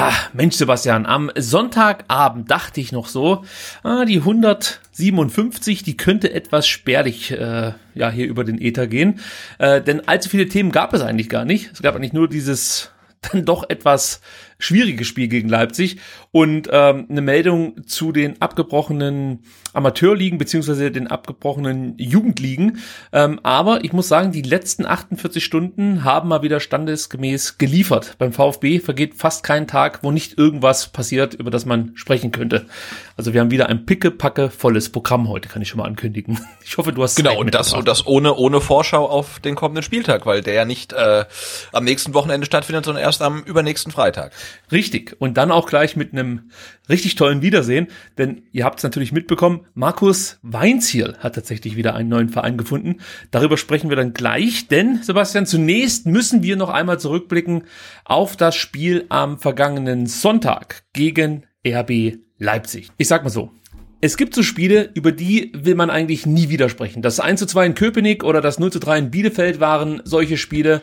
[0.00, 3.44] Ah, Mensch, Sebastian, am Sonntagabend dachte ich noch so,
[3.82, 9.18] ah, die 157, die könnte etwas spärlich äh, ja hier über den Äther gehen.
[9.58, 11.72] Äh, denn allzu viele Themen gab es eigentlich gar nicht.
[11.72, 14.20] Es gab eigentlich nur dieses dann doch etwas
[14.58, 15.98] schwieriges Spiel gegen Leipzig
[16.32, 22.78] und ähm, eine Meldung zu den abgebrochenen Amateurligen beziehungsweise den abgebrochenen Jugendligen.
[23.12, 28.16] Ähm, aber ich muss sagen, die letzten 48 Stunden haben mal wieder standesgemäß geliefert.
[28.18, 32.66] Beim VfB vergeht fast kein Tag, wo nicht irgendwas passiert, über das man sprechen könnte.
[33.16, 36.40] Also wir haben wieder ein pickepacke volles Programm heute, kann ich schon mal ankündigen.
[36.68, 39.54] Ich hoffe, du hast genau Zeit und das und das ohne ohne Vorschau auf den
[39.54, 41.24] kommenden Spieltag, weil der ja nicht äh,
[41.72, 44.32] am nächsten Wochenende stattfindet, sondern erst am übernächsten Freitag.
[44.70, 45.16] Richtig.
[45.18, 46.50] Und dann auch gleich mit einem
[46.88, 52.08] richtig tollen Wiedersehen, denn ihr habt es natürlich mitbekommen, Markus Weinziel hat tatsächlich wieder einen
[52.08, 52.96] neuen Verein gefunden.
[53.30, 57.64] Darüber sprechen wir dann gleich, denn Sebastian, zunächst müssen wir noch einmal zurückblicken
[58.04, 62.90] auf das Spiel am vergangenen Sonntag gegen RB Leipzig.
[62.98, 63.50] Ich sag mal so,
[64.00, 67.02] es gibt so Spiele, über die will man eigentlich nie widersprechen.
[67.02, 70.36] Das 1 zu 2 in Köpenick oder das 0 zu 3 in Bielefeld waren solche
[70.36, 70.82] Spiele.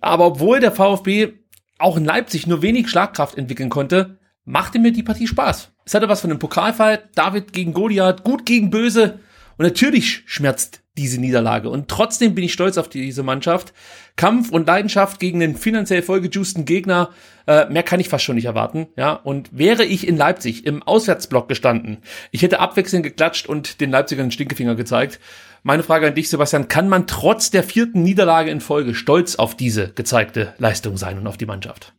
[0.00, 1.34] Aber obwohl der VfB
[1.82, 5.72] auch in Leipzig nur wenig Schlagkraft entwickeln konnte, machte mir die Partie Spaß.
[5.84, 9.20] Es hatte was von einem Pokalfall, David gegen Goliath, gut gegen böse.
[9.58, 11.70] Und natürlich schmerzt diese Niederlage.
[11.70, 13.72] Und trotzdem bin ich stolz auf diese Mannschaft.
[14.16, 17.10] Kampf und Leidenschaft gegen den finanziell vollgejusten Gegner,
[17.46, 18.88] äh, mehr kann ich fast schon nicht erwarten.
[18.96, 21.98] Ja, und wäre ich in Leipzig im Auswärtsblock gestanden,
[22.30, 25.18] ich hätte abwechselnd geklatscht und den Leipzigern den Stinkefinger gezeigt.
[25.64, 29.56] Meine Frage an dich, Sebastian, kann man trotz der vierten Niederlage in Folge stolz auf
[29.56, 31.92] diese gezeigte Leistung sein und auf die Mannschaft?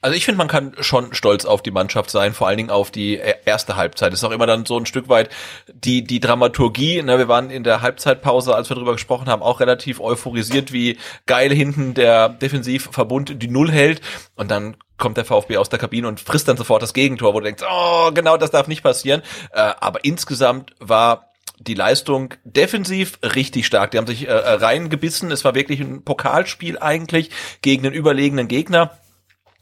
[0.00, 2.90] Also ich finde, man kann schon stolz auf die Mannschaft sein, vor allen Dingen auf
[2.90, 4.12] die erste Halbzeit.
[4.12, 5.30] Das ist auch immer dann so ein Stück weit
[5.72, 7.00] die, die Dramaturgie.
[7.02, 7.16] Ne?
[7.16, 11.54] Wir waren in der Halbzeitpause, als wir darüber gesprochen haben, auch relativ euphorisiert, wie geil
[11.54, 14.02] hinten der Defensivverbund die Null hält.
[14.34, 17.38] Und dann kommt der VfB aus der Kabine und frisst dann sofort das Gegentor, wo
[17.38, 19.22] du denkst, oh, genau das darf nicht passieren.
[19.52, 23.90] Äh, aber insgesamt war die Leistung defensiv richtig stark.
[23.90, 25.30] Die haben sich äh, reingebissen.
[25.30, 27.30] Es war wirklich ein Pokalspiel eigentlich
[27.62, 28.98] gegen einen überlegenen Gegner.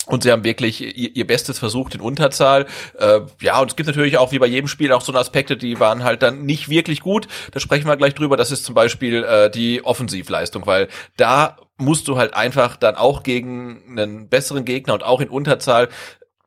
[0.06, 2.66] Und sie haben wirklich ihr, ihr Bestes versucht in Unterzahl.
[2.98, 5.78] Äh, ja, und es gibt natürlich auch wie bei jedem Spiel auch so Aspekte, die
[5.78, 7.28] waren halt dann nicht wirklich gut.
[7.52, 8.36] Da sprechen wir gleich drüber.
[8.36, 13.22] Das ist zum Beispiel äh, die Offensivleistung, weil da musst du halt einfach dann auch
[13.22, 15.88] gegen einen besseren Gegner und auch in Unterzahl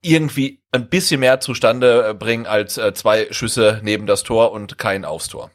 [0.06, 5.04] irgendwie ein bisschen mehr zustande bringen als äh, zwei Schüsse neben das Tor und kein
[5.04, 5.52] Aufs Tor.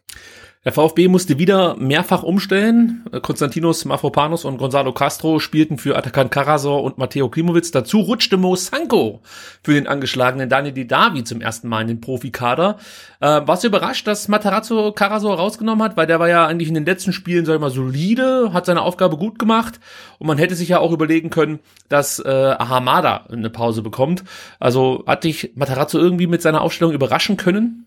[0.62, 3.03] Der VfB musste wieder mehrfach umstellen.
[3.22, 7.71] Konstantinos Mafropanos und Gonzalo Castro spielten für Atakan Karasor und Matteo Klimowitz.
[7.71, 9.22] Dazu rutschte Mo Sanko
[9.62, 12.76] für den angeschlagenen Daniel Didavi zum ersten Mal in den Profikader.
[13.20, 15.97] Äh, warst du überrascht, dass Matarazzo Karasor rausgenommen hat?
[15.97, 18.82] Weil der war ja eigentlich in den letzten Spielen, sag ich mal, solide, hat seine
[18.82, 19.81] Aufgabe gut gemacht.
[20.19, 24.25] Und man hätte sich ja auch überlegen können, dass äh, Ahamada eine Pause bekommt.
[24.58, 27.87] Also hat dich Matarazzo irgendwie mit seiner Aufstellung überraschen können?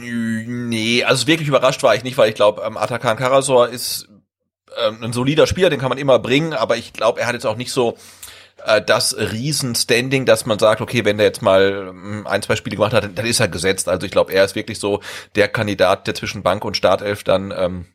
[0.00, 4.08] Nee, also wirklich überrascht war ich nicht, weil ich glaube, ähm, Atakan Karasor ist
[4.78, 7.46] ähm, ein solider Spieler, den kann man immer bringen, aber ich glaube, er hat jetzt
[7.46, 7.96] auch nicht so
[8.64, 12.76] äh, das Riesen-Standing, dass man sagt, okay, wenn der jetzt mal ähm, ein, zwei Spiele
[12.76, 13.88] gemacht hat, dann ist er gesetzt.
[13.88, 15.00] Also ich glaube, er ist wirklich so
[15.34, 17.86] der Kandidat, der zwischen Bank und Startelf dann ähm,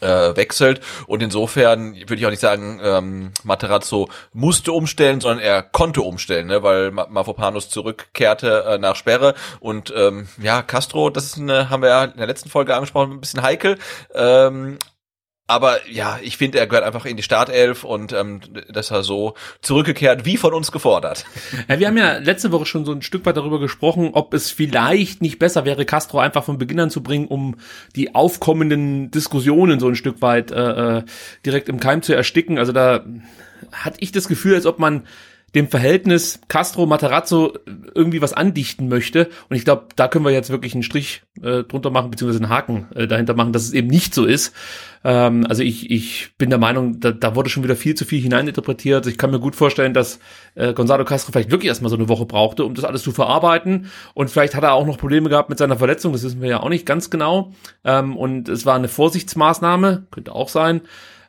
[0.00, 0.80] äh, wechselt.
[1.06, 6.46] Und insofern würde ich auch nicht sagen, ähm, Materazzo musste umstellen, sondern er konnte umstellen,
[6.46, 9.34] ne, weil Mavropanos zurückkehrte äh, nach Sperre.
[9.60, 13.12] Und ähm, ja, Castro, das ist eine, haben wir ja in der letzten Folge angesprochen,
[13.12, 13.78] ein bisschen heikel,
[14.14, 14.78] ähm,
[15.46, 18.40] aber ja, ich finde, er gehört einfach in die Startelf und ähm,
[18.72, 21.24] dass er so zurückgekehrt, wie von uns gefordert.
[21.68, 24.50] Ja, wir haben ja letzte Woche schon so ein Stück weit darüber gesprochen, ob es
[24.50, 27.56] vielleicht nicht besser wäre, Castro einfach von Beginn an zu bringen, um
[27.96, 31.02] die aufkommenden Diskussionen so ein Stück weit äh, äh
[31.46, 32.58] direkt im Keim zu ersticken.
[32.58, 33.04] Also da
[33.72, 35.04] hatte ich das Gefühl, als ob man
[35.54, 37.52] dem Verhältnis Castro-Matarazzo
[37.94, 39.28] irgendwie was andichten möchte.
[39.48, 42.52] Und ich glaube, da können wir jetzt wirklich einen Strich äh, drunter machen, beziehungsweise einen
[42.52, 44.52] Haken äh, dahinter machen, dass es eben nicht so ist.
[45.04, 48.20] Ähm, also ich, ich bin der Meinung, da, da wurde schon wieder viel zu viel
[48.20, 49.06] hineininterpretiert.
[49.06, 50.18] Ich kann mir gut vorstellen, dass
[50.56, 53.86] äh, Gonzalo Castro vielleicht wirklich erstmal so eine Woche brauchte, um das alles zu verarbeiten.
[54.14, 56.60] Und vielleicht hat er auch noch Probleme gehabt mit seiner Verletzung, das wissen wir ja
[56.60, 57.52] auch nicht ganz genau.
[57.84, 60.80] Ähm, und es war eine Vorsichtsmaßnahme, könnte auch sein.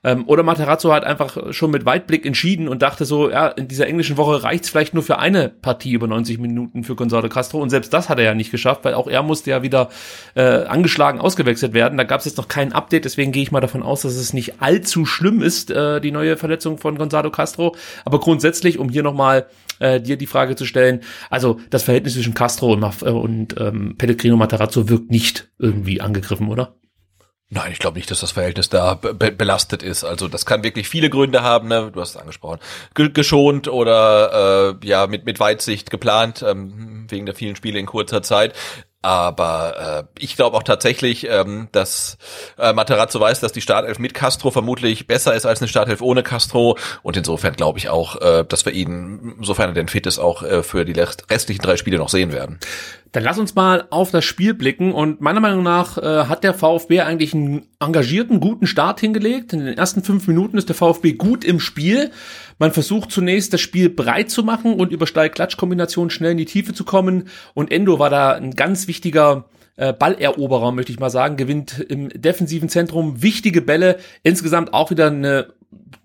[0.05, 3.87] Ähm, oder Materazzo hat einfach schon mit Weitblick entschieden und dachte so, ja, in dieser
[3.87, 7.59] englischen Woche reicht's vielleicht nur für eine Partie über 90 Minuten für Gonzalo Castro.
[7.59, 9.89] Und selbst das hat er ja nicht geschafft, weil auch er musste ja wieder
[10.35, 11.97] äh, angeschlagen ausgewechselt werden.
[11.97, 14.61] Da gab's jetzt noch kein Update, deswegen gehe ich mal davon aus, dass es nicht
[14.61, 17.75] allzu schlimm ist, äh, die neue Verletzung von Gonzalo Castro.
[18.05, 19.47] Aber grundsätzlich, um hier nochmal
[19.79, 21.01] äh, dir die Frage zu stellen,
[21.31, 26.49] also das Verhältnis zwischen Castro und, äh, und ähm, Pellegrino Matarazzo wirkt nicht irgendwie angegriffen,
[26.49, 26.75] oder?
[27.49, 30.03] Nein, ich glaube nicht, dass das Verhältnis da be belastet ist.
[30.03, 31.67] Also das kann wirklich viele Gründe haben.
[31.67, 31.91] Ne?
[31.93, 32.59] Du hast es angesprochen,
[32.95, 37.85] G geschont oder äh, ja mit mit Weitsicht geplant ähm, wegen der vielen Spiele in
[37.85, 38.53] kurzer Zeit.
[39.05, 42.17] Aber äh, ich glaube auch tatsächlich, ähm, dass
[42.57, 46.23] äh, Materazzo weiß, dass die Startelf mit Castro vermutlich besser ist als eine Startelf ohne
[46.23, 46.75] Castro.
[47.03, 50.41] Und insofern glaube ich auch, äh, dass wir ihn, sofern er denn fit ist, auch
[50.41, 52.57] äh, für die restlichen drei Spiele noch sehen werden.
[53.11, 56.55] Dann lass uns mal auf das Spiel blicken und meiner Meinung nach äh, hat der
[56.55, 59.53] VfB eigentlich einen engagierten, guten Start hingelegt.
[59.53, 62.11] In den ersten fünf Minuten ist der VfB gut im Spiel.
[62.57, 66.73] Man versucht zunächst das Spiel breit zu machen und über Steil-Klatsch-Kombinationen schnell in die Tiefe
[66.73, 69.45] zu kommen und Endo war da ein ganz wichtiger
[69.77, 73.97] äh, Balleroberer, möchte ich mal sagen, gewinnt im defensiven Zentrum wichtige Bälle.
[74.23, 75.47] Insgesamt auch wieder eine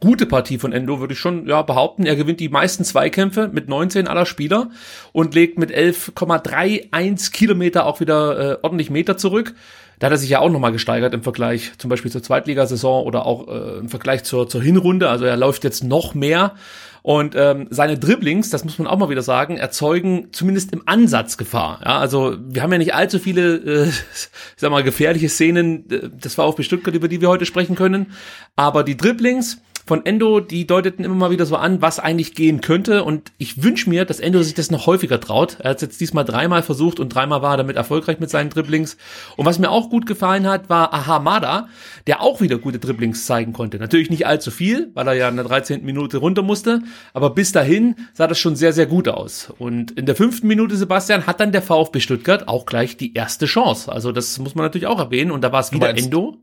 [0.01, 2.07] gute Partie von Endo, würde ich schon ja, behaupten.
[2.07, 4.71] Er gewinnt die meisten Zweikämpfe mit 19 aller Spieler
[5.13, 9.55] und legt mit 11,31 Kilometer auch wieder äh, ordentlich Meter zurück.
[10.01, 13.27] Da hat er sich ja auch nochmal gesteigert im Vergleich zum Beispiel zur Zweitligasaison oder
[13.27, 15.11] auch äh, im Vergleich zur, zur Hinrunde.
[15.11, 16.55] Also er läuft jetzt noch mehr.
[17.03, 21.37] Und ähm, seine Dribblings, das muss man auch mal wieder sagen, erzeugen zumindest im Ansatz
[21.37, 21.81] Gefahr.
[21.85, 26.09] Ja, also wir haben ja nicht allzu viele, äh, ich sag mal, gefährliche Szenen äh,
[26.09, 28.13] des VfB Stuttgart, über die wir heute sprechen können.
[28.57, 32.61] Aber die Dribblings, von Endo, die deuteten immer mal wieder so an, was eigentlich gehen
[32.61, 33.05] könnte.
[33.05, 35.57] Und ich wünsche mir, dass Endo sich das noch häufiger traut.
[35.61, 38.51] Er hat es jetzt diesmal dreimal versucht und dreimal war er damit erfolgreich mit seinen
[38.51, 38.97] Dribblings.
[39.37, 41.69] Und was mir auch gut gefallen hat, war Ahamada,
[42.07, 43.79] der auch wieder gute Dribblings zeigen konnte.
[43.79, 45.85] Natürlich nicht allzu viel, weil er ja in der 13.
[45.85, 46.83] Minute runter musste.
[47.13, 49.53] Aber bis dahin sah das schon sehr, sehr gut aus.
[49.59, 53.47] Und in der fünften Minute, Sebastian, hat dann der VfB Stuttgart auch gleich die erste
[53.47, 53.91] Chance.
[53.91, 55.31] Also das muss man natürlich auch erwähnen.
[55.31, 56.37] Und da war es wieder Endo.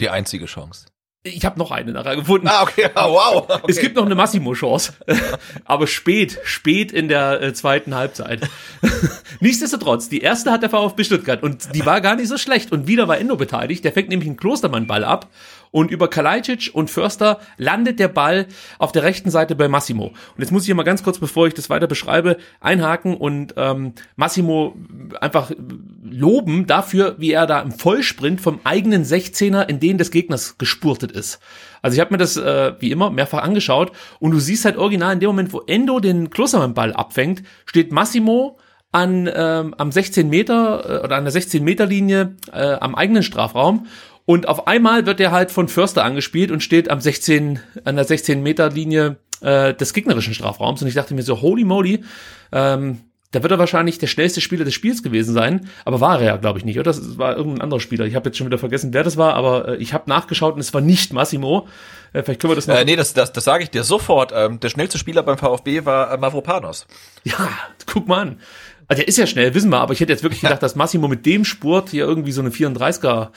[0.00, 0.86] Die einzige Chance.
[1.26, 2.48] Ich habe noch eine nachher gefunden.
[2.48, 3.46] Ah, okay, wow.
[3.54, 3.62] Okay.
[3.68, 4.92] Es gibt noch eine Massimo-Chance,
[5.64, 8.46] aber spät, spät in der äh, zweiten Halbzeit.
[9.40, 12.86] Nichtsdestotrotz, die erste hat der VfB Stuttgart und die war gar nicht so schlecht und
[12.86, 13.84] wieder war Endo beteiligt.
[13.84, 15.28] Der fängt nämlich einen Klostermann-Ball ab
[15.74, 18.46] und über Kalajdzic und Förster landet der Ball
[18.78, 20.04] auf der rechten Seite bei Massimo.
[20.06, 23.54] Und jetzt muss ich hier mal ganz kurz, bevor ich das weiter beschreibe, einhaken und
[23.56, 24.76] ähm, Massimo
[25.20, 25.50] einfach
[26.04, 31.10] loben dafür, wie er da im Vollsprint vom eigenen 16er in den des Gegners gespurtet
[31.10, 31.40] ist.
[31.82, 33.90] Also ich habe mir das äh, wie immer mehrfach angeschaut
[34.20, 38.58] und du siehst halt original in dem Moment, wo Endo den Klostermann-Ball abfängt, steht Massimo
[38.92, 43.24] an ähm, am 16 Meter äh, oder an der 16 Meter Linie äh, am eigenen
[43.24, 43.88] Strafraum
[44.26, 48.04] und auf einmal wird er halt von Förster angespielt und steht am 16, an der
[48.04, 50.80] 16 Meter Linie äh, des gegnerischen Strafraums.
[50.80, 52.02] Und ich dachte mir so, holy moly,
[52.52, 53.00] ähm,
[53.34, 56.36] da wird er wahrscheinlich der schnellste Spieler des Spiels gewesen sein, aber war er ja,
[56.36, 56.92] glaube ich, nicht, oder?
[56.92, 58.06] Das war irgendein anderer Spieler.
[58.06, 60.60] Ich habe jetzt schon wieder vergessen, wer das war, aber äh, ich habe nachgeschaut und
[60.60, 61.66] es war nicht Massimo.
[62.12, 62.76] Äh, vielleicht können wir das noch.
[62.76, 64.32] Äh, nee, das, das, das sage ich dir sofort.
[64.34, 66.86] Ähm, der schnellste Spieler beim VfB war äh, Mavropanos.
[67.24, 67.48] Ja,
[67.86, 68.40] guck mal an.
[68.88, 71.08] Also der ist ja schnell, wissen wir, aber ich hätte jetzt wirklich gedacht, dass Massimo
[71.08, 73.30] mit dem Spurt hier irgendwie so eine 34er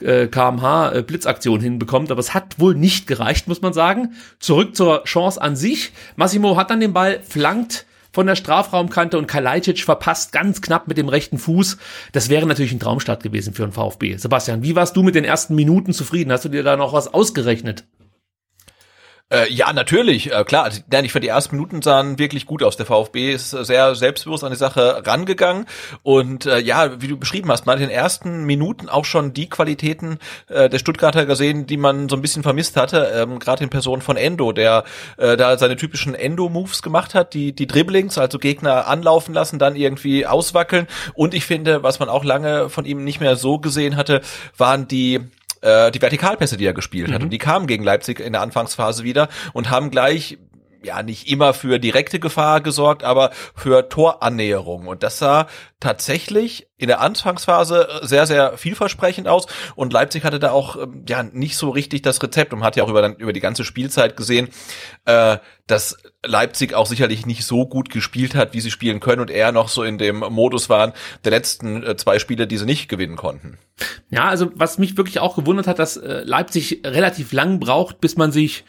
[0.00, 4.14] äh, kmh äh, Blitzaktion hinbekommt, aber es hat wohl nicht gereicht, muss man sagen.
[4.38, 5.92] Zurück zur Chance an sich.
[6.16, 10.96] Massimo hat dann den Ball flankt von der Strafraumkante und Kalajdzic verpasst ganz knapp mit
[10.96, 11.78] dem rechten Fuß.
[12.12, 14.16] Das wäre natürlich ein Traumstart gewesen für einen VfB.
[14.16, 16.30] Sebastian, wie warst du mit den ersten Minuten zufrieden?
[16.30, 17.84] Hast du dir da noch was ausgerechnet?
[19.30, 20.64] Äh, ja, natürlich, äh, klar.
[20.64, 22.76] Also, nein, ich fand die ersten Minuten sahen wirklich gut aus.
[22.76, 25.64] Der VfB ist sehr selbstbewusst an die Sache rangegangen
[26.02, 29.32] und äh, ja, wie du beschrieben hast, man hat in den ersten Minuten auch schon
[29.32, 33.64] die Qualitäten äh, der Stuttgarter gesehen, die man so ein bisschen vermisst hatte, ähm, gerade
[33.64, 34.84] in Person von Endo, der
[35.16, 39.74] äh, da seine typischen Endo-Moves gemacht hat, die die Dribblings, also Gegner anlaufen lassen, dann
[39.74, 43.96] irgendwie auswackeln und ich finde, was man auch lange von ihm nicht mehr so gesehen
[43.96, 44.20] hatte,
[44.58, 45.20] waren die
[45.64, 47.20] äh, die Vertikalpässe, die er gespielt hat.
[47.20, 47.24] Mhm.
[47.24, 50.38] Und die kamen gegen Leipzig in der Anfangsphase wieder und haben gleich
[50.84, 54.86] ja nicht immer für direkte Gefahr gesorgt, aber für Torannäherung.
[54.86, 55.46] Und das sah
[55.80, 59.46] tatsächlich in der Anfangsphase sehr, sehr vielversprechend aus.
[59.76, 62.84] Und Leipzig hatte da auch ähm, ja nicht so richtig das Rezept und hat ja
[62.84, 64.48] auch über, über die ganze Spielzeit gesehen,
[65.04, 69.30] äh, dass Leipzig auch sicherlich nicht so gut gespielt hat, wie sie spielen können und
[69.30, 70.92] eher noch so in dem Modus waren
[71.24, 73.58] der letzten äh, zwei Spiele, die sie nicht gewinnen konnten.
[74.10, 78.16] Ja, also was mich wirklich auch gewundert hat, dass äh, Leipzig relativ lang braucht, bis
[78.16, 78.64] man sich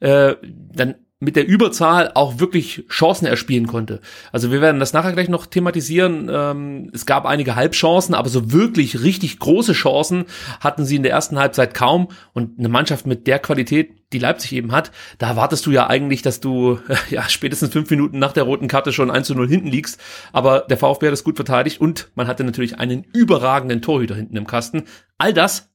[0.00, 4.00] äh, dann mit der Überzahl auch wirklich Chancen erspielen konnte.
[4.32, 6.30] Also wir werden das nachher gleich noch thematisieren.
[6.32, 10.24] Ähm, es gab einige Halbchancen, aber so wirklich richtig große Chancen
[10.60, 12.08] hatten sie in der ersten Halbzeit kaum.
[12.32, 16.22] Und eine Mannschaft mit der Qualität, die Leipzig eben hat, da erwartest du ja eigentlich,
[16.22, 16.78] dass du
[17.10, 20.00] ja spätestens fünf Minuten nach der roten Karte schon 1 zu 0 hinten liegst.
[20.32, 24.38] Aber der VfB hat es gut verteidigt und man hatte natürlich einen überragenden Torhüter hinten
[24.38, 24.84] im Kasten.
[25.18, 25.68] All das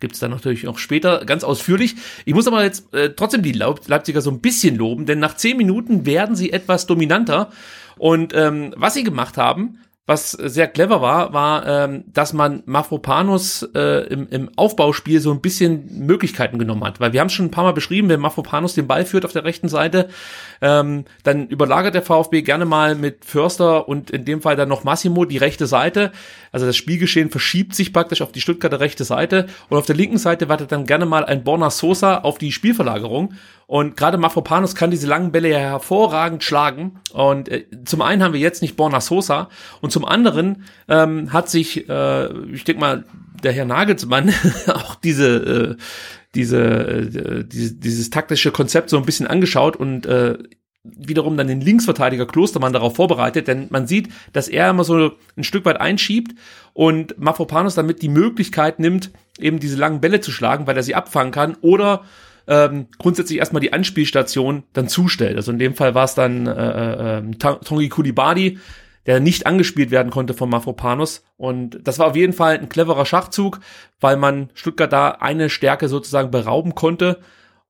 [0.00, 1.96] gibt's dann natürlich auch später ganz ausführlich.
[2.24, 5.36] Ich muss aber jetzt äh, trotzdem die Leip Leipziger so ein bisschen loben, denn nach
[5.36, 7.50] zehn Minuten werden sie etwas dominanter.
[7.98, 9.78] Und ähm, was sie gemacht haben,
[10.10, 15.40] was sehr clever war, war, ähm, dass man Mafropanos äh, im, im Aufbauspiel so ein
[15.40, 16.98] bisschen Möglichkeiten genommen hat.
[16.98, 19.32] Weil wir haben es schon ein paar Mal beschrieben, wenn Mafropanos den Ball führt auf
[19.32, 20.08] der rechten Seite,
[20.60, 24.82] ähm, dann überlagert der VfB gerne mal mit Förster und in dem Fall dann noch
[24.82, 26.10] Massimo die rechte Seite.
[26.50, 30.18] Also das Spielgeschehen verschiebt sich praktisch auf die Stuttgarter rechte Seite und auf der linken
[30.18, 33.34] Seite wartet dann gerne mal ein Borna Sosa auf die Spielverlagerung.
[33.70, 36.98] Und gerade Mafropanos kann diese langen Bälle ja hervorragend schlagen.
[37.12, 39.48] Und äh, zum einen haben wir jetzt nicht Borna Sosa
[39.80, 43.04] und zum anderen ähm, hat sich, äh, ich denke mal,
[43.44, 44.34] der Herr Nagelsmann
[44.66, 45.76] auch diese, äh,
[46.34, 50.36] diese, äh, diese, dieses taktische Konzept so ein bisschen angeschaut und äh,
[50.82, 55.44] wiederum dann den Linksverteidiger Klostermann darauf vorbereitet, denn man sieht, dass er immer so ein
[55.44, 56.34] Stück weit einschiebt
[56.72, 60.96] und Mafropanos damit die Möglichkeit nimmt, eben diese langen Bälle zu schlagen, weil er sie
[60.96, 62.02] abfangen kann oder
[62.46, 65.36] ähm, grundsätzlich erstmal die Anspielstation dann zustellt.
[65.36, 68.58] Also in dem Fall war es dann äh, äh, Tongi Kulibadi,
[69.06, 71.24] der nicht angespielt werden konnte von Mafropanos.
[71.36, 73.60] Und das war auf jeden Fall ein cleverer Schachzug,
[74.00, 77.20] weil man Stuttgart da eine Stärke sozusagen berauben konnte.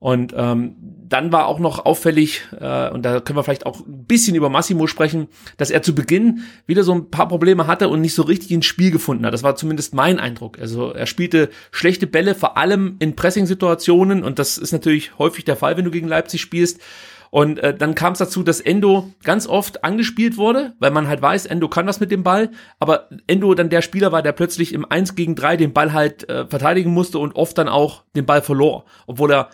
[0.01, 0.77] Und ähm,
[1.11, 4.49] dann war auch noch auffällig, äh, und da können wir vielleicht auch ein bisschen über
[4.49, 5.29] Massimo sprechen,
[5.59, 8.65] dass er zu Beginn wieder so ein paar Probleme hatte und nicht so richtig ins
[8.65, 9.35] Spiel gefunden hat.
[9.35, 10.59] Das war zumindest mein Eindruck.
[10.59, 15.57] Also er spielte schlechte Bälle, vor allem in Pressing-Situationen, und das ist natürlich häufig der
[15.57, 16.81] Fall, wenn du gegen Leipzig spielst.
[17.29, 21.21] Und äh, dann kam es dazu, dass Endo ganz oft angespielt wurde, weil man halt
[21.21, 24.73] weiß, Endo kann das mit dem Ball, aber Endo dann der Spieler war, der plötzlich
[24.73, 28.25] im 1 gegen 3 den Ball halt äh, verteidigen musste und oft dann auch den
[28.25, 29.51] Ball verlor, obwohl er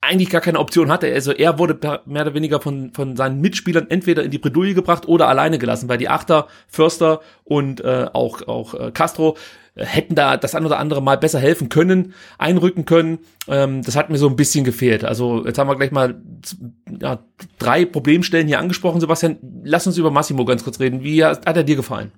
[0.00, 1.12] eigentlich gar keine Option hatte.
[1.12, 5.08] Also er wurde mehr oder weniger von, von seinen Mitspielern entweder in die Bredouille gebracht
[5.08, 9.36] oder alleine gelassen, weil die Achter, Förster und äh, auch, auch äh, Castro
[9.74, 13.18] äh, hätten da das ein oder andere Mal besser helfen können, einrücken können.
[13.48, 15.04] Ähm, das hat mir so ein bisschen gefehlt.
[15.04, 16.22] Also jetzt haben wir gleich mal
[17.00, 17.18] ja,
[17.58, 19.00] drei Problemstellen hier angesprochen.
[19.00, 21.02] Sebastian, lass uns über Massimo ganz kurz reden.
[21.02, 22.12] Wie hat, hat er dir gefallen?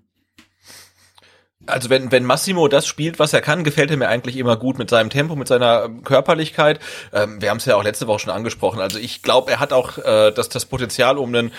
[1.71, 4.79] Also wenn, wenn Massimo das spielt, was er kann, gefällt er mir eigentlich immer gut
[4.79, 6.81] mit seinem Tempo, mit seiner Körperlichkeit.
[7.13, 8.81] Ähm, wir haben es ja auch letzte Woche schon angesprochen.
[8.81, 11.53] Also ich glaube, er hat auch äh, das, das Potenzial, um einen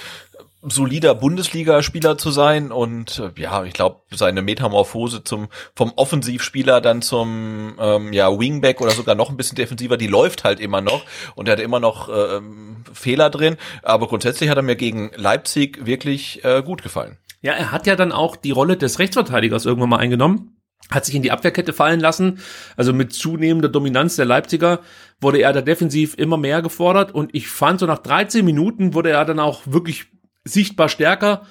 [0.64, 7.02] solider Bundesligaspieler zu sein und äh, ja, ich glaube, seine Metamorphose zum vom Offensivspieler dann
[7.02, 11.04] zum ähm, ja Wingback oder sogar noch ein bisschen defensiver, die läuft halt immer noch
[11.34, 15.86] und er hat immer noch ähm, Fehler drin, aber grundsätzlich hat er mir gegen Leipzig
[15.86, 17.18] wirklich äh, gut gefallen.
[17.42, 20.58] Ja, er hat ja dann auch die Rolle des Rechtsverteidigers irgendwann mal eingenommen
[20.90, 22.40] hat sich in die Abwehrkette fallen lassen.
[22.76, 24.82] Also mit zunehmender Dominanz der Leipziger
[25.20, 29.12] wurde er da defensiv immer mehr gefordert und ich fand so nach 13 Minuten wurde
[29.12, 30.08] er dann auch wirklich
[30.44, 31.44] sichtbar stärker,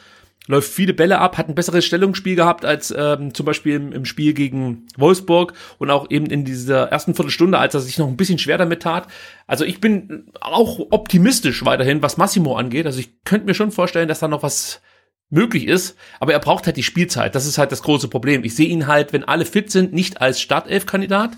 [0.47, 4.05] läuft viele Bälle ab, hat ein besseres Stellungsspiel gehabt als ähm, zum Beispiel im, im
[4.05, 8.17] Spiel gegen Wolfsburg und auch eben in dieser ersten Viertelstunde, als er sich noch ein
[8.17, 9.07] bisschen schwer damit tat.
[9.47, 12.87] Also ich bin auch optimistisch weiterhin, was Massimo angeht.
[12.87, 14.83] Also ich könnte mir schon vorstellen, dass da noch was
[15.31, 17.35] möglich ist, aber er braucht halt die Spielzeit.
[17.35, 18.45] Das ist halt das große Problem.
[18.45, 21.31] Ich sehe ihn halt, wenn alle fit sind, nicht als Startelf-Kandidat.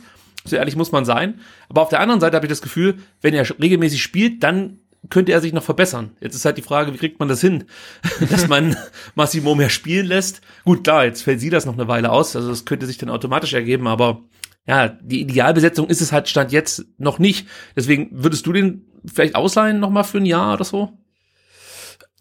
[0.45, 1.41] So ehrlich muss man sein.
[1.69, 4.79] Aber auf der anderen Seite habe ich das Gefühl, wenn er regelmäßig spielt, dann
[5.11, 6.11] könnte er sich noch verbessern.
[6.21, 7.65] Jetzt ist halt die Frage, wie kriegt man das hin,
[8.31, 8.77] dass man
[9.15, 10.41] Massimo mehr spielen lässt.
[10.65, 13.11] Gut, klar, jetzt fällt sie das noch eine Weile aus, also das könnte sich dann
[13.11, 14.23] automatisch ergeben, aber
[14.67, 17.49] ja, die Idealbesetzung ist es halt Stand jetzt noch nicht.
[17.75, 20.93] Deswegen würdest du den vielleicht ausleihen nochmal für ein Jahr oder so?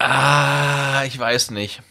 [0.03, 1.81] Ah, ich weiß nicht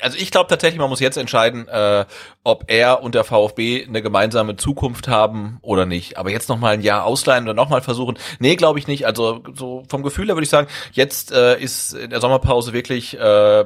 [0.00, 2.04] also ich glaube tatsächlich, man muss jetzt entscheiden, äh,
[2.44, 6.16] ob er und der VfB eine gemeinsame Zukunft haben oder nicht.
[6.16, 8.18] Aber jetzt noch mal ein Jahr ausleihen oder noch mal versuchen?
[8.38, 9.06] Nee, glaube ich nicht.
[9.06, 13.18] Also so vom Gefühl her würde ich sagen, jetzt äh, ist in der Sommerpause wirklich
[13.18, 13.64] äh,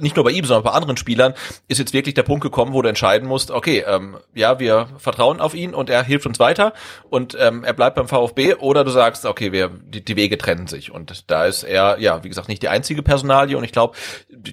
[0.00, 1.34] nicht nur bei ihm, sondern bei anderen Spielern
[1.68, 3.50] ist jetzt wirklich der Punkt gekommen, wo du entscheiden musst.
[3.50, 6.72] Okay, ähm, ja, wir vertrauen auf ihn und er hilft uns weiter
[7.10, 8.54] und ähm, er bleibt beim VfB.
[8.54, 12.22] Oder du sagst, okay, wir die, die Wege trennen sich und da ist er ja
[12.24, 13.96] wie gesagt nicht die einzige Personalie und ich glaube,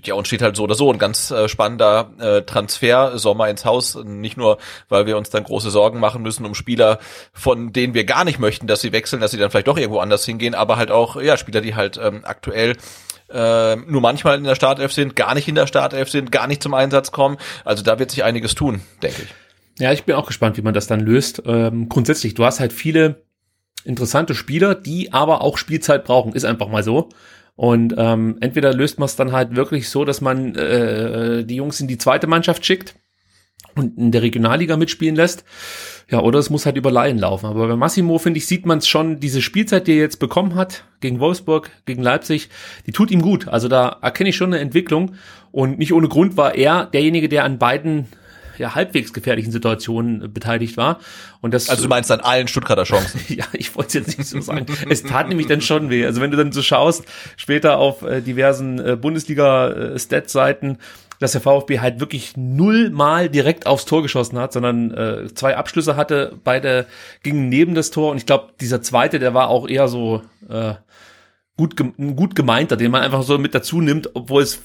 [0.04, 3.50] ja uns steht halt so oder so ein ganz ganz äh, spannender äh, Transfer Sommer
[3.50, 3.98] ins Haus.
[4.04, 7.00] Nicht nur, weil wir uns dann große Sorgen machen müssen um Spieler,
[7.34, 10.00] von denen wir gar nicht möchten, dass sie wechseln, dass sie dann vielleicht doch irgendwo
[10.00, 12.78] anders hingehen, aber halt auch ja Spieler, die halt ähm, aktuell
[13.32, 16.62] äh, nur manchmal in der Startelf sind, gar nicht in der Startelf sind, gar nicht
[16.62, 17.38] zum Einsatz kommen.
[17.66, 19.30] Also da wird sich einiges tun, denke ich.
[19.80, 21.42] Ja, ich bin auch gespannt, wie man das dann löst.
[21.46, 23.24] Ähm, grundsätzlich, du hast halt viele
[23.84, 26.34] interessante Spieler, die aber auch Spielzeit brauchen.
[26.34, 27.10] Ist einfach mal so.
[27.60, 31.82] Und ähm, entweder löst man es dann halt wirklich so, dass man äh, die Jungs
[31.82, 32.96] in die zweite Mannschaft schickt
[33.76, 35.44] und in der Regionalliga mitspielen lässt.
[36.10, 37.48] Ja, oder es muss halt über Laien laufen.
[37.48, 40.56] Aber bei Massimo, finde ich, sieht man es schon, diese Spielzeit, die er jetzt bekommen
[40.56, 42.48] hat, gegen Wolfsburg, gegen Leipzig,
[42.88, 43.50] die tut ihm gut.
[43.50, 45.16] Also da erkenne ich schon eine Entwicklung.
[45.52, 48.08] Und nicht ohne Grund war er derjenige, der an beiden
[48.60, 51.00] ja, halbwegs gefährlichen Situationen äh, beteiligt war.
[51.42, 53.22] Und das, also du meinst an allen Stuttgarter Chancen?
[53.30, 54.66] ja, ich wollte jetzt nicht so sagen.
[54.90, 56.06] es tat nämlich dann schon weh.
[56.06, 57.06] Also wenn du dann so schaust,
[57.38, 60.78] später auf äh, diversen äh, Bundesliga-Stat-Seiten,
[61.20, 65.96] dass der VfB halt wirklich nullmal direkt aufs Tor geschossen hat, sondern äh, zwei Abschlüsse
[65.96, 66.86] hatte, beide
[67.24, 70.76] gingen neben das Tor und ich glaube, dieser zweite, der war auch eher so äh,
[71.60, 71.76] gut,
[72.16, 74.62] gut gemeinter, den man einfach so mit dazu nimmt, obwohl es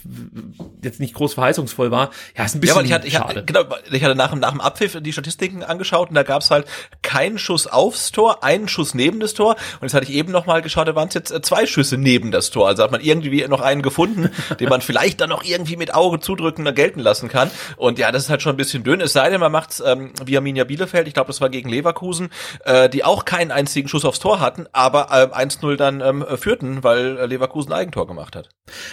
[0.81, 2.11] jetzt nicht groß verheißungsvoll war.
[2.37, 4.61] Ja, ist ein bisschen ja, ich hatte, ich hatte, genau, ich hatte nach, nach dem
[4.61, 6.67] Abpfiff die Statistiken angeschaut und da gab es halt
[7.03, 10.47] keinen Schuss aufs Tor, einen Schuss neben das Tor und jetzt hatte ich eben noch
[10.47, 12.69] mal geschaut, da waren es jetzt äh, zwei Schüsse neben das Tor.
[12.69, 16.21] Also hat man irgendwie noch einen gefunden, den man vielleicht dann noch irgendwie mit Auge
[16.21, 17.51] zudrücken gelten lassen kann.
[17.77, 19.01] Und ja, das ist halt schon ein bisschen dünn.
[19.01, 22.31] Es sei denn, man macht's ähm, wie Arminia Bielefeld, ich glaube, das war gegen Leverkusen,
[22.65, 26.84] äh, die auch keinen einzigen Schuss aufs Tor hatten, aber äh, 1-0 dann ähm, führten
[26.85, 28.51] weil äh, Leverkusen Eigentor gemacht hat.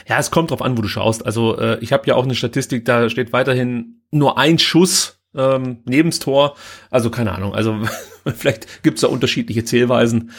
[0.07, 1.25] Ja, es kommt drauf an, wo du schaust.
[1.25, 5.79] Also äh, ich habe ja auch eine Statistik, da steht weiterhin nur ein Schuss ähm,
[5.86, 6.55] nebens Tor.
[6.89, 7.53] Also keine Ahnung.
[7.53, 7.77] Also
[8.36, 10.31] vielleicht gibt's da unterschiedliche Zählweisen.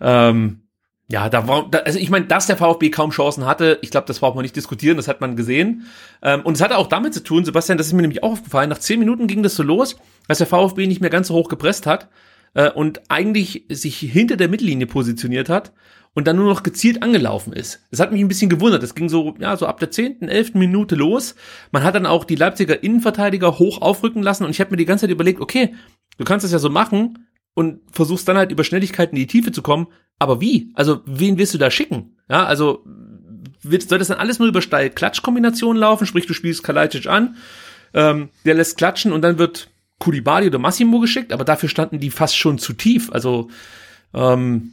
[0.00, 0.62] Ähm,
[1.10, 4.18] ja, da war, also ich meine, dass der VfB kaum Chancen hatte, ich glaube, das
[4.18, 5.86] braucht man nicht diskutieren, das hat man gesehen.
[6.22, 8.68] Ähm, und es hatte auch damit zu tun, Sebastian, das ist mir nämlich auch aufgefallen,
[8.68, 11.48] nach zehn Minuten ging das so los, dass der VfB nicht mehr ganz so hoch
[11.48, 12.10] gepresst hat
[12.52, 15.72] äh, und eigentlich sich hinter der Mittellinie positioniert hat
[16.14, 17.80] und dann nur noch gezielt angelaufen ist.
[17.90, 18.82] Das hat mich ein bisschen gewundert.
[18.82, 21.34] Das ging so, ja, so ab der zehnten, elften Minute los.
[21.70, 24.84] Man hat dann auch die Leipziger Innenverteidiger hoch aufrücken lassen und ich habe mir die
[24.84, 25.74] ganze Zeit überlegt, okay,
[26.16, 29.52] du kannst das ja so machen und versuchst dann halt über Schnelligkeit in die Tiefe
[29.52, 30.72] zu kommen, aber wie?
[30.74, 32.16] Also, wen willst du da schicken?
[32.28, 32.84] Ja, also,
[33.62, 36.06] willst, soll das dann alles nur über Steil-Klatsch-Kombinationen laufen?
[36.06, 37.36] Sprich, du spielst Kalajdzic an,
[37.94, 42.10] ähm, der lässt klatschen und dann wird Kulibali oder Massimo geschickt, aber dafür standen die
[42.10, 43.10] fast schon zu tief.
[43.12, 43.48] Also,
[44.14, 44.72] ähm,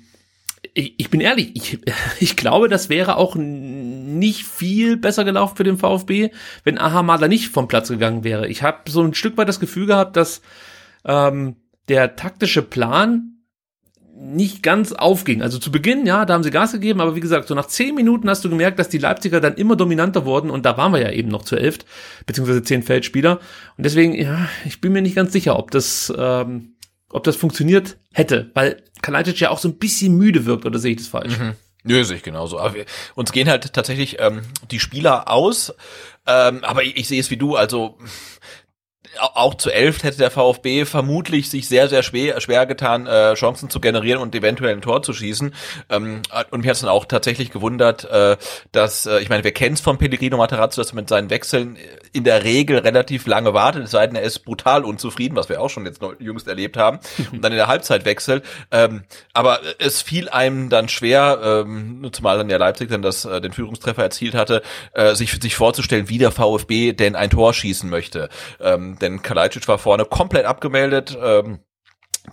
[0.75, 1.79] ich, bin ehrlich, ich,
[2.19, 6.29] ich glaube, das wäre auch nicht viel besser gelaufen für den VfB,
[6.63, 8.47] wenn Ahamada nicht vom Platz gegangen wäre.
[8.47, 10.41] Ich habe so ein Stück weit das Gefühl gehabt, dass
[11.05, 11.55] ähm,
[11.87, 13.31] der taktische Plan
[14.17, 15.41] nicht ganz aufging.
[15.41, 17.95] Also zu Beginn, ja, da haben sie Gas gegeben, aber wie gesagt, so nach zehn
[17.95, 21.01] Minuten hast du gemerkt, dass die Leipziger dann immer dominanter wurden und da waren wir
[21.01, 21.79] ja eben noch zu elf,
[22.25, 23.39] beziehungsweise zehn Feldspieler.
[23.77, 26.74] Und deswegen, ja, ich bin mir nicht ganz sicher, ob das ähm,
[27.11, 30.91] ob das funktioniert hätte, weil Kalajdzic ja auch so ein bisschen müde wirkt, oder sehe
[30.91, 31.37] ich das falsch?
[31.37, 31.53] Mhm.
[31.83, 32.59] Nö, sehe ich genauso.
[32.59, 34.41] Aber wir, uns gehen halt tatsächlich ähm,
[34.71, 35.73] die Spieler aus,
[36.25, 37.99] ähm, aber ich, ich sehe es wie du, also
[39.19, 43.69] auch zu elf hätte der VfB vermutlich sich sehr, sehr schwer, schwer getan, äh, Chancen
[43.69, 45.53] zu generieren und eventuell ein Tor zu schießen.
[45.89, 48.37] Ähm, und mir hat es dann auch tatsächlich gewundert, äh,
[48.71, 51.77] dass, äh, ich meine, wir kennen es von Pellegrino Materazzo, dass er mit seinen Wechseln
[52.13, 55.61] in der Regel relativ lange wartet, es sei denn, er ist brutal unzufrieden, was wir
[55.61, 56.99] auch schon jetzt noch jüngst erlebt haben,
[57.31, 58.43] und dann in der Halbzeit wechselt.
[58.71, 63.41] Ähm, aber es fiel einem dann schwer, ähm, zumal dann ja Leipzig dann das, äh,
[63.41, 64.61] den Führungstreffer erzielt hatte,
[64.93, 68.29] äh, sich, sich vorzustellen, wie der VfB denn ein Tor schießen möchte.
[68.59, 71.17] Ähm, denn Kalajdzic war vorne komplett abgemeldet.
[71.21, 71.59] Ähm,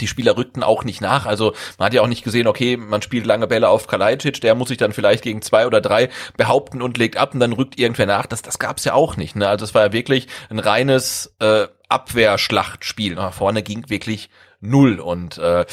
[0.00, 1.26] die Spieler rückten auch nicht nach.
[1.26, 4.54] Also man hat ja auch nicht gesehen, okay, man spielt lange Bälle auf Kalajdzic, der
[4.54, 7.78] muss sich dann vielleicht gegen zwei oder drei behaupten und legt ab und dann rückt
[7.78, 8.26] irgendwer nach.
[8.26, 9.36] Das, das gab's ja auch nicht.
[9.36, 9.48] Ne?
[9.48, 13.14] Also es war ja wirklich ein reines äh, Abwehrschlachtspiel.
[13.14, 14.30] Nach vorne ging wirklich
[14.60, 15.66] null und äh,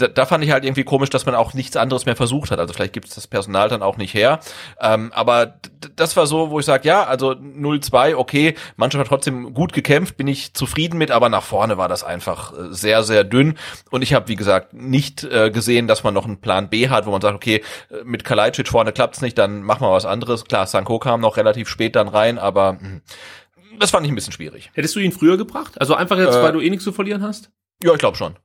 [0.00, 2.58] da, da fand ich halt irgendwie komisch, dass man auch nichts anderes mehr versucht hat.
[2.58, 4.40] Also vielleicht gibt es das Personal dann auch nicht her.
[4.80, 5.54] Ähm, aber
[5.96, 10.16] das war so, wo ich sage, ja, also 0-2, okay, Mannschaft hat trotzdem gut gekämpft,
[10.16, 13.58] bin ich zufrieden mit, aber nach vorne war das einfach äh, sehr, sehr dünn.
[13.90, 17.06] Und ich habe, wie gesagt, nicht äh, gesehen, dass man noch einen Plan B hat,
[17.06, 20.44] wo man sagt, okay, äh, mit Kalajdzic vorne klappt's nicht, dann machen wir was anderes.
[20.44, 23.00] Klar, Sanko kam noch relativ spät dann rein, aber mh, hm,
[23.78, 24.70] das fand ich ein bisschen schwierig.
[24.74, 25.80] Hättest du ihn früher gebracht?
[25.80, 27.50] Also einfach jetzt, äh, weil du eh nichts zu verlieren hast?
[27.82, 28.36] Ja, ich glaube schon.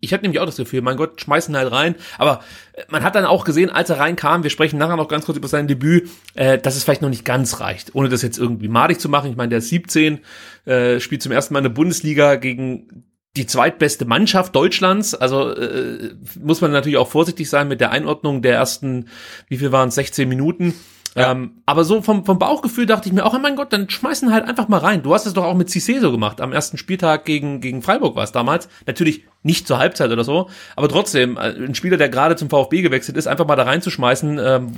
[0.00, 1.94] Ich hatte nämlich auch das Gefühl, mein Gott, schmeißen halt rein.
[2.18, 2.40] Aber
[2.74, 5.38] äh, man hat dann auch gesehen, als er reinkam, wir sprechen nachher noch ganz kurz
[5.38, 8.68] über sein Debüt, äh, dass es vielleicht noch nicht ganz reicht, ohne das jetzt irgendwie
[8.68, 9.30] madig zu machen.
[9.30, 10.20] Ich meine, der ist 17,
[10.66, 13.04] äh, spielt zum ersten Mal in der Bundesliga gegen
[13.36, 15.14] die zweitbeste Mannschaft Deutschlands.
[15.14, 19.08] Also äh, muss man natürlich auch vorsichtig sein mit der Einordnung der ersten,
[19.48, 20.74] wie viel waren es, 16 Minuten.
[21.18, 21.32] Ja.
[21.32, 24.32] Ähm, aber so vom, vom Bauchgefühl dachte ich mir auch, oh mein Gott, dann schmeißen
[24.32, 25.02] halt einfach mal rein.
[25.02, 26.40] Du hast es doch auch mit Cissé so gemacht.
[26.40, 28.68] Am ersten Spieltag gegen, gegen Freiburg war es damals.
[28.86, 32.82] Natürlich nicht zur Halbzeit oder so, aber trotzdem, äh, ein Spieler, der gerade zum VfB
[32.82, 34.72] gewechselt ist, einfach mal da reinzuschmeißen, ähm,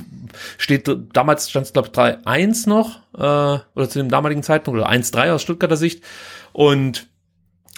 [0.59, 4.91] steht, damals stand es, glaube ich, 3-1 noch, äh, oder zu dem damaligen Zeitpunkt, oder
[4.91, 6.05] 1-3 aus Stuttgarter Sicht.
[6.53, 7.09] Und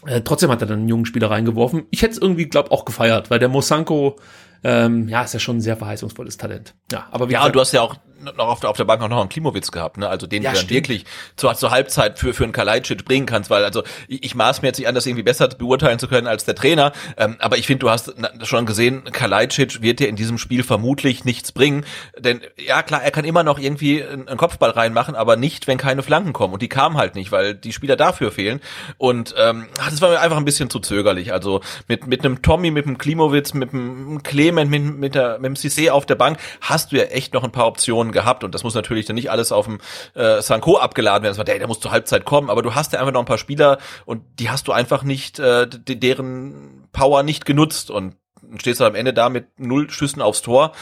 [0.07, 1.85] äh, trotzdem hat er dann einen jungen Spieler reingeworfen.
[1.91, 4.17] Ich hätte es irgendwie, glaube auch gefeiert, weil der Mosanko,
[4.65, 6.75] ähm, ja, ist ja schon ein sehr verheißungsvolles Talent.
[6.91, 9.03] Ja, aber wie ja, gesagt, du hast ja auch noch auf der, auf der Bank
[9.03, 10.09] auch noch einen Klimowitz gehabt, ne?
[10.09, 10.77] Also den ja, du dann stimmt.
[10.77, 11.05] wirklich
[11.37, 14.69] zur, zur Halbzeit für, für einen Kalajdzic bringen kannst, weil also ich, ich maß mir
[14.69, 17.67] jetzt nicht an, das irgendwie besser beurteilen zu können als der Trainer, ähm, aber ich
[17.67, 21.85] finde, du hast schon gesehen, Kalajdzic wird dir in diesem Spiel vermutlich nichts bringen,
[22.19, 26.03] denn ja klar, er kann immer noch irgendwie einen Kopfball reinmachen, aber nicht, wenn keine
[26.03, 28.61] Flanken kommen und die kamen halt nicht, weil die Spieler dafür fehlen
[28.99, 32.71] und ähm, das war mir einfach ein bisschen zu zögerlich, also mit, mit einem Tommy,
[32.71, 36.39] mit einem Klimowitz, mit einem Clement, mit, mit, der, mit dem Cissé auf der Bank
[36.61, 39.31] hast du ja echt noch ein paar Optionen gehabt und das muss natürlich dann nicht
[39.31, 39.79] alles auf dem
[40.15, 41.33] äh, Sanko abgeladen werden.
[41.33, 43.27] Das war, der, der muss zur Halbzeit kommen, aber du hast ja einfach noch ein
[43.27, 48.17] paar Spieler und die hast du einfach nicht, äh, deren Power nicht genutzt und
[48.59, 50.73] stehst du am Ende da mit null Schüssen aufs Tor.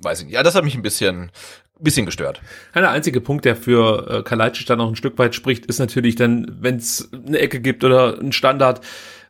[0.00, 0.34] Weiß ich nicht.
[0.34, 1.30] Ja, das hat mich ein bisschen
[1.80, 2.40] bisschen gestört.
[2.74, 6.14] Der einzige Punkt, der für äh, Kalajdzic dann auch ein Stück weit spricht, ist natürlich
[6.14, 8.80] dann, wenn es eine Ecke gibt oder ein Standard,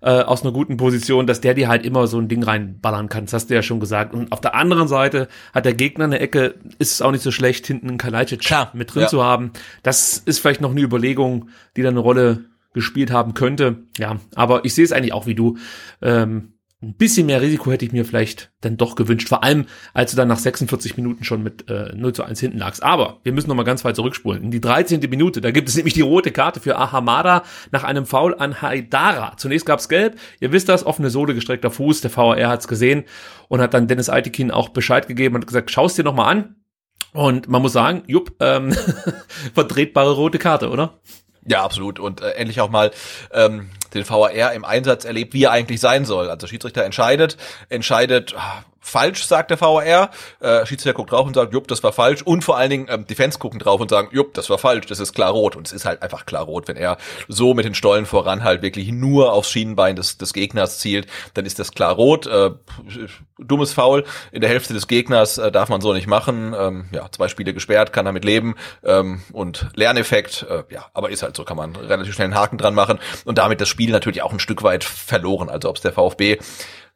[0.05, 3.25] äh, aus einer guten Position, dass der dir halt immer so ein Ding reinballern kann.
[3.25, 4.13] Das hast du ja schon gesagt.
[4.13, 7.31] Und auf der anderen Seite hat der Gegner eine Ecke, ist es auch nicht so
[7.31, 9.09] schlecht, hinten einen Kalajdzic Klar, mit drin ja.
[9.09, 9.53] zu haben.
[9.83, 13.79] Das ist vielleicht noch eine Überlegung, die dann eine Rolle gespielt haben könnte.
[13.97, 15.57] Ja, aber ich sehe es eigentlich auch wie du.
[16.03, 16.54] Ähm,
[16.85, 20.17] ein bisschen mehr Risiko hätte ich mir vielleicht dann doch gewünscht, vor allem als du
[20.17, 22.83] dann nach 46 Minuten schon mit äh, 0 zu 1 hinten lagst.
[22.83, 24.43] Aber wir müssen noch mal ganz weit zurückspulen.
[24.43, 25.01] In die 13.
[25.09, 29.37] Minute, da gibt es nämlich die rote Karte für Ahamada nach einem Foul an Haidara.
[29.37, 33.05] Zunächst gab's gelb, ihr wisst das, offene Sohle, gestreckter Fuß, der VAR hat's gesehen
[33.49, 36.57] und hat dann Dennis Aitikin auch Bescheid gegeben und gesagt, schaust dir noch mal an.
[37.13, 38.75] Und man muss sagen, jupp, ähm,
[39.55, 40.99] vertretbare rote Karte, oder?
[41.47, 42.01] Ja, absolut.
[42.01, 42.91] Und äh, endlich auch mal
[43.33, 46.31] ähm, den VAR im Einsatz erlebt, wie er eigentlich sein soll.
[46.31, 47.37] Also Schiedsrichter entscheidet,
[47.69, 50.11] entscheidet, ah, falsch, sagt der VAR.
[50.41, 52.23] Äh, Schiedsrichter guckt drauf und sagt, jupp, das war falsch.
[52.23, 55.01] Und vor allen Dingen ähm, Defense gucken drauf und sagen, jupp, das war falsch, das
[55.01, 55.57] ist klar rot.
[55.57, 56.69] Und es ist halt einfach klar rot.
[56.69, 60.79] Wenn er so mit den Stollen voran halt wirklich nur aufs Schienenbein des, des Gegners
[60.79, 62.27] zielt, dann ist das klar rot.
[62.27, 62.51] Äh,
[63.39, 66.55] dummes Foul in der Hälfte des Gegners äh, darf man so nicht machen.
[66.57, 68.55] Ähm, ja, zwei Spiele gesperrt, kann damit leben.
[68.85, 72.59] Ähm, und Lerneffekt, äh, ja, aber ist halt so, kann man relativ schnell einen Haken
[72.59, 72.99] dran machen.
[73.25, 75.49] Und damit das Spiel natürlich auch ein Stück weit verloren.
[75.49, 76.39] Also ob es der VfB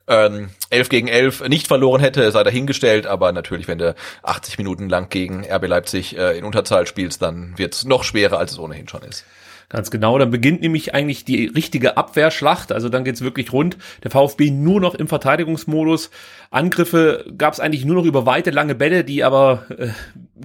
[0.08, 4.88] ähm, 11 gegen 11 nicht verloren hätte, sei dahingestellt, aber natürlich, wenn du 80 Minuten
[4.88, 8.58] lang gegen RB Leipzig äh, in Unterzahl spielst, dann wird es noch schwerer, als es
[8.58, 9.24] ohnehin schon ist.
[9.70, 13.76] Ganz genau, dann beginnt nämlich eigentlich die richtige Abwehrschlacht, also dann geht's wirklich rund.
[14.02, 16.10] Der VfB nur noch im Verteidigungsmodus.
[16.50, 19.88] Angriffe gab's eigentlich nur noch über weite, lange Bälle, die aber äh,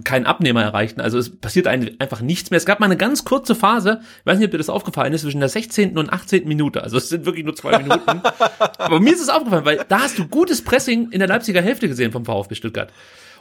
[0.03, 0.99] keinen Abnehmer erreichten.
[0.99, 2.57] Also es passiert einfach nichts mehr.
[2.57, 5.21] Es gab mal eine ganz kurze Phase, ich weiß nicht, ob dir das aufgefallen ist,
[5.21, 5.97] zwischen der 16.
[5.97, 6.45] und 18.
[6.45, 6.83] Minute.
[6.83, 8.21] Also es sind wirklich nur zwei Minuten.
[8.77, 11.88] aber mir ist es aufgefallen, weil da hast du gutes Pressing in der Leipziger Hälfte
[11.88, 12.91] gesehen vom VfB Stuttgart.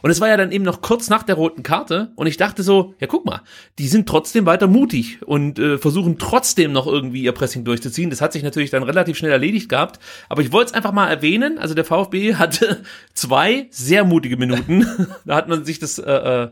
[0.03, 2.63] Und es war ja dann eben noch kurz nach der roten Karte und ich dachte
[2.63, 3.43] so, ja guck mal,
[3.79, 8.11] die sind trotzdem weiter mutig und äh, versuchen trotzdem noch irgendwie ihr Pressing durchzuziehen.
[8.11, 11.09] Das hat sich natürlich dann relativ schnell erledigt gehabt, aber ich wollte es einfach mal
[11.09, 12.83] erwähnen, also der VfB hatte
[13.15, 14.87] zwei sehr mutige Minuten.
[15.25, 16.51] da hat man sich das äh, äh,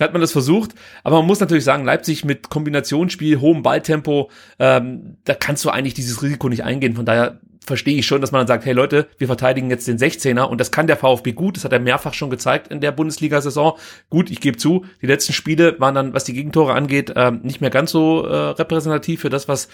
[0.00, 0.74] hat man das versucht.
[1.02, 5.94] Aber man muss natürlich sagen, Leipzig mit Kombinationsspiel, hohem Balltempo, ähm, da kannst du eigentlich
[5.94, 6.96] dieses Risiko nicht eingehen.
[6.96, 9.98] Von daher verstehe ich schon, dass man dann sagt, hey Leute, wir verteidigen jetzt den
[9.98, 12.92] 16er und das kann der VfB gut, das hat er mehrfach schon gezeigt in der
[12.92, 13.78] Bundesliga-Saison.
[14.10, 17.60] Gut, ich gebe zu, die letzten Spiele waren dann, was die Gegentore angeht, ähm, nicht
[17.60, 19.68] mehr ganz so äh, repräsentativ für das, was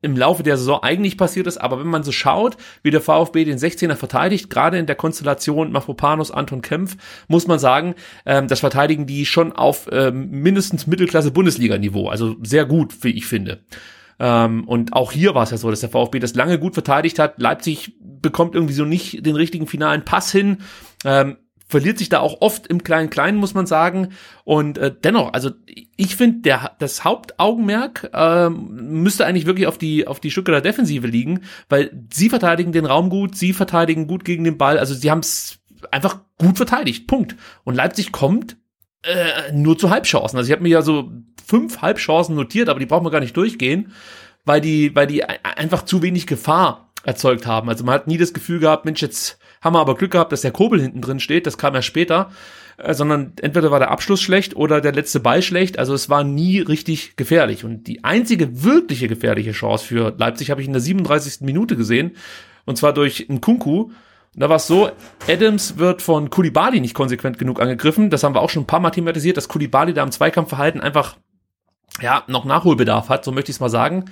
[0.00, 3.44] im Laufe der Saison eigentlich passiert ist, aber wenn man so schaut, wie der VfB
[3.44, 8.60] den 16er verteidigt, gerade in der Konstellation Mafropanos, Anton Kempf, muss man sagen, ähm, das
[8.60, 13.60] verteidigen die schon auf ähm, mindestens Mittelklasse Bundesliga-Niveau, also sehr gut, wie ich finde.
[14.18, 17.18] Ähm, und auch hier war es ja so, dass der VfB das lange gut verteidigt
[17.18, 17.40] hat.
[17.40, 20.58] Leipzig bekommt irgendwie so nicht den richtigen finalen Pass hin.
[21.04, 21.36] Ähm,
[21.68, 24.08] verliert sich da auch oft im Kleinen-Kleinen, muss man sagen.
[24.44, 25.50] Und äh, dennoch, also
[25.96, 31.06] ich finde, der das Hauptaugenmerk äh, müsste eigentlich wirklich auf die auf die Stuttgarter Defensive
[31.06, 34.78] liegen, weil sie verteidigen den Raum gut, sie verteidigen gut gegen den Ball.
[34.78, 35.58] Also sie haben es
[35.90, 37.06] einfach gut verteidigt.
[37.06, 37.36] Punkt.
[37.64, 38.56] Und Leipzig kommt
[39.02, 40.38] äh, nur zu Halbchancen.
[40.38, 41.10] Also ich habe mir ja so
[41.46, 43.92] fünf Halbchancen notiert, aber die brauchen wir gar nicht durchgehen,
[44.44, 47.68] weil die weil die einfach zu wenig Gefahr erzeugt haben.
[47.68, 50.42] Also man hat nie das Gefühl gehabt, Mensch, jetzt haben wir aber Glück gehabt, dass
[50.42, 52.30] der Kobel hinten drin steht, das kam ja später,
[52.76, 56.24] äh, sondern entweder war der Abschluss schlecht oder der letzte Ball schlecht, also es war
[56.24, 57.64] nie richtig gefährlich.
[57.64, 61.40] Und die einzige wirkliche gefährliche Chance für Leipzig habe ich in der 37.
[61.42, 62.16] Minute gesehen,
[62.64, 63.90] und zwar durch einen Kunku.
[64.38, 64.90] Da war es so,
[65.28, 68.08] Adams wird von Kulibali nicht konsequent genug angegriffen.
[68.08, 71.16] Das haben wir auch schon ein paar Mal thematisiert, dass Kulibali da im Zweikampfverhalten einfach
[72.00, 74.04] ja noch Nachholbedarf hat, so möchte ich es mal sagen.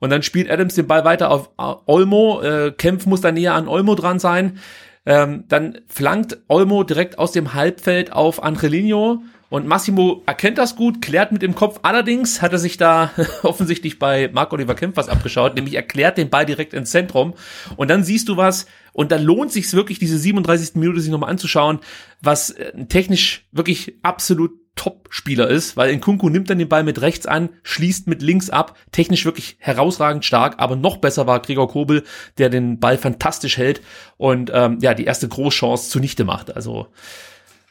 [0.00, 1.50] Und dann spielt Adams den Ball weiter auf
[1.86, 2.40] Olmo.
[2.42, 4.58] Äh, Kempf muss da näher an Olmo dran sein.
[5.06, 9.22] Ähm, dann flankt Olmo direkt aus dem Halbfeld auf Angelino.
[9.50, 11.80] Und Massimo erkennt das gut, klärt mit dem Kopf.
[11.82, 13.10] Allerdings hat er sich da
[13.42, 17.34] offensichtlich bei Marc Oliver Kempf was abgeschaut, nämlich erklärt den Ball direkt ins Zentrum.
[17.76, 20.76] Und dann siehst du was, und dann lohnt sich wirklich, diese 37.
[20.76, 21.80] Minute sich nochmal anzuschauen,
[22.20, 27.26] was äh, technisch wirklich absolut Top-Spieler ist, weil Nkunku nimmt dann den Ball mit rechts
[27.26, 32.04] an, schließt mit links ab, technisch wirklich herausragend stark, aber noch besser war Gregor Kobel,
[32.38, 33.82] der den Ball fantastisch hält
[34.16, 36.54] und ähm, ja, die erste Großchance zunichte macht.
[36.56, 36.86] Also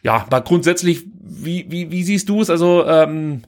[0.01, 2.49] ja, aber grundsätzlich, wie, wie, wie siehst du es?
[2.49, 3.43] Also ähm,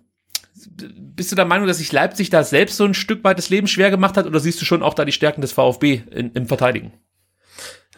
[0.54, 3.68] bist du der Meinung, dass sich Leipzig da selbst so ein Stück weit das Leben
[3.68, 6.48] schwer gemacht hat oder siehst du schon auch da die Stärken des VfB in, im
[6.48, 6.94] Verteidigen?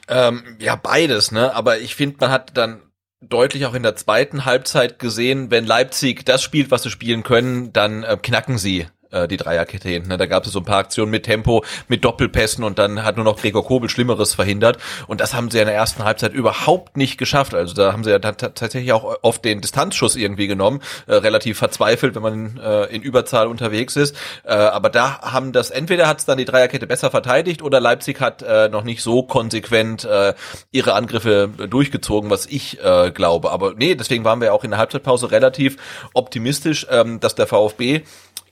[0.08, 1.54] Ähm, ja, beides, ne?
[1.56, 2.82] Aber ich finde, man hat dann
[3.22, 7.72] deutlich auch in der zweiten Halbzeit gesehen, wenn Leipzig das spielt, was sie spielen können,
[7.72, 10.10] dann äh, knacken sie äh, die Dreierkette hinten.
[10.10, 10.17] Ne?
[10.17, 13.26] Da gab es so ein paar Aktionen mit Tempo, mit Doppelpässen und dann hat nur
[13.26, 14.78] noch Gregor Kobel Schlimmeres verhindert.
[15.08, 17.54] Und das haben sie in der ersten Halbzeit überhaupt nicht geschafft.
[17.54, 22.15] Also da haben sie ja tatsächlich auch oft den Distanzschuss irgendwie genommen, äh, relativ verzweifelt,
[22.15, 24.15] wenn man äh, in Überzahl unterwegs ist.
[24.43, 28.19] Äh, aber da haben das, entweder hat es dann die Dreierkette besser verteidigt oder Leipzig
[28.19, 30.34] hat äh, noch nicht so konsequent äh,
[30.71, 33.52] ihre Angriffe durchgezogen, was ich äh, glaube.
[33.52, 35.78] Aber nee, deswegen waren wir auch in der Halbzeitpause relativ
[36.13, 38.02] optimistisch, ähm, dass der VfB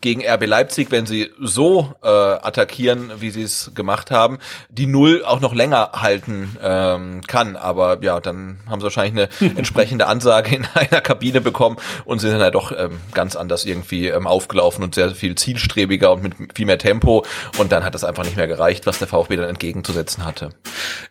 [0.02, 5.24] gegen RB Leipzig, wenn sie so äh, attackieren, wie sie es gemacht haben, die Null
[5.24, 7.56] auch noch länger halten ähm, kann.
[7.56, 12.32] Aber ja, dann haben sie wahrscheinlich eine entsprechende Ansage in einer Kabine bekommen und sind
[12.32, 16.34] dann halt doch ähm, ganz anders irgendwie ähm, aufgelaufen und sehr viel zielstrebiger und mit
[16.56, 17.26] viel mehr Tempo.
[17.58, 20.50] Und dann hat es einfach nicht mehr gereicht, was der VfB dann entgegenzusetzen hatte.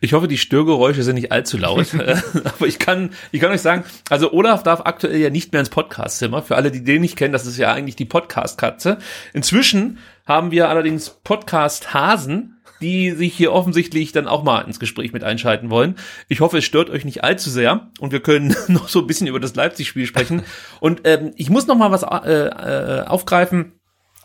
[0.00, 1.86] Ich hoffe, die Störgeräusche sind nicht allzu laut.
[2.44, 5.70] Aber ich kann, ich kann euch sagen, also Olaf darf aktuell ja nicht mehr ins
[5.70, 6.42] Podcastzimmer.
[6.42, 8.98] Für alle, die den nicht kennen, das ist ja eigentlich die Podcast-Cut Katze.
[9.34, 15.22] Inzwischen haben wir allerdings Podcast-Hasen, die sich hier offensichtlich dann auch mal ins Gespräch mit
[15.22, 15.96] einschalten wollen.
[16.28, 19.26] Ich hoffe, es stört euch nicht allzu sehr und wir können noch so ein bisschen
[19.26, 20.42] über das Leipzig-Spiel sprechen.
[20.80, 23.72] Und ähm, ich muss noch mal was äh, äh, aufgreifen,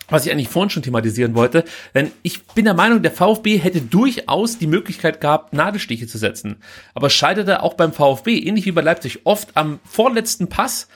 [0.07, 1.65] was ich eigentlich vorhin schon thematisieren wollte,
[1.95, 6.57] denn ich bin der Meinung, der VfB hätte durchaus die Möglichkeit gehabt, Nadelstiche zu setzen.
[6.93, 10.87] Aber scheiterte auch beim VfB, ähnlich wie bei Leipzig, oft am vorletzten Pass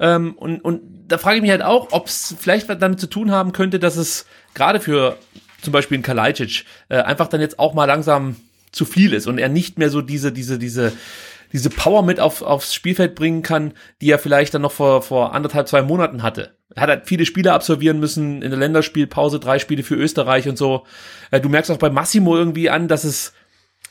[0.00, 3.08] ähm, und, und da frage ich mich halt auch, ob es vielleicht was damit zu
[3.08, 5.16] tun haben könnte, dass es gerade für
[5.60, 8.36] zum Beispiel in Kalajdzic äh, einfach dann jetzt auch mal langsam
[8.70, 10.92] zu viel ist und er nicht mehr so diese, diese, diese,
[11.52, 15.34] diese Power mit auf, aufs Spielfeld bringen kann, die er vielleicht dann noch vor, vor
[15.34, 16.56] anderthalb, zwei Monaten hatte.
[16.74, 20.58] Er hat halt viele Spiele absolvieren müssen, in der Länderspielpause drei Spiele für Österreich und
[20.58, 20.84] so.
[21.30, 23.32] Äh, du merkst auch bei Massimo irgendwie an, dass es,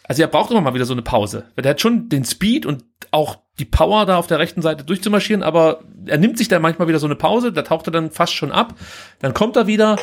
[0.04, 1.46] also er braucht immer mal wieder so eine Pause.
[1.58, 5.44] Der hat schon den Speed und auch die Power da auf der rechten Seite durchzumarschieren,
[5.44, 8.34] aber er nimmt sich dann manchmal wieder so eine Pause, da taucht er dann fast
[8.34, 8.76] schon ab,
[9.20, 9.98] dann kommt er wieder.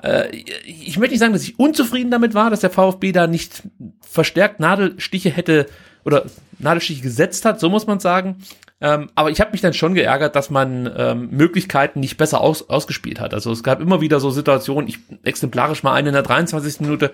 [0.00, 0.28] Äh,
[0.64, 3.62] ich möchte nicht sagen, dass ich unzufrieden damit war, dass der VfB da nicht
[4.00, 5.66] verstärkt Nadelstiche hätte
[6.04, 6.24] oder
[6.58, 8.36] Nadelstiche gesetzt hat, so muss man sagen.
[8.82, 12.70] Ähm, aber ich habe mich dann schon geärgert, dass man ähm, Möglichkeiten nicht besser aus,
[12.70, 13.34] ausgespielt hat.
[13.34, 16.80] Also es gab immer wieder so Situationen, ich exemplarisch mal eine in der 23.
[16.80, 17.12] Minute,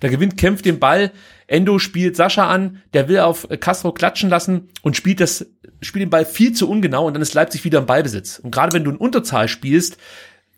[0.00, 1.12] da gewinnt Kämpf den Ball,
[1.46, 5.46] Endo spielt Sascha an, der will auf Castro klatschen lassen und spielt das,
[5.80, 8.38] spielt den Ball viel zu ungenau und dann ist Leipzig wieder im Ballbesitz.
[8.38, 9.96] Und gerade wenn du in Unterzahl spielst,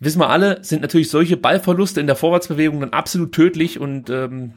[0.01, 4.55] wissen wir alle, sind natürlich solche Ballverluste in der Vorwärtsbewegung dann absolut tödlich und ähm,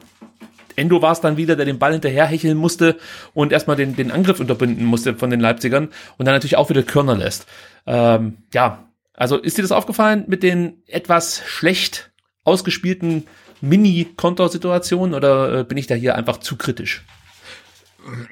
[0.76, 2.96] Endo war es dann wieder, der den Ball hinterher hecheln musste
[3.34, 6.82] und erstmal den, den Angriff unterbinden musste von den Leipzigern und dann natürlich auch wieder
[6.82, 7.46] Körner lässt.
[7.86, 12.10] Ähm, ja, also ist dir das aufgefallen mit den etwas schlecht
[12.44, 13.26] ausgespielten
[13.60, 17.04] Mini-Kontorsituation oder äh, bin ich da hier einfach zu kritisch?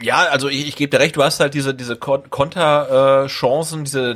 [0.00, 3.84] Ja, also ich, ich gebe dir recht, du hast halt diese, diese Kon Konterchancen, äh,
[3.84, 4.14] diese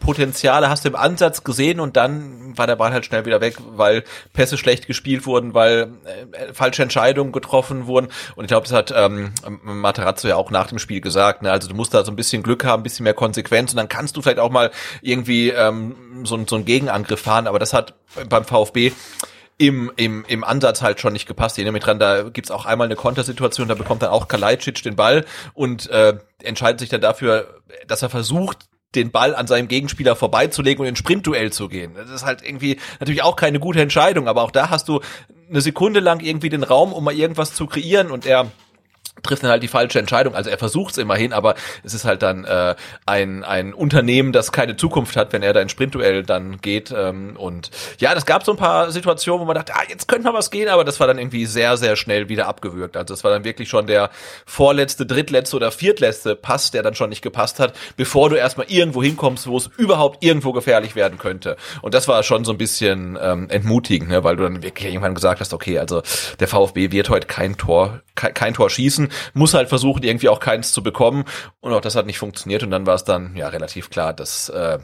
[0.00, 3.56] Nadelstichpotenziale hast du im Ansatz gesehen und dann war der Ball halt schnell wieder weg,
[3.72, 5.92] weil Pässe schlecht gespielt wurden, weil
[6.32, 8.08] äh, falsche Entscheidungen getroffen wurden.
[8.34, 9.32] Und ich glaube, das hat ähm,
[9.62, 11.42] Materazzo ja auch nach dem Spiel gesagt.
[11.42, 11.50] Ne?
[11.50, 13.88] Also du musst da so ein bisschen Glück haben, ein bisschen mehr Konsequenz und dann
[13.88, 14.70] kannst du vielleicht auch mal
[15.02, 17.46] irgendwie ähm, so, so einen Gegenangriff fahren.
[17.46, 17.94] Aber das hat
[18.28, 18.92] beim VfB
[19.58, 21.58] im, im, im Ansatz halt schon nicht gepasst.
[21.58, 24.82] Ich nehme mich dran, da gibt's auch einmal eine Kontersituation, da bekommt dann auch Kalajdzic
[24.82, 29.68] den Ball und äh, entscheidet sich dann dafür, dass er versucht, den Ball an seinem
[29.68, 31.94] Gegenspieler vorbeizulegen und in Sprintduell zu gehen.
[31.94, 35.00] Das ist halt irgendwie natürlich auch keine gute Entscheidung, aber auch da hast du
[35.48, 38.50] eine Sekunde lang irgendwie den Raum, um mal irgendwas zu kreieren und er
[39.22, 40.34] trifft dann halt die falsche Entscheidung.
[40.34, 42.74] Also er versucht es immerhin, aber es ist halt dann äh,
[43.06, 46.92] ein, ein Unternehmen, das keine Zukunft hat, wenn er da in Sprintduell dann geht.
[46.96, 50.24] Ähm, und ja, das gab so ein paar Situationen, wo man dachte, ah, jetzt könnte
[50.24, 52.96] mal was gehen, aber das war dann irgendwie sehr, sehr schnell wieder abgewürgt.
[52.96, 54.10] Also es war dann wirklich schon der
[54.46, 59.02] vorletzte, drittletzte oder viertletzte Pass, der dann schon nicht gepasst hat, bevor du erstmal irgendwo
[59.02, 61.56] hinkommst, wo es überhaupt irgendwo gefährlich werden könnte.
[61.82, 64.24] Und das war schon so ein bisschen ähm, entmutigend, ne?
[64.24, 66.02] weil du dann wirklich irgendwann gesagt hast, okay, also
[66.38, 68.99] der VfB wird heute kein Tor, kein, kein Tor schießen
[69.34, 71.24] muss halt versuchen, irgendwie auch keins zu bekommen.
[71.60, 72.62] Und auch das hat nicht funktioniert.
[72.62, 74.78] Und dann war es dann ja relativ klar, das äh,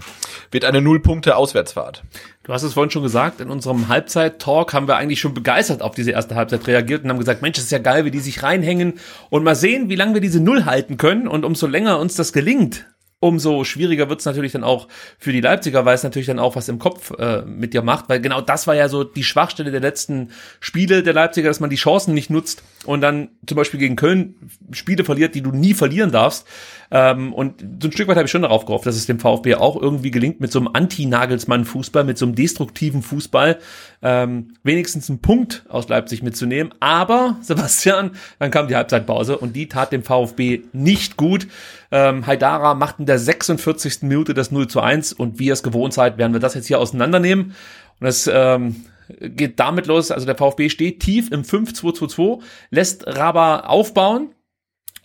[0.50, 2.04] wird eine Null-Punkte-Auswärtsfahrt.
[2.44, 5.94] Du hast es vorhin schon gesagt, in unserem Halbzeit-Talk haben wir eigentlich schon begeistert auf
[5.94, 8.42] diese erste Halbzeit reagiert und haben gesagt, Mensch, das ist ja geil, wie die sich
[8.42, 9.00] reinhängen
[9.30, 12.32] und mal sehen, wie lange wir diese Null halten können und umso länger uns das
[12.32, 12.86] gelingt,
[13.18, 16.68] umso schwieriger wird's natürlich dann auch für die Leipziger, weil es natürlich dann auch was
[16.68, 19.80] im Kopf äh, mit dir macht, weil genau das war ja so die Schwachstelle der
[19.80, 23.96] letzten Spiele der Leipziger, dass man die Chancen nicht nutzt und dann zum Beispiel gegen
[23.96, 24.34] Köln
[24.72, 26.46] Spiele verliert, die du nie verlieren darfst.
[26.90, 29.56] Ähm, und so ein Stück weit habe ich schon darauf gehofft, dass es dem VfB
[29.56, 33.58] auch irgendwie gelingt, mit so einem Anti-Nagelsmann-Fußball, mit so einem destruktiven Fußball
[34.02, 36.72] ähm, wenigstens einen Punkt aus Leipzig mitzunehmen.
[36.80, 41.48] Aber, Sebastian, dann kam die Halbzeitpause und die tat dem VfB nicht gut.
[41.90, 44.02] Ähm, Haidara macht in der 46.
[44.02, 46.66] Minute das 0 zu 1 und wie ihr es gewohnt seid, werden wir das jetzt
[46.66, 47.54] hier auseinandernehmen.
[48.00, 48.84] Und das ähm,
[49.20, 54.30] geht damit los, also der VfB steht tief im 5-2-2-2, lässt Raba aufbauen,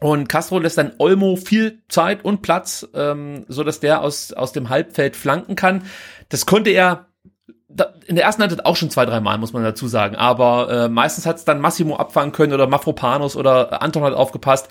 [0.02, 4.52] und Castro lässt dann Olmo viel Zeit und Platz, ähm, so dass der aus, aus
[4.52, 5.84] dem Halbfeld flanken kann.
[6.30, 7.06] Das konnte er
[8.08, 10.16] in der ersten Halbzeit auch schon zwei, drei Mal, muss man dazu sagen.
[10.16, 14.70] Aber äh, meistens hat es dann Massimo abfangen können oder Mafropanos oder Anton hat aufgepasst.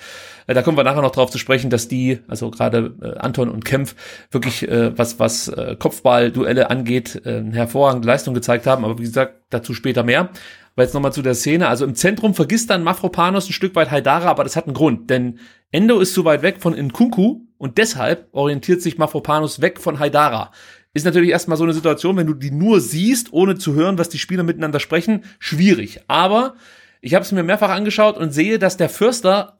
[0.50, 3.48] Äh, da kommen wir nachher noch drauf zu sprechen, dass die, also gerade äh, Anton
[3.48, 3.94] und Kempf,
[4.32, 8.84] wirklich äh, was, was äh, Kopfballduelle angeht, äh, hervorragende Leistung gezeigt haben.
[8.84, 10.30] Aber wie gesagt, dazu später mehr.
[10.74, 11.68] Aber jetzt nochmal zu der Szene.
[11.68, 15.08] Also im Zentrum vergisst dann Mafropanos ein Stück weit Haidara, aber das hat einen Grund.
[15.08, 15.38] Denn
[15.70, 20.50] Endo ist zu weit weg von Nkunku und deshalb orientiert sich Mafropanos weg von Haidara.
[20.94, 24.08] Ist natürlich erstmal so eine Situation, wenn du die nur siehst, ohne zu hören, was
[24.08, 26.00] die Spieler miteinander sprechen, schwierig.
[26.08, 26.54] Aber
[27.00, 29.59] ich habe es mir mehrfach angeschaut und sehe, dass der Fürster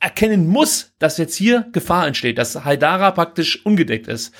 [0.00, 4.34] erkennen muss, dass jetzt hier Gefahr entsteht, dass Haidara praktisch ungedeckt ist.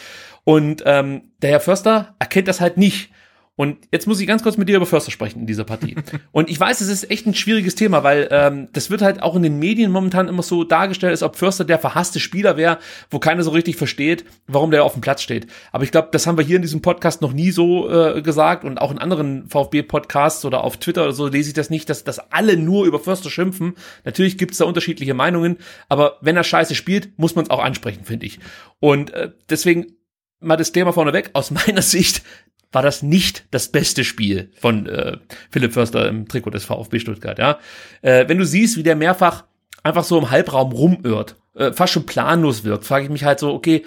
[0.44, 3.10] Und ähm, der Herr Förster erkennt das halt nicht.
[3.58, 5.96] Und jetzt muss ich ganz kurz mit dir über Förster sprechen in dieser Partie.
[6.30, 9.34] Und ich weiß, es ist echt ein schwieriges Thema, weil ähm, das wird halt auch
[9.34, 12.78] in den Medien momentan immer so dargestellt, als ob Förster der verhasste Spieler wäre,
[13.10, 15.48] wo keiner so richtig versteht, warum der auf dem Platz steht.
[15.72, 18.62] Aber ich glaube, das haben wir hier in diesem Podcast noch nie so äh, gesagt
[18.62, 22.04] und auch in anderen VfB-Podcasts oder auf Twitter oder so lese ich das nicht, dass,
[22.04, 23.74] dass alle nur über Förster schimpfen.
[24.04, 25.56] Natürlich gibt es da unterschiedliche Meinungen,
[25.88, 28.38] aber wenn er scheiße spielt, muss man es auch ansprechen, finde ich.
[28.78, 29.98] Und äh, deswegen
[30.40, 31.30] mal das Thema vorneweg.
[31.32, 32.22] Aus meiner Sicht
[32.72, 35.16] war das nicht das beste Spiel von äh,
[35.50, 37.38] Philipp Förster im Trikot des VfB Stuttgart.
[37.38, 37.58] Ja,
[38.02, 39.44] äh, wenn du siehst, wie der mehrfach
[39.82, 43.52] einfach so im Halbraum rumirrt, äh, fast schon planlos wirkt, frage ich mich halt so,
[43.52, 43.84] okay,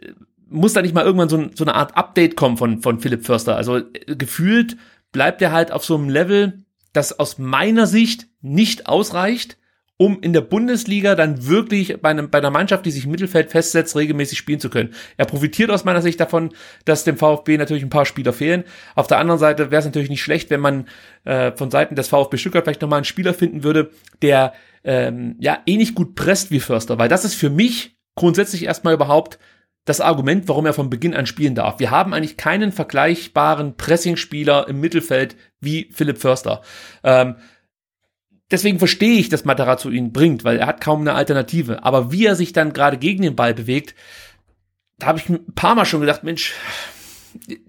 [0.00, 0.12] äh,
[0.48, 3.56] muss da nicht mal irgendwann so, so eine Art Update kommen von von Philipp Förster?
[3.56, 4.76] Also äh, gefühlt
[5.12, 9.56] bleibt er halt auf so einem Level, das aus meiner Sicht nicht ausreicht
[9.98, 13.50] um in der Bundesliga dann wirklich bei, einem, bei einer Mannschaft, die sich im Mittelfeld
[13.50, 14.92] festsetzt, regelmäßig spielen zu können.
[15.16, 16.50] Er profitiert aus meiner Sicht davon,
[16.84, 18.64] dass dem VfB natürlich ein paar Spieler fehlen.
[18.94, 20.88] Auf der anderen Seite wäre es natürlich nicht schlecht, wenn man
[21.24, 24.52] äh, von Seiten des VfB Stuttgart vielleicht nochmal einen Spieler finden würde, der
[24.84, 29.38] ähm, ja ähnlich gut presst wie Förster, weil das ist für mich grundsätzlich erstmal überhaupt
[29.86, 31.78] das Argument, warum er von Beginn an spielen darf.
[31.78, 36.60] Wir haben eigentlich keinen vergleichbaren Pressingspieler im Mittelfeld wie Philipp Förster.
[37.04, 37.36] Ähm,
[38.50, 41.84] deswegen verstehe ich, dass Matarazzo ihn bringt, weil er hat kaum eine Alternative.
[41.84, 43.94] Aber wie er sich dann gerade gegen den Ball bewegt,
[44.98, 46.54] da habe ich ein paar Mal schon gedacht, Mensch,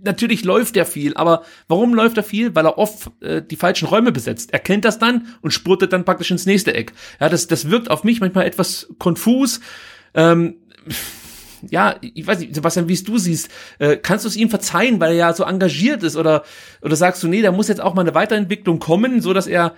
[0.01, 2.55] natürlich läuft er viel, aber warum läuft er viel?
[2.55, 4.53] Weil er oft äh, die falschen Räume besetzt.
[4.53, 6.93] Er kennt das dann und spurtet dann praktisch ins nächste Eck.
[7.19, 9.59] Ja, das, das wirkt auf mich manchmal etwas konfus.
[10.13, 10.55] Ähm,
[11.69, 14.99] ja, ich weiß nicht, Sebastian, wie es du siehst, äh, kannst du es ihm verzeihen,
[14.99, 16.43] weil er ja so engagiert ist oder
[16.81, 19.73] oder sagst du, nee, da muss jetzt auch mal eine Weiterentwicklung kommen, so dass er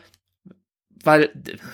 [1.03, 1.29] weil,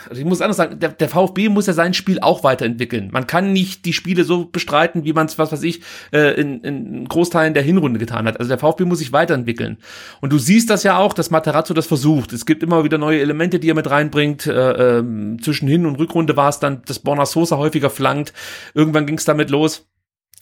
[0.09, 3.09] also ich muss anders sagen, der, der VfB muss ja sein Spiel auch weiterentwickeln.
[3.11, 6.61] Man kann nicht die Spiele so bestreiten, wie man es, was weiß ich, äh, in,
[6.61, 8.39] in Großteilen der Hinrunde getan hat.
[8.39, 9.77] Also der VfB muss sich weiterentwickeln.
[10.21, 12.33] Und du siehst das ja auch, dass Materazzo das versucht.
[12.33, 14.45] Es gibt immer wieder neue Elemente, die er mit reinbringt.
[14.45, 15.03] Äh, äh,
[15.41, 18.33] zwischen Hin- und Rückrunde war es dann, dass Borna Sosa häufiger flankt.
[18.73, 19.87] Irgendwann ging es damit los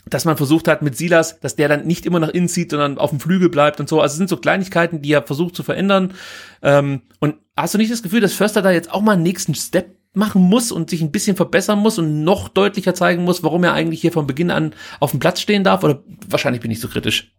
[0.05, 2.97] dass man versucht hat mit Silas, dass der dann nicht immer nach innen zieht, sondern
[2.97, 4.01] auf dem Flügel bleibt und so.
[4.01, 6.13] Also es sind so Kleinigkeiten, die er versucht zu verändern.
[6.61, 9.55] Ähm, und hast du nicht das Gefühl, dass Förster da jetzt auch mal einen nächsten
[9.55, 13.63] Step machen muss und sich ein bisschen verbessern muss und noch deutlicher zeigen muss, warum
[13.63, 15.83] er eigentlich hier von Beginn an auf dem Platz stehen darf?
[15.83, 17.33] Oder wahrscheinlich bin ich so kritisch.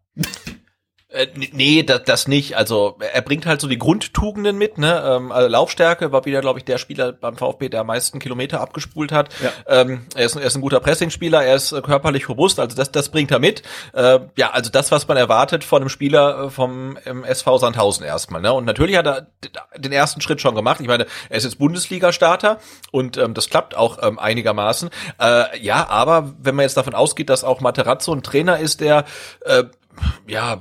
[1.14, 2.56] Äh, nee, das, das nicht.
[2.56, 5.02] Also er bringt halt so die Grundtugenden mit, ne?
[5.06, 8.60] Ähm, also Laufstärke war wieder, glaube ich, der Spieler beim VfB, der am meisten Kilometer
[8.60, 9.28] abgespult hat.
[9.42, 9.52] Ja.
[9.80, 12.90] Ähm, er, ist, er ist ein guter Pressingspieler, er ist äh, körperlich robust, also das,
[12.90, 13.62] das bringt er mit.
[13.92, 18.40] Äh, ja, also das, was man erwartet von einem Spieler äh, vom SV Sandhausen erstmal.
[18.40, 18.52] Ne?
[18.52, 19.28] Und natürlich hat er
[19.76, 20.80] den ersten Schritt schon gemacht.
[20.80, 22.58] Ich meine, er ist jetzt Bundesliga-Starter
[22.90, 24.90] und ähm, das klappt auch ähm, einigermaßen.
[25.20, 29.04] Äh, ja, aber wenn man jetzt davon ausgeht, dass auch Materazzo ein Trainer ist, der
[29.44, 29.64] äh,
[30.26, 30.61] ja,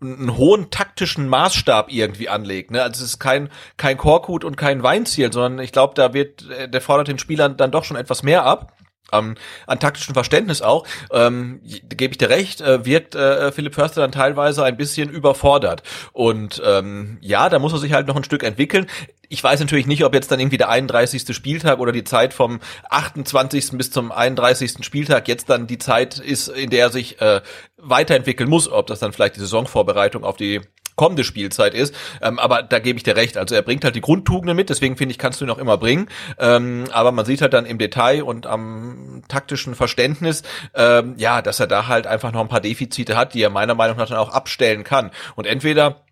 [0.00, 2.70] einen hohen taktischen Maßstab irgendwie anlegt.
[2.70, 2.82] Ne?
[2.82, 6.68] Also es ist kein, kein Korkut und kein Weinziel, sondern ich glaube, da wird, äh,
[6.68, 8.72] der fordert den Spielern dann doch schon etwas mehr ab.
[9.10, 9.36] Um,
[9.66, 14.12] an taktischen Verständnis auch, ähm, gebe ich dir recht, äh, wirkt äh, Philipp Förster dann
[14.12, 15.82] teilweise ein bisschen überfordert.
[16.12, 18.86] Und ähm, ja, da muss er sich halt noch ein Stück entwickeln.
[19.30, 21.34] Ich weiß natürlich nicht, ob jetzt dann irgendwie der 31.
[21.34, 23.70] Spieltag oder die Zeit vom 28.
[23.72, 24.84] bis zum 31.
[24.84, 27.40] Spieltag jetzt dann die Zeit ist, in der er sich äh,
[27.78, 30.60] weiterentwickeln muss, ob das dann vielleicht die Saisonvorbereitung auf die
[30.98, 31.94] kommende Spielzeit ist.
[32.20, 33.38] Ähm, aber da gebe ich dir recht.
[33.38, 35.78] Also er bringt halt die Grundtugenden mit, deswegen finde ich, kannst du ihn auch immer
[35.78, 36.08] bringen.
[36.38, 40.42] Ähm, aber man sieht halt dann im Detail und am taktischen Verständnis,
[40.74, 43.74] ähm, ja, dass er da halt einfach noch ein paar Defizite hat, die er meiner
[43.74, 45.10] Meinung nach dann auch abstellen kann.
[45.36, 46.02] Und entweder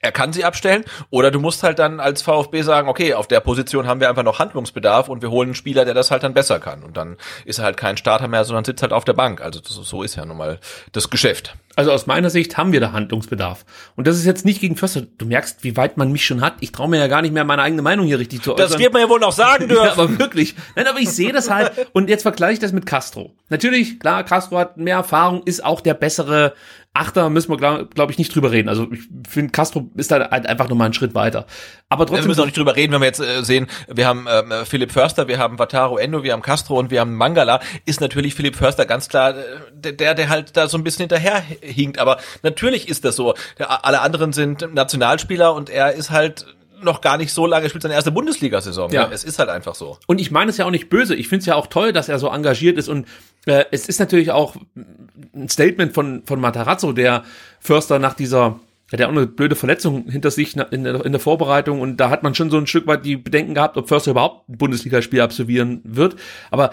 [0.00, 3.40] er kann sie abstellen oder du musst halt dann als VfB sagen, okay, auf der
[3.40, 6.34] Position haben wir einfach noch Handlungsbedarf und wir holen einen Spieler, der das halt dann
[6.34, 9.12] besser kann und dann ist er halt kein Starter mehr, sondern sitzt halt auf der
[9.14, 9.40] Bank.
[9.40, 10.58] Also das, so ist ja nun mal
[10.92, 11.56] das Geschäft.
[11.78, 13.64] Also aus meiner Sicht haben wir da Handlungsbedarf.
[13.94, 15.02] Und das ist jetzt nicht gegen Förster.
[15.16, 16.54] Du merkst, wie weit man mich schon hat.
[16.58, 18.68] Ich traue mir ja gar nicht mehr meine eigene Meinung hier richtig zu äußern.
[18.68, 19.84] Das wird man ja wohl noch sagen dürfen.
[19.84, 20.56] ja, aber wirklich.
[20.74, 21.70] Nein, aber ich sehe das halt.
[21.92, 23.32] Und jetzt vergleiche ich das mit Castro.
[23.48, 26.52] Natürlich, klar, Castro hat mehr Erfahrung, ist auch der bessere
[26.98, 28.68] Achter müssen wir, glaube glaub ich, nicht drüber reden.
[28.68, 31.46] Also ich finde, Castro ist da halt einfach nochmal einen Schritt weiter.
[31.88, 32.24] Aber trotzdem.
[32.24, 34.92] Wir müssen auch nicht drüber reden, wenn wir jetzt äh, sehen, wir haben äh, Philipp
[34.92, 38.56] Förster, wir haben Vataro Endo, wir haben Castro und wir haben Mangala, ist natürlich Philipp
[38.56, 41.98] Förster ganz klar äh, der, der halt da so ein bisschen hinterher hinkt.
[41.98, 43.34] Aber natürlich ist das so.
[43.58, 46.46] Der, alle anderen sind Nationalspieler und er ist halt
[46.82, 48.90] noch gar nicht so lange, spielt seine erste Bundesliga-Saison.
[48.90, 49.06] Ja.
[49.06, 49.14] Ne?
[49.14, 49.98] Es ist halt einfach so.
[50.06, 51.14] Und ich meine es ja auch nicht böse.
[51.14, 53.06] Ich finde es ja auch toll, dass er so engagiert ist und
[53.46, 54.56] äh, es ist natürlich auch
[55.34, 57.24] ein Statement von, von Matarazzo, der
[57.60, 58.60] Förster nach dieser
[58.90, 62.08] hat ja auch eine blöde Verletzung hinter sich in der, in der Vorbereitung und da
[62.08, 65.20] hat man schon so ein Stück weit die Bedenken gehabt, ob Förster überhaupt ein Bundesligaspiel
[65.20, 66.16] absolvieren wird.
[66.50, 66.70] Aber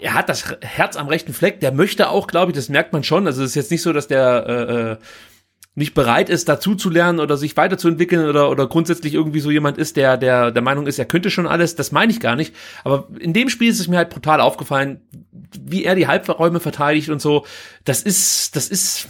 [0.00, 3.04] er hat das Herz am rechten Fleck, der möchte auch, glaube ich, das merkt man
[3.04, 3.26] schon.
[3.26, 4.96] Also es ist jetzt nicht so, dass der äh, äh
[5.78, 9.78] nicht bereit ist, dazu zu lernen oder sich weiterzuentwickeln oder, oder grundsätzlich irgendwie so jemand
[9.78, 12.52] ist, der, der der Meinung ist, er könnte schon alles, das meine ich gar nicht.
[12.82, 15.00] Aber in dem Spiel ist es mir halt brutal aufgefallen,
[15.58, 17.46] wie er die Halbräume verteidigt und so.
[17.84, 19.06] Das ist, das ist,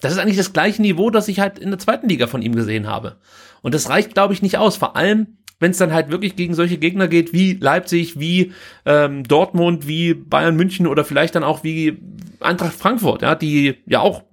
[0.00, 2.56] das ist eigentlich das gleiche Niveau, das ich halt in der zweiten Liga von ihm
[2.56, 3.16] gesehen habe.
[3.62, 4.76] Und das reicht, glaube ich, nicht aus.
[4.76, 8.52] Vor allem, wenn es dann halt wirklich gegen solche Gegner geht, wie Leipzig, wie
[8.84, 11.98] ähm, Dortmund, wie Bayern München oder vielleicht dann auch wie
[12.40, 14.24] Eintracht Frankfurt, ja, die ja auch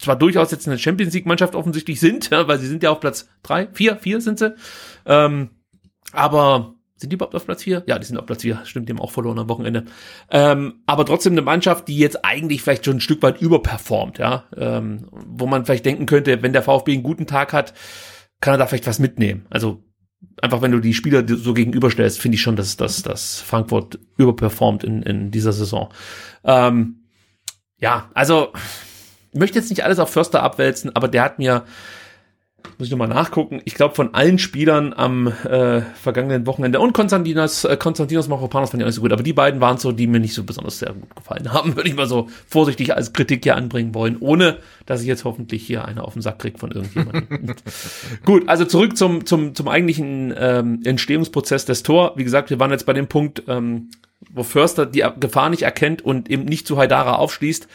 [0.00, 3.00] zwar durchaus jetzt eine Champions League Mannschaft offensichtlich sind, ja, weil sie sind ja auf
[3.00, 4.54] Platz drei, vier, vier sind sie.
[5.04, 5.50] Ähm,
[6.12, 7.82] aber sind die überhaupt auf Platz vier?
[7.86, 8.60] Ja, die sind auf Platz vier.
[8.64, 9.84] Stimmt, die haben auch verloren am Wochenende.
[10.30, 14.44] Ähm, aber trotzdem eine Mannschaft, die jetzt eigentlich vielleicht schon ein Stück weit überperformt, ja.
[14.56, 17.74] Ähm, wo man vielleicht denken könnte, wenn der VfB einen guten Tag hat,
[18.40, 19.46] kann er da vielleicht was mitnehmen.
[19.50, 19.84] Also
[20.40, 24.82] einfach, wenn du die Spieler so gegenüberstellst, finde ich schon, dass, dass, dass Frankfurt überperformt
[24.82, 25.90] in, in dieser Saison.
[26.44, 27.04] Ähm,
[27.78, 28.52] ja, also
[29.32, 31.64] möchte jetzt nicht alles auf Förster abwälzen, aber der hat mir,
[32.78, 37.64] muss ich nochmal nachgucken, ich glaube von allen Spielern am äh, vergangenen Wochenende und Konstantinos,
[37.64, 40.06] äh, Konstantinos Mavropanos fand ich auch nicht so gut, aber die beiden waren so, die
[40.06, 43.44] mir nicht so besonders sehr gut gefallen haben, würde ich mal so vorsichtig als Kritik
[43.44, 46.72] hier anbringen wollen, ohne dass ich jetzt hoffentlich hier eine auf den Sack kriege von
[46.72, 47.54] irgendjemandem.
[48.24, 52.14] gut, also zurück zum, zum, zum eigentlichen ähm, Entstehungsprozess des Tor.
[52.16, 53.90] Wie gesagt, wir waren jetzt bei dem Punkt, ähm,
[54.30, 57.68] wo Förster die Gefahr nicht erkennt und eben nicht zu Haidara aufschließt.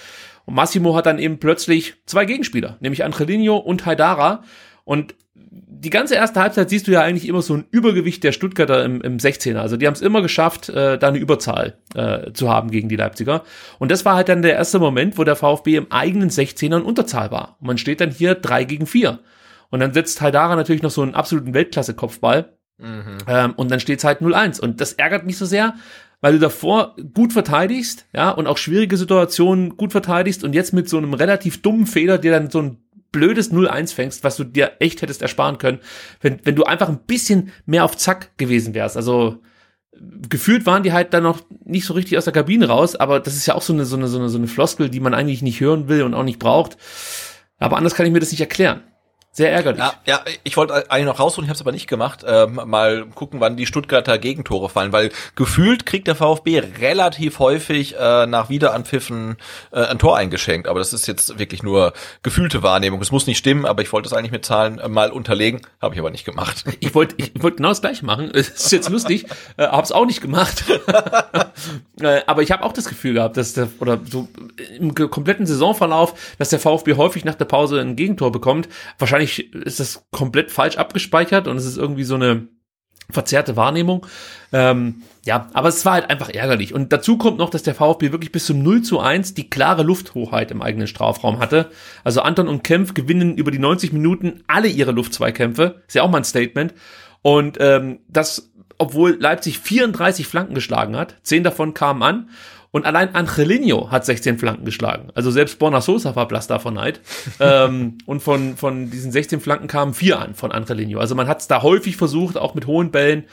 [0.46, 4.44] Und Massimo hat dann eben plötzlich zwei Gegenspieler, nämlich Angelino und Haidara.
[4.84, 8.84] Und die ganze erste Halbzeit siehst du ja eigentlich immer so ein Übergewicht der Stuttgarter
[8.84, 9.58] im, im 16er.
[9.58, 12.96] Also die haben es immer geschafft, äh, da eine Überzahl äh, zu haben gegen die
[12.96, 13.44] Leipziger.
[13.80, 16.84] Und das war halt dann der erste Moment, wo der VfB im eigenen 16er in
[16.84, 17.58] Unterzahl war.
[17.60, 19.20] Und man steht dann hier drei gegen vier.
[19.70, 23.18] Und dann setzt Haidara natürlich noch so einen absoluten Weltklasse-Kopfball Mhm.
[23.28, 24.60] Ähm, und dann steht es halt 0-1.
[24.60, 25.76] Und das ärgert mich so sehr,
[26.22, 30.90] weil du davor gut verteidigst, ja, und auch schwierige Situationen gut verteidigst und jetzt mit
[30.90, 32.78] so einem relativ dummen Fehler dir dann so ein
[33.12, 35.80] blödes 0-1 fängst, was du dir echt hättest ersparen können,
[36.22, 38.98] wenn, wenn du einfach ein bisschen mehr auf Zack gewesen wärst.
[38.98, 39.42] Also
[40.30, 43.36] gefühlt waren die halt dann noch nicht so richtig aus der Kabine raus, aber das
[43.36, 45.42] ist ja auch so eine, so eine, so eine, so eine Floskel, die man eigentlich
[45.42, 46.78] nicht hören will und auch nicht braucht.
[47.58, 48.84] Aber anders kann ich mir das nicht erklären.
[49.36, 49.80] Sehr ärgerlich.
[49.80, 52.24] Ja, ja ich wollte eigentlich noch rausholen, ich habe es aber nicht gemacht.
[52.26, 57.98] Ähm, mal gucken, wann die Stuttgarter Gegentore fallen, weil gefühlt kriegt der VfB relativ häufig
[58.00, 59.36] äh, nach Wiederanpfiffen
[59.74, 60.70] äh, ein Tor eingeschenkt.
[60.70, 61.92] Aber das ist jetzt wirklich nur
[62.24, 63.02] gefühlte Wahrnehmung.
[63.02, 65.94] Es muss nicht stimmen, aber ich wollte es eigentlich mit Zahlen äh, mal unterlegen, habe
[65.96, 66.64] ich aber nicht gemacht.
[66.86, 68.30] Ich wollte ich wollte genau das gleiche machen.
[68.32, 69.26] Es ist jetzt lustig,
[69.58, 70.66] äh, habe es auch nicht gemacht.
[72.02, 74.28] äh, aber ich habe auch das Gefühl gehabt, dass der oder so
[74.80, 78.70] im kompletten Saisonverlauf, dass der VfB häufig nach der Pause ein Gegentor bekommt.
[79.00, 82.48] Wahrscheinlich wahrscheinlich ist das komplett falsch abgespeichert und es ist irgendwie so eine
[83.10, 84.06] verzerrte Wahrnehmung.
[84.52, 86.74] Ähm, ja, aber es war halt einfach ärgerlich.
[86.74, 89.84] Und dazu kommt noch, dass der VfB wirklich bis zum 0 zu 1 die klare
[89.84, 91.70] Lufthoheit im eigenen Strafraum hatte.
[92.04, 95.84] Also Anton und Kempf gewinnen über die 90 Minuten alle ihre Luftzweikämpfe.
[95.88, 96.74] Ist ja auch mal ein Statement.
[97.22, 102.30] Und ähm, das, obwohl Leipzig 34 Flanken geschlagen hat, 10 davon kamen an.
[102.76, 105.08] Und allein Angelino hat 16 Flanken geschlagen.
[105.16, 107.00] Also selbst Borna Sosa war blass davon Neid.
[107.40, 111.00] ähm, und von, von diesen 16 Flanken kamen vier an von Angelino.
[111.00, 113.24] Also man hat es da häufig versucht, auch mit hohen Bällen.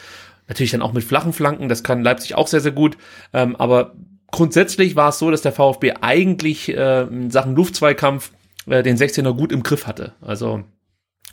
[0.46, 1.68] Natürlich dann auch mit flachen Flanken.
[1.68, 2.96] Das kann Leipzig auch sehr, sehr gut.
[3.32, 3.96] Ähm, aber
[4.30, 8.30] grundsätzlich war es so, dass der VfB eigentlich äh, in Sachen Luftzweikampf
[8.66, 10.12] äh, den 16er gut im Griff hatte.
[10.20, 10.62] Also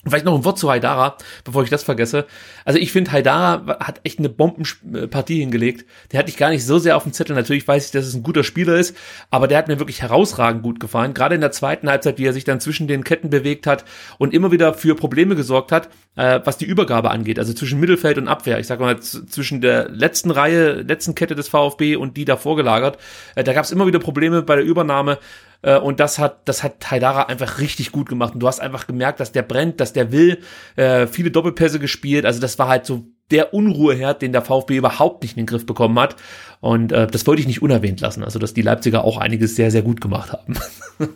[0.06, 2.26] Vielleicht noch ein Wort zu Haidara, bevor ich das vergesse.
[2.64, 5.86] Also ich finde, Haidara hat echt eine Bombenpartie hingelegt.
[6.12, 7.36] Der hatte ich gar nicht so sehr auf dem Zettel.
[7.36, 8.96] Natürlich weiß ich, dass es ein guter Spieler ist,
[9.30, 11.14] aber der hat mir wirklich herausragend gut gefallen.
[11.14, 13.84] Gerade in der zweiten Halbzeit, wie er sich dann zwischen den Ketten bewegt hat
[14.18, 17.38] und immer wieder für Probleme gesorgt hat, äh, was die Übergabe angeht.
[17.38, 18.58] Also zwischen Mittelfeld und Abwehr.
[18.58, 22.98] Ich sag mal, zwischen der letzten Reihe, letzten Kette des VfB und die davor gelagert.
[23.36, 25.18] Äh, da gab es immer wieder Probleme bei der Übernahme.
[25.62, 28.34] Äh, und das hat, das hat Haidara einfach richtig gut gemacht.
[28.34, 30.40] Und du hast einfach gemerkt, dass der brennt, dass der will.
[30.76, 32.26] Äh, viele Doppelpässe gespielt.
[32.26, 35.66] Also das war halt so der Unruheherd, den der VfB überhaupt nicht in den Griff
[35.66, 36.16] bekommen hat.
[36.62, 38.24] Und äh, das wollte ich nicht unerwähnt lassen.
[38.24, 40.58] Also, dass die Leipziger auch einiges sehr, sehr gut gemacht haben.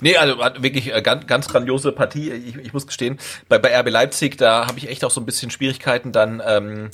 [0.00, 2.30] nee, also wirklich äh, ganz, ganz grandiose Partie.
[2.30, 3.18] Ich, ich muss gestehen,
[3.48, 6.90] bei, bei RB Leipzig, da habe ich echt auch so ein bisschen Schwierigkeiten, dann ähm,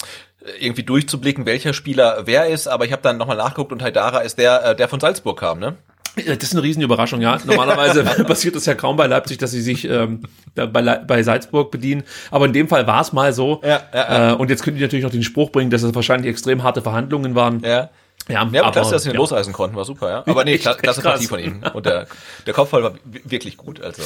[0.61, 2.69] irgendwie durchzublicken, welcher Spieler wer ist.
[2.69, 5.59] Aber ich habe dann nochmal nachgeguckt und Haidara ist der, äh, der von Salzburg kam,
[5.59, 5.77] ne?
[6.15, 7.39] Das ist eine Riesenüberraschung, ja.
[7.45, 10.23] Normalerweise passiert es ja kaum bei Leipzig, dass sie sich ähm,
[10.55, 12.03] bei, bei Salzburg bedienen.
[12.31, 13.61] Aber in dem Fall war es mal so.
[13.63, 14.33] Ja, ja, ja.
[14.33, 16.83] Äh, und jetzt können die natürlich noch den Spruch bringen, dass es wahrscheinlich extrem harte
[16.83, 17.61] Verhandlungen waren.
[17.61, 17.89] Ja.
[18.29, 19.21] Ja, ja aber klasse, dass sie ihn ja.
[19.21, 20.25] loseisen konnten, war super, ja.
[20.27, 21.65] Aber nee, klasse, klasse Partie von ihnen.
[21.73, 22.07] Und der,
[22.47, 24.03] der Kopfball war wirklich gut, also.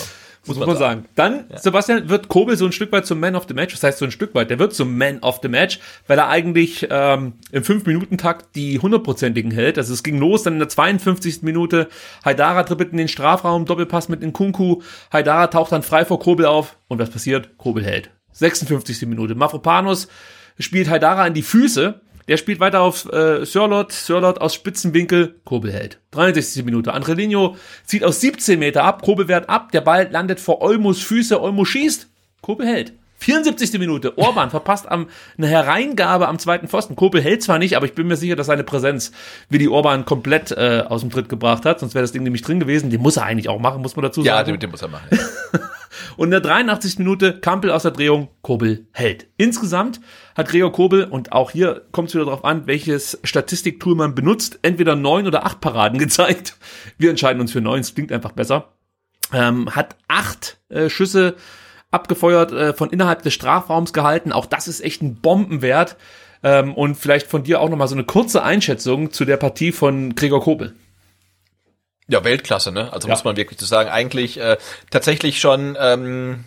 [0.46, 0.78] Muss, man, sagen.
[0.78, 1.04] sagen.
[1.14, 1.58] Dann, ja.
[1.58, 3.74] Sebastian, wird Kobel so ein Stück weit zum Man of the Match.
[3.74, 6.28] Das heißt, so ein Stück weit, der wird zum Man of the Match, weil er
[6.28, 9.78] eigentlich ähm, im 5-Minuten-Takt die hundertprozentigen hält.
[9.78, 11.42] Also es ging los, dann in der 52.
[11.42, 11.88] Minute,
[12.24, 14.82] Haidara trippelt in den Strafraum, Doppelpass mit Nkunku,
[15.12, 17.56] Haidara taucht dann frei vor Kobel auf und was passiert?
[17.58, 18.10] Kobel hält.
[18.32, 19.06] 56.
[19.06, 19.34] Minute.
[19.34, 20.08] Mafropanos
[20.58, 25.72] spielt Haidara in die Füße der spielt weiter auf äh, Sörlot, Sörlot aus Spitzenwinkel, Kobel
[25.72, 25.98] hält.
[26.12, 26.64] 63.
[26.64, 26.92] Minute.
[26.92, 31.40] Andrelinho zieht aus 17 Meter ab, Kobel wehrt ab, der Ball landet vor Olmos Füße,
[31.40, 32.08] Olmo schießt,
[32.40, 32.92] Kobel hält.
[33.18, 33.78] 74.
[33.78, 34.18] Minute.
[34.18, 35.08] Orban verpasst am,
[35.38, 36.96] eine Hereingabe am zweiten Pfosten.
[36.96, 39.12] Kobel hält zwar nicht, aber ich bin mir sicher, dass seine Präsenz
[39.48, 41.80] wie die Orban komplett äh, aus dem Tritt gebracht hat.
[41.80, 42.90] Sonst wäre das Ding nämlich drin gewesen.
[42.90, 44.36] Den muss er eigentlich auch machen, muss man dazu sagen.
[44.36, 45.08] Ja, den, den muss er machen.
[45.52, 45.75] Ja.
[46.16, 46.98] Und in der 83.
[46.98, 49.26] Minute Kampel aus der Drehung, Kobel hält.
[49.36, 50.00] Insgesamt
[50.34, 54.58] hat Gregor Kobel, und auch hier kommt es wieder darauf an, welches Statistiktool man benutzt,
[54.62, 56.56] entweder neun oder acht Paraden gezeigt.
[56.98, 58.72] Wir entscheiden uns für neun, es klingt einfach besser.
[59.32, 61.34] Ähm, hat acht äh, Schüsse
[61.90, 64.32] abgefeuert, äh, von innerhalb des Strafraums gehalten.
[64.32, 65.96] Auch das ist echt ein Bombenwert.
[66.42, 70.14] Ähm, und vielleicht von dir auch nochmal so eine kurze Einschätzung zu der Partie von
[70.14, 70.74] Gregor Kobel.
[72.08, 72.92] Ja, Weltklasse, ne?
[72.92, 73.14] Also ja.
[73.14, 73.90] muss man wirklich so sagen.
[73.90, 74.58] Eigentlich äh,
[74.90, 76.44] tatsächlich schon ähm,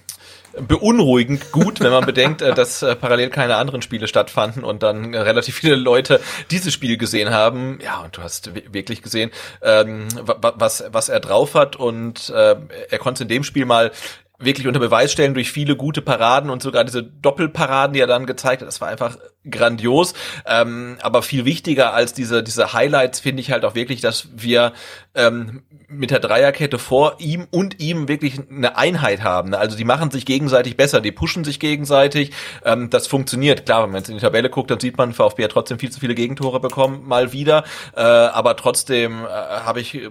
[0.57, 5.13] beunruhigend gut, wenn man bedenkt, äh, dass äh, parallel keine anderen Spiele stattfanden und dann
[5.13, 7.79] äh, relativ viele Leute dieses Spiel gesehen haben.
[7.83, 9.31] Ja, und du hast wirklich gesehen,
[9.61, 12.55] ähm, was, was er drauf hat und äh,
[12.89, 13.91] er konnte in dem Spiel mal
[14.39, 18.25] wirklich unter Beweis stellen durch viele gute Paraden und sogar diese Doppelparaden, die er dann
[18.25, 18.67] gezeigt hat.
[18.67, 19.17] Das war einfach
[19.49, 20.13] grandios.
[20.45, 24.73] Ähm, aber viel wichtiger als diese, diese Highlights finde ich halt auch wirklich, dass wir
[25.13, 29.53] ähm, mit der Dreierkette vor ihm und ihm wirklich eine Einheit haben.
[29.53, 32.31] Also die machen sich gegenseitig besser, die pushen sich gegenseitig.
[32.63, 33.65] Ähm, das funktioniert.
[33.65, 35.91] Klar, wenn man jetzt in die Tabelle guckt, dann sieht man, VfB hat trotzdem viel
[35.91, 37.65] zu viele Gegentore bekommen, mal wieder.
[37.95, 40.09] Äh, aber trotzdem äh, habe ich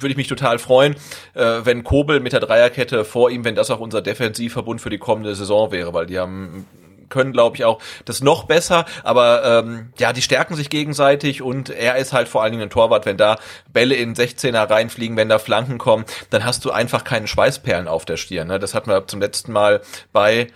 [0.00, 0.94] würde ich mich total freuen,
[1.34, 4.98] äh, wenn Kobel mit der Dreierkette vor ihm, wenn das auch unser Defensivverbund für die
[4.98, 6.66] kommende Saison wäre, weil die haben
[7.08, 8.84] können, glaube ich, auch das noch besser.
[9.02, 12.70] Aber ähm, ja, die stärken sich gegenseitig und er ist halt vor allen Dingen ein
[12.70, 13.06] Torwart.
[13.06, 13.38] Wenn da
[13.72, 18.04] Bälle in 16er reinfliegen, wenn da Flanken kommen, dann hast du einfach keine Schweißperlen auf
[18.04, 18.48] der Stirn.
[18.48, 18.58] Ne?
[18.58, 19.80] Das hatten wir zum letzten Mal
[20.12, 20.48] bei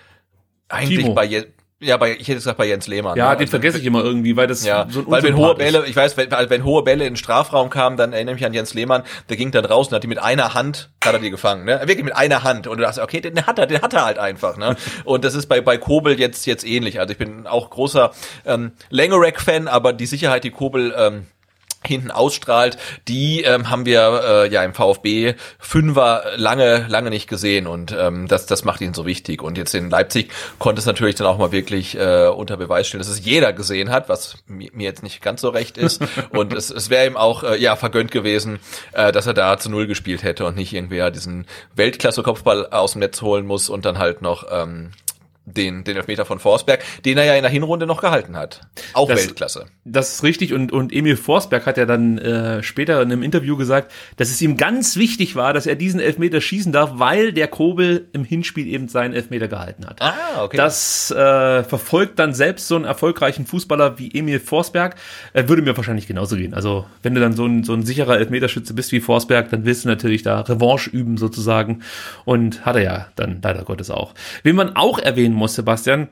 [0.69, 1.15] eigentlich Timo.
[1.15, 1.45] bei Je
[1.83, 3.17] ja, bei, ich hätte gesagt bei Jens Lehmann.
[3.17, 3.37] Ja, ne?
[3.37, 5.55] den Also, vergesse ich immer irgendwie, weil das ja, so ein weil wenn hohe.
[5.55, 8.41] Bälle, ich weiß, wenn, weil wenn hohe Bälle in den Strafraum kamen, dann erinnere ich
[8.41, 11.19] mich an Jens Lehmann, der ging da draußen, hat die mit einer Hand, hat er
[11.19, 11.81] die gefangen, ne?
[11.81, 12.67] Wirklich mit einer Hand.
[12.67, 14.77] Und du dachtest, okay, den hat er, den hat er halt einfach, ne?
[15.05, 17.01] Und das ist bei, bei Kobel jetzt, jetzt ähnlich.
[17.01, 18.13] Also ich bin auch großer
[18.47, 21.27] ähm, Langerack-Fan, aber die Sicherheit, die Kobel ähm,
[21.85, 22.79] hinten ausstrahlt,
[23.09, 28.29] die ähm, haben wir äh, ja im VfB Fünfer lange lange nicht gesehen und ähm,
[28.29, 29.43] das das macht ihn so wichtig.
[29.43, 33.01] Und jetzt in Leipzig konnte es natürlich dann auch mal wirklich äh, unter Beweis stellen,
[33.01, 36.03] dass es jeder gesehen hat, was mi mir jetzt nicht ganz so recht ist.
[36.31, 38.59] Und es, es wäre ihm auch äh, ja vergönnt gewesen,
[38.93, 42.67] äh, dass er da zu null gespielt hätte und nicht irgendwie ja diesen Weltklasse Kopfball
[42.67, 44.91] aus dem Netz holen muss und dann halt noch ähm,
[45.45, 48.61] den, den Elfmeter von Forsberg, den er ja in der Hinrunde noch gehalten hat.
[48.95, 49.67] Auch Das- Weltklasse.
[49.85, 53.57] Das ist richtig und, und Emil Forsberg hat ja dann äh, später in einem Interview
[53.57, 57.49] gesagt, dass es ihm ganz wichtig war, dass er diesen Elfmeter schießen darf, weil der
[57.49, 60.01] Kobel im Hinspiel eben seinen Elfmeter gehalten hat.
[60.01, 60.57] Ah, okay.
[60.57, 64.95] Das äh, verfolgt dann selbst so einen erfolgreichen Fußballer wie Emil Forsberg.
[65.33, 66.55] Äh, würde mir wahrscheinlich genauso gehen.
[66.55, 69.85] Also wenn du dann so ein, so ein sicherer Elfmeterschütze bist wie Forsberg, dann willst
[69.85, 71.83] du natürlich da Revanche üben sozusagen.
[72.25, 74.15] Und hat er ja dann leider Gottes auch.
[74.45, 75.01] Wen man auch
[75.33, 76.09] erwähnen muss, Sebastian,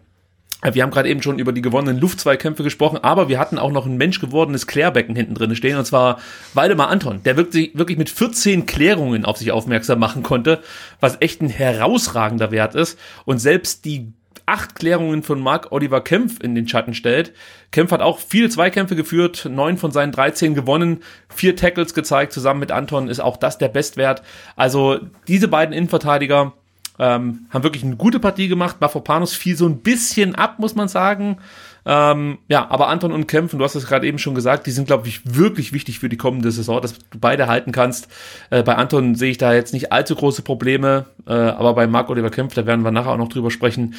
[0.63, 3.73] äh, wir haben gerade eben schon über die gewonnenen Luftzweikämpfe gesprochen, aber wir hatten auch
[3.73, 6.19] noch ein menschgewordenes Klärbecken hinten drin stehen, und zwar
[6.55, 10.61] Waldemar Anton, der wirklich, wirklich mit 14 Klärungen auf sich aufmerksam machen konnte,
[11.01, 12.99] was echt ein herausragender Wert ist.
[13.25, 14.13] Und selbst die
[14.47, 17.33] acht Klärungen von Marc Oliver Kempf in den Schatten stellt.
[17.71, 22.59] Kempf hat auch viele Zweikämpfe geführt, neun von seinen 13 gewonnen, vier Tackles gezeigt, zusammen
[22.59, 24.23] mit Anton ist auch das der Bestwert.
[24.57, 24.99] Also
[25.29, 26.55] diese beiden Innenverteidiger,
[26.99, 28.81] ähm, haben wirklich eine gute Partie gemacht.
[28.81, 31.39] Mafropanos fiel so ein bisschen ab, muss man sagen.
[31.87, 34.87] Ähm, ja, aber Anton und Kämpfen, du hast es gerade eben schon gesagt, die sind,
[34.87, 38.09] glaube ich, wirklich wichtig für die kommende Saison, dass du beide halten kannst.
[38.51, 42.11] Äh, bei Anton sehe ich da jetzt nicht allzu große Probleme, äh, aber bei Marc
[42.11, 43.95] Oliver Kempf, da werden wir nachher auch noch drüber sprechen,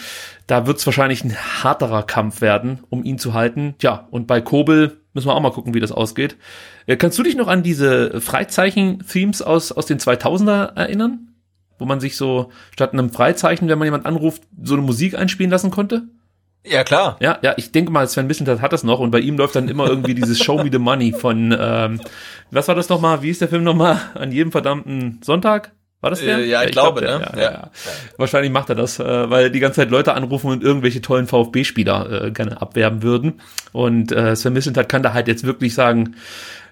[0.46, 3.76] da wird es wahrscheinlich ein härterer Kampf werden, um ihn zu halten.
[3.80, 6.38] Tja, und bei Kobel müssen wir auch mal gucken, wie das ausgeht.
[6.86, 11.31] Äh, kannst du dich noch an diese Freizeichen-Themes aus, aus den 2000er erinnern?
[11.82, 15.52] Wo man sich so statt einem Freizeichen, wenn man jemand anruft, so eine Musik einspielen
[15.52, 16.04] lassen konnte?
[16.64, 17.18] Ja, klar.
[17.20, 19.68] Ja, ja, ich denke mal, Sven Missentat hat das noch und bei ihm läuft dann
[19.68, 22.00] immer irgendwie dieses Show Me the Money von, ähm,
[22.52, 25.72] was war das nochmal, wie ist der Film nochmal, an jedem verdammten Sonntag?
[26.02, 26.40] War das der?
[26.40, 27.32] Äh, ja, ich glaube, der, ne?
[27.36, 27.52] Ja, ja.
[27.52, 27.72] Ja.
[28.18, 32.26] Wahrscheinlich macht er das, äh, weil die ganze Zeit Leute anrufen und irgendwelche tollen VfB-Spieler
[32.26, 33.42] äh, gerne abwerben würden.
[33.72, 36.16] Und äh, Sven Missentat kann da halt jetzt wirklich sagen,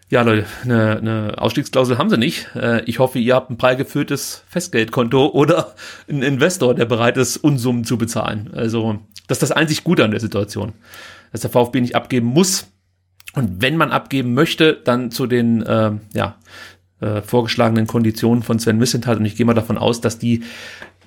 [0.09, 2.47] ja, Leute, eine, eine Ausstiegsklausel haben sie nicht.
[2.55, 5.75] Äh, ich hoffe, ihr habt ein prall Festgeldkonto oder
[6.07, 8.49] einen Investor, der bereit ist, Unsummen zu bezahlen.
[8.53, 10.73] Also, das ist das einzig Gute an der Situation,
[11.31, 12.67] dass der VfB nicht abgeben muss.
[13.35, 16.37] Und wenn man abgeben möchte, dann zu den äh, ja,
[17.01, 19.19] äh, vorgeschlagenen Konditionen von Sven Missentat.
[19.19, 20.43] Und ich gehe mal davon aus, dass die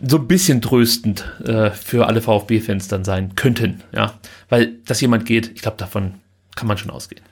[0.01, 3.83] so ein bisschen tröstend äh, für alle VfB-Fans dann sein könnten.
[3.93, 4.15] Ja,
[4.49, 6.15] weil dass jemand geht, ich glaube, davon
[6.55, 7.23] kann man schon ausgehen.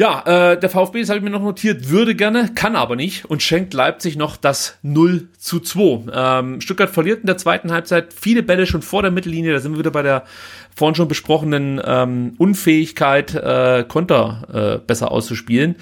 [0.00, 3.24] Ja, äh, der VfB, das habe ich mir noch notiert, würde gerne, kann aber nicht
[3.24, 6.12] und schenkt Leipzig noch das 0 zu 2.
[6.12, 9.72] Ähm, Stuttgart verliert in der zweiten Halbzeit viele Bälle schon vor der Mittellinie, da sind
[9.72, 10.22] wir wieder bei der
[10.76, 15.74] vorhin schon besprochenen ähm, Unfähigkeit, äh, Konter äh, besser auszuspielen.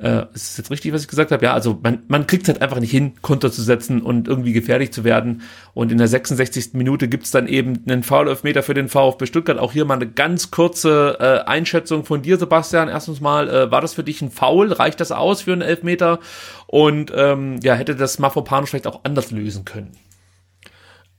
[0.00, 1.44] Äh, ist es jetzt richtig, was ich gesagt habe?
[1.44, 4.52] Ja, also man, man kriegt es halt einfach nicht hin, Konter zu setzen und irgendwie
[4.52, 5.42] gefährlich zu werden.
[5.74, 6.74] Und in der 66.
[6.74, 9.58] Minute gibt's dann eben einen Foul-Elfmeter für den VfB Stuttgart.
[9.58, 12.88] Auch hier mal eine ganz kurze äh, Einschätzung von dir, Sebastian.
[12.88, 14.72] Erstens mal, äh, war das für dich ein Foul?
[14.72, 16.20] Reicht das aus für einen Elfmeter?
[16.68, 19.96] Und ähm, ja, hätte das Mafropanos vielleicht auch anders lösen können?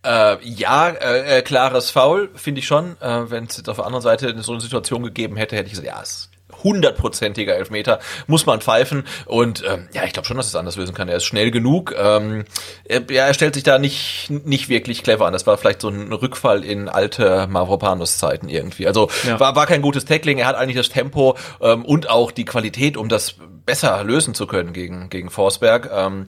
[0.05, 2.95] Äh, ja, äh, äh, klares Foul, finde ich schon.
[3.01, 5.73] Äh, Wenn es jetzt auf der anderen Seite so eine Situation gegeben hätte, hätte ich
[5.73, 6.29] gesagt, ja, es
[6.63, 9.05] hundertprozentiger Elfmeter, muss man pfeifen.
[9.25, 11.09] Und ähm, ja, ich glaube schon, dass es anders lösen kann.
[11.09, 11.95] Er ist schnell genug.
[11.97, 12.45] Ähm,
[12.85, 15.33] er, ja, er stellt sich da nicht, nicht wirklich clever an.
[15.33, 18.87] Das war vielleicht so ein Rückfall in alte Mavropanos-Zeiten irgendwie.
[18.87, 19.39] Also Ja.
[19.39, 20.37] war, war kein gutes Tackling.
[20.39, 23.35] Er hat eigentlich das Tempo ähm, und auch die Qualität, um das
[23.65, 25.89] besser lösen zu können gegen, gegen Forsberg.
[25.93, 26.27] Ähm,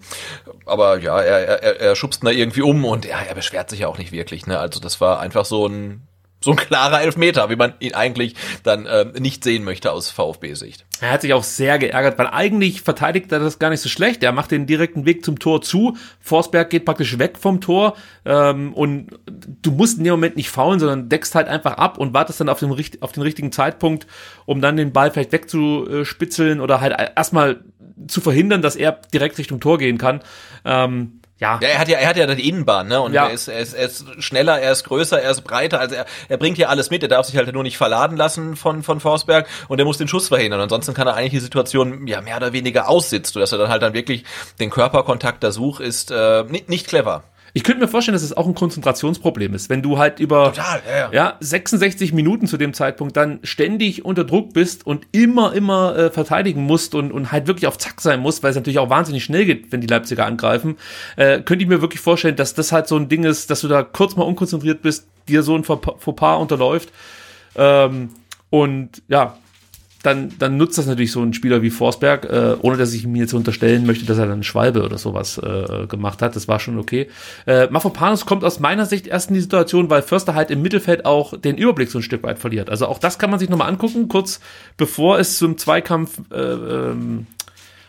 [0.66, 3.88] aber ja, er, er, er schubst da irgendwie um und ja, er beschwert sich ja
[3.88, 4.46] auch nicht wirklich.
[4.48, 4.60] Ne?
[4.60, 6.08] Also das war einfach so ein
[6.44, 10.86] so ein klarer Elfmeter, wie man ihn eigentlich dann ähm, nicht sehen möchte aus VfB-Sicht.
[11.00, 14.24] Er hat sich auch sehr geärgert, weil eigentlich verteidigt er das gar nicht so schlecht.
[14.24, 15.98] Er macht den direkten Weg zum Tor zu.
[16.20, 20.80] Forsberg geht praktisch weg vom Tor ähm, und du musst in dem Moment nicht faulen,
[20.80, 22.72] sondern deckst halt einfach ab und wartest dann auf den,
[23.02, 24.08] auf den richtigen Zeitpunkt,
[24.46, 27.64] um dann den Ball vielleicht wegzuspitzeln oder halt erstmal
[28.08, 30.22] zu verhindern, dass er direkt Richtung Tor gehen kann.
[30.66, 31.60] Ähm, ja.
[31.62, 33.02] Ja, er hat ja, er hat ja die Innenbahn, ne?
[33.02, 33.26] Und Ja.
[33.28, 35.80] er, ist, er, ist, er ist schneller, er ist größer, er ist breiter.
[35.80, 37.04] Also er, er bringt hier alles mit.
[37.04, 40.08] Er darf sich halt nur nicht verladen lassen von von Forsberg und er muss den
[40.08, 40.62] Schuss verhindern.
[40.62, 43.82] Ansonsten kann er eigentlich die Situation ja mehr oder weniger aussitzen, dass er dann halt
[43.82, 44.24] dann wirklich
[44.60, 47.24] den Körperkontakt da sucht, ist äh, nicht, nicht clever.
[47.54, 50.82] Ich könnte mir vorstellen, dass es auch ein Konzentrationsproblem ist, wenn du halt über Total,
[50.88, 51.12] ja, ja.
[51.12, 56.12] ja 66 Minuten zu dem Zeitpunkt dann ständig unter Druck bist und immer immer äh,
[56.12, 59.24] verteidigen musst und und halt wirklich auf Zack sein musst, weil es natürlich auch wahnsinnig
[59.24, 60.78] schnell geht, wenn die Leipziger angreifen.
[61.18, 63.68] Äh, könnte ich mir wirklich vorstellen, dass das halt so ein Ding ist, dass du
[63.68, 66.90] da kurz mal unkonzentriert bist, dir so ein Fauxpas unterläuft
[67.56, 68.10] ähm,
[68.50, 69.38] und ja.
[70.04, 73.16] Dann, dann nutzt das natürlich so ein Spieler wie Forsberg, äh, ohne dass ich ihm
[73.16, 76.36] jetzt unterstellen möchte, dass er dann Schwalbe oder sowas äh, gemacht hat.
[76.36, 77.08] Das war schon okay.
[77.46, 81.06] Äh, Mafropanos kommt aus meiner Sicht erst in die Situation, weil Förster halt im Mittelfeld
[81.06, 82.70] auch den Überblick so ein Stück weit verliert.
[82.70, 84.40] Also auch das kann man sich nochmal angucken, kurz
[84.78, 87.28] bevor es zum Zweikampf äh, ähm,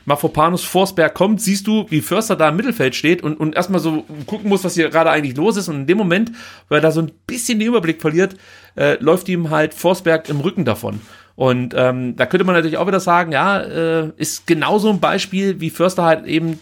[0.05, 4.05] Mafropanos Forsberg kommt, siehst du, wie Förster da im Mittelfeld steht und, und erstmal so
[4.27, 5.69] gucken muss, was hier gerade eigentlich los ist.
[5.69, 6.33] Und in dem Moment,
[6.69, 8.35] weil er da so ein bisschen den Überblick verliert,
[8.77, 11.01] äh, läuft ihm halt Forsberg im Rücken davon.
[11.43, 15.59] Und ähm, da könnte man natürlich auch wieder sagen, ja, äh, ist genauso ein Beispiel,
[15.59, 16.61] wie Förster halt eben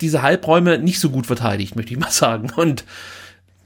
[0.00, 2.52] diese Halbräume nicht so gut verteidigt, möchte ich mal sagen.
[2.54, 2.84] Und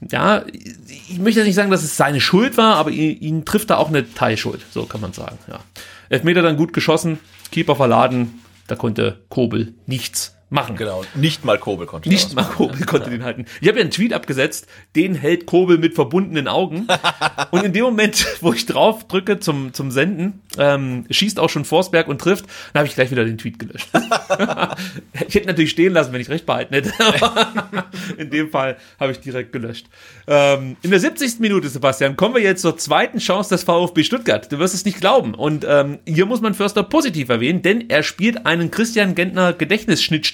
[0.09, 0.43] ja,
[0.87, 3.77] ich möchte jetzt nicht sagen, dass es seine Schuld war, aber ihn, ihn trifft da
[3.77, 5.37] auch eine Teilschuld, so kann man sagen.
[5.47, 5.59] Ja.
[6.09, 7.19] Elfmeter dann gut geschossen,
[7.51, 10.75] Keeper verladen, da konnte Kobel nichts machen.
[10.75, 11.03] Genau.
[11.15, 13.45] Nicht mal Kobel konnte Nicht mal Kobel konnte den halten.
[13.61, 16.87] Ich habe ja einen Tweet abgesetzt, den hält Kobel mit verbundenen Augen.
[17.51, 21.65] Und in dem Moment, wo ich drauf drücke zum, zum Senden, ähm, schießt auch schon
[21.65, 23.89] Forsberg und trifft, dann habe ich gleich wieder den Tweet gelöscht.
[25.27, 26.91] ich hätte natürlich stehen lassen, wenn ich recht behalten hätte.
[26.99, 27.85] Aber
[28.17, 29.87] in dem Fall habe ich direkt gelöscht.
[30.27, 31.39] Ähm, in der 70.
[31.39, 34.51] Minute, Sebastian, kommen wir jetzt zur zweiten Chance des VfB Stuttgart.
[34.51, 35.33] Du wirst es nicht glauben.
[35.33, 39.53] Und ähm, hier muss man Förster positiv erwähnen, denn er spielt einen Christian Gentner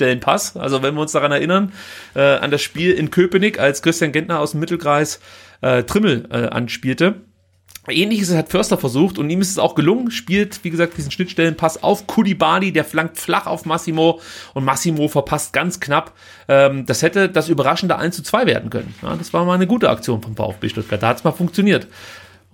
[0.06, 0.58] Gedächtnisschnittstellenpass.
[0.58, 1.72] Also wenn wir uns daran erinnern,
[2.16, 5.20] äh, an das Spiel in Köpenick, als Christian Gentner aus dem Mittelkreis
[5.62, 7.16] äh, Trimmel äh, anspielte.
[7.88, 11.84] Ähnliches hat Förster versucht und ihm ist es auch gelungen, spielt, wie gesagt, diesen Schnittstellenpass
[11.84, 14.20] auf Kulibali, der flankt flach auf Massimo
[14.56, 16.14] und Massimo verpasst ganz knapp.
[16.48, 18.96] Ähm, das hätte das überraschende 1 zu 2 werden können.
[19.20, 21.04] Das war mal eine gute Aktion vom VfB Stuttgart.
[21.04, 21.88] Da hat es mal funktioniert.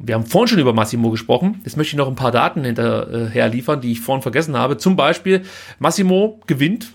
[0.03, 1.61] Wir haben vorhin schon über Massimo gesprochen.
[1.63, 4.77] Jetzt möchte ich noch ein paar Daten hinterher liefern, die ich vorhin vergessen habe.
[4.77, 5.43] Zum Beispiel,
[5.79, 6.91] Massimo gewinnt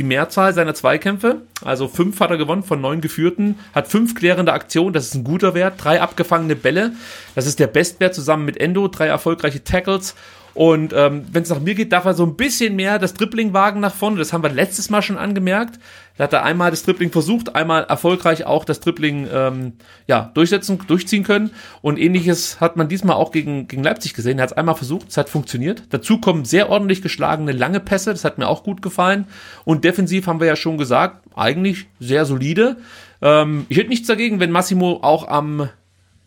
[0.00, 1.42] die Mehrzahl seiner Zweikämpfe.
[1.62, 5.24] Also fünf hat er gewonnen von neun geführten, hat fünf klärende Aktionen, das ist ein
[5.24, 6.92] guter Wert, drei abgefangene Bälle,
[7.34, 10.14] das ist der Bestwert zusammen mit Endo, drei erfolgreiche Tackles.
[10.54, 13.52] Und ähm, wenn es nach mir geht, darf er so ein bisschen mehr das Dribbling
[13.52, 14.18] wagen nach vorne.
[14.18, 15.78] Das haben wir letztes Mal schon angemerkt.
[16.16, 19.72] Da hat er einmal das Dribbling versucht, einmal erfolgreich auch das Dribbling ähm,
[20.06, 21.50] ja, durchsetzen, durchziehen können.
[21.80, 24.38] Und ähnliches hat man diesmal auch gegen, gegen Leipzig gesehen.
[24.38, 25.84] Er hat es einmal versucht, es hat funktioniert.
[25.90, 29.26] Dazu kommen sehr ordentlich geschlagene lange Pässe, das hat mir auch gut gefallen.
[29.64, 32.76] Und defensiv haben wir ja schon gesagt, eigentlich sehr solide.
[33.22, 35.70] Ähm, ich hätte nichts dagegen, wenn Massimo auch am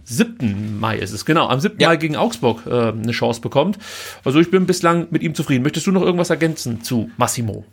[0.03, 0.79] 7.
[0.79, 1.79] Mai ist es, genau, am 7.
[1.79, 1.89] Ja.
[1.89, 3.77] Mai gegen Augsburg äh, eine Chance bekommt.
[4.23, 5.63] Also ich bin bislang mit ihm zufrieden.
[5.63, 7.65] Möchtest du noch irgendwas ergänzen zu Massimo?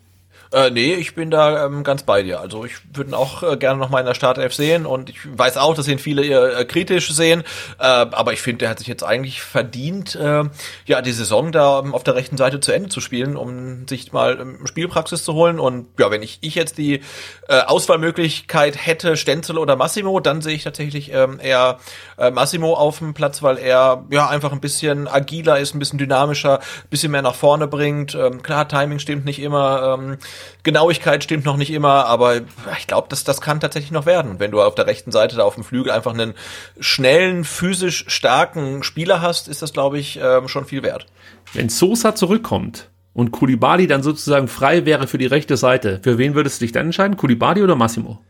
[0.52, 2.40] Äh, nee, ich bin da ähm, ganz bei dir.
[2.40, 5.18] Also ich würde ihn auch äh, gerne noch mal in der Startelf sehen und ich
[5.24, 7.44] weiß auch, dass ihn viele äh, kritisch sehen,
[7.78, 10.42] äh, aber ich finde, der hat sich jetzt eigentlich verdient, äh,
[10.86, 14.12] ja, die Saison da ähm, auf der rechten Seite zu Ende zu spielen, um sich
[14.12, 17.00] mal ähm, Spielpraxis zu holen und ja, wenn ich, ich jetzt die
[17.46, 21.78] äh, Auswahlmöglichkeit hätte, Stenzel oder Massimo, dann sehe ich tatsächlich ähm, eher
[22.18, 26.00] äh, Massimo auf dem Platz, weil er ja einfach ein bisschen agiler ist, ein bisschen
[26.00, 28.16] dynamischer, ein bisschen mehr nach vorne bringt.
[28.16, 30.18] Ähm, klar, Timing stimmt nicht immer, ähm,
[30.62, 32.36] Genauigkeit stimmt noch nicht immer, aber
[32.78, 34.30] ich glaube, das, das kann tatsächlich noch werden.
[34.32, 36.34] Und wenn du auf der rechten Seite da auf dem Flügel einfach einen
[36.78, 41.06] schnellen, physisch starken Spieler hast, ist das, glaube ich, ähm, schon viel wert.
[41.52, 46.34] Wenn Sosa zurückkommt und Kulibali dann sozusagen frei wäre für die rechte Seite, für wen
[46.34, 47.16] würdest du dich dann entscheiden?
[47.16, 48.20] Kulibali oder Massimo?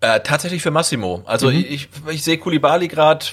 [0.00, 1.22] Äh, tatsächlich für Massimo.
[1.26, 3.26] Also ich, ich, ich sehe Kulibali gerade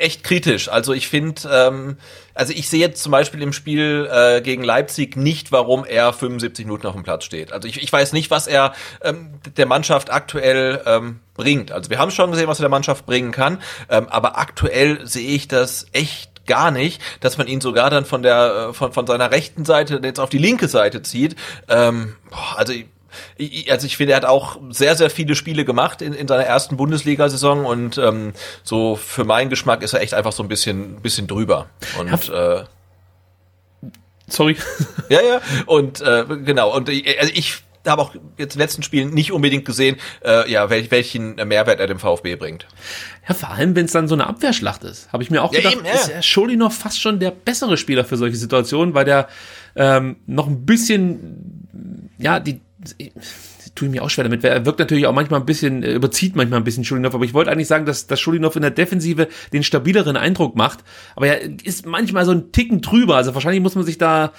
[0.00, 0.68] echt kritisch.
[0.68, 1.96] Also ich finde, ähm,
[2.34, 6.66] also ich sehe jetzt zum Beispiel im Spiel äh, gegen Leipzig nicht, warum er 75
[6.66, 7.52] Minuten auf dem Platz steht.
[7.52, 11.72] Also ich, ich weiß nicht, was er ähm, der Mannschaft aktuell ähm, bringt.
[11.72, 15.28] Also wir haben schon gesehen, was er der Mannschaft bringen kann, ähm, aber aktuell sehe
[15.28, 19.06] ich das echt gar nicht, dass man ihn sogar dann von der äh, von von
[19.06, 21.34] seiner rechten Seite jetzt auf die linke Seite zieht.
[21.68, 22.86] Ähm, boah, also ich-
[23.70, 26.76] also ich finde, er hat auch sehr, sehr viele Spiele gemacht in, in seiner ersten
[26.76, 31.26] Bundesliga-Saison und ähm, so für meinen Geschmack ist er echt einfach so ein bisschen, bisschen
[31.26, 31.66] drüber.
[31.98, 32.64] Und äh,
[34.28, 34.56] Sorry.
[35.08, 38.82] ja, ja, und äh, genau, und ich, also ich habe auch jetzt in den letzten
[38.82, 42.66] Spielen nicht unbedingt gesehen, äh, ja, wel, welchen Mehrwert er dem VfB bringt.
[43.28, 45.12] Ja, vor allem, wenn es dann so eine Abwehrschlacht ist.
[45.12, 45.92] Habe ich mir auch Ja, gedacht, eben, ja.
[45.92, 49.28] ist ja Scholinov fast schon der bessere Spieler für solche Situationen, weil der
[49.76, 52.60] ähm, noch ein bisschen, ja, die,
[53.74, 54.44] tue ich mir auch schwer damit.
[54.44, 57.34] Er wirkt natürlich auch manchmal ein bisschen, äh, überzieht manchmal ein bisschen Schulinov, aber ich
[57.34, 60.80] wollte eigentlich sagen, dass, dass Schulinov in der Defensive den stabileren Eindruck macht.
[61.14, 63.16] Aber er ist manchmal so ein Ticken drüber.
[63.16, 64.32] Also wahrscheinlich muss man sich da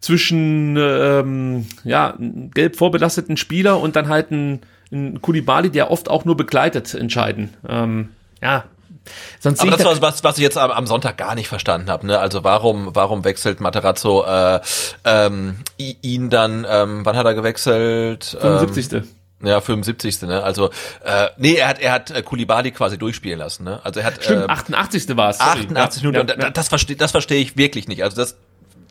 [0.00, 2.16] zwischen ähm, ja,
[2.54, 4.60] gelb vorbelasteten Spieler und dann halt ein,
[5.20, 7.50] Kulibali, der oft auch nur begleitet, entscheiden.
[7.68, 8.08] Ähm,
[8.40, 8.64] ja,
[9.40, 12.06] Sonst Aber das war was, was ich jetzt am, am Sonntag gar nicht verstanden habe.
[12.06, 12.18] Ne?
[12.18, 14.60] Also warum, warum wechselt Materazzo äh,
[15.04, 16.66] ähm, ihn dann?
[16.68, 18.36] Ähm, wann hat er gewechselt?
[18.40, 18.92] 75.
[18.92, 19.08] Ähm,
[19.42, 20.22] ja, 75.
[20.22, 20.42] Ne?
[20.42, 20.70] Also
[21.04, 23.64] äh, nee, er hat er hat äh, Kulibali quasi durchspielen lassen.
[23.64, 23.80] Ne?
[23.84, 25.16] Also er hat Stimmt, äh, 88.
[25.16, 25.40] war es.
[25.40, 26.28] 88 Minuten.
[26.28, 26.50] Ja, und ja.
[26.50, 28.02] das verstehe das verstehe ich wirklich nicht.
[28.02, 28.36] Also das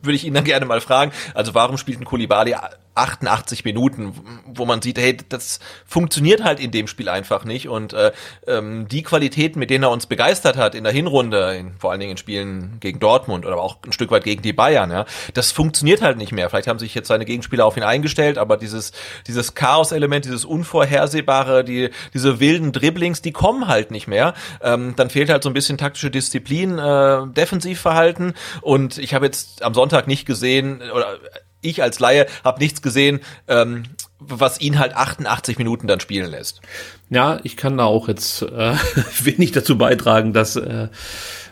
[0.01, 1.11] würde ich ihn dann gerne mal fragen.
[1.33, 2.55] Also warum spielt ein Kulibali
[2.97, 4.13] 88 Minuten,
[4.45, 8.11] wo man sieht, hey, das funktioniert halt in dem Spiel einfach nicht und äh,
[8.47, 11.99] ähm, die Qualitäten, mit denen er uns begeistert hat in der Hinrunde, in, vor allen
[11.99, 15.51] Dingen in Spielen gegen Dortmund oder auch ein Stück weit gegen die Bayern, ja, das
[15.51, 16.49] funktioniert halt nicht mehr.
[16.49, 18.91] Vielleicht haben sich jetzt seine Gegenspieler auf ihn eingestellt, aber dieses
[19.27, 24.33] dieses Chaos-Element, dieses unvorhersehbare, die diese wilden Dribblings, die kommen halt nicht mehr.
[24.61, 29.63] Ähm, dann fehlt halt so ein bisschen taktische Disziplin, äh, Defensivverhalten und ich habe jetzt
[29.63, 31.17] am Sonntag nicht gesehen oder
[31.61, 33.83] ich als Laie habe nichts gesehen, ähm,
[34.19, 36.61] was ihn halt 88 Minuten dann spielen lässt.
[37.09, 38.73] Ja, ich kann da auch jetzt äh,
[39.23, 40.87] wenig dazu beitragen, dass äh,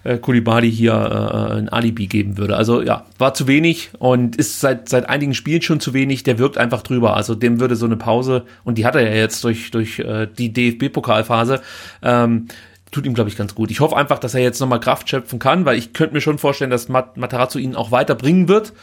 [0.03, 2.55] äh, Kulibali hier äh, ein Alibi geben würde.
[2.55, 6.23] Also ja, war zu wenig und ist seit seit einigen Spielen schon zu wenig.
[6.23, 7.15] Der wirkt einfach drüber.
[7.15, 10.27] Also dem würde so eine Pause und die hat er ja jetzt durch durch äh,
[10.27, 11.61] die DFB-Pokalphase.
[12.01, 12.47] Ähm,
[12.91, 13.71] tut ihm, glaube ich, ganz gut.
[13.71, 16.37] Ich hoffe einfach, dass er jetzt nochmal Kraft schöpfen kann, weil ich könnte mir schon
[16.37, 18.73] vorstellen, dass Mat Matarazzo ihn auch weiterbringen wird.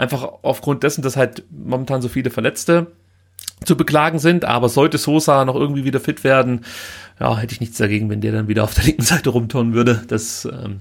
[0.00, 2.86] Einfach aufgrund dessen, dass halt momentan so viele Verletzte
[3.66, 4.46] zu beklagen sind.
[4.46, 6.64] Aber sollte Sosa noch irgendwie wieder fit werden,
[7.20, 10.02] ja, hätte ich nichts dagegen, wenn der dann wieder auf der linken Seite rumturnen würde.
[10.08, 10.80] Das ähm,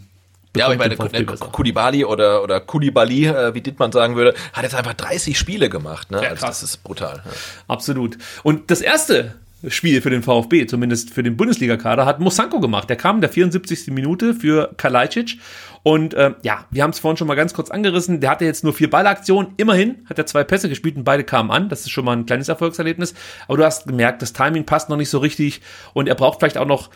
[0.55, 4.73] ja, aber ich meine, Kulibali oder, oder Kulibali, äh, wie Dittmann sagen würde, hat jetzt
[4.73, 6.11] einfach 30 Spiele gemacht.
[6.11, 6.23] Ne?
[6.23, 7.21] Ja, also das ist brutal.
[7.25, 7.31] Ja.
[7.67, 8.17] Absolut.
[8.43, 9.35] Und das erste
[9.67, 12.89] Spiel für den VfB, zumindest für den Bundesliga-Kader, hat Mosanko gemacht.
[12.89, 13.87] Der kam in der 74.
[13.87, 15.39] Minute für Kalajdzic
[15.83, 18.19] und äh, ja, wir haben es vorhin schon mal ganz kurz angerissen.
[18.19, 19.53] Der hatte jetzt nur vier Ballaktionen.
[19.57, 21.69] Immerhin hat er zwei Pässe gespielt und beide kamen an.
[21.69, 23.13] Das ist schon mal ein kleines Erfolgserlebnis.
[23.47, 25.61] Aber du hast gemerkt, das Timing passt noch nicht so richtig
[25.93, 26.89] und er braucht vielleicht auch noch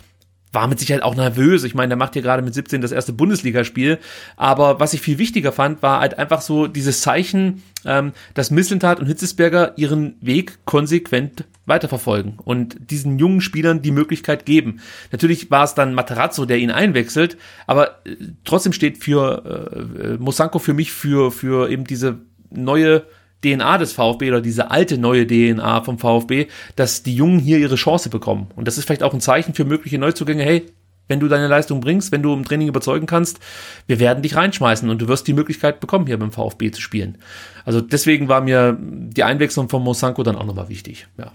[0.53, 1.63] war mit Sicherheit auch nervös.
[1.63, 3.97] Ich meine, der macht hier gerade mit 17 das erste Bundesligaspiel.
[4.37, 8.99] Aber was ich viel wichtiger fand, war halt einfach so dieses Zeichen, ähm, dass Mislintat
[8.99, 14.81] und Hitzesberger ihren Weg konsequent weiterverfolgen und diesen jungen Spielern die Möglichkeit geben.
[15.11, 20.17] Natürlich war es dann Materazzo, der ihn einwechselt, aber äh, trotzdem steht für äh, äh
[20.17, 22.19] Mosanko für mich für, für eben diese
[22.49, 23.03] neue
[23.43, 27.75] DNA des VfB oder diese alte neue DNA vom VfB, dass die Jungen hier ihre
[27.75, 28.47] Chance bekommen.
[28.55, 30.43] Und das ist vielleicht auch ein Zeichen für mögliche Neuzugänge.
[30.43, 30.65] Hey,
[31.07, 33.39] wenn du deine Leistung bringst, wenn du im Training überzeugen kannst,
[33.87, 37.17] wir werden dich reinschmeißen und du wirst die Möglichkeit bekommen, hier beim VfB zu spielen.
[37.65, 41.07] Also deswegen war mir die Einwechslung von Mosanko dann auch nochmal wichtig.
[41.17, 41.31] Ja.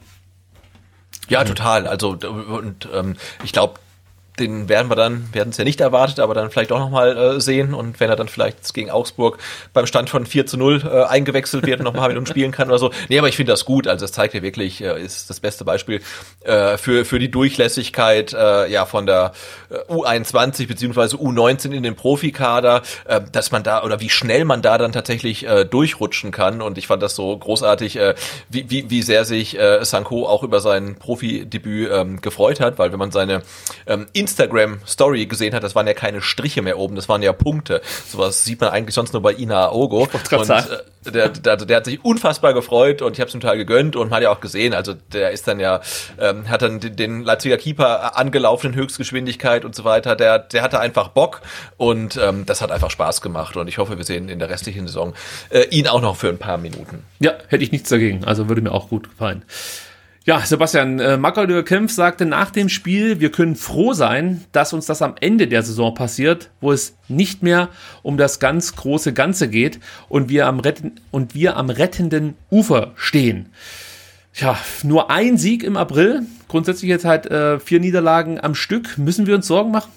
[1.29, 1.87] Ja, total.
[1.87, 3.79] Also und ähm, ich glaube,
[4.41, 7.41] den werden wir dann, werden es ja nicht erwartet, aber dann vielleicht auch nochmal äh,
[7.41, 7.75] sehen.
[7.75, 9.39] Und wenn er dann vielleicht gegen Augsburg
[9.73, 12.69] beim Stand von 4 zu 0 äh, eingewechselt wird und nochmal mit uns spielen kann
[12.69, 12.91] oder so.
[13.09, 13.87] Nee, aber ich finde das gut.
[13.87, 16.01] Also es zeigt ja wirklich, äh, ist das beste Beispiel
[16.45, 19.33] äh, für, für die Durchlässigkeit äh, ja von der
[19.71, 24.63] äh, U21 beziehungsweise U19 in den Profikader, äh, dass man da oder wie schnell man
[24.63, 26.63] da dann tatsächlich äh, durchrutschen kann.
[26.63, 28.15] Und ich fand das so großartig, äh,
[28.49, 32.93] wie, wie, wie sehr sich äh, Sanko auch über sein Profidebüt ähm, gefreut hat, weil
[32.93, 33.43] wenn man seine
[33.87, 37.33] ähm, Instagram Story gesehen hat, das waren ja keine Striche mehr oben, das waren ja
[37.33, 37.81] Punkte.
[38.07, 40.07] Sowas sieht man eigentlich sonst nur bei Ina Ogo.
[40.33, 43.97] Und äh, der, der, der hat sich unfassbar gefreut und ich habe es total gegönnt
[43.97, 45.81] und man hat ja auch gesehen, also der ist dann ja,
[46.21, 50.15] ähm, hat dann den, den Leipziger Keeper angelaufen in Höchstgeschwindigkeit und so weiter.
[50.15, 51.41] Der, der hatte einfach Bock
[51.79, 54.87] und ähm, das hat einfach Spaß gemacht und ich hoffe, wir sehen in der restlichen
[54.87, 55.15] Saison
[55.49, 57.05] äh, ihn auch noch für ein paar Minuten.
[57.21, 58.25] Ja, hätte ich nichts dagegen.
[58.25, 59.45] Also würde mir auch gut gefallen.
[60.29, 64.85] Ja, Sebastian, äh, Makalür Kempf sagte nach dem Spiel, wir können froh sein, dass uns
[64.85, 67.71] das am Ende der Saison passiert, wo es nicht mehr
[68.03, 72.93] um das ganz große Ganze geht und wir am, retten und wir am rettenden Ufer
[72.95, 73.47] stehen.
[74.35, 78.99] Ja, nur ein Sieg im April, grundsätzlich jetzt halt äh, vier Niederlagen am Stück.
[78.99, 79.91] Müssen wir uns Sorgen machen?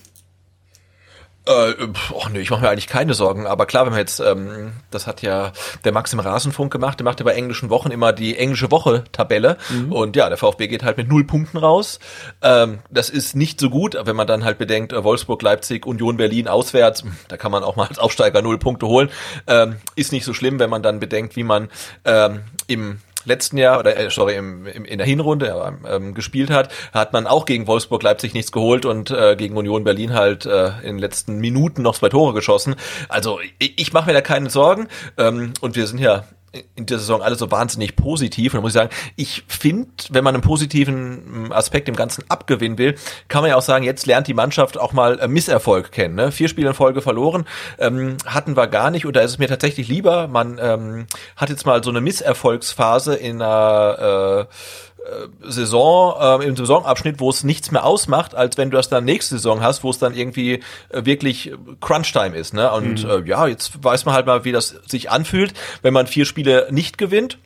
[1.47, 1.73] Äh,
[2.13, 3.47] oh nee, ich mache mir eigentlich keine Sorgen.
[3.47, 5.51] Aber klar, wenn man jetzt, ähm, das hat ja
[5.83, 9.57] der Max im Rasenfunk gemacht, der macht ja bei englischen Wochen immer die englische Woche-Tabelle.
[9.69, 9.91] Mhm.
[9.91, 11.99] Und ja, der VfB geht halt mit null Punkten raus.
[12.43, 16.17] Ähm, das ist nicht so gut, wenn man dann halt bedenkt, äh, Wolfsburg, Leipzig, Union
[16.17, 19.09] Berlin auswärts, da kann man auch mal als Aufsteiger null Punkte holen.
[19.47, 21.69] Ähm, ist nicht so schlimm, wenn man dann bedenkt, wie man
[22.05, 26.71] ähm, im letzten Jahr oder äh, sorry im, im, in der Hinrunde ähm, gespielt hat,
[26.93, 30.67] hat man auch gegen Wolfsburg Leipzig nichts geholt und äh, gegen Union Berlin halt äh,
[30.81, 32.75] in den letzten Minuten noch zwei Tore geschossen.
[33.09, 36.25] Also ich, ich mache mir da keine Sorgen ähm, und wir sind ja
[36.75, 38.53] in der Saison alle so wahnsinnig positiv.
[38.53, 42.25] Und da muss ich sagen, ich finde, wenn man einen positiven mm, Aspekt im Ganzen
[42.29, 42.95] abgewinnen will,
[43.29, 46.15] kann man ja auch sagen, jetzt lernt die Mannschaft auch mal äh, Misserfolg kennen.
[46.15, 46.31] Ne?
[46.31, 47.45] Vier Spiele in Folge verloren
[47.79, 49.05] ähm, hatten wir gar nicht.
[49.05, 53.15] Und da ist es mir tatsächlich lieber, man ähm, hat jetzt mal so eine Misserfolgsphase
[53.15, 54.53] in einer äh,
[55.43, 59.35] Saison, äh, im Saisonabschnitt, wo es nichts mehr ausmacht, als wenn du das dann nächste
[59.35, 62.53] Saison hast, wo es dann irgendwie äh, wirklich Crunch-Time ist.
[62.53, 62.71] Ne?
[62.71, 63.09] Und mhm.
[63.09, 66.67] äh, ja, jetzt weiß man halt mal, wie das sich anfühlt, wenn man vier Spiele
[66.69, 67.37] nicht gewinnt.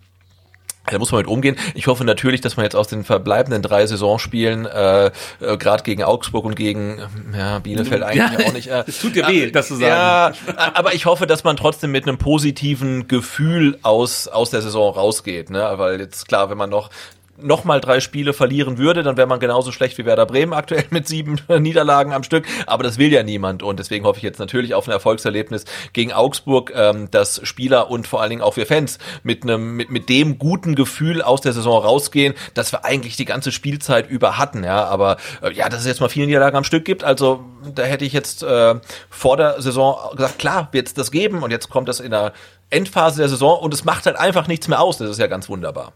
[0.87, 1.55] Da muss man mit umgehen.
[1.73, 6.03] Ich hoffe natürlich, dass man jetzt aus den verbleibenden drei Saisonspielen, äh, äh, gerade gegen
[6.03, 6.99] Augsburg und gegen
[7.35, 8.67] ja, Bielefeld eigentlich ja, auch nicht.
[8.67, 9.87] Äh, es tut dir weh, das zu sagen.
[9.87, 10.33] Ja,
[10.75, 15.49] aber ich hoffe, dass man trotzdem mit einem positiven Gefühl aus aus der Saison rausgeht,
[15.49, 15.73] ne?
[15.77, 16.91] Weil jetzt klar, wenn man noch
[17.37, 21.07] nochmal drei Spiele verlieren würde, dann wäre man genauso schlecht wie Werder Bremen aktuell mit
[21.07, 22.45] sieben Niederlagen am Stück.
[22.67, 26.13] Aber das will ja niemand und deswegen hoffe ich jetzt natürlich auf ein Erfolgserlebnis gegen
[26.13, 30.09] Augsburg, ähm, dass Spieler und vor allen Dingen auch wir Fans mit einem mit, mit
[30.09, 34.63] dem guten Gefühl aus der Saison rausgehen, dass wir eigentlich die ganze Spielzeit über hatten.
[34.63, 37.83] Ja, aber äh, ja, dass es jetzt mal viele Niederlagen am Stück gibt, also da
[37.83, 38.75] hätte ich jetzt äh,
[39.09, 42.33] vor der Saison gesagt, klar, wird es das geben und jetzt kommt das in der
[42.69, 44.97] Endphase der Saison und es macht halt einfach nichts mehr aus.
[44.97, 45.93] Das ist ja ganz wunderbar.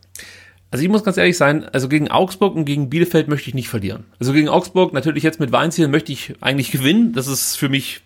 [0.72, 3.70] Also ich muss ganz ehrlich sein, also gegen Augsburg und gegen Bielefeld möchte ich nicht
[3.70, 4.06] verlieren.
[4.20, 7.14] Also gegen Augsburg natürlich jetzt mit Weinziel möchte ich eigentlich gewinnen.
[7.14, 8.02] Das ist für mich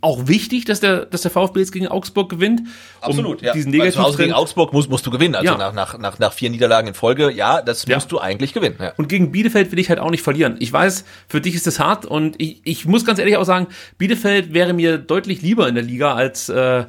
[0.00, 2.62] auch wichtig, dass der, dass der VfB jetzt gegen Augsburg gewinnt.
[3.00, 3.52] Absolut, um ja.
[3.52, 5.34] Diesen Negativ also gegen Augsburg musst, musst du gewinnen.
[5.34, 5.58] Also ja.
[5.58, 7.96] nach, nach, nach, nach vier Niederlagen in Folge, ja, das ja.
[7.96, 8.76] musst du eigentlich gewinnen.
[8.80, 8.92] Ja.
[8.96, 10.56] Und gegen Bielefeld will ich halt auch nicht verlieren.
[10.58, 13.68] Ich weiß, für dich ist das hart und ich, ich muss ganz ehrlich auch sagen,
[13.98, 16.84] Bielefeld wäre mir deutlich lieber in der Liga als äh,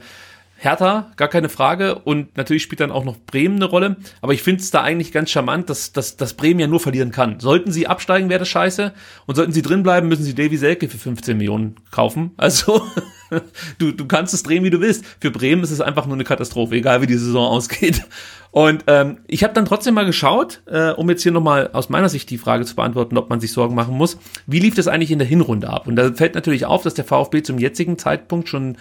[0.63, 1.95] Hertha, gar keine Frage.
[1.95, 3.97] Und natürlich spielt dann auch noch Bremen eine Rolle.
[4.21, 7.11] Aber ich finde es da eigentlich ganz charmant, dass, dass, dass Bremen ja nur verlieren
[7.11, 7.39] kann.
[7.39, 8.93] Sollten sie absteigen, wäre das scheiße.
[9.25, 12.31] Und sollten sie drin bleiben, müssen sie Davy Selke für 15 Millionen kaufen.
[12.43, 12.83] Also
[13.79, 15.05] du, du kannst es drehen, wie du willst.
[15.19, 18.03] Für Bremen ist es einfach nur eine Katastrophe, egal wie die Saison ausgeht.
[18.51, 22.09] Und ähm, ich habe dann trotzdem mal geschaut, äh, um jetzt hier nochmal aus meiner
[22.09, 24.19] Sicht die Frage zu beantworten, ob man sich Sorgen machen muss.
[24.45, 25.87] Wie lief das eigentlich in der Hinrunde ab?
[25.87, 28.77] Und da fällt natürlich auf, dass der VfB zum jetzigen Zeitpunkt schon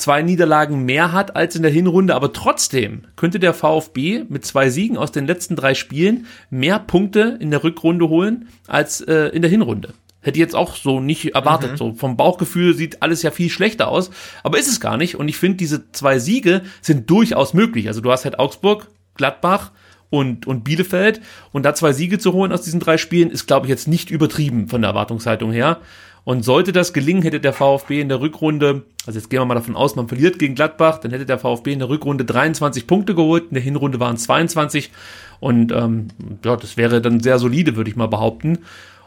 [0.00, 4.70] zwei Niederlagen mehr hat als in der Hinrunde, aber trotzdem könnte der VfB mit zwei
[4.70, 9.42] Siegen aus den letzten drei Spielen mehr Punkte in der Rückrunde holen als äh, in
[9.42, 9.94] der Hinrunde.
[10.22, 11.72] Hätte ich jetzt auch so nicht erwartet.
[11.72, 11.76] Mhm.
[11.76, 14.10] So vom Bauchgefühl sieht alles ja viel schlechter aus,
[14.42, 15.16] aber ist es gar nicht.
[15.16, 17.88] Und ich finde, diese zwei Siege sind durchaus möglich.
[17.88, 19.72] Also du hast halt Augsburg, Gladbach
[20.10, 21.22] und, und Bielefeld
[21.52, 24.10] und da zwei Siege zu holen aus diesen drei Spielen ist, glaube ich, jetzt nicht
[24.10, 25.80] übertrieben von der Erwartungshaltung her.
[26.24, 29.54] Und sollte das gelingen, hätte der VfB in der Rückrunde, also jetzt gehen wir mal
[29.54, 33.14] davon aus, man verliert gegen Gladbach, dann hätte der VfB in der Rückrunde 23 Punkte
[33.14, 34.90] geholt, in der Hinrunde waren es 22
[35.40, 36.08] und ähm,
[36.44, 38.58] ja, das wäre dann sehr solide, würde ich mal behaupten.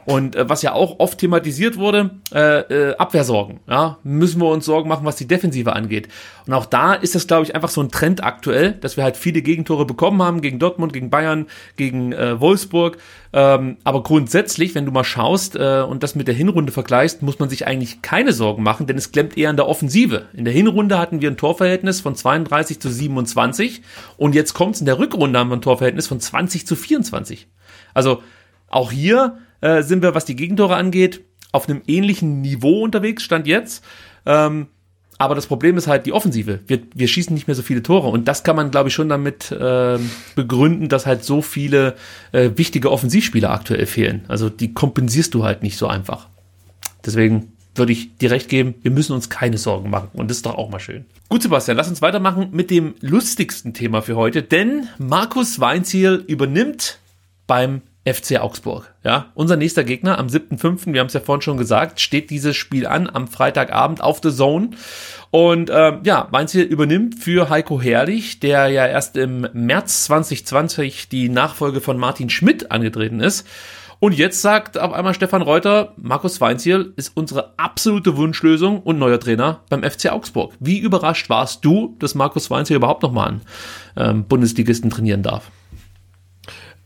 [0.05, 3.59] Und äh, was ja auch oft thematisiert wurde, äh, äh, Abwehrsorgen.
[3.67, 6.09] Ja, müssen wir uns Sorgen machen, was die Defensive angeht.
[6.45, 9.17] Und auch da ist das, glaube ich, einfach so ein Trend aktuell, dass wir halt
[9.17, 11.47] viele Gegentore bekommen haben gegen Dortmund, gegen Bayern,
[11.77, 12.97] gegen äh, Wolfsburg.
[13.31, 17.39] Ähm, aber grundsätzlich, wenn du mal schaust äh, und das mit der Hinrunde vergleichst, muss
[17.39, 20.27] man sich eigentlich keine Sorgen machen, denn es klemmt eher an der Offensive.
[20.33, 23.81] In der Hinrunde hatten wir ein Torverhältnis von 32 zu 27
[24.17, 27.47] und jetzt kommt's in der Rückrunde haben wir ein Torverhältnis von 20 zu 24.
[27.93, 28.21] Also
[28.67, 31.21] auch hier äh, sind wir, was die Gegentore angeht,
[31.53, 33.83] auf einem ähnlichen Niveau unterwegs, stand jetzt.
[34.25, 34.67] Ähm,
[35.17, 36.59] aber das Problem ist halt die Offensive.
[36.67, 38.09] Wir, wir schießen nicht mehr so viele Tore.
[38.09, 39.99] Und das kann man, glaube ich, schon damit äh,
[40.35, 41.95] begründen, dass halt so viele
[42.33, 44.25] äh, wichtige Offensivspieler aktuell fehlen.
[44.27, 46.27] Also die kompensierst du halt nicht so einfach.
[47.05, 50.09] Deswegen würde ich dir recht geben, wir müssen uns keine Sorgen machen.
[50.13, 51.05] Und das ist doch auch mal schön.
[51.29, 54.43] Gut, Sebastian, lass uns weitermachen mit dem lustigsten Thema für heute.
[54.43, 56.99] Denn Markus Weinziel übernimmt
[57.47, 58.93] beim FC Augsburg.
[59.03, 62.55] Ja, unser nächster Gegner am 7.5., wir haben es ja vorhin schon gesagt, steht dieses
[62.55, 64.71] Spiel an am Freitagabend auf The Zone.
[65.31, 71.29] Und ähm, ja, Weinziel übernimmt für Heiko Herrlich, der ja erst im März 2020 die
[71.29, 73.47] Nachfolge von Martin Schmidt angetreten ist.
[73.99, 79.17] Und jetzt sagt auf einmal Stefan Reuter, Markus Weinziel ist unsere absolute Wunschlösung und neuer
[79.17, 80.53] Trainer beim FC Augsburg.
[80.59, 83.41] Wie überrascht warst du, dass Markus Weinziel überhaupt nochmal einen
[83.95, 85.49] ähm, Bundesligisten trainieren darf?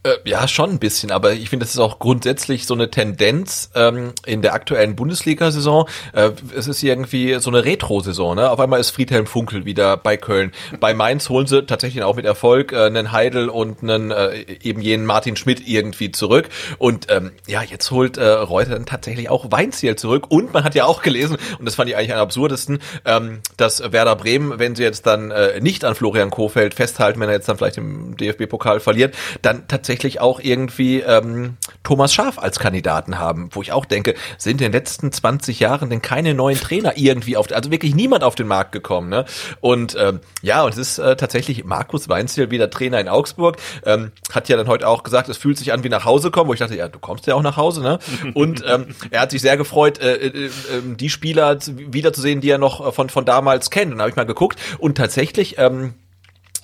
[0.03, 3.71] Äh, ja, schon ein bisschen, aber ich finde, das ist auch grundsätzlich so eine Tendenz
[3.73, 5.89] ähm, in der aktuellen Bundesliga-Saison.
[6.13, 8.35] Äh, es ist irgendwie so eine Retro-Saison.
[8.35, 8.49] Ne?
[8.49, 10.51] Auf einmal ist Friedhelm Funkel wieder bei Köln.
[10.79, 14.81] Bei Mainz holen sie tatsächlich auch mit Erfolg äh, einen Heidel und einen äh, eben
[14.81, 16.49] jenen Martin Schmidt irgendwie zurück.
[16.77, 20.27] Und ähm, ja, jetzt holt äh, Reuter dann tatsächlich auch Weinziel zurück.
[20.29, 23.91] Und man hat ja auch gelesen, und das fand ich eigentlich am absurdesten, ähm, dass
[23.91, 27.49] Werder Bremen, wenn sie jetzt dann äh, nicht an Florian Kofeld festhalten, wenn er jetzt
[27.49, 33.19] dann vielleicht im DFB-Pokal verliert, dann tatsächlich tatsächlich auch irgendwie ähm, Thomas Schaf als Kandidaten
[33.19, 36.97] haben, wo ich auch denke, sind in den letzten 20 Jahren denn keine neuen Trainer
[36.97, 39.07] irgendwie auf, also wirklich niemand auf den Markt gekommen.
[39.07, 39.23] Ne?
[39.61, 44.11] Und ähm, ja, und es ist äh, tatsächlich Markus Weinziel wieder Trainer in Augsburg, ähm,
[44.33, 46.53] hat ja dann heute auch gesagt, es fühlt sich an wie nach Hause kommen, wo
[46.53, 47.99] ich dachte, ja, du kommst ja auch nach Hause, ne?
[48.33, 50.51] Und ähm, er hat sich sehr gefreut, äh, äh, äh,
[50.97, 53.93] die Spieler wiederzusehen, die er noch von von damals kennt.
[53.93, 55.93] Und da habe ich mal geguckt und tatsächlich ähm,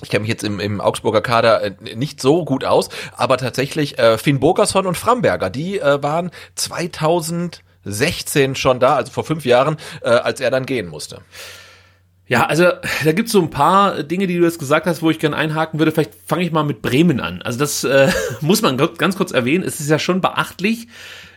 [0.02, 4.00] ich kenne mich jetzt im, im Augsburger Kader äh, nicht so gut aus, aber tatsächlich
[4.00, 9.78] äh, Finn Bogerson und Framberger, die äh, waren 2016 schon da, also vor fünf Jahren,
[10.02, 11.22] äh, als er dann gehen musste.
[12.26, 12.64] Ja, also
[13.04, 15.80] da gibt's so ein paar Dinge, die du jetzt gesagt hast, wo ich gerne einhaken
[15.80, 15.92] würde.
[15.92, 17.42] Vielleicht fange ich mal mit Bremen an.
[17.42, 18.12] Also das äh,
[18.42, 19.64] muss man ganz kurz erwähnen.
[19.64, 20.88] Es ist ja schon beachtlich,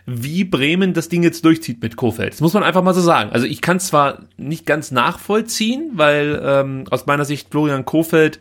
[0.05, 2.31] wie Bremen das Ding jetzt durchzieht mit Kofeld.
[2.31, 3.31] Das muss man einfach mal so sagen.
[3.31, 8.39] Also ich kann zwar nicht ganz nachvollziehen, weil ähm, aus meiner Sicht Florian Kofeld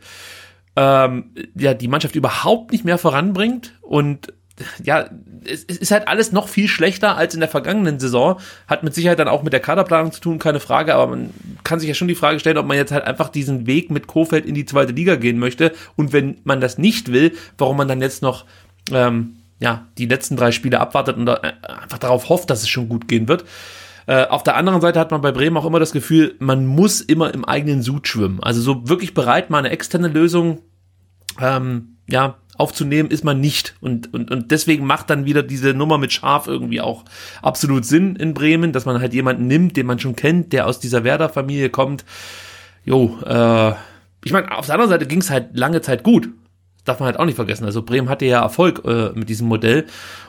[0.76, 4.32] ähm, ja die Mannschaft überhaupt nicht mehr voranbringt und
[4.82, 5.10] ja,
[5.44, 8.40] es, ist halt alles noch viel schlechter als in der vergangenen Saison.
[8.66, 11.30] Hat mit Sicherheit dann auch mit der Kaderplanung zu tun, keine Frage, aber man
[11.64, 14.06] kann sich ja schon die Frage stellen, ob man jetzt halt einfach diesen Weg mit
[14.06, 15.72] Kofeld in die zweite Liga gehen möchte.
[15.96, 18.44] Und wenn man das nicht will, warum man dann jetzt noch
[18.92, 22.88] ähm, ja, die letzten drei Spiele abwartet und äh, einfach darauf hofft, dass es schon
[22.88, 23.44] gut gehen wird.
[24.06, 27.00] Äh, auf der anderen Seite hat man bei Bremen auch immer das Gefühl, man muss
[27.00, 28.42] immer im eigenen Sud schwimmen.
[28.42, 30.60] Also so wirklich bereit, mal eine externe Lösung
[31.40, 33.74] ähm, ja, aufzunehmen, ist man nicht.
[33.80, 37.04] Und, und, und deswegen macht dann wieder diese Nummer mit Schaf irgendwie auch
[37.42, 40.80] absolut Sinn in Bremen, dass man halt jemanden nimmt, den man schon kennt, der aus
[40.80, 42.04] dieser Werder-Familie kommt.
[42.84, 43.72] Jo, äh,
[44.24, 46.28] ich meine, auf der anderen Seite ging es halt lange Zeit gut
[46.86, 47.64] darf man halt auch nicht vergessen.
[47.64, 49.86] Also Bremen hatte ja Erfolg äh, mit diesem Modell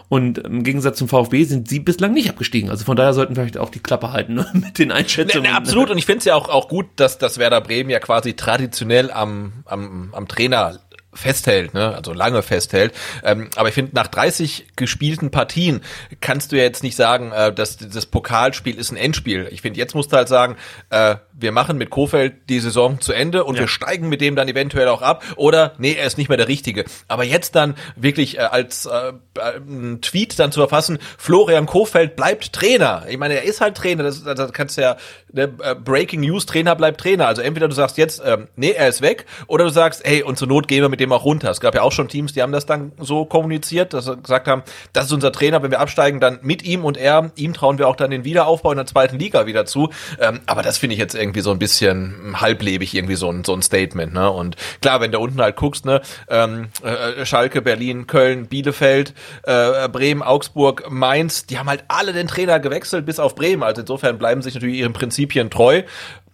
[0.10, 2.70] und im Gegensatz zum VfB sind sie bislang nicht abgestiegen.
[2.70, 4.48] Also von daher sollten vielleicht auch die Klappe halten ne?
[4.54, 5.44] mit den Einschätzungen.
[5.44, 7.90] Nee, nee, absolut und ich finde es ja auch, auch gut, dass das Werder Bremen
[7.90, 10.80] ja quasi traditionell am, am, am Trainer
[11.18, 11.96] festhält, ne?
[11.96, 12.94] also lange festhält.
[13.24, 15.82] Ähm, aber ich finde, nach 30 gespielten Partien
[16.22, 19.48] kannst du ja jetzt nicht sagen, äh, dass das Pokalspiel ist ein Endspiel.
[19.52, 20.56] Ich finde, jetzt musst du halt sagen,
[20.90, 23.62] äh, wir machen mit Kofeld die Saison zu Ende und ja.
[23.62, 25.24] wir steigen mit dem dann eventuell auch ab.
[25.36, 26.86] Oder nee, er ist nicht mehr der Richtige.
[27.08, 29.14] Aber jetzt dann wirklich äh, als äh,
[29.58, 33.06] ein Tweet dann zu verfassen, Florian Kofeld bleibt Trainer.
[33.08, 34.98] Ich meine, er ist halt Trainer, das, das kannst du ja,
[35.32, 37.28] ne, äh, Breaking News, Trainer bleibt Trainer.
[37.28, 40.38] Also entweder du sagst jetzt, ähm, nee, er ist weg, oder du sagst, hey, und
[40.38, 41.50] zur Not gehen wir mit dem dem auch runter.
[41.50, 44.48] Es gab ja auch schon Teams, die haben das dann so kommuniziert, dass sie gesagt
[44.48, 47.78] haben, das ist unser Trainer, wenn wir absteigen, dann mit ihm und er, ihm trauen
[47.78, 49.90] wir auch dann den Wiederaufbau in der zweiten Liga wieder zu.
[50.20, 53.54] Ähm, aber das finde ich jetzt irgendwie so ein bisschen halblebig, irgendwie so ein, so
[53.54, 54.14] ein Statement.
[54.14, 54.30] Ne?
[54.30, 59.88] Und klar, wenn du unten halt guckst, ne, ähm, äh, Schalke, Berlin, Köln, Bielefeld, äh,
[59.90, 63.64] Bremen, Augsburg, Mainz, die haben halt alle den Trainer gewechselt, bis auf Bremen.
[63.64, 65.84] Also insofern bleiben sich natürlich ihren Prinzipien treu.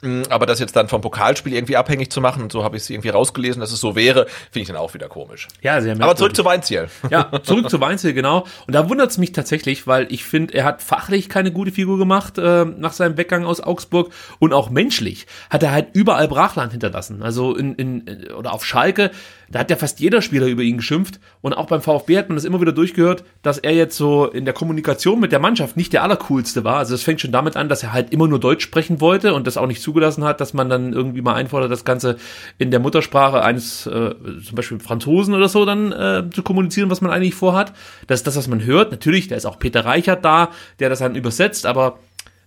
[0.03, 2.83] Mm, aber das jetzt dann vom Pokalspiel irgendwie abhängig zu machen, und so habe ich
[2.83, 5.47] es irgendwie rausgelesen, dass es so wäre, finde ich dann auch wieder komisch.
[5.61, 6.89] Ja, sehr Aber zurück zu Weinziel.
[7.09, 8.45] Ja, zurück zu Weinziel, genau.
[8.67, 11.97] Und da wundert es mich tatsächlich, weil ich finde, er hat fachlich keine gute Figur
[11.97, 16.73] gemacht äh, nach seinem Weggang aus Augsburg und auch menschlich hat er halt überall Brachland
[16.73, 17.23] hinterlassen.
[17.23, 19.11] Also in, in oder auf Schalke
[19.53, 21.19] da hat ja fast jeder Spieler über ihn geschimpft.
[21.41, 24.45] Und auch beim VfB hat man das immer wieder durchgehört, dass er jetzt so in
[24.45, 26.77] der Kommunikation mit der Mannschaft nicht der allercoolste war.
[26.77, 29.45] Also es fängt schon damit an, dass er halt immer nur Deutsch sprechen wollte und
[29.45, 32.17] das auch nicht zugelassen hat, dass man dann irgendwie mal einfordert, das Ganze
[32.57, 37.01] in der Muttersprache eines äh, zum Beispiel Franzosen oder so dann äh, zu kommunizieren, was
[37.01, 37.73] man eigentlich vorhat.
[38.07, 38.89] Das ist das, was man hört.
[38.89, 40.49] Natürlich, da ist auch Peter Reichert da,
[40.79, 41.99] der das dann übersetzt, aber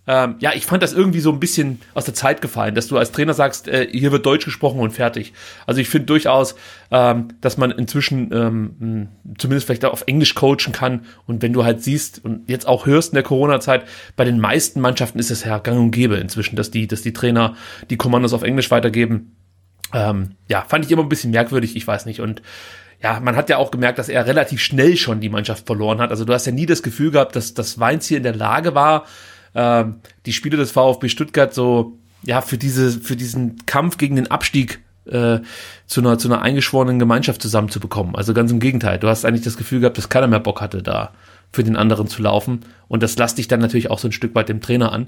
[0.07, 2.97] ähm, ja, ich fand das irgendwie so ein bisschen aus der Zeit gefallen, dass du
[2.97, 5.33] als Trainer sagst, äh, hier wird Deutsch gesprochen und fertig.
[5.65, 6.55] Also ich finde durchaus,
[6.91, 11.01] ähm, dass man inzwischen ähm, zumindest vielleicht auch auf Englisch coachen kann.
[11.25, 13.83] Und wenn du halt siehst und jetzt auch hörst in der Corona-Zeit,
[14.15, 17.13] bei den meisten Mannschaften ist es ja gang und gäbe inzwischen, dass die, dass die
[17.13, 17.55] Trainer
[17.89, 19.35] die Kommandos auf Englisch weitergeben.
[19.93, 22.21] Ähm, ja, fand ich immer ein bisschen merkwürdig, ich weiß nicht.
[22.21, 22.41] Und
[23.03, 26.11] ja, man hat ja auch gemerkt, dass er relativ schnell schon die Mannschaft verloren hat.
[26.11, 28.73] Also du hast ja nie das Gefühl gehabt, dass das Weinz hier in der Lage
[28.73, 29.05] war,
[29.53, 29.85] äh,
[30.25, 34.81] die Spiele des VfB Stuttgart so, ja, für diese, für diesen Kampf gegen den Abstieg
[35.05, 35.39] äh,
[35.85, 38.15] zu einer, zu einer eingeschworenen Gemeinschaft zusammenzubekommen.
[38.15, 38.99] Also ganz im Gegenteil.
[38.99, 41.11] Du hast eigentlich das Gefühl gehabt, dass keiner mehr Bock hatte, da
[41.51, 42.61] für den anderen zu laufen.
[42.87, 45.07] Und das lasst dich dann natürlich auch so ein Stück weit dem Trainer an.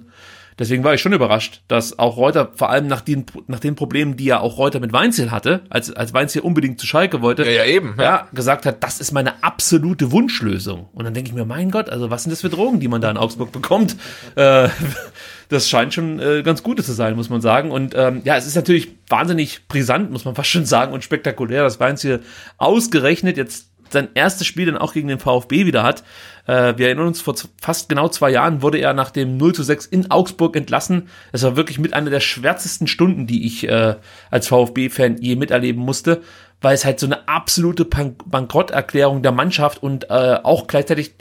[0.57, 4.17] Deswegen war ich schon überrascht, dass auch Reuter, vor allem nach den, nach den Problemen,
[4.17, 7.51] die ja auch Reuter mit Weinziel hatte, als, als Weinziel unbedingt zu Schalke wollte, ja,
[7.51, 8.03] ja, eben, ja.
[8.03, 8.27] ja.
[8.33, 10.89] gesagt hat, das ist meine absolute Wunschlösung.
[10.93, 13.01] Und dann denke ich mir, mein Gott, also was sind das für Drogen, die man
[13.01, 13.95] da in Augsburg bekommt?
[14.35, 14.69] Äh,
[15.49, 17.71] das scheint schon äh, ganz Gute zu sein, muss man sagen.
[17.71, 21.63] Und ähm, ja, es ist natürlich wahnsinnig brisant, muss man fast schon sagen, und spektakulär,
[21.63, 22.21] dass Weinziel
[22.57, 26.03] ausgerechnet jetzt sein erstes Spiel dann auch gegen den VfB wieder hat.
[26.49, 29.61] Äh, wir erinnern uns, vor fast genau zwei Jahren wurde er nach dem 0 zu
[29.61, 31.07] 6 in Augsburg entlassen.
[31.31, 33.97] Es war wirklich mit einer der schwärzesten Stunden, die ich äh,
[34.31, 36.23] als VfB-Fan je miterleben musste,
[36.59, 41.13] weil es halt so eine absolute Bankrotterklärung der Mannschaft und äh, auch gleichzeitig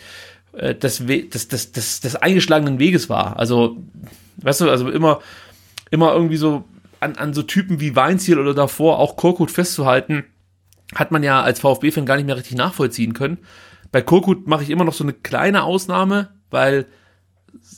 [0.52, 3.38] äh, des, des, des, des, des eingeschlagenen Weges war.
[3.38, 3.76] Also,
[4.38, 5.20] weißt du, also immer,
[5.90, 6.64] immer irgendwie so
[7.00, 10.24] an, an so Typen wie Weinziel oder davor auch Korkut festzuhalten,
[10.94, 13.36] hat man ja als VfB-Fan gar nicht mehr richtig nachvollziehen können.
[13.90, 16.86] Bei Korkut mache ich immer noch so eine kleine Ausnahme, weil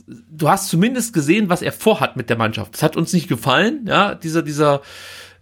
[0.07, 2.75] du hast zumindest gesehen, was er vorhat mit der Mannschaft.
[2.75, 4.83] Das hat uns nicht gefallen, ja, dieser, dieser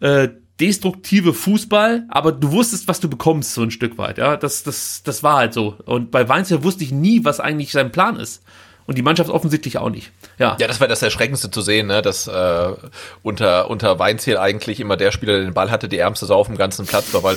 [0.01, 0.29] äh,
[0.61, 4.37] destruktive Fußball, aber du wusstest, was du bekommst, so ein Stück weit, ja.
[4.37, 5.77] Das, das, das war halt so.
[5.85, 8.43] Und bei Weinzer wusste ich nie, was eigentlich sein Plan ist.
[8.87, 10.13] Und die Mannschaft offensichtlich auch nicht.
[10.39, 12.01] Ja, ja das war das Erschreckendste zu sehen, ne?
[12.01, 12.73] dass äh,
[13.23, 16.47] unter, unter Weinziel eigentlich immer der Spieler, der den Ball hatte, die ärmste Sau auf
[16.47, 17.37] dem ganzen Platz war, weil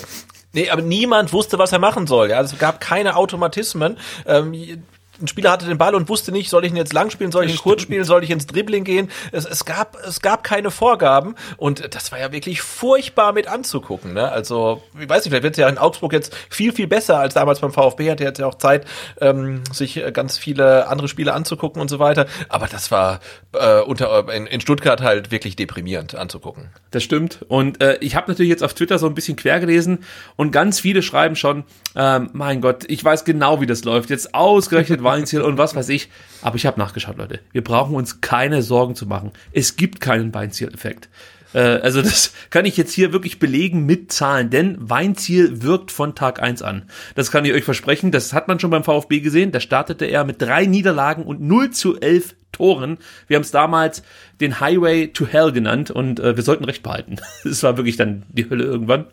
[0.53, 2.29] Nee, aber niemand wusste, was er machen soll.
[2.29, 3.97] Ja, es gab keine Automatismen.
[4.25, 4.83] Ähm,
[5.21, 7.45] ein Spieler hatte den Ball und wusste nicht, soll ich ihn jetzt lang spielen, soll
[7.45, 9.09] ich ihn kurz spielen, soll ich ins Dribbling gehen.
[9.31, 14.13] Es, es, gab, es gab keine Vorgaben und das war ja wirklich furchtbar mit anzugucken.
[14.13, 14.31] Ne?
[14.31, 17.33] Also, ich weiß nicht, vielleicht wird es ja in Augsburg jetzt viel, viel besser als
[17.33, 18.11] damals beim VfB.
[18.11, 18.85] Hatte jetzt ja auch Zeit,
[19.19, 22.25] ähm, sich äh, ganz viele andere Spiele anzugucken und so weiter.
[22.49, 23.19] Aber das war
[23.53, 26.69] äh, unter in, in Stuttgart halt wirklich deprimierend anzugucken.
[26.91, 27.45] Das stimmt.
[27.47, 30.03] Und äh, ich habe natürlich jetzt auf Twitter so ein bisschen quer gelesen
[30.35, 31.63] und ganz viele schreiben schon,
[31.95, 34.09] ähm, mein Gott, ich weiß genau, wie das läuft.
[34.09, 36.09] Jetzt ausgerechnet Weinziel und was weiß ich.
[36.41, 37.39] Aber ich habe nachgeschaut, Leute.
[37.51, 39.31] Wir brauchen uns keine Sorgen zu machen.
[39.51, 41.09] Es gibt keinen Weinziel-Effekt.
[41.53, 46.15] Äh, also das kann ich jetzt hier wirklich belegen mit Zahlen, denn Weinziel wirkt von
[46.15, 46.83] Tag eins an.
[47.15, 48.11] Das kann ich euch versprechen.
[48.11, 49.51] Das hat man schon beim VfB gesehen.
[49.51, 52.97] Da startete er mit drei Niederlagen und 0 zu 11 Toren.
[53.27, 54.03] Wir haben es damals
[54.39, 57.17] den Highway to Hell genannt und äh, wir sollten recht behalten.
[57.43, 59.07] Es war wirklich dann die Hölle irgendwann.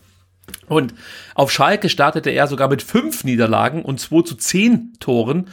[0.67, 0.95] Und
[1.35, 5.49] auf Schalke startete er sogar mit fünf Niederlagen und 2 zu 10 Toren.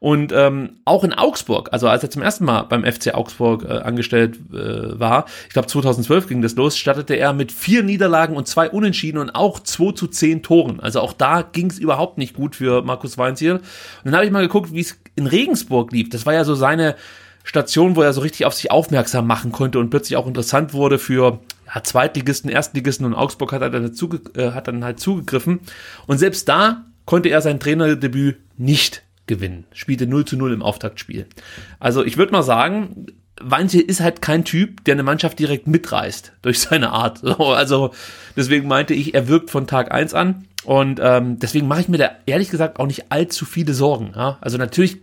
[0.00, 3.78] Und ähm, auch in Augsburg, also als er zum ersten Mal beim FC Augsburg äh,
[3.78, 8.46] angestellt äh, war, ich glaube 2012 ging das los, startete er mit vier Niederlagen und
[8.46, 10.80] zwei Unentschieden und auch 2 zu 10 Toren.
[10.80, 13.54] Also auch da ging es überhaupt nicht gut für Markus Weinziel.
[13.54, 13.62] Und
[14.04, 16.10] dann habe ich mal geguckt, wie es in Regensburg lief.
[16.10, 16.94] Das war ja so seine
[17.42, 20.98] Station, wo er so richtig auf sich aufmerksam machen konnte und plötzlich auch interessant wurde
[20.98, 21.40] für
[21.74, 25.60] ja, Zweitligisten, Erstligisten und Augsburg hat er dann, dazu, äh, hat dann halt zugegriffen.
[26.06, 29.64] Und selbst da konnte er sein Trainerdebüt nicht gewinnen.
[29.72, 31.26] Spielte 0 zu 0 im Auftaktspiel.
[31.78, 33.06] Also ich würde mal sagen,
[33.40, 37.22] Weinziel ist halt kein Typ, der eine Mannschaft direkt mitreißt durch seine Art.
[37.24, 37.92] Also
[38.36, 40.46] deswegen meinte ich, er wirkt von Tag eins an.
[40.64, 44.12] Und ähm, deswegen mache ich mir da ehrlich gesagt auch nicht allzu viele Sorgen.
[44.16, 44.38] Ja?
[44.40, 44.98] Also natürlich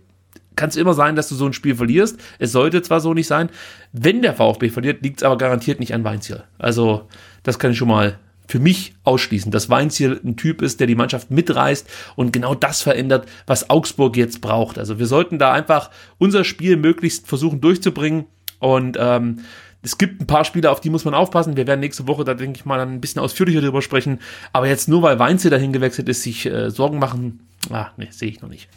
[0.56, 2.18] kann es immer sein, dass du so ein Spiel verlierst.
[2.38, 3.50] Es sollte zwar so nicht sein.
[3.92, 6.44] Wenn der VfB verliert, liegt es aber garantiert nicht an Weinziel.
[6.58, 7.08] Also,
[7.42, 10.94] das kann ich schon mal für mich ausschließen, dass Weinziel ein Typ ist, der die
[10.94, 14.78] Mannschaft mitreißt und genau das verändert, was Augsburg jetzt braucht.
[14.78, 18.26] Also wir sollten da einfach unser Spiel möglichst versuchen durchzubringen
[18.58, 19.40] und ähm,
[19.82, 21.56] es gibt ein paar Spieler, auf die muss man aufpassen.
[21.56, 24.18] Wir werden nächste Woche da, denke ich mal, ein bisschen ausführlicher drüber sprechen.
[24.52, 28.28] Aber jetzt nur, weil Weinziel dahin gewechselt ist, sich äh, Sorgen machen, ah, nee, sehe
[28.28, 28.68] ich noch nicht.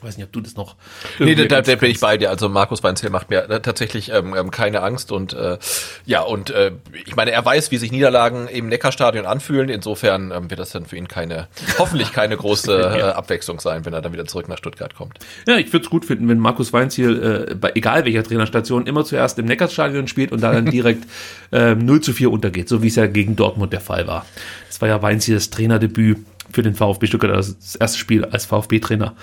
[0.00, 0.76] Ich weiß nicht, ob du das noch.
[1.18, 2.30] Nee, da, da bin ich bei dir.
[2.30, 5.58] Also Markus Weinzel macht mir äh, tatsächlich ähm, ähm, keine Angst und äh,
[6.06, 6.72] ja und äh,
[7.04, 9.68] ich meine, er weiß, wie sich Niederlagen im Neckarstadion anfühlen.
[9.68, 11.48] Insofern ähm, wird das dann für ihn keine,
[11.78, 15.18] hoffentlich keine große äh, Abwechslung sein, wenn er dann wieder zurück nach Stuttgart kommt.
[15.46, 19.04] Ja, ich würde es gut finden, wenn Markus Weinziel äh, bei egal welcher Trainerstation immer
[19.04, 21.04] zuerst im Neckarstadion spielt und dann direkt
[21.52, 24.24] äh, 0 zu 4 untergeht, so wie es ja gegen Dortmund der Fall war.
[24.68, 29.14] Das war ja Weinziels Trainerdebüt für den VfB Stuttgart, das erste Spiel als VfB-Trainer.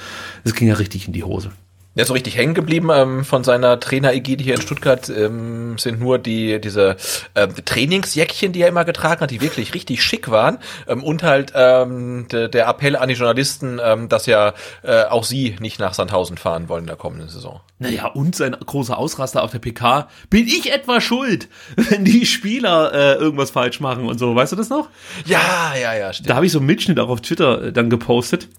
[0.44, 1.52] Das ging ja richtig in die Hose.
[1.98, 6.20] Ja, so richtig hängen geblieben ähm, von seiner Trainerigide hier in Stuttgart ähm, sind nur
[6.20, 6.96] die diese
[7.34, 11.54] äh, Trainingsjäckchen, die er immer getragen hat, die wirklich richtig schick waren ähm, und halt
[11.56, 14.54] ähm, de, der Appell an die Journalisten, ähm, dass ja
[14.84, 17.62] äh, auch sie nicht nach Sandhausen fahren wollen in der kommenden Saison.
[17.80, 20.08] Naja, und sein großer Ausraster auf der PK.
[20.30, 24.36] Bin ich etwa schuld, wenn die Spieler äh, irgendwas falsch machen und so?
[24.36, 24.90] Weißt du das noch?
[25.26, 26.30] Ja, ja, ja, stimmt.
[26.30, 28.50] Da habe ich so einen Mitschnitt auch auf Twitter äh, dann gepostet.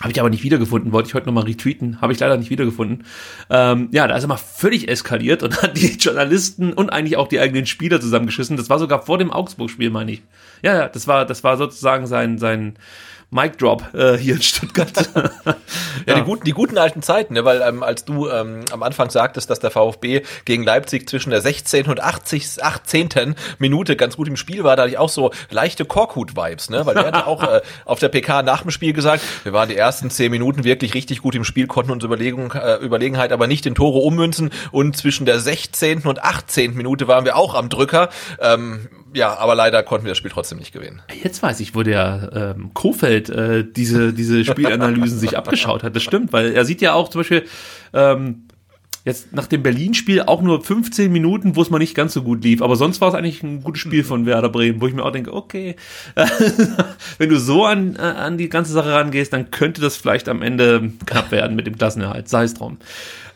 [0.00, 3.04] Habe ich aber nicht wiedergefunden, wollte ich heute nochmal retweeten, habe ich leider nicht wiedergefunden.
[3.48, 7.28] Ähm, ja, da ist er mal völlig eskaliert und hat die Journalisten und eigentlich auch
[7.28, 8.58] die eigenen Spieler zusammengeschissen.
[8.58, 10.22] Das war sogar vor dem Augsburg-Spiel, meine ich.
[10.62, 12.74] Ja, ja, das war, das war sozusagen sein, sein,
[13.30, 14.92] Mic Drop äh, hier in Stuttgart.
[15.14, 15.30] ja,
[16.06, 17.44] ja, Die, guten, die guten alten Zeiten, ne?
[17.44, 21.40] weil ähm, als du ähm, am Anfang sagtest, dass der VfB gegen Leipzig zwischen der
[21.40, 21.86] 16.
[21.86, 23.34] und 80, 18.
[23.58, 26.86] Minute ganz gut im Spiel war, da hatte ich auch so leichte Korkut-Vibes, ne?
[26.86, 29.76] weil der hat auch äh, auf der PK nach dem Spiel gesagt, wir waren die
[29.76, 33.66] ersten 10 Minuten wirklich richtig gut im Spiel, konnten uns Überlegung, äh, Überlegenheit aber nicht
[33.66, 36.02] in Tore ummünzen und zwischen der 16.
[36.02, 36.74] und 18.
[36.74, 38.08] Minute waren wir auch am Drücker.
[38.40, 41.00] Ähm, ja, aber leider konnten wir das Spiel trotzdem nicht gewinnen.
[41.22, 45.96] Jetzt weiß ich, wo der ähm, Kofeld äh, diese, diese Spielanalysen sich abgeschaut hat.
[45.96, 47.44] Das stimmt, weil er sieht ja auch zum Beispiel
[47.94, 48.46] ähm,
[49.06, 52.44] jetzt nach dem Berlin-Spiel auch nur 15 Minuten, wo es mal nicht ganz so gut
[52.44, 52.60] lief.
[52.60, 55.12] Aber sonst war es eigentlich ein gutes Spiel von Werder Bremen, wo ich mir auch
[55.12, 55.76] denke, okay,
[57.18, 60.42] wenn du so an, äh, an die ganze Sache rangehst, dann könnte das vielleicht am
[60.42, 62.28] Ende knapp werden mit dem Klassenerhalt.
[62.28, 62.76] Sei es drum.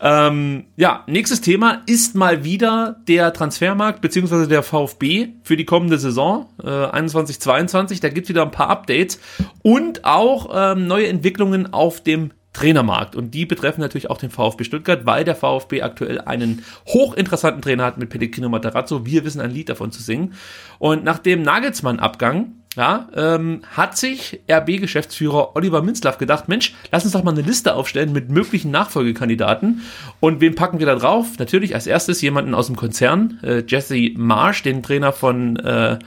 [0.02, 5.98] Ähm, ja, nächstes Thema ist mal wieder der Transfermarkt beziehungsweise der VfB für die kommende
[5.98, 8.00] Saison äh, 21-22.
[8.00, 9.20] Da gibt's wieder ein paar Updates
[9.62, 13.14] und auch ähm, neue Entwicklungen auf dem Trainermarkt.
[13.14, 17.84] Und die betreffen natürlich auch den VfB Stuttgart, weil der VfB aktuell einen hochinteressanten Trainer
[17.84, 19.06] hat mit Pellegrino Matarazzo.
[19.06, 20.34] Wir wissen ein Lied davon zu singen.
[20.78, 27.14] Und nach dem Nagelsmann-Abgang ja, ähm, hat sich RB-Geschäftsführer Oliver Minzlaff gedacht, Mensch, lass uns
[27.14, 29.82] doch mal eine Liste aufstellen mit möglichen Nachfolgekandidaten.
[30.20, 31.38] Und wen packen wir da drauf?
[31.38, 35.98] Natürlich als erstes jemanden aus dem Konzern, äh, Jesse Marsch, den Trainer von äh,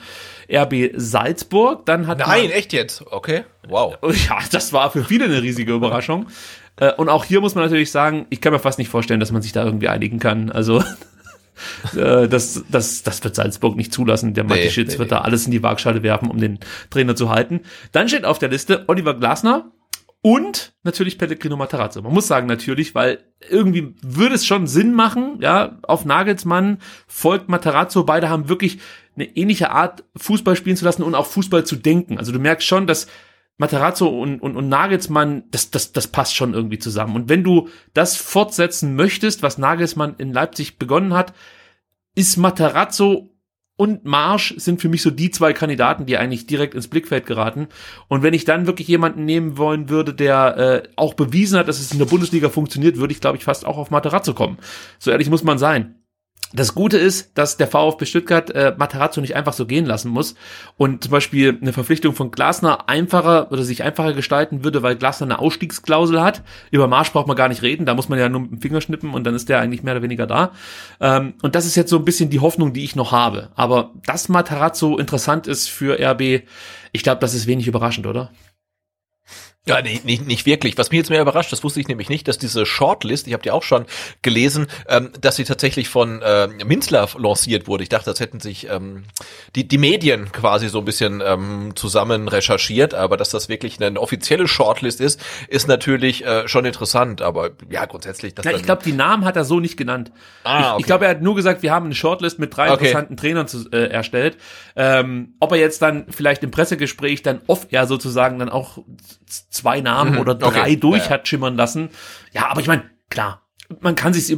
[0.49, 1.85] RB Salzburg.
[1.85, 3.03] Dann hat Nein, echt jetzt?
[3.11, 3.97] Okay, wow.
[4.29, 6.27] Ja, das war für viele eine riesige Überraschung.
[6.77, 9.33] Äh, und auch hier muss man natürlich sagen, ich kann mir fast nicht vorstellen, dass
[9.33, 10.49] man sich da irgendwie einigen kann.
[10.49, 10.81] Also
[11.95, 14.33] äh, das, das, das wird Salzburg nicht zulassen.
[14.33, 15.17] Der Matti Nee, Schitz nee, wird nee.
[15.17, 16.59] da alles in die Waagschale werfen, um den
[16.89, 17.61] Trainer zu halten.
[17.91, 19.71] Dann steht auf der Liste Oliver Glasner
[20.21, 22.01] und natürlich Pellegrino Matarazzo.
[22.01, 23.19] Man muss sagen natürlich, weil
[23.49, 26.77] irgendwie würde es schon Sinn machen, ja, auf Nagelsmann
[27.07, 28.05] folgt Matarazzo.
[28.05, 28.79] Beide haben wirklich
[29.15, 32.17] eine ähnliche Art, Fußball spielen zu lassen und auch Fußball zu denken.
[32.17, 33.07] Also du merkst schon, dass
[33.57, 37.15] Matarazzo und, und, und Nagelsmann, das, das, das passt schon irgendwie zusammen.
[37.15, 41.33] Und wenn du das fortsetzen möchtest, was Nagelsmann in Leipzig begonnen hat,
[42.15, 43.33] ist Matarazzo
[43.75, 47.67] und Marsch sind für mich so die zwei Kandidaten, die eigentlich direkt ins Blickfeld geraten.
[48.07, 51.79] Und wenn ich dann wirklich jemanden nehmen wollen würde, der äh, auch bewiesen hat, dass
[51.79, 54.57] es in der Bundesliga funktioniert, würde ich, glaube ich, fast auch auf Matarazzo kommen.
[54.99, 56.02] So ehrlich muss man sein.
[56.55, 60.35] Das Gute ist, dass der VfB Stuttgart äh, Matarazzo nicht einfach so gehen lassen muss
[60.77, 65.25] und zum Beispiel eine Verpflichtung von Glasner einfacher oder sich einfacher gestalten würde, weil Glasner
[65.25, 66.43] eine Ausstiegsklausel hat.
[66.69, 68.81] Über Marsch braucht man gar nicht reden, da muss man ja nur mit dem Finger
[68.81, 70.51] schnippen und dann ist der eigentlich mehr oder weniger da.
[70.99, 73.49] Ähm, und das ist jetzt so ein bisschen die Hoffnung, die ich noch habe.
[73.55, 76.43] Aber dass Matarazzo interessant ist für RB,
[76.91, 78.29] ich glaube, das ist wenig überraschend, oder?
[79.65, 80.77] Ja, nee, nicht, nicht wirklich.
[80.77, 83.43] Was mich jetzt mehr überrascht, das wusste ich nämlich nicht, dass diese Shortlist, ich habe
[83.43, 83.85] die auch schon
[84.21, 87.83] gelesen, ähm, dass sie tatsächlich von äh, Minzlaff lanciert wurde.
[87.83, 89.05] Ich dachte, das hätten sich ähm,
[89.55, 94.01] die, die Medien quasi so ein bisschen ähm, zusammen recherchiert, aber dass das wirklich eine
[94.01, 97.21] offizielle Shortlist ist, ist natürlich äh, schon interessant.
[97.21, 100.11] Aber ja, grundsätzlich, dass Ja, ich glaube, die Namen hat er so nicht genannt.
[100.43, 100.75] Ah, ich okay.
[100.79, 102.87] ich glaube, er hat nur gesagt, wir haben eine Shortlist mit drei Okay.
[102.87, 104.35] interessanten Trainern zu, äh, erstellt.
[104.75, 108.79] Ähm, ob er jetzt dann vielleicht im Pressegespräch dann off-air sozusagen dann auch
[109.53, 110.75] zwei Namen Mhm, oder drei okay.
[110.77, 111.89] durch Ja, hat schimmern lassen.
[112.31, 113.41] Ja, aber ich meine, klar,
[113.79, 114.37] man kann sich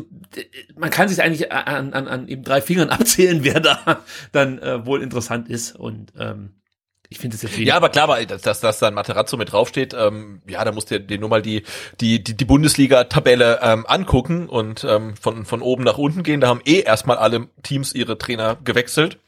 [0.75, 4.01] man kann sich eigentlich an, an, an eben drei Fingern abzählen, wer da
[4.31, 6.55] dann äh, wohl interessant ist und ähm,
[7.09, 7.57] ich finde es jetzt.
[7.57, 10.91] Ja, aber klar, weil dass, dass, dass dann Materazzo mit draufsteht, ähm, ja, da musst
[10.91, 11.63] du dir nur mal die,
[12.01, 16.41] die, die, die Bundesliga-Tabelle ähm, angucken und ähm, von, von oben nach unten gehen.
[16.41, 19.19] Da haben eh erstmal alle Teams ihre Trainer gewechselt.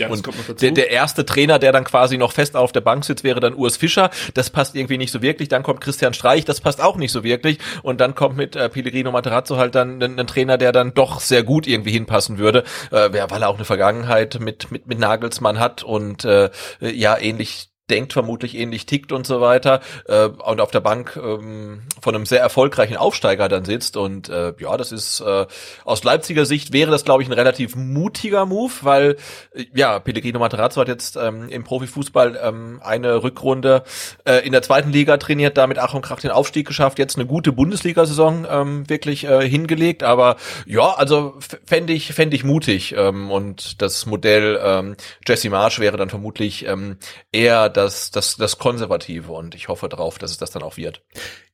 [0.00, 0.22] Ja, Und
[0.62, 3.54] der, der erste Trainer, der dann quasi noch fest auf der Bank sitzt, wäre dann
[3.54, 4.10] Urs Fischer.
[4.34, 5.48] Das passt irgendwie nicht so wirklich.
[5.48, 7.58] Dann kommt Christian Streich, das passt auch nicht so wirklich.
[7.82, 11.20] Und dann kommt mit äh, Pellegrino Materazzo halt dann ein, ein Trainer, der dann doch
[11.20, 14.98] sehr gut irgendwie hinpassen würde, äh, wer- weil er auch eine Vergangenheit mit, mit, mit
[14.98, 16.50] Nagelsmann hat und äh,
[16.80, 21.82] ja ähnlich denkt vermutlich ähnlich tickt und so weiter äh, und auf der Bank ähm,
[22.00, 23.96] von einem sehr erfolgreichen Aufsteiger dann sitzt.
[23.96, 25.46] Und äh, ja, das ist äh,
[25.84, 29.16] aus Leipziger Sicht wäre das glaube ich ein relativ mutiger Move, weil
[29.54, 33.84] äh, ja, Pellegrino Materazzo hat jetzt ähm, im Profifußball ähm, eine Rückrunde
[34.24, 37.26] äh, in der zweiten Liga trainiert, damit Ach und Krach den Aufstieg geschafft, jetzt eine
[37.26, 40.36] gute Bundesliga-Saison ähm, wirklich äh, hingelegt, aber
[40.66, 41.34] ja, also
[41.64, 44.96] fände ich, fände ich mutig ähm, und das Modell ähm,
[45.26, 46.96] Jesse Marsch wäre dann vermutlich ähm,
[47.32, 51.02] eher das, das, das Konservative und ich hoffe darauf, dass es das dann auch wird.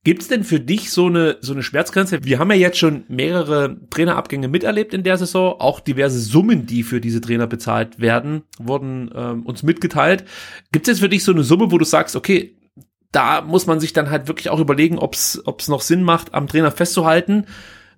[0.05, 2.25] Gibt's denn für dich so eine, so eine Schmerzgrenze?
[2.25, 5.61] Wir haben ja jetzt schon mehrere Trainerabgänge miterlebt in der Saison.
[5.61, 10.25] Auch diverse Summen, die für diese Trainer bezahlt werden, wurden ähm, uns mitgeteilt.
[10.73, 12.57] Gibt's jetzt für dich so eine Summe, wo du sagst, okay,
[13.13, 16.49] da muss man sich dann halt wirklich auch überlegen, ob's ob's noch Sinn macht, am
[16.49, 17.47] Trainer festzuhalten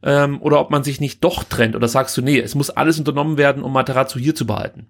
[0.02, 1.76] ähm, oder ob man sich nicht doch trennt.
[1.76, 4.88] Oder sagst du, nee, es muss alles unternommen werden, um Materazzo hier zu behalten?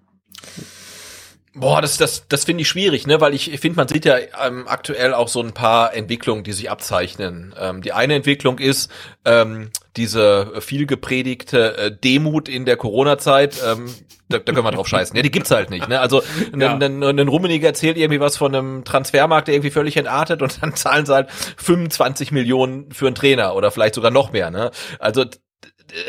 [1.59, 4.67] Boah, das, das, das finde ich schwierig, ne, weil ich finde, man sieht ja ähm,
[4.67, 7.55] aktuell auch so ein paar Entwicklungen, die sich abzeichnen.
[7.59, 8.91] Ähm, die eine Entwicklung ist
[9.25, 13.61] ähm, diese viel gepredigte äh, Demut in der Corona-Zeit.
[13.65, 13.93] Ähm,
[14.29, 15.15] da, da können wir drauf scheißen.
[15.15, 15.87] Ja, die gibt's halt nicht.
[15.87, 15.99] Ne?
[15.99, 16.21] Also
[16.53, 17.23] ein, Ja.
[17.23, 21.13] Rummeniger erzählt irgendwie was von einem Transfermarkt, der irgendwie völlig entartet und dann zahlen sie
[21.13, 24.51] halt 25 Millionen für einen Trainer oder vielleicht sogar noch mehr.
[24.51, 24.71] Ne?
[24.99, 25.25] Also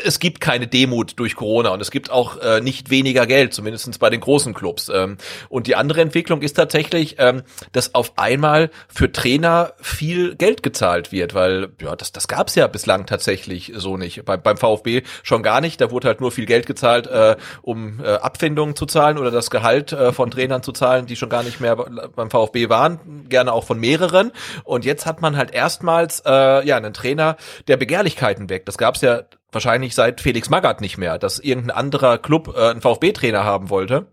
[0.03, 3.97] es gibt keine Demut durch Corona und es gibt auch äh, nicht weniger Geld, zumindestens
[3.97, 4.89] bei den großen Clubs.
[4.93, 10.63] Ähm, und die andere Entwicklung ist tatsächlich, ähm, dass auf einmal für Trainer viel Geld
[10.63, 14.25] gezahlt wird, weil ja, das, das gab es ja bislang tatsächlich so nicht.
[14.25, 15.79] Bei, beim VfB schon gar nicht.
[15.81, 19.49] Da wurde halt nur viel Geld gezahlt, äh, um äh, Abfindungen zu zahlen oder das
[19.49, 23.53] Gehalt äh, von Trainern zu zahlen, die schon gar nicht mehr beim VfB waren, gerne
[23.53, 24.31] auch von mehreren.
[24.63, 27.37] Und jetzt hat man halt erstmals äh, ja einen Trainer,
[27.67, 28.67] der Begehrlichkeiten weckt.
[28.67, 32.69] Das gab es ja wahrscheinlich seit Felix Magath nicht mehr, dass irgendein anderer Club äh,
[32.69, 34.07] einen VfB-Trainer haben wollte.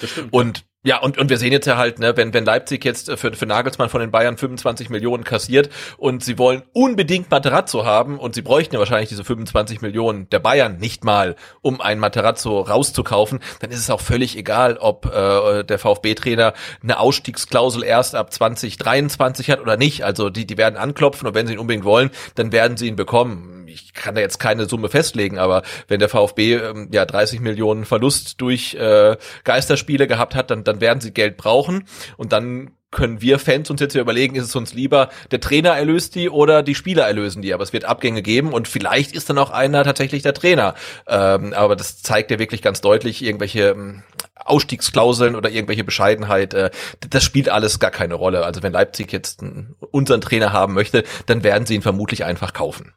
[0.00, 0.32] Das stimmt.
[0.32, 3.32] Und ja, und, und wir sehen jetzt ja halt, ne, wenn, wenn Leipzig jetzt für,
[3.32, 8.34] für Nagelsmann von den Bayern 25 Millionen kassiert und sie wollen unbedingt Materazzo haben und
[8.34, 13.38] sie bräuchten ja wahrscheinlich diese 25 Millionen der Bayern nicht mal, um einen Materazzo rauszukaufen,
[13.60, 16.52] dann ist es auch völlig egal, ob äh, der VfB-Trainer
[16.82, 20.02] eine Ausstiegsklausel erst ab 2023 hat oder nicht.
[20.02, 22.96] Also die, die werden anklopfen und wenn sie ihn unbedingt wollen, dann werden sie ihn
[22.96, 27.40] bekommen ich kann da jetzt keine Summe festlegen, aber wenn der VfB ähm, ja 30
[27.40, 31.84] Millionen Verlust durch äh, Geisterspiele gehabt hat, dann, dann werden sie Geld brauchen
[32.16, 36.14] und dann können wir Fans uns jetzt überlegen, ist es uns lieber, der Trainer erlöst
[36.14, 37.52] die oder die Spieler erlösen die.
[37.52, 40.74] Aber es wird Abgänge geben und vielleicht ist dann auch einer tatsächlich der Trainer.
[41.08, 44.02] Ähm, aber das zeigt ja wirklich ganz deutlich irgendwelche ähm,
[44.36, 46.54] Ausstiegsklauseln oder irgendwelche Bescheidenheit.
[46.54, 46.70] Äh,
[47.00, 48.44] das spielt alles gar keine Rolle.
[48.44, 49.42] Also wenn Leipzig jetzt
[49.90, 52.92] unseren Trainer haben möchte, dann werden sie ihn vermutlich einfach kaufen.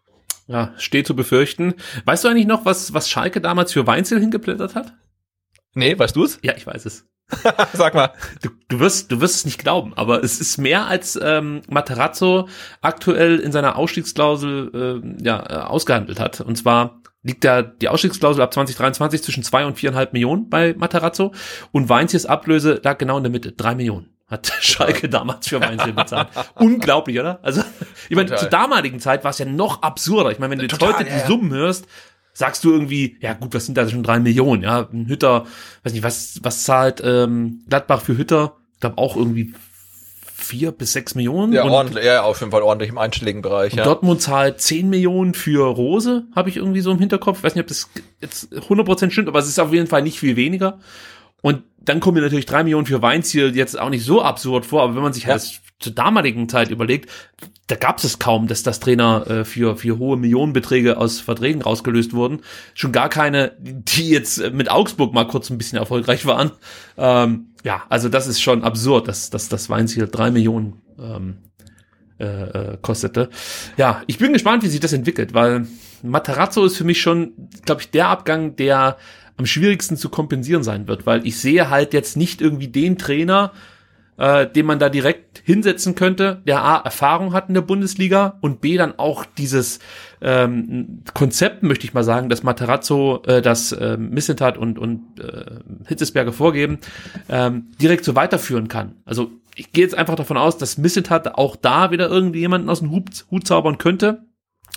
[0.48, 1.74] Ja, steht zu befürchten.
[2.06, 4.94] Weißt du eigentlich noch, was, was Schalke damals für Weinzel hingeblättert hat?
[5.74, 6.40] Nee, weißt du es?
[6.44, 7.08] Ja, ich weiß es.
[7.74, 8.14] Sag mal.
[8.44, 12.48] Du, du, wirst, du wirst es nicht glauben, aber es ist mehr als ähm, Materazzo
[12.82, 16.42] aktuell in seiner Ausstiegsklausel äh, ja, äh, ausgehandelt hat.
[16.42, 21.34] Und zwar liegt da die Ausstiegsklausel ab 2023 zwischen zwei und viereinhalb Millionen bei Materazzo
[21.72, 25.94] und Weinziers Ablöse lag genau in der Mitte, drei Millionen hat Schalke damals für Weinzel
[25.94, 26.30] bezahlt.
[26.56, 27.40] Unglaublich, oder?
[27.44, 27.62] Also,
[28.10, 30.32] ich meine, zur damaligen Zeit war es ja noch absurder.
[30.32, 31.86] Ich meine, wenn du jetzt heute ja, die Summen hörst,
[32.34, 34.64] sagst du irgendwie, ja gut, was sind da schon drei Millionen?
[34.64, 35.46] Ja, ein Hütter,
[35.84, 38.58] weiß nicht, was, was zahlt ähm, Gladbach für Hütter?
[38.74, 39.54] Ich glaube auch irgendwie
[40.36, 41.54] vier bis sechs Millionen.
[41.54, 43.74] Ja, und, ordentlich, ja, auf jeden Fall ordentlich im einstelligen Bereich.
[43.74, 43.84] Ja.
[43.84, 47.40] Dortmund zahlt zehn Millionen für Rose, habe ich irgendwie so im Hinterkopf.
[47.40, 47.90] Ich weiß nicht, ob das
[48.22, 50.80] jetzt 100% stimmt, aber es ist auf jeden Fall nicht viel weniger.
[51.42, 54.84] Und dann kommen mir natürlich drei Millionen für Weinziel jetzt auch nicht so absurd vor,
[54.84, 55.32] aber wenn man sich ja.
[55.32, 57.10] halt zur damaligen Zeit überlegt,
[57.68, 62.14] da gab es kaum, dass das Trainer äh, für, für hohe Millionenbeträge aus Verträgen rausgelöst
[62.14, 62.42] wurden.
[62.74, 66.52] Schon gar keine, die jetzt mit Augsburg mal kurz ein bisschen erfolgreich waren.
[66.98, 71.38] Ähm, ja, also das ist schon absurd, dass, dass das Weinziel drei Millionen ähm,
[72.20, 73.30] äh, äh, kostete.
[73.78, 75.68] Ja, ich bin gespannt, wie sich das entwickelt, weil
[76.02, 77.34] Matarazzo ist für mich schon,
[77.66, 78.98] glaube ich, der Abgang, der
[79.38, 83.52] am schwierigsten zu kompensieren sein wird, weil ich sehe halt jetzt nicht irgendwie den Trainer,
[84.18, 88.62] äh, den man da direkt hinsetzen könnte, der A, Erfahrung hat in der Bundesliga und
[88.62, 89.80] B, dann auch dieses
[90.22, 95.60] ähm, Konzept, möchte ich mal sagen, das Materazzo, äh, das äh, Missentat und, und äh,
[95.88, 96.80] Hitzesberger vorgeben,
[97.30, 98.96] ähm, direkt so weiterführen kann.
[99.06, 102.80] Also ich gehe jetzt einfach davon aus, dass Missentat auch da wieder irgendwie jemanden aus
[102.80, 104.24] dem Hut, Hut zaubern könnte.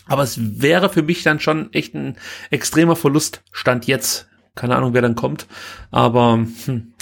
[0.07, 2.17] Aber es wäre für mich dann schon echt ein
[2.51, 4.29] extremer Verlust, Stand jetzt,
[4.59, 5.47] keine Ahnung, wer dann kommt.
[5.91, 6.93] Aber hm,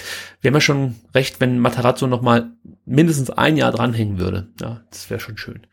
[0.43, 2.53] wäre mir schon recht, wenn Matarazzo noch mal
[2.85, 4.49] mindestens ein Jahr dranhängen würde.
[4.61, 5.67] Ja, das wäre schon schön.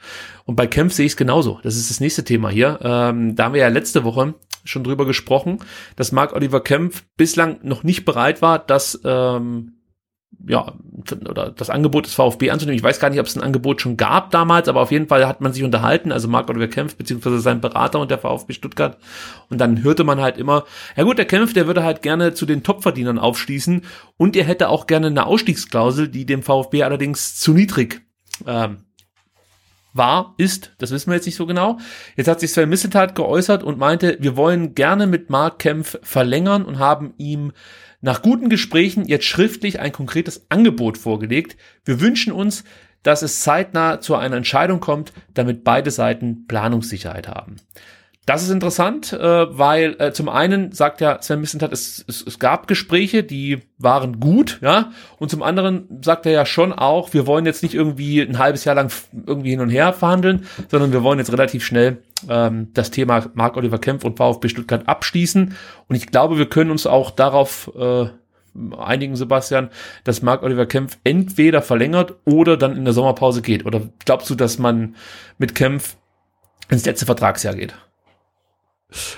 [0.46, 1.60] Und bei Kempf sehe ich es genauso.
[1.62, 2.80] Das ist das nächste Thema hier.
[2.82, 4.34] Ähm, da haben wir ja letzte Woche
[4.64, 5.60] schon drüber gesprochen,
[5.98, 9.74] dass Mark Oliver Kempf bislang noch nicht bereit war, das ähm,
[10.46, 10.74] ja,
[11.30, 12.78] oder das Angebot des VfB anzunehmen.
[12.78, 15.28] Ich weiß gar nicht, ob es ein Angebot schon gab damals, aber auf jeden Fall
[15.28, 18.98] hat man sich unterhalten, also Marc Oliver Kempf, beziehungsweise sein Berater und der VfB Stuttgart.
[19.50, 20.66] Und dann hörte man halt immer,
[20.96, 23.84] ja gut, der Kempf, der würde halt gerne zu den Topverdienern aufschließen
[24.18, 28.02] und er hätte auch gerne eine Ausstiegsklausel, die dem VfB allerdings zu niedrig
[28.46, 28.80] ähm,
[29.94, 31.78] war, ist, das wissen wir jetzt nicht so genau.
[32.16, 36.66] Jetzt hat sich Sven Misseltat geäußert und meinte, wir wollen gerne mit Marc Kempf verlängern
[36.66, 37.54] und haben ihm
[38.04, 41.56] nach guten Gesprächen jetzt schriftlich ein konkretes Angebot vorgelegt.
[41.86, 42.66] Wir wünschen uns,
[43.02, 47.56] dass es zeitnah zu einer Entscheidung kommt, damit beide Seiten Planungssicherheit haben.
[48.26, 49.18] Das ist interessant, äh,
[49.58, 54.22] weil äh, zum einen sagt ja Sven Missentat, es, es, es gab Gespräche, die waren
[54.22, 58.22] gut, ja, und zum anderen sagt er ja schon auch, wir wollen jetzt nicht irgendwie
[58.22, 58.94] ein halbes Jahr lang
[59.28, 63.80] irgendwie hin und her verhandeln, sondern wir wollen jetzt relativ schnell ähm, das Thema Marc-Oliver
[63.80, 65.56] Kempf und VfB Stuttgart abschließen.
[65.90, 68.06] Und ich glaube, wir können uns auch darauf äh,
[68.78, 69.70] einigen, Sebastian,
[70.06, 73.66] dass Marc-Oliver Kempf entweder verlängert oder dann in der Sommerpause geht.
[73.66, 74.96] Oder glaubst du, dass man
[75.38, 75.98] mit Kempf
[76.70, 77.74] ins letzte Vertragsjahr geht?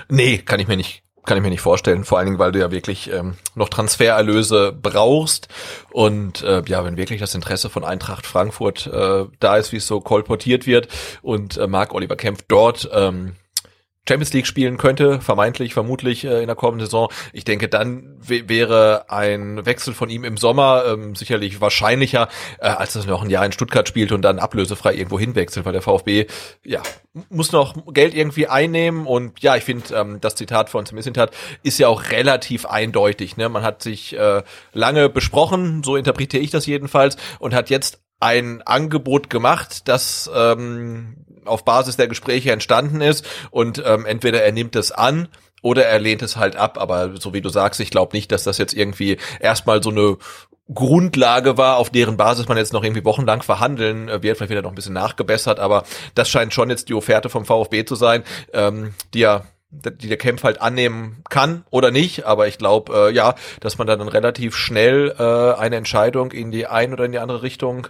[0.09, 2.03] Nee, kann ich mir nicht kann ich mir nicht vorstellen.
[2.03, 5.47] Vor allen Dingen, weil du ja wirklich ähm, noch Transfererlöse brauchst.
[5.91, 9.87] Und äh, ja, wenn wirklich das Interesse von Eintracht Frankfurt äh, da ist, wie es
[9.87, 10.87] so kolportiert wird,
[11.21, 13.35] und äh, Marc Oliver Kempf dort ähm,
[14.07, 17.09] Champions League spielen könnte, vermeintlich, vermutlich äh, in der kommenden Saison.
[17.33, 22.27] Ich denke, dann wäre ein Wechsel von ihm im Sommer ähm, sicherlich wahrscheinlicher,
[22.59, 25.65] äh, als dass er noch ein Jahr in Stuttgart spielt und dann ablösefrei irgendwo hinwechselt,
[25.65, 26.27] weil der VfB
[26.63, 26.81] ja
[27.29, 31.31] muss noch Geld irgendwie einnehmen und ja, ich finde, ähm, das Zitat von Semissintat
[31.63, 33.37] ist ja auch relativ eindeutig.
[33.37, 33.47] Ne?
[33.49, 38.61] Man hat sich äh, lange besprochen, so interpretiere ich das jedenfalls, und hat jetzt ein
[38.63, 44.75] Angebot gemacht, das ähm, auf Basis der Gespräche entstanden ist und ähm, entweder er nimmt
[44.75, 45.27] es an
[45.61, 46.77] oder er lehnt es halt ab.
[46.79, 50.17] Aber so wie du sagst, ich glaube nicht, dass das jetzt irgendwie erstmal so eine
[50.73, 54.63] Grundlage war, auf deren Basis man jetzt noch irgendwie wochenlang verhandeln äh, wird, vielleicht wieder
[54.63, 55.83] noch ein bisschen nachgebessert, aber
[56.15, 59.43] das scheint schon jetzt die Offerte vom VfB zu sein, ähm, die ja
[59.83, 63.87] die der Kempf halt annehmen kann oder nicht, aber ich glaube, äh, ja, dass man
[63.87, 67.87] dann relativ schnell äh, eine Entscheidung in die eine oder in die andere Richtung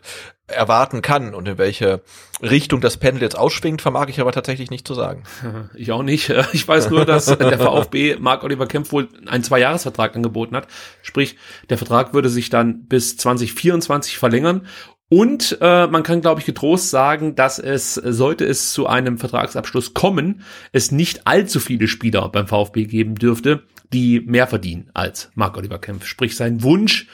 [0.48, 2.02] erwarten kann und in welche
[2.42, 5.24] Richtung das Pendel jetzt ausschwingt, vermag ich aber tatsächlich nicht zu sagen.
[5.76, 6.30] Ich auch nicht.
[6.54, 10.68] Ich weiß nur, dass der VfB Marc Oliver Kempf wohl einen Zweijahresvertrag angeboten hat.
[11.02, 11.38] Sprich,
[11.70, 14.68] der Vertrag würde sich dann bis 2024 verlängern
[15.10, 19.94] und äh, man kann, glaube ich, getrost sagen, dass es, sollte es zu einem Vertragsabschluss
[19.94, 20.42] kommen,
[20.72, 23.64] es nicht allzu viele Spieler beim VfB geben dürfte,
[23.94, 26.06] die mehr verdienen als Marc Oliver Kempf.
[26.06, 27.08] Sprich, sein Wunsch,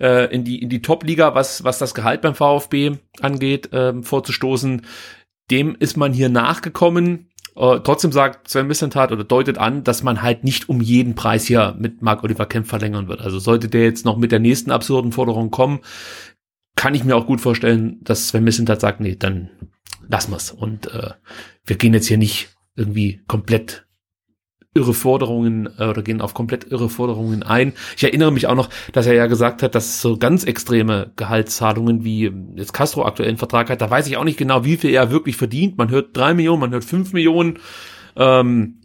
[0.00, 4.82] äh, in die, in die Top-Liga, was, was das Gehalt beim VfB angeht, äh, vorzustoßen,
[5.50, 7.26] dem ist man hier nachgekommen.
[7.56, 11.44] Uh, trotzdem sagt Sven Missentat oder deutet an, dass man halt nicht um jeden Preis
[11.44, 13.20] hier mit Marc Oliver Kempf verlängern wird.
[13.20, 15.80] Also sollte der jetzt noch mit der nächsten absurden Forderung kommen,
[16.80, 19.50] kann ich mir auch gut vorstellen, dass Sven Missentat sagt, nee, dann
[20.08, 20.50] lassen wir's.
[20.50, 21.10] Und äh,
[21.66, 23.86] wir gehen jetzt hier nicht irgendwie komplett
[24.72, 27.74] irre Forderungen äh, oder gehen auf komplett irre Forderungen ein.
[27.98, 32.02] Ich erinnere mich auch noch, dass er ja gesagt hat, dass so ganz extreme Gehaltszahlungen
[32.02, 35.10] wie jetzt Castro aktuellen Vertrag hat, da weiß ich auch nicht genau, wie viel er
[35.10, 35.76] wirklich verdient.
[35.76, 37.58] Man hört drei Millionen, man hört fünf Millionen.
[38.16, 38.80] Ähm,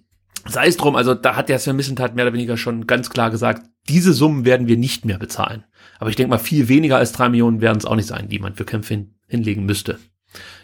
[0.46, 3.32] sei es drum, also da hat der Sven Missentat mehr oder weniger schon ganz klar
[3.32, 5.64] gesagt, diese Summen werden wir nicht mehr bezahlen.
[6.00, 8.40] Aber ich denke mal, viel weniger als drei Millionen werden es auch nicht sein, die
[8.40, 10.00] man für Kämpfe hin, hinlegen müsste.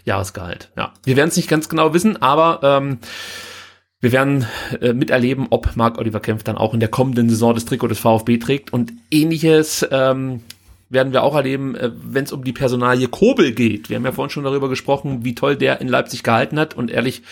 [0.03, 0.72] Jahresgehalt.
[0.78, 2.99] Ja, wir werden es nicht ganz genau wissen, aber ähm,
[3.99, 4.45] wir werden
[4.82, 7.99] äh, miterleben, ob Marc Oliver Kempf dann auch in der kommenden Saison das Trikot des
[7.99, 10.41] VfB trägt und ähnliches ähm,
[10.91, 13.90] werden wir auch erleben, äh, wenn es um die Personalie Kobel geht.
[13.90, 16.91] Wir haben ja vorhin schon darüber gesprochen, wie toll der in Leipzig gehalten hat und
[16.91, 17.24] ehrlich,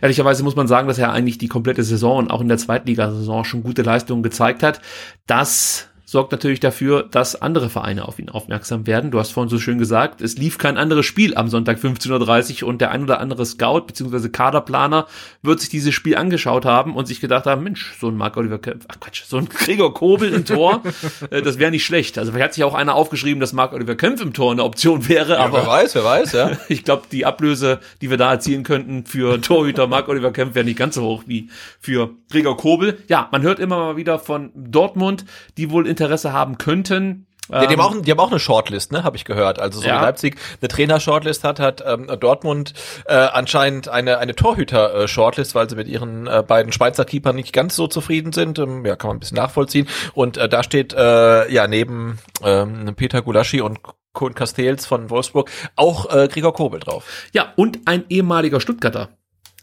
[0.00, 3.44] ehrlicherweise muss man sagen, dass er eigentlich die komplette Saison und auch in der Zweitligasaison
[3.44, 4.80] schon gute Leistungen gezeigt hat.
[5.26, 9.12] Das sorgt natürlich dafür, dass andere Vereine auf ihn aufmerksam werden.
[9.12, 12.68] Du hast vorhin so schön gesagt, es lief kein anderes Spiel am Sonntag 15.30 Uhr
[12.68, 14.28] und der ein oder andere Scout bzw.
[14.28, 15.06] Kaderplaner
[15.42, 18.58] wird sich dieses Spiel angeschaut haben und sich gedacht haben, Mensch, so ein Mark Oliver
[18.58, 20.82] Kempf, ach Quatsch, so ein Gregor Kobel im Tor,
[21.30, 22.18] äh, das wäre nicht schlecht.
[22.18, 25.08] Also vielleicht hat sich auch einer aufgeschrieben, dass Mark Oliver Kempf im Tor eine Option
[25.08, 26.50] wäre, ja, aber wer weiß, wer weiß, ja.
[26.68, 30.64] ich glaube, die Ablöse, die wir da erzielen könnten für Torhüter Mark Oliver Kempf wäre
[30.64, 32.98] nicht ganz so hoch wie für Gregor Kobel.
[33.06, 35.24] Ja, man hört immer mal wieder von Dortmund,
[35.56, 37.26] die wohl Interesse haben könnten.
[37.52, 39.58] Ja, die, haben auch, die haben auch eine Shortlist, ne, habe ich gehört.
[39.58, 39.98] Also so Ja.
[39.98, 42.74] wie Leipzig eine Trainer-Shortlist hat, hat ähm, Dortmund
[43.06, 47.74] äh, anscheinend eine eine Torhüter-Shortlist, weil sie mit ihren äh, beiden Schweizer Keepern nicht ganz
[47.74, 48.60] so zufrieden sind.
[48.60, 49.88] Ähm, ja, kann man ein bisschen nachvollziehen.
[50.14, 53.80] Und äh, da steht äh, ja neben ähm, Peter Gulaschi und
[54.12, 57.04] Kohn Castells von Wolfsburg auch äh, Gregor Kobel drauf.
[57.32, 59.08] Ja, und ein ehemaliger Stuttgarter.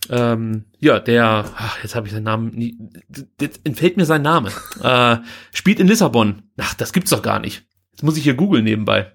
[0.10, 2.78] Ähm, ja, der, ach, jetzt habe ich seinen Namen, nie,
[3.42, 4.52] jetzt entfällt mir sein Name.
[4.84, 5.18] Äh,
[5.54, 6.44] spielt in Lissabon.
[6.58, 7.64] Ach, das gibt's doch gar nicht.
[7.92, 9.12] Jetzt muss ich hier googeln nebenbei.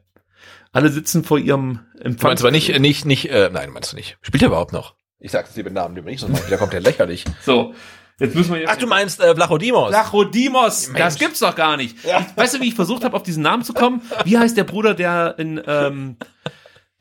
[0.73, 2.31] Alle sitzen vor ihrem Du Empfang.
[2.31, 4.19] meinst aber nicht, nicht, nicht, äh, nein, meinst du nicht.
[4.23, 4.97] Spielt er überhaupt noch?
[5.21, 7.25] Ich sag's dir mit Namen lieber nicht, sonst wieder kommt der lächerlich.
[7.43, 7.75] So,
[8.19, 8.71] jetzt müssen wir jetzt.
[8.71, 9.93] Ach, du meinst äh, Vlachodimos?
[9.93, 11.19] Lachodimos, das Mensch.
[11.19, 11.97] gibt's doch gar nicht.
[12.05, 14.03] Ich, weißt du, wie ich versucht habe, auf diesen Namen zu kommen?
[14.25, 16.17] Wie heißt der Bruder, der in, ähm,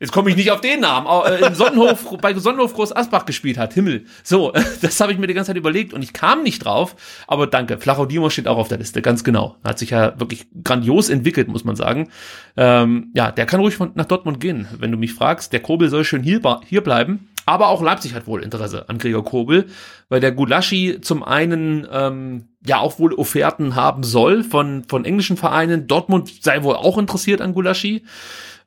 [0.02, 3.56] jetzt komme ich nicht auf den Namen, äh, in Sonnenhof, bei Sonnenhof Groß Asbach gespielt
[3.56, 4.04] hat, Himmel.
[4.24, 4.52] So,
[4.82, 6.96] das habe ich mir die ganze Zeit überlegt und ich kam nicht drauf,
[7.28, 9.56] aber danke, Flachodimos steht auch auf der Liste, ganz genau.
[9.62, 12.10] Hat sich ja wirklich grandios entwickelt, muss man sagen.
[12.56, 15.52] Ähm, ja, der kann ruhig nach Dortmund gehen, wenn du mich fragst.
[15.52, 17.28] Der Kobel soll schön hier, hier bleiben.
[17.46, 19.66] Aber auch Leipzig hat wohl Interesse an Gregor Kobel,
[20.08, 25.36] weil der Gulaschi zum einen ähm, ja auch wohl Offerten haben soll von, von englischen
[25.36, 25.86] Vereinen.
[25.86, 28.04] Dortmund sei wohl auch interessiert an Gulaschi.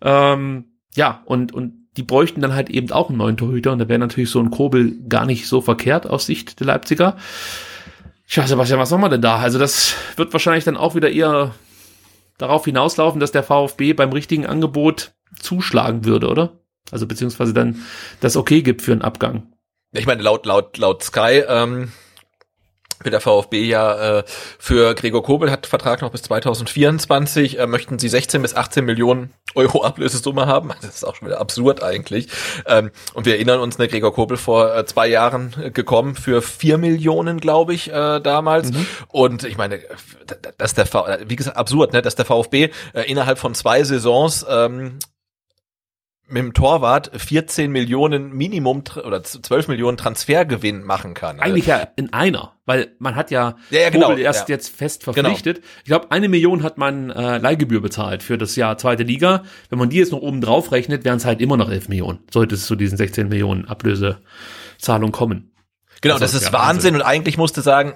[0.01, 0.65] Ähm,
[0.95, 3.99] ja, und, und die bräuchten dann halt eben auch einen neuen Torhüter und da wäre
[3.99, 7.17] natürlich so ein Kobel gar nicht so verkehrt aus Sicht der Leipziger.
[8.27, 9.37] Tja, Sebastian, was machen wir denn da?
[9.37, 11.53] Also das wird wahrscheinlich dann auch wieder eher
[12.37, 16.59] darauf hinauslaufen, dass der VfB beim richtigen Angebot zuschlagen würde, oder?
[16.91, 17.81] Also beziehungsweise dann
[18.19, 19.53] das Okay gibt für einen Abgang.
[19.91, 21.91] Ich meine, laut, laut, laut Sky ähm,
[23.01, 24.23] will der VfB ja äh,
[24.59, 29.33] für Gregor Kobel hat Vertrag noch bis 2024, äh, möchten sie 16 bis 18 Millionen
[29.55, 30.71] Euro Ablösesumme haben.
[30.81, 32.27] Das ist auch schon wieder absurd eigentlich.
[32.65, 36.41] Ähm, und wir erinnern uns, ne, Gregor Kobel vor äh, zwei Jahren äh, gekommen für
[36.41, 38.71] 4 Millionen, glaube ich, äh, damals.
[38.71, 38.87] Mhm.
[39.07, 39.79] Und ich meine,
[40.57, 44.45] dass der v wie gesagt, absurd, ne, dass der VfB äh, innerhalb von zwei Saisons
[44.49, 44.99] ähm,
[46.27, 51.39] mit dem Torwart 14 Millionen Minimum oder 12 Millionen Transfergewinn machen kann.
[51.39, 54.55] Eigentlich ja in einer, weil man hat ja, ja, ja genau, erst ja.
[54.55, 55.13] jetzt fest genau.
[55.13, 55.57] verpflichtet.
[55.57, 55.67] Genau.
[55.79, 59.43] Ich glaube, eine Million hat man äh, Leihgebühr bezahlt für das Jahr zweite Liga.
[59.69, 62.19] Wenn man die jetzt noch oben drauf rechnet, wären es halt immer noch 11 Millionen.
[62.31, 65.51] Sollte es zu diesen 16 Millionen Ablösezahlung kommen.
[66.01, 66.67] Genau, das, das ist Wahnsinn.
[66.67, 67.93] Wahnsinn und eigentlich musste sagen,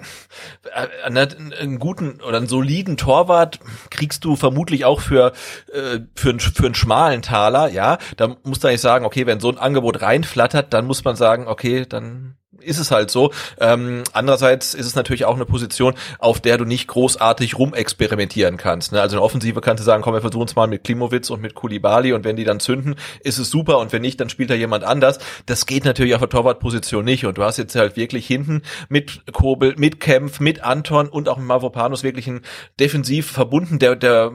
[0.74, 1.28] äh, ne,
[1.60, 3.60] einen guten oder einen soliden Torwart
[3.90, 5.32] kriegst du vermutlich auch für
[5.72, 7.98] äh, für, einen, für einen schmalen Taler, ja.
[8.16, 11.46] Da musst du eigentlich sagen, okay, wenn so ein Angebot reinflattert, dann muss man sagen,
[11.46, 13.32] okay, dann ist es halt so.
[13.58, 18.92] Ähm, andererseits ist es natürlich auch eine Position, auf der du nicht großartig rumexperimentieren kannst.
[18.92, 19.00] Ne?
[19.00, 21.54] Also eine Offensive kannst du sagen, komm, wir versuchen es mal mit Klimowitz und mit
[21.54, 24.54] Kulibali und wenn die dann zünden, ist es super und wenn nicht, dann spielt da
[24.54, 25.18] jemand anders.
[25.46, 29.22] Das geht natürlich auf der Torwartposition nicht und du hast jetzt halt wirklich hinten mit
[29.32, 32.42] Kobel, mit Kempf, mit Anton und auch mit Mavropanos wirklich einen
[32.78, 34.32] defensiv verbunden, der, der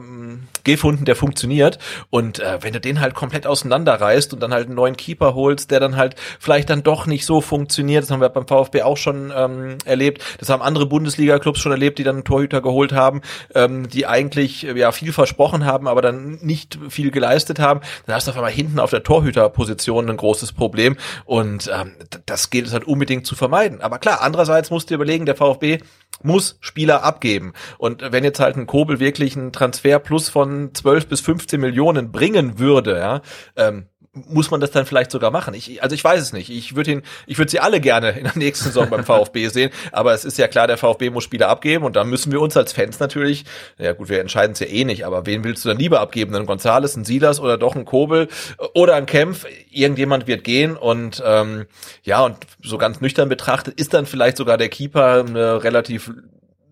[0.64, 1.78] gefunden, der funktioniert
[2.10, 5.70] und äh, wenn du den halt komplett auseinanderreißt und dann halt einen neuen Keeper holst,
[5.70, 9.32] der dann halt vielleicht dann doch nicht so funktioniert, haben wir beim VfB auch schon
[9.36, 10.24] ähm, erlebt.
[10.38, 13.20] Das haben andere Bundesliga-Clubs schon erlebt, die dann Torhüter geholt haben,
[13.54, 17.80] ähm, die eigentlich äh, ja viel versprochen haben, aber dann nicht viel geleistet haben.
[18.06, 21.92] Dann hast du auf einmal hinten auf der Torhüterposition ein großes Problem und ähm,
[22.24, 23.80] das gilt es halt unbedingt zu vermeiden.
[23.82, 25.78] Aber klar, andererseits musst du überlegen, der VfB
[26.22, 27.52] muss Spieler abgeben.
[27.78, 32.10] Und wenn jetzt halt ein Kobel wirklich einen Transfer plus von 12 bis 15 Millionen
[32.10, 33.20] bringen würde, ja,
[33.56, 33.86] ähm,
[34.28, 35.54] muss man das dann vielleicht sogar machen?
[35.54, 36.50] Ich, also ich weiß es nicht.
[36.50, 39.70] Ich würde ihn, ich würde sie alle gerne in der nächsten Saison beim VfB sehen,
[39.92, 42.56] aber es ist ja klar, der VfB muss Spieler abgeben und da müssen wir uns
[42.56, 43.44] als Fans natürlich,
[43.78, 46.34] ja gut, wir entscheiden es ja eh nicht, aber wen willst du dann lieber abgeben?
[46.34, 48.28] Ein Gonzales, ein Silas oder doch ein Kobel
[48.74, 49.46] oder ein Kempf?
[49.70, 51.66] Irgendjemand wird gehen und ähm,
[52.02, 56.10] ja, und so ganz nüchtern betrachtet ist dann vielleicht sogar der Keeper eine relativ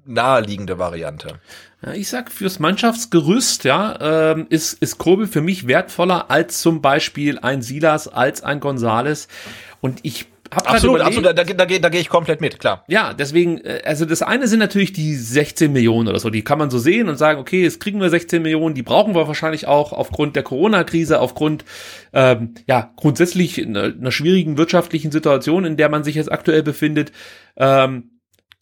[0.07, 1.41] naheliegende Variante.
[1.95, 7.39] Ich sag, fürs Mannschaftsgerüst, ja, ähm, ist, ist Kobel für mich wertvoller als zum Beispiel
[7.39, 9.29] ein Silas, als ein Gonzales.
[9.81, 12.85] Und ich hab absolut, absolut, da, da, da, da gehe ich komplett mit, klar.
[12.87, 16.59] Ja, deswegen, äh, also das eine sind natürlich die 16 Millionen oder so, die kann
[16.59, 19.67] man so sehen und sagen, okay, jetzt kriegen wir 16 Millionen, die brauchen wir wahrscheinlich
[19.67, 21.65] auch aufgrund der Corona-Krise, aufgrund,
[22.13, 27.13] ähm, ja, grundsätzlich einer, einer schwierigen wirtschaftlichen Situation, in der man sich jetzt aktuell befindet.
[27.57, 28.11] Ähm,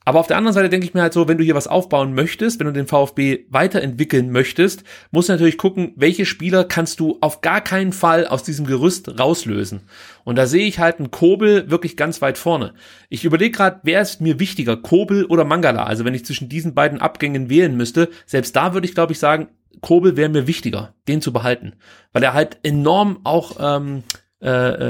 [0.04, 2.14] aber auf der anderen Seite denke ich mir halt so, wenn du hier was aufbauen
[2.14, 7.18] möchtest, wenn du den VfB weiterentwickeln möchtest, musst du natürlich gucken, welche Spieler kannst du
[7.20, 9.82] auf gar keinen Fall aus diesem Gerüst rauslösen.
[10.24, 12.74] Und da sehe ich halt einen Kobel wirklich ganz weit vorne.
[13.08, 15.84] Ich überlege gerade, wer ist mir wichtiger, Kobel oder Mangala?
[15.84, 19.18] Also wenn ich zwischen diesen beiden Abgängen wählen müsste, selbst da würde ich glaube ich
[19.18, 19.48] sagen,
[19.80, 21.74] Kobel wäre mir wichtiger, den zu behalten,
[22.12, 24.04] weil er halt enorm auch ähm,
[24.40, 24.48] äh,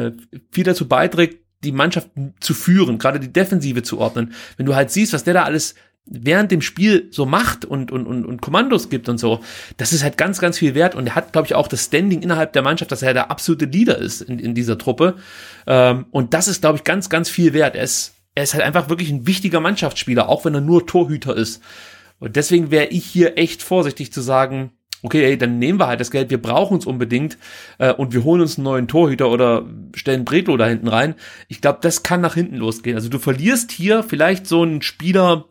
[0.08, 0.12] äh
[0.50, 2.10] viel dazu beiträgt, die Mannschaft
[2.40, 4.34] zu führen, gerade die Defensive zu ordnen.
[4.56, 5.74] Wenn du halt siehst, was der da alles
[6.04, 9.40] während dem Spiel so macht und, und, und, und Kommandos gibt und so,
[9.76, 12.22] das ist halt ganz, ganz viel wert und er hat, glaube ich, auch das Standing
[12.22, 15.16] innerhalb der Mannschaft, dass er der absolute Leader ist in, in dieser Truppe.
[15.66, 17.76] Ähm, und das ist, glaube ich, ganz, ganz viel wert.
[17.76, 21.36] Er ist, er ist halt einfach wirklich ein wichtiger Mannschaftsspieler, auch wenn er nur Torhüter
[21.36, 21.62] ist.
[22.18, 24.72] Und deswegen wäre ich hier echt vorsichtig zu sagen,
[25.02, 27.36] okay, ey, dann nehmen wir halt das Geld, wir brauchen es unbedingt
[27.78, 31.14] äh, und wir holen uns einen neuen Torhüter oder stellen Bretlo da hinten rein.
[31.48, 32.96] Ich glaube, das kann nach hinten losgehen.
[32.96, 35.46] Also du verlierst hier vielleicht so einen Spieler,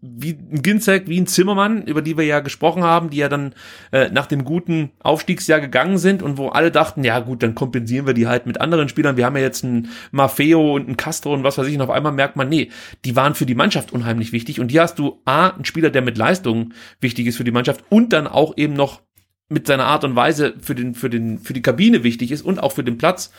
[0.00, 3.54] wie ein Ginzek, wie ein Zimmermann, über die wir ja gesprochen haben, die ja dann
[3.92, 8.06] äh, nach dem guten Aufstiegsjahr gegangen sind und wo alle dachten, ja gut, dann kompensieren
[8.06, 9.16] wir die halt mit anderen Spielern.
[9.16, 11.90] Wir haben ja jetzt einen Maffeo und einen Castro und was weiß ich, und auf
[11.90, 12.70] einmal merkt man, nee,
[13.04, 14.60] die waren für die Mannschaft unheimlich wichtig.
[14.60, 17.84] Und hier hast du A, einen Spieler, der mit Leistung wichtig ist für die Mannschaft
[17.88, 19.02] und dann auch eben noch
[19.48, 22.58] mit seiner Art und Weise für den, für den, für die Kabine wichtig ist und
[22.58, 23.32] auch für den Platz.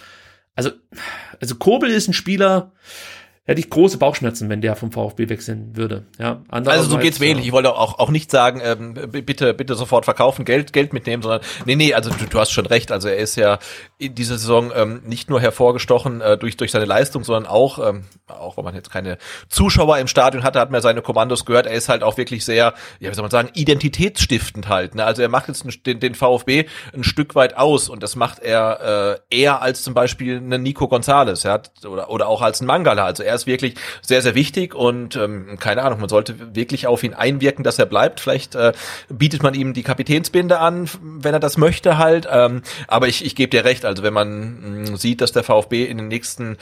[0.55, 0.71] Also,
[1.39, 2.71] also Kobel ist ein Spieler,
[3.48, 6.06] hätte ich große Bauchschmerzen, wenn der vom VfB wechseln würde.
[6.19, 7.48] Ja, also so geht's mir ähnlich.
[7.48, 11.41] Ich wollte auch, auch nicht sagen, ähm, bitte, bitte sofort verkaufen, Geld, Geld mitnehmen, sondern
[11.65, 12.91] nee, nee, also du, du hast schon recht.
[12.91, 13.57] Also er ist ja
[13.98, 18.03] in dieser Saison ähm, nicht nur hervorgestochen äh, durch durch seine Leistung, sondern auch, ähm,
[18.28, 19.18] auch wenn man jetzt keine
[19.48, 21.68] Zuschauer im Stadion hatte, hat man seine Kommandos gehört.
[21.68, 24.95] Er ist halt auch wirklich sehr, ja, wie soll man sagen, identitätsstiftend halt.
[24.95, 25.06] Ne?
[25.06, 29.22] Also er macht jetzt den, den VfB ein Stück weit aus und das macht er
[29.32, 33.06] äh, eher als zum Beispiel einen Nico Gonzalez, ja, oder oder auch als ein Mangala.
[33.06, 37.03] Also er ist wirklich sehr, sehr wichtig und ähm, keine Ahnung, man sollte wirklich auf
[37.03, 38.19] ihn einwirken, dass er bleibt.
[38.19, 38.73] Vielleicht äh,
[39.09, 42.27] bietet man ihm die Kapitänsbinde an, wenn er das möchte halt.
[42.30, 45.43] Ähm, aber ich, ich gebe dir recht, also wenn man mh, mm, sieht, dass der
[45.43, 46.57] VfB in den nächsten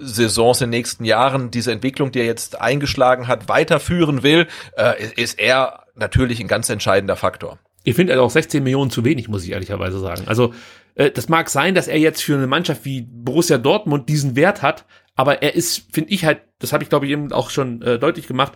[0.00, 4.46] Saisons in den nächsten Jahren diese Entwicklung, die er jetzt eingeschlagen hat, weiterführen will,
[4.76, 7.58] äh, ist er natürlich ein ganz entscheidender Faktor.
[7.84, 10.24] Ich finde auch 16 Millionen zu wenig, muss ich ehrlicherweise sagen.
[10.26, 10.54] Also
[10.94, 14.62] äh, das mag sein, dass er jetzt für eine Mannschaft wie Borussia Dortmund diesen Wert
[14.62, 14.84] hat,
[15.14, 17.98] aber er ist, finde ich halt, das habe ich glaube ich eben auch schon äh,
[17.98, 18.52] deutlich gemacht,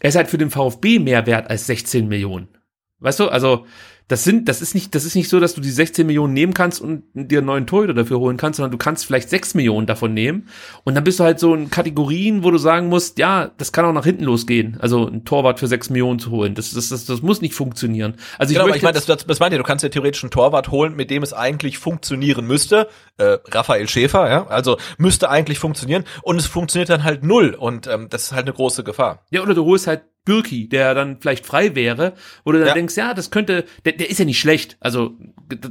[0.00, 2.48] er ist halt für den VfB mehr wert als 16 Millionen.
[3.00, 3.66] Weißt du, also
[4.08, 6.54] das sind, das ist nicht, das ist nicht so, dass du die 16 Millionen nehmen
[6.54, 9.86] kannst und dir einen neuen Torhüter dafür holen kannst, sondern du kannst vielleicht 6 Millionen
[9.86, 10.48] davon nehmen.
[10.84, 13.84] Und dann bist du halt so in Kategorien, wo du sagen musst, ja, das kann
[13.84, 14.78] auch nach hinten losgehen.
[14.80, 16.54] Also ein Torwart für 6 Millionen zu holen.
[16.54, 18.14] Das, das, das, das muss nicht funktionieren.
[18.38, 20.24] Also genau, ich, aber ich meine, das, das, das meint ihr, du kannst ja theoretisch
[20.24, 22.88] einen Torwart holen, mit dem es eigentlich funktionieren müsste.
[23.18, 27.86] Äh, Raphael Schäfer, ja, also müsste eigentlich funktionieren und es funktioniert dann halt null und
[27.86, 29.26] ähm, das ist halt eine große Gefahr.
[29.30, 32.12] Ja, oder du holst halt Bürki, der dann vielleicht frei wäre,
[32.44, 32.74] wo du dann Ja.
[32.74, 35.12] denkst, ja, das könnte, der, der ist ja nicht schlecht, also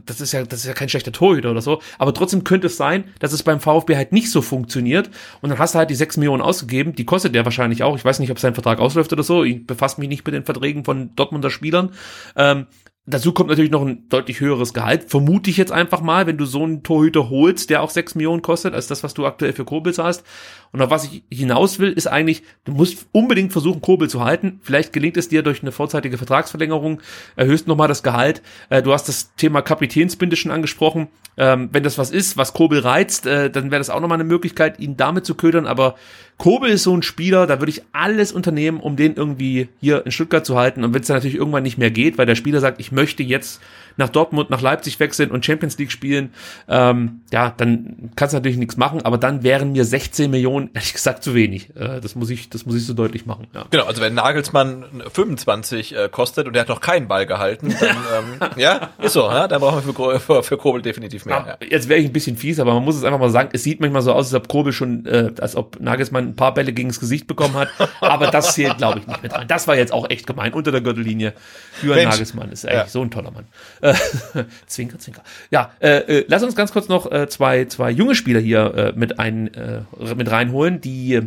[0.05, 2.75] das ist ja, das ist ja kein schlechter Torhüter oder so, aber trotzdem könnte es
[2.77, 5.11] sein, dass es beim VfB halt nicht so funktioniert.
[5.41, 8.03] Und dann hast du halt die 6 Millionen ausgegeben, die kostet der wahrscheinlich auch, ich
[8.03, 10.83] weiß nicht, ob sein Vertrag ausläuft oder so, ich befasse mich nicht mit den Verträgen
[10.83, 11.91] von Dortmunder Spielern,
[12.35, 12.65] ähm,
[13.09, 15.09] Dazu kommt natürlich noch ein deutlich höheres Gehalt.
[15.09, 18.41] Vermute ich jetzt einfach mal, wenn du so einen Torhüter holst, der auch 6 Millionen
[18.41, 20.25] kostet, als das, was du aktuell für Kobel zahlst.
[20.71, 24.59] Und auf was ich hinaus will, ist eigentlich, du musst unbedingt versuchen, Kobel zu halten.
[24.61, 27.01] Vielleicht gelingt es dir durch eine vorzeitige Vertragsverlängerung,
[27.35, 28.41] erhöhst nochmal das Gehalt.
[28.69, 31.07] Äh, du hast das Thema Kapitänsbinde schon angesprochen.
[31.39, 34.27] Ähm, wenn das was ist, was Kobel reizt, äh, dann wäre das auch nochmal eine
[34.27, 35.67] Möglichkeit, ihn damit zu ködern.
[35.67, 35.95] Aber
[36.37, 40.11] Kobel ist so ein Spieler, da würde ich alles unternehmen, um den irgendwie hier in
[40.11, 40.83] Stuttgart zu halten.
[40.83, 43.21] Und wenn es dann natürlich irgendwann nicht mehr geht, weil der Spieler sagt, ich möchte
[43.21, 43.61] jetzt
[43.97, 46.31] nach Dortmund, nach Leipzig wechseln und Champions League spielen,
[46.67, 49.03] ähm, ja, dann kannst du natürlich nichts machen.
[49.03, 51.75] Aber dann wären mir 16 Millionen, ehrlich gesagt, zu wenig.
[51.75, 53.47] Äh, das muss ich, das muss ich so deutlich machen.
[53.53, 53.65] Ja.
[53.69, 57.89] Genau, also wenn Nagelsmann 25 äh, kostet und der hat noch keinen Ball gehalten, dann
[58.41, 59.47] ähm, ja, ist so, ja?
[59.47, 61.57] dann brauchen wir für, für, für Kobel definitiv mehr.
[61.61, 61.67] Ja.
[61.67, 63.79] Jetzt wäre ich ein bisschen fies, aber man muss es einfach mal sagen, es sieht
[63.79, 66.89] manchmal so aus, als ob Kobel schon, äh, als ob Nagelsmann ein paar Bälle gegen
[66.89, 67.69] das Gesicht bekommen hat.
[68.01, 69.47] Aber das zählt, glaube ich, nicht mit rein.
[69.47, 70.53] Das war jetzt auch echt gemein.
[70.53, 71.33] Unter der Gürtellinie.
[71.81, 72.03] Jürgen.
[72.03, 72.87] Nagelsmann ist eigentlich Ja.
[72.87, 73.45] so ein toller Mann.
[73.81, 73.93] Äh,
[74.67, 75.23] zwinker, zwinker.
[75.51, 78.93] Ja, äh, äh, lass uns ganz kurz noch äh, zwei, zwei junge Spieler hier äh,
[78.95, 79.81] mit, ein, äh,
[80.15, 81.21] mit reinholen, die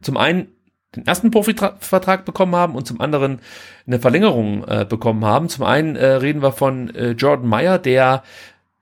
[0.00, 0.48] zum einen
[0.96, 3.40] den ersten Profivertrag bekommen haben und zum anderen
[3.86, 5.48] eine Verlängerung äh, bekommen haben.
[5.48, 8.22] Zum einen äh, reden wir von äh, Jordan Meyer, der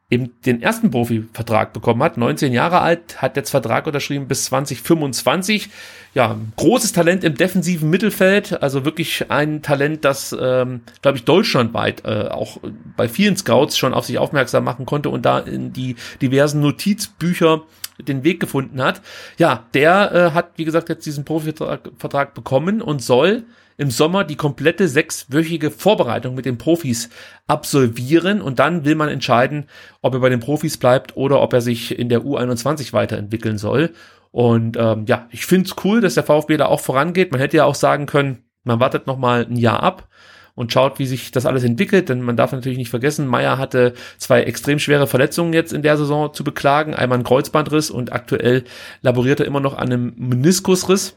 [0.09, 5.69] eben den ersten Profivertrag bekommen hat, 19 Jahre alt, hat jetzt Vertrag unterschrieben bis 2025.
[6.15, 12.05] Ja, großes Talent im defensiven Mittelfeld, also wirklich ein Talent, das, ähm, glaube ich, deutschlandweit
[12.05, 12.59] äh, auch
[12.97, 17.63] bei vielen Scouts schon auf sich aufmerksam machen konnte und da in die diversen Notizbücher
[17.99, 19.03] den Weg gefunden hat.
[19.39, 23.45] Ja, der äh, hat, wie gesagt, jetzt diesen Profivertrag Vertrag bekommen und soll
[23.79, 27.11] im Sommer die komplette sechswöchige Vorbereitung mit den Profis
[27.47, 29.67] absolvieren und dann will man entscheiden,
[30.03, 33.91] ob er bei den Profis bleibt oder ob er sich in der U21 weiterentwickeln soll.
[34.31, 37.33] Und ähm, ja, ich finde es cool, dass der VfB da auch vorangeht.
[37.33, 40.09] Man hätte ja auch sagen können, man wartet noch mal ein Jahr ab
[40.57, 43.95] und schaut, wie sich das alles entwickelt, denn man darf natürlich nicht vergessen, Meier hatte
[44.19, 48.65] zwei extrem schwere Verletzungen jetzt in der Saison zu beklagen, einmal ein Kreuzbandriss und aktuell
[49.03, 51.17] laboriert er immer noch an einem Meniskusriss.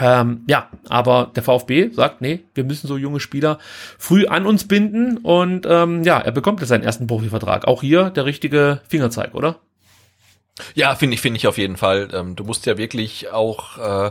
[0.00, 3.58] Ähm, ja, aber der VfB sagt, nee, wir müssen so junge Spieler
[3.98, 7.66] früh an uns binden und ähm, ja, er bekommt jetzt seinen ersten Profivertrag.
[7.66, 9.56] Auch hier der richtige Fingerzeig, oder?
[10.74, 12.08] Ja, finde ich, finde ich auf jeden Fall.
[12.12, 14.10] Ähm, du musst ja wirklich auch, äh,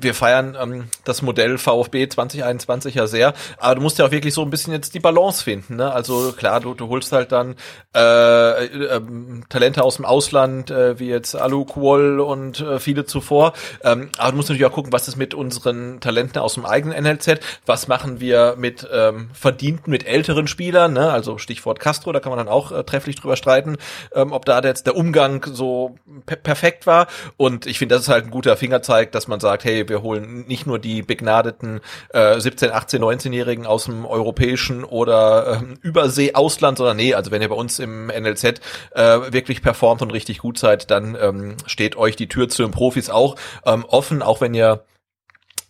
[0.00, 4.34] wir feiern ähm, das Modell VfB 2021 ja sehr, aber du musst ja auch wirklich
[4.34, 5.76] so ein bisschen jetzt die Balance finden.
[5.76, 5.92] Ne?
[5.92, 7.56] Also klar, du, du holst halt dann
[7.94, 13.52] äh, ähm, Talente aus dem Ausland, äh, wie jetzt Alu Kuol und äh, viele zuvor.
[13.82, 17.02] Ähm, aber du musst natürlich auch gucken, was ist mit unseren Talenten aus dem eigenen
[17.02, 21.10] NLZ, was machen wir mit ähm, verdienten, mit älteren Spielern, ne?
[21.10, 23.76] also Stichwort Castro, da kann man dann auch äh, trefflich drüber streiten,
[24.14, 25.96] ähm, ob da jetzt der Umgang so
[26.26, 27.08] per perfekt war.
[27.36, 30.46] Und ich finde, das ist halt ein guter Fingerzeig, dass man sagt, hey, wir holen
[30.46, 31.80] nicht nur die begnadeten
[32.10, 37.48] äh, 17, 18, 19-Jährigen aus dem europäischen oder ähm, Übersee-Ausland, sondern nee, also wenn ihr
[37.48, 42.16] bei uns im NLZ äh, wirklich performt und richtig gut seid, dann ähm, steht euch
[42.16, 44.84] die Tür zu den Profis auch ähm, offen, auch wenn ihr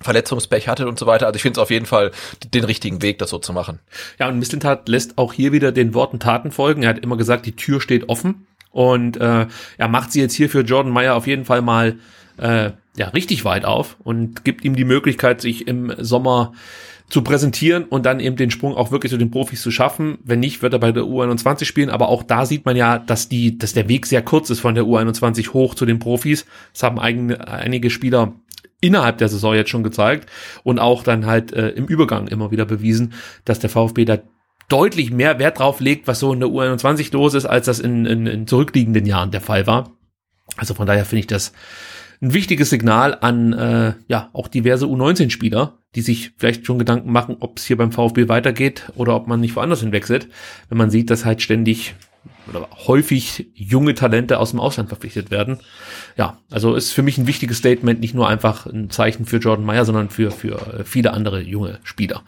[0.01, 1.27] Verletzungspech hattet und so weiter.
[1.27, 2.11] Also ich finde es auf jeden Fall
[2.45, 3.81] den richtigen Weg, das so zu machen.
[4.19, 6.83] Ja, und Mislintat lässt auch hier wieder den Worten Taten folgen.
[6.83, 8.47] Er hat immer gesagt, die Tür steht offen.
[8.71, 9.47] Und äh,
[9.79, 11.97] er macht sie jetzt hier für Jordan Meyer auf jeden Fall mal
[12.39, 16.53] äh, ja richtig weit auf und gibt ihm die Möglichkeit, sich im Sommer
[17.09, 20.19] zu präsentieren und dann eben den Sprung auch wirklich zu den Profis zu schaffen.
[20.25, 21.91] Wenn nicht, wird er bei der U21 spielen.
[21.91, 24.75] Aber auch da sieht man ja, dass die, dass der Weg sehr kurz ist von
[24.75, 26.47] der U21 hoch zu den Profis.
[26.73, 28.35] Das haben eigene, einige Spieler
[28.81, 30.29] innerhalb der Saison jetzt schon gezeigt
[30.63, 33.15] und auch dann halt äh, im Übergang immer wieder bewiesen,
[33.45, 34.19] dass der VfB da
[34.69, 38.07] deutlich mehr Wert drauf legt, was so in der U21 los ist, als das in,
[38.07, 39.91] in, in zurückliegenden Jahren der Fall war.
[40.57, 41.53] Also von daher finde ich das
[42.25, 47.37] ein wichtiges Signal an äh, ja auch diverse U19-Spieler, die sich vielleicht schon Gedanken machen,
[47.41, 50.29] ob es hier beim VfB weitergeht oder ob man nicht woanders hinwechselt,
[50.69, 51.95] wenn man sieht, dass halt ständig
[52.49, 55.59] oder häufig junge Talente aus dem Ausland verpflichtet werden.
[56.17, 59.65] Ja, also ist für mich ein wichtiges Statement, nicht nur einfach ein Zeichen für Jordan
[59.65, 62.23] Meyer, sondern für, für äh, viele andere junge Spieler.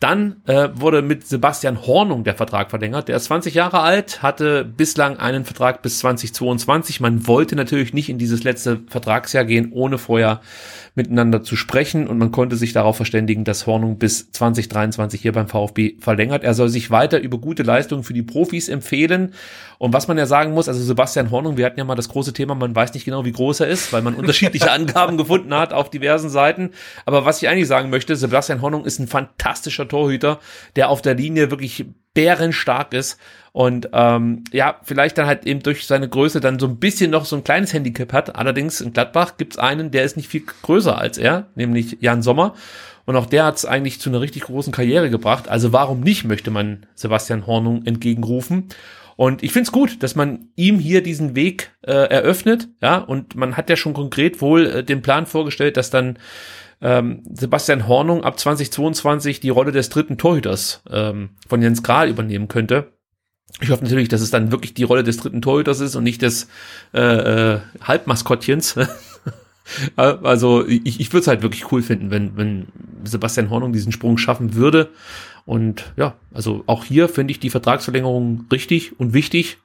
[0.00, 3.08] Dann äh, wurde mit Sebastian Hornung der Vertrag verlängert.
[3.08, 7.00] Der ist 20 Jahre alt, hatte bislang einen Vertrag bis 2022.
[7.00, 10.40] Man wollte natürlich nicht in dieses letzte Vertragsjahr gehen, ohne vorher
[10.94, 15.48] miteinander zu sprechen und man konnte sich darauf verständigen, dass Hornung bis 2023 hier beim
[15.48, 16.44] VfB verlängert.
[16.44, 19.32] Er soll sich weiter über gute Leistungen für die Profis empfehlen.
[19.78, 22.34] Und was man ja sagen muss, also Sebastian Hornung, wir hatten ja mal das große
[22.34, 25.72] Thema, man weiß nicht genau, wie groß er ist, weil man unterschiedliche Angaben gefunden hat
[25.72, 26.70] auf diversen Seiten.
[27.06, 30.40] Aber was ich eigentlich sagen möchte, Sebastian Hornung ist ein fantastischer Torhüter,
[30.76, 33.18] der auf der Linie wirklich bärenstark ist
[33.52, 37.26] und ähm, ja, vielleicht dann halt eben durch seine Größe dann so ein bisschen noch
[37.26, 38.34] so ein kleines Handicap hat.
[38.34, 42.54] Allerdings in Gladbach gibt's einen, der ist nicht viel größer als er, nämlich Jan Sommer.
[43.04, 45.48] Und auch der hat es eigentlich zu einer richtig großen Karriere gebracht.
[45.48, 48.68] Also warum nicht, möchte man Sebastian Hornung entgegenrufen.
[49.16, 52.68] Und ich finde es gut, dass man ihm hier diesen Weg äh, eröffnet.
[52.80, 56.18] Ja, und man hat ja schon konkret wohl äh, den Plan vorgestellt, dass dann
[56.80, 62.48] ähm, Sebastian Hornung ab 2022 die Rolle des dritten Torhüters ähm, von Jens Grahl übernehmen
[62.48, 62.92] könnte.
[63.60, 66.22] Ich hoffe natürlich, dass es dann wirklich die Rolle des dritten Torhüters ist und nicht
[66.22, 66.48] des
[66.94, 68.76] äh, äh, Halbmaskottchens.
[69.96, 72.66] also ich, ich würde es halt wirklich cool finden, wenn, wenn
[73.04, 74.90] Sebastian Hornung diesen Sprung schaffen würde.
[75.44, 79.58] Und ja, also auch hier finde ich die Vertragsverlängerung richtig und wichtig.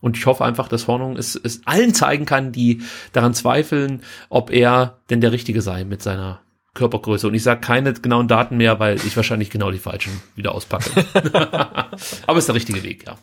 [0.00, 2.82] Und ich hoffe einfach, dass Hornung es, es allen zeigen kann, die
[3.12, 6.40] daran zweifeln, ob er denn der Richtige sei mit seiner
[6.74, 7.26] Körpergröße.
[7.26, 10.90] Und ich sage keine genauen Daten mehr, weil ich wahrscheinlich genau die falschen wieder auspacke.
[12.26, 13.16] Aber ist der richtige Weg, ja.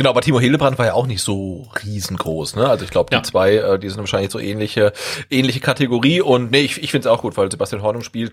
[0.00, 2.66] Genau, aber Timo Hildebrand war ja auch nicht so riesengroß, ne?
[2.66, 3.22] Also ich glaube, die ja.
[3.22, 4.94] zwei, äh, die sind wahrscheinlich so ähnliche,
[5.28, 8.32] ähnliche Kategorie und nee, ich, ich finde es auch gut, weil Sebastian Hornung spielt,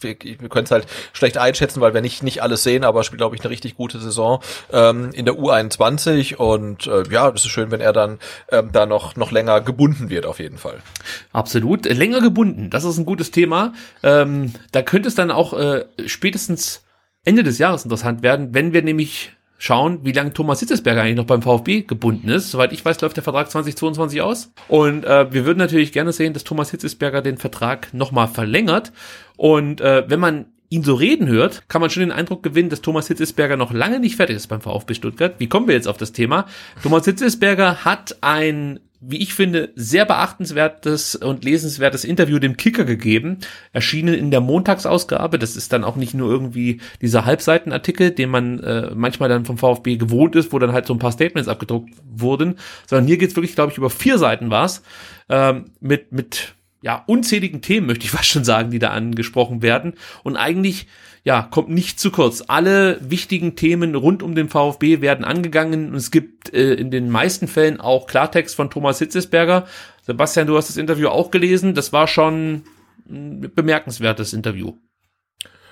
[0.00, 0.84] wir, wir können es halt
[1.14, 3.98] schlecht einschätzen, weil wir nicht, nicht alles sehen, aber spielt, glaube ich, eine richtig gute
[3.98, 8.18] Saison ähm, in der U21 und äh, ja, das ist schön, wenn er dann
[8.52, 10.82] ähm, da noch, noch länger gebunden wird, auf jeden Fall.
[11.32, 13.72] Absolut, länger gebunden, das ist ein gutes Thema.
[14.02, 16.82] Ähm, da könnte es dann auch äh, spätestens
[17.24, 21.24] Ende des Jahres interessant werden, wenn wir nämlich schauen, wie lange Thomas Hitzesberger eigentlich noch
[21.24, 22.50] beim VfB gebunden ist.
[22.50, 24.52] Soweit ich weiß, läuft der Vertrag 2022 aus.
[24.68, 28.92] Und äh, wir würden natürlich gerne sehen, dass Thomas Hitzesberger den Vertrag nochmal verlängert.
[29.36, 32.80] Und äh, wenn man ihn so reden hört, kann man schon den Eindruck gewinnen, dass
[32.80, 35.34] Thomas Hitzesberger noch lange nicht fertig ist beim VfB Stuttgart.
[35.38, 36.46] Wie kommen wir jetzt auf das Thema?
[36.82, 43.38] Thomas Hitzesberger hat ein wie ich finde, sehr beachtenswertes und lesenswertes Interview dem Kicker gegeben,
[43.72, 45.38] erschienen in der Montagsausgabe.
[45.38, 49.58] Das ist dann auch nicht nur irgendwie dieser Halbseitenartikel, den man äh, manchmal dann vom
[49.58, 52.56] VfB gewohnt ist, wo dann halt so ein paar Statements abgedruckt wurden,
[52.86, 54.82] sondern hier geht's wirklich, glaube ich, über vier Seiten war's.
[55.28, 59.94] Ähm, mit mit ja unzähligen Themen möchte ich fast schon sagen, die da angesprochen werden.
[60.22, 60.86] Und eigentlich
[61.26, 62.44] ja, kommt nicht zu kurz.
[62.46, 67.10] Alle wichtigen Themen rund um den VfB werden angegangen und es gibt äh, in den
[67.10, 69.66] meisten Fällen auch Klartext von Thomas Hitzesberger.
[70.02, 71.74] Sebastian, du hast das Interview auch gelesen.
[71.74, 72.62] Das war schon
[73.10, 74.74] ein bemerkenswertes Interview.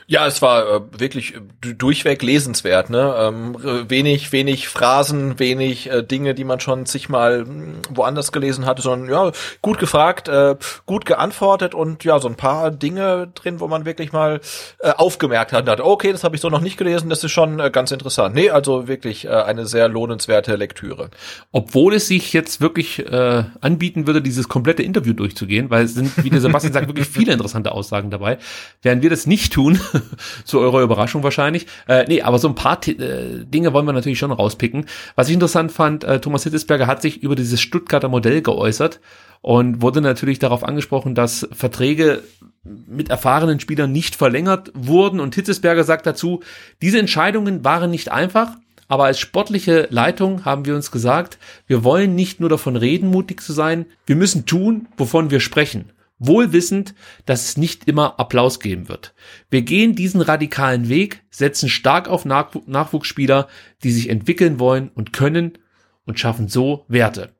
[0.06, 3.14] Ja, es war äh, wirklich äh, durchweg lesenswert, ne?
[3.18, 3.56] Ähm,
[3.89, 8.82] wenig, wenig Phrasen, wenig äh, Dinge, die man schon sich mal hm, woanders gelesen hatte,
[8.82, 9.32] sondern ja,
[9.62, 14.12] gut gefragt, äh, gut geantwortet und ja, so ein paar Dinge drin, wo man wirklich
[14.12, 14.40] mal
[14.81, 17.59] äh, aufgemerkt hat, hat okay, das habe ich so noch nicht gelesen, das ist schon
[17.59, 18.35] äh, ganz interessant.
[18.35, 21.10] Nee, also wirklich äh, eine sehr lohnenswerte Lektüre.
[21.51, 26.12] Obwohl es sich jetzt wirklich äh, anbieten würde, dieses komplette Interview durchzugehen, weil es sind,
[26.22, 28.39] wie der Sebastian sagt, wirklich viele interessante Aussagen dabei.
[28.82, 29.81] Während wir das nicht tun,
[30.44, 31.66] zu eurer Überraschung wahrscheinlich.
[31.88, 34.86] Äh, nee, aber so ein paar äh, Dinge wollen wir natürlich schon rauspicken.
[35.14, 39.00] Was ich interessant fand, äh, Thomas Hittesberger hat sich über dieses Stuttgarter Modell geäußert
[39.40, 42.22] und wurde natürlich darauf angesprochen, dass Verträge
[42.64, 45.20] mit erfahrenen Spielern nicht verlängert wurden.
[45.20, 46.40] Und Hitzesberger sagt dazu,
[46.80, 48.56] diese Entscheidungen waren nicht einfach,
[48.88, 53.42] aber als sportliche Leitung haben wir uns gesagt, wir wollen nicht nur davon reden, mutig
[53.42, 55.90] zu sein, wir müssen tun, wovon wir sprechen
[56.26, 56.94] wohl wissend,
[57.26, 59.14] dass es nicht immer Applaus geben wird.
[59.51, 63.48] Wir gehen diesen radikalen Weg, setzen stark auf Nachwuchsspieler,
[63.82, 65.59] die sich entwickeln wollen und können
[66.05, 67.30] und schaffen so Werte.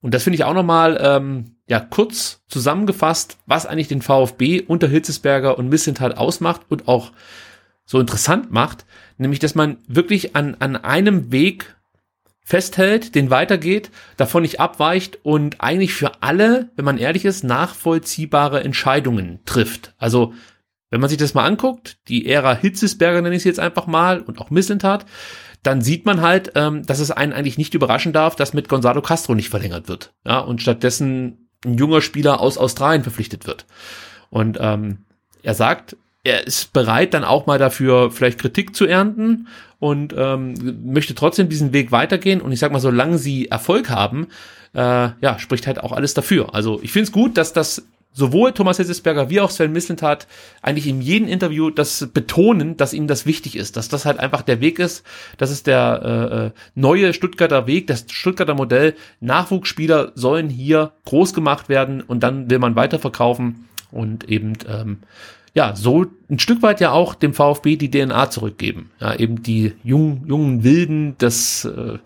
[0.00, 4.88] Und das finde ich auch nochmal ähm, ja, kurz zusammengefasst, was eigentlich den VfB unter
[4.88, 7.12] Hitzesberger und Missenthal ausmacht und auch
[7.84, 8.84] so interessant macht,
[9.18, 11.76] nämlich dass man wirklich an, an einem Weg
[12.44, 18.62] festhält, den weitergeht, davon nicht abweicht und eigentlich für alle, wenn man ehrlich ist, nachvollziehbare
[18.62, 19.94] Entscheidungen trifft.
[19.98, 20.34] Also,
[20.90, 24.20] wenn man sich das mal anguckt, die Ära Hitzesberger nenne ich es jetzt einfach mal
[24.20, 25.06] und auch Missentat,
[25.62, 29.00] dann sieht man halt, ähm, dass es einen eigentlich nicht überraschen darf, dass mit Gonzalo
[29.00, 30.12] Castro nicht verlängert wird.
[30.26, 33.66] Ja, und stattdessen ein junger Spieler aus Australien verpflichtet wird.
[34.28, 35.04] Und ähm,
[35.42, 39.48] er sagt, er ist bereit, dann auch mal dafür vielleicht Kritik zu ernten
[39.82, 40.54] und ähm,
[40.84, 42.40] möchte trotzdem diesen Weg weitergehen.
[42.40, 44.28] Und ich sag mal, solange sie Erfolg haben,
[44.74, 44.78] äh,
[45.20, 46.54] ja, spricht halt auch alles dafür.
[46.54, 47.82] Also ich finde es gut, dass das
[48.12, 50.28] sowohl Thomas Hessesberger wie auch Sven Mislintat
[50.62, 54.42] eigentlich in jedem Interview das betonen, dass ihnen das wichtig ist, dass das halt einfach
[54.42, 55.02] der Weg ist,
[55.36, 58.94] das ist der äh, äh neue Stuttgarter Weg, das Stuttgarter Modell.
[59.18, 64.98] Nachwuchsspieler sollen hier groß gemacht werden und dann will man weiterverkaufen und eben ähm,
[65.54, 68.90] ja, so ein Stück weit ja auch dem VfB die DNA zurückgeben.
[69.00, 71.98] Ja, eben die jungen, jungen Wilden, das, äh,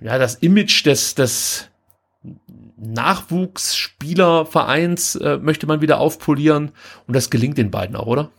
[0.00, 1.68] ja, das Image des, des
[2.76, 6.70] Nachwuchsspielervereins äh, möchte man wieder aufpolieren
[7.06, 8.30] und das gelingt den beiden auch, oder?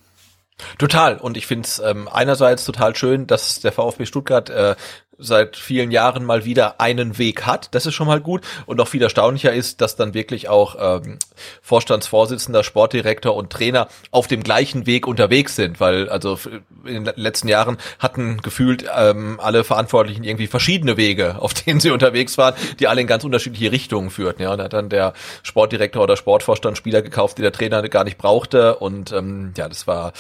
[0.78, 1.18] Total.
[1.18, 4.76] Und ich finde es ähm, einerseits total schön, dass der VfB Stuttgart äh,
[5.18, 7.70] seit vielen Jahren mal wieder einen Weg hat.
[7.76, 8.42] Das ist schon mal gut.
[8.66, 11.20] Und noch viel erstaunlicher ist, dass dann wirklich auch ähm,
[11.62, 16.38] Vorstandsvorsitzender, Sportdirektor und Trainer auf dem gleichen Weg unterwegs sind, weil also
[16.86, 21.92] in den letzten Jahren hatten gefühlt ähm, alle Verantwortlichen irgendwie verschiedene Wege, auf denen sie
[21.92, 24.42] unterwegs waren, die alle in ganz unterschiedliche Richtungen führten.
[24.42, 25.14] Ja, da hat dann der
[25.44, 28.76] Sportdirektor oder Sportvorstand Spieler gekauft, die der Trainer gar nicht brauchte.
[28.78, 30.14] Und ähm, ja, das war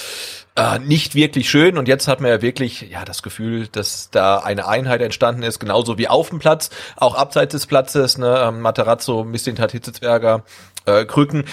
[0.55, 1.77] äh, nicht wirklich schön.
[1.77, 5.59] Und jetzt hat man ja wirklich ja das Gefühl, dass da eine Einheit entstanden ist,
[5.59, 8.17] genauso wie auf dem Platz, auch abseits des Platzes.
[8.17, 10.43] Ne, ähm, Materazzo, Mistintat Hitzelsberger,
[10.85, 11.45] äh, Krücken,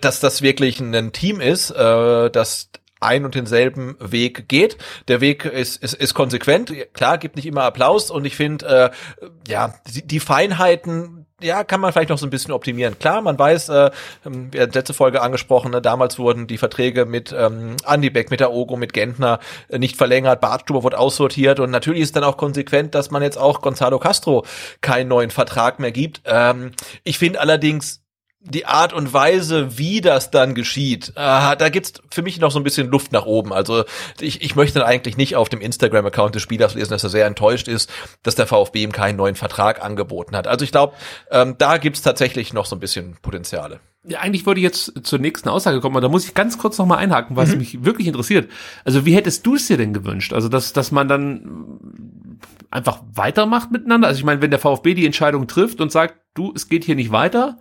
[0.00, 2.68] dass das wirklich ein Team ist, äh, das
[3.00, 4.78] ein und denselben Weg geht.
[5.08, 6.72] Der Weg ist, ist, ist konsequent.
[6.94, 8.90] Klar, gibt nicht immer Applaus und ich finde,
[9.20, 12.98] äh, ja, die Feinheiten, ja, kann man vielleicht noch so ein bisschen optimieren.
[12.98, 13.90] Klar, man weiß, äh,
[14.22, 18.40] wir haben letzte Folge angesprochen, ne, damals wurden die Verträge mit ähm, Andy Beck, mit
[18.40, 22.36] der Ogo, mit Gentner äh, nicht verlängert, Bartstuber wurde aussortiert und natürlich ist dann auch
[22.36, 24.44] konsequent, dass man jetzt auch Gonzalo Castro
[24.80, 26.22] keinen neuen Vertrag mehr gibt.
[26.24, 26.70] Ähm,
[27.02, 28.03] ich finde allerdings,
[28.44, 32.60] die Art und Weise, wie das dann geschieht, äh, da gibt's für mich noch so
[32.60, 33.52] ein bisschen Luft nach oben.
[33.52, 33.84] Also
[34.20, 37.26] ich, ich möchte dann eigentlich nicht auf dem Instagram-Account des Spielers lesen, dass er sehr
[37.26, 37.90] enttäuscht ist,
[38.22, 40.46] dass der VfB ihm keinen neuen Vertrag angeboten hat.
[40.46, 40.94] Also ich glaube,
[41.30, 43.80] ähm, da gibt's tatsächlich noch so ein bisschen Potenziale.
[44.06, 46.76] Ja, eigentlich wollte ich jetzt zur nächsten Aussage kommen, aber da muss ich ganz kurz
[46.76, 47.58] noch mal einhaken, was mhm.
[47.58, 48.50] mich wirklich interessiert.
[48.84, 50.34] Also wie hättest du es dir denn gewünscht?
[50.34, 52.38] Also dass, dass man dann
[52.70, 54.08] einfach weitermacht miteinander?
[54.08, 56.96] Also ich meine, wenn der VfB die Entscheidung trifft und sagt, du, es geht hier
[56.96, 57.58] nicht weiter,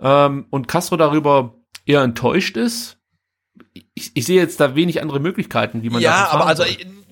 [0.00, 1.54] ähm, und Castro darüber
[1.86, 2.98] eher enttäuscht ist.
[3.94, 6.64] Ich, ich sehe jetzt da wenig andere Möglichkeiten, wie man ja, aber also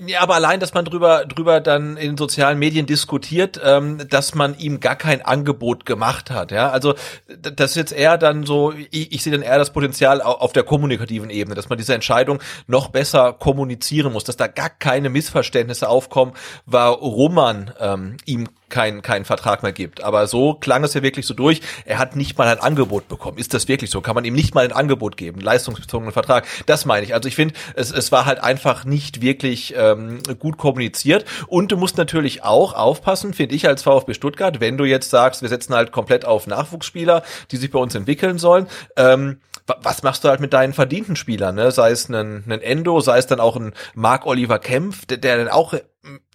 [0.07, 4.59] ja, aber allein, dass man drüber drüber dann in sozialen Medien diskutiert, ähm, dass man
[4.59, 6.51] ihm gar kein Angebot gemacht hat.
[6.51, 6.95] Ja, also
[7.39, 8.73] das ist jetzt eher dann so.
[8.91, 12.41] Ich, ich sehe dann eher das Potenzial auf der kommunikativen Ebene, dass man diese Entscheidung
[12.67, 16.33] noch besser kommunizieren muss, dass da gar keine Missverständnisse aufkommen,
[16.67, 20.03] warum man ähm, ihm keinen keinen Vertrag mehr gibt.
[20.03, 21.61] Aber so klang es ja wirklich so durch.
[21.85, 23.39] Er hat nicht mal ein Angebot bekommen.
[23.39, 24.01] Ist das wirklich so?
[24.01, 25.41] Kann man ihm nicht mal ein Angebot geben?
[25.41, 26.47] Leistungsbezogenen Vertrag.
[26.67, 27.15] Das meine ich.
[27.15, 31.25] Also ich finde, es, es war halt einfach nicht wirklich ähm, gut kommuniziert.
[31.47, 35.43] Und du musst natürlich auch aufpassen, finde ich als VfB Stuttgart, wenn du jetzt sagst,
[35.43, 38.67] wir setzen halt komplett auf Nachwuchsspieler, die sich bei uns entwickeln sollen.
[38.97, 41.71] Ähm, was machst du halt mit deinen verdienten Spielern, ne?
[41.71, 45.37] Sei es ein, ein Endo, sei es dann auch ein Marc Oliver Kempf, der, der
[45.37, 45.75] dann auch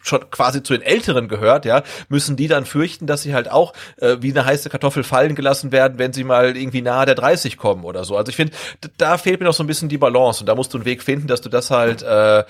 [0.02, 3.74] schon quasi zu den Älteren gehört, ja, müssen die dann fürchten, dass sie halt auch
[3.98, 7.58] äh, wie eine heiße Kartoffel fallen gelassen werden, wenn sie mal irgendwie nahe der 30
[7.58, 8.16] kommen oder so.
[8.16, 8.54] Also ich finde,
[8.98, 11.04] da fehlt mir noch so ein bisschen die Balance und da musst du einen Weg
[11.04, 12.46] finden, dass du das halt äh,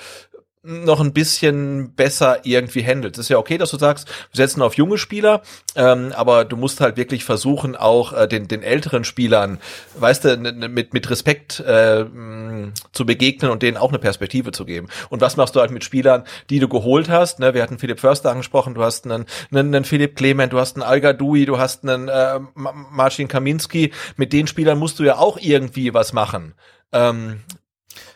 [0.67, 3.15] noch ein bisschen besser irgendwie handelt.
[3.15, 5.41] Es ist ja okay, dass du sagst, wir setzen auf junge Spieler,
[5.75, 9.59] ähm, aber du musst halt wirklich versuchen, auch äh, den, den älteren Spielern,
[9.97, 12.05] weißt du, mit, mit Respekt äh,
[12.91, 14.89] zu begegnen und denen auch eine Perspektive zu geben.
[15.09, 17.39] Und was machst du halt mit Spielern, die du geholt hast?
[17.39, 17.53] Ne?
[17.53, 20.83] Wir hatten Philipp Förster angesprochen, du hast einen, einen, einen Philipp Clement, du hast einen
[20.83, 23.93] Alga Dui, du hast einen äh, Marcin Kaminski.
[24.17, 26.55] Mit den Spielern musst du ja auch irgendwie was machen.
[26.91, 27.39] Ähm,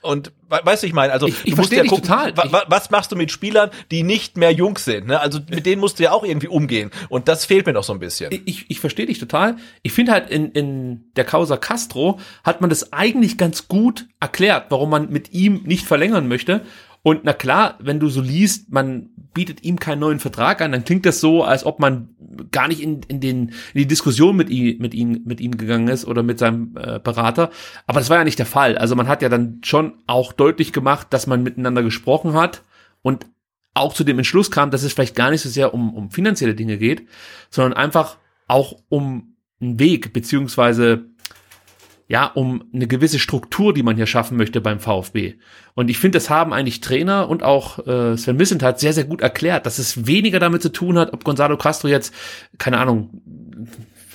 [0.01, 2.35] und weißt du, ich meine, also ich, ich du musst ja gucken, total.
[2.35, 5.07] Wa, was machst du mit Spielern, die nicht mehr jung sind?
[5.07, 5.19] Ne?
[5.19, 6.91] Also mit denen musst du ja auch irgendwie umgehen.
[7.09, 8.31] Und das fehlt mir noch so ein bisschen.
[8.45, 9.57] Ich, ich verstehe dich total.
[9.83, 14.67] Ich finde halt in, in der Causa Castro hat man das eigentlich ganz gut erklärt,
[14.69, 16.61] warum man mit ihm nicht verlängern möchte.
[17.03, 20.83] Und na klar, wenn du so liest, man bietet ihm keinen neuen Vertrag an, dann
[20.83, 22.09] klingt das so, als ob man
[22.51, 25.87] gar nicht in, in, den, in die Diskussion mit ihm, mit ihm, mit ihm gegangen
[25.87, 27.49] ist oder mit seinem äh, Berater.
[27.87, 28.77] Aber das war ja nicht der Fall.
[28.77, 32.63] Also man hat ja dann schon auch deutlich gemacht, dass man miteinander gesprochen hat
[33.01, 33.25] und
[33.73, 36.55] auch zu dem Entschluss kam, dass es vielleicht gar nicht so sehr um, um finanzielle
[36.55, 37.07] Dinge geht,
[37.49, 38.17] sondern einfach
[38.47, 41.05] auch um einen Weg, beziehungsweise
[42.11, 45.35] ja, um eine gewisse Struktur, die man hier schaffen möchte beim VfB.
[45.75, 49.21] Und ich finde, das haben eigentlich Trainer und auch äh, Sven Missentat sehr, sehr gut
[49.21, 52.13] erklärt, dass es weniger damit zu tun hat, ob Gonzalo Castro jetzt,
[52.57, 53.21] keine Ahnung,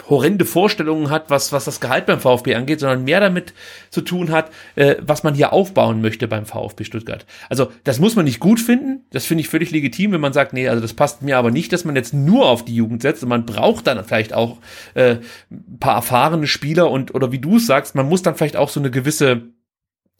[0.08, 3.54] horrende Vorstellungen hat, was, was das Gehalt beim VfB angeht, sondern mehr damit
[3.90, 7.26] zu tun hat, äh, was man hier aufbauen möchte beim VfB Stuttgart.
[7.48, 10.52] Also das muss man nicht gut finden, das finde ich völlig legitim, wenn man sagt,
[10.52, 13.22] nee, also das passt mir aber nicht, dass man jetzt nur auf die Jugend setzt
[13.22, 14.58] und man braucht dann vielleicht auch
[14.94, 15.16] äh,
[15.50, 18.68] ein paar erfahrene Spieler und oder wie du es sagst, man muss dann vielleicht auch
[18.68, 19.42] so eine gewisse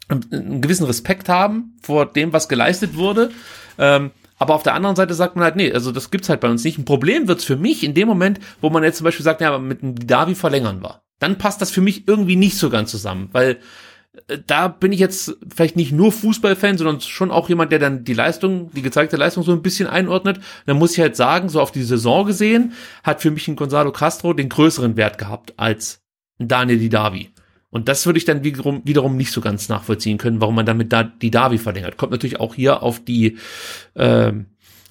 [0.09, 3.31] einen gewissen Respekt haben vor dem, was geleistet wurde.
[3.77, 6.51] Ähm, aber auf der anderen Seite sagt man halt, nee, also das gibt's halt bei
[6.51, 6.79] uns nicht.
[6.79, 9.49] Ein Problem wird's für mich in dem Moment, wo man jetzt zum Beispiel sagt, ja,
[9.49, 11.03] aber mit dem Davi verlängern war.
[11.19, 13.59] Dann passt das für mich irgendwie nicht so ganz zusammen, weil
[14.29, 18.05] äh, da bin ich jetzt vielleicht nicht nur Fußballfan, sondern schon auch jemand, der dann
[18.05, 20.41] die Leistung, die gezeigte Leistung so ein bisschen einordnet.
[20.67, 22.73] Dann muss ich halt sagen, so auf die Saison gesehen,
[23.03, 26.03] hat für mich ein Gonzalo Castro den größeren Wert gehabt als
[26.39, 27.31] Daniel Didavi.
[27.77, 30.95] Und das würde ich dann wiederum, wiederum nicht so ganz nachvollziehen können, warum man damit
[30.95, 31.99] da die Davi verlängert.
[31.99, 33.37] Kommt natürlich auch hier auf die,
[33.95, 34.47] ähm,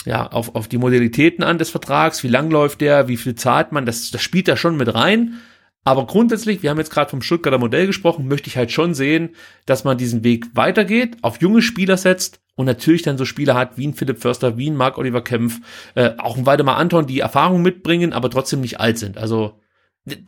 [0.06, 3.72] ja, auf, auf die Modalitäten an des Vertrags, wie lang läuft der, wie viel zahlt
[3.72, 5.42] man, das, das spielt da schon mit rein.
[5.84, 9.30] Aber grundsätzlich, wir haben jetzt gerade vom Stuttgarter Modell gesprochen, möchte ich halt schon sehen,
[9.66, 13.80] dass man diesen Weg weitergeht, auf junge Spieler setzt und natürlich dann so Spieler hat
[13.80, 15.60] wie ein Philipp Förster, wie ein Marc-Oliver Kempf,
[15.96, 19.18] äh, auch ein Waldemar Anton, die Erfahrung mitbringen, aber trotzdem nicht alt sind.
[19.18, 19.60] Also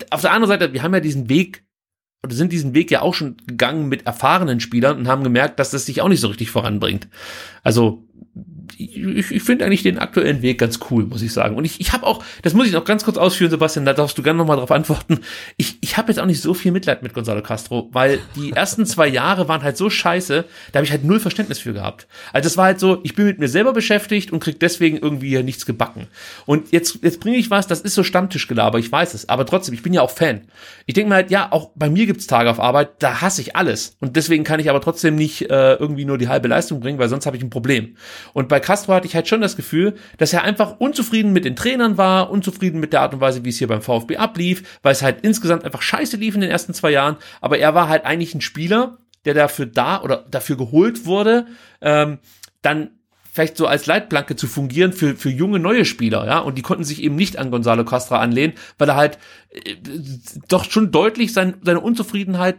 [0.09, 1.66] auf der anderen Seite, wir haben ja diesen Weg
[2.27, 5.71] oder sind diesen Weg ja auch schon gegangen mit erfahrenen Spielern und haben gemerkt, dass
[5.71, 7.07] das sich auch nicht so richtig voranbringt.
[7.63, 8.03] Also
[8.77, 11.55] ich, ich finde eigentlich den aktuellen Weg ganz cool, muss ich sagen.
[11.55, 14.17] Und ich, ich habe auch, das muss ich noch ganz kurz ausführen, Sebastian, da darfst
[14.17, 15.19] du gerne nochmal drauf antworten.
[15.57, 18.85] Ich, ich habe jetzt auch nicht so viel Mitleid mit Gonzalo Castro, weil die ersten
[18.85, 22.07] zwei Jahre waren halt so scheiße, da habe ich halt null Verständnis für gehabt.
[22.33, 25.41] Also es war halt so, ich bin mit mir selber beschäftigt und krieg deswegen irgendwie
[25.43, 26.07] nichts gebacken.
[26.45, 29.73] Und jetzt, jetzt bringe ich was, das ist so Stammtischgelaber, ich weiß es, aber trotzdem,
[29.73, 30.41] ich bin ja auch Fan.
[30.85, 33.55] Ich denke mir halt, ja, auch bei mir gibt's Tage auf Arbeit, da hasse ich
[33.55, 33.95] alles.
[33.99, 37.09] Und deswegen kann ich aber trotzdem nicht äh, irgendwie nur die halbe Leistung bringen, weil
[37.09, 37.97] sonst habe ich ein Problem.
[38.33, 41.55] Und bei Castro hatte ich halt schon das Gefühl, dass er einfach unzufrieden mit den
[41.55, 44.93] Trainern war, unzufrieden mit der Art und Weise, wie es hier beim VfB ablief, weil
[44.93, 47.17] es halt insgesamt einfach scheiße lief in den ersten zwei Jahren.
[47.39, 51.45] Aber er war halt eigentlich ein Spieler, der dafür da oder dafür geholt wurde,
[51.81, 52.17] ähm,
[52.63, 52.89] dann
[53.31, 56.83] vielleicht so als Leitplanke zu fungieren für, für junge neue Spieler, ja, und die konnten
[56.83, 59.19] sich eben nicht an Gonzalo Castra anlehnen, weil er halt
[59.51, 59.75] äh,
[60.47, 62.57] doch schon deutlich sein, seine Unzufriedenheit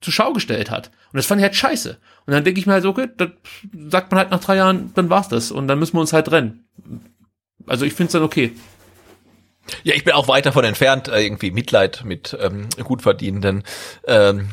[0.00, 0.90] zur Schau gestellt hat.
[1.12, 1.98] Und das fand ich halt scheiße.
[2.26, 3.30] Und dann denke ich mir halt so, okay, das
[3.88, 5.50] sagt man halt nach drei Jahren, dann war's das.
[5.50, 6.64] Und dann müssen wir uns halt trennen.
[7.66, 8.52] Also ich finde es dann okay.
[9.82, 13.64] Ja, ich bin auch weit davon entfernt, äh, irgendwie Mitleid mit ähm, gut verdienenden
[14.06, 14.50] ähm,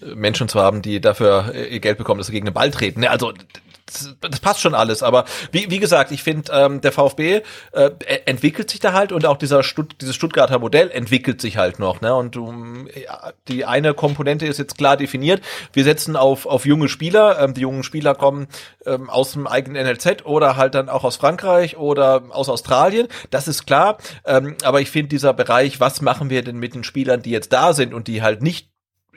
[0.00, 3.00] Menschen zu haben, die dafür äh, ihr Geld bekommen, dass sie gegen den Ball treten.
[3.00, 3.32] Ne, also
[4.20, 7.42] das passt schon alles, aber wie, wie gesagt, ich finde, ähm, der VfB
[7.72, 7.90] äh,
[8.26, 12.00] entwickelt sich da halt und auch dieser Stutt dieses Stuttgarter Modell entwickelt sich halt noch.
[12.00, 12.14] Ne?
[12.14, 15.42] Und um, ja, die eine Komponente ist jetzt klar definiert.
[15.72, 17.40] Wir setzen auf, auf junge Spieler.
[17.40, 18.48] Ähm, die jungen Spieler kommen
[18.86, 23.08] ähm, aus dem eigenen NLZ oder halt dann auch aus Frankreich oder aus Australien.
[23.30, 23.98] Das ist klar.
[24.24, 27.52] Ähm, aber ich finde dieser Bereich, was machen wir denn mit den Spielern, die jetzt
[27.52, 28.70] da sind und die halt nicht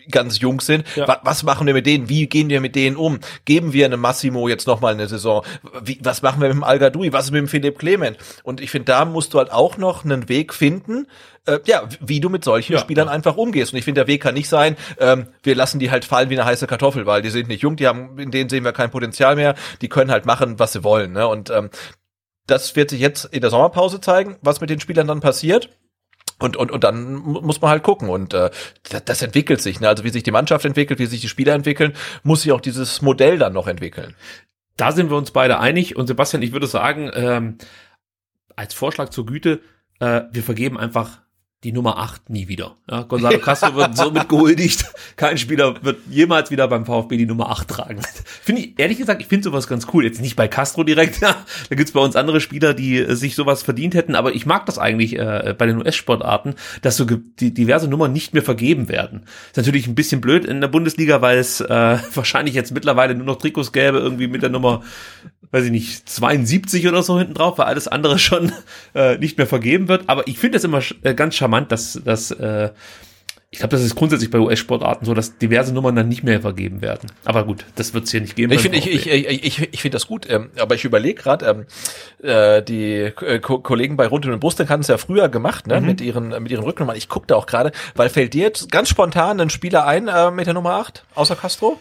[0.09, 0.85] ganz jung sind.
[0.95, 1.07] Ja.
[1.07, 2.09] Was, was machen wir mit denen?
[2.09, 3.19] Wie gehen wir mit denen um?
[3.45, 5.43] Geben wir einem Massimo jetzt nochmal eine Saison?
[5.83, 7.13] Wie, was machen wir mit dem Algadui?
[7.13, 8.17] Was ist mit dem Philipp Clement?
[8.43, 11.07] Und ich finde, da musst du halt auch noch einen Weg finden,
[11.45, 13.13] äh, ja, wie du mit solchen ja, Spielern ja.
[13.13, 13.73] einfach umgehst.
[13.73, 16.39] Und ich finde, der Weg kann nicht sein, ähm, wir lassen die halt fallen wie
[16.39, 18.91] eine heiße Kartoffel, weil die sind nicht jung, die haben, in denen sehen wir kein
[18.91, 21.13] Potenzial mehr, die können halt machen, was sie wollen.
[21.13, 21.27] Ne?
[21.27, 21.69] Und ähm,
[22.47, 25.69] das wird sich jetzt in der Sommerpause zeigen, was mit den Spielern dann passiert.
[26.41, 28.09] Und, und, und dann muss man halt gucken.
[28.09, 28.49] Und äh,
[28.89, 29.79] das, das entwickelt sich.
[29.79, 29.87] Ne?
[29.87, 31.93] Also wie sich die Mannschaft entwickelt, wie sich die Spieler entwickeln,
[32.23, 34.15] muss sich auch dieses Modell dann noch entwickeln.
[34.75, 35.95] Da sind wir uns beide einig.
[35.95, 37.57] Und Sebastian, ich würde sagen, ähm,
[38.55, 39.61] als Vorschlag zur Güte,
[39.99, 41.21] äh, wir vergeben einfach
[41.63, 42.75] die Nummer 8 nie wieder.
[42.89, 44.85] Ja, Gonzalo Castro wird somit gehuldigt.
[45.15, 48.01] Kein Spieler wird jemals wieder beim VfB die Nummer 8 tragen.
[48.41, 50.03] Finde ich, ehrlich gesagt, ich finde sowas ganz cool.
[50.03, 51.35] Jetzt nicht bei Castro direkt, ja.
[51.69, 54.65] Da gibt's bei uns andere Spieler, die äh, sich sowas verdient hätten, aber ich mag
[54.65, 59.23] das eigentlich äh, bei den US-Sportarten, dass so die, diverse Nummern nicht mehr vergeben werden.
[59.47, 61.67] Ist natürlich ein bisschen blöd in der Bundesliga, weil es äh,
[62.15, 64.81] wahrscheinlich jetzt mittlerweile nur noch Trikots gäbe, irgendwie mit der Nummer
[65.49, 68.51] weiß ich nicht, 72 oder so hinten drauf, weil alles andere schon
[68.93, 70.03] äh, nicht mehr vergeben wird.
[70.07, 72.69] Aber ich finde das immer äh, ganz charmant, dass, dass äh,
[73.53, 76.81] ich glaube, das ist grundsätzlich bei US-Sportarten so, dass diverse Nummern dann nicht mehr vergeben
[76.81, 77.11] werden.
[77.25, 78.53] Aber gut, das wird es hier nicht geben.
[78.53, 81.45] Ich finde ich, ich, ich, ich, ich find das gut, ähm, aber ich überlege gerade,
[81.45, 81.65] ähm,
[82.23, 85.81] äh, die äh, Ko Kollegen bei Rund und Brust hatten es ja früher gemacht, ne,
[85.81, 85.85] mhm.
[85.85, 86.95] mit ihren mit ihren Rücknummern.
[86.95, 90.31] Ich gucke da auch gerade, weil fällt dir jetzt ganz spontan ein Spieler ein äh,
[90.31, 91.77] mit der Nummer 8, außer Castro?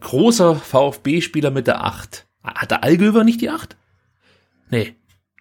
[0.00, 2.26] Großer VfB-Spieler mit der 8.
[2.42, 3.76] Hat der Allgöver nicht die 8?
[4.70, 4.94] Nee.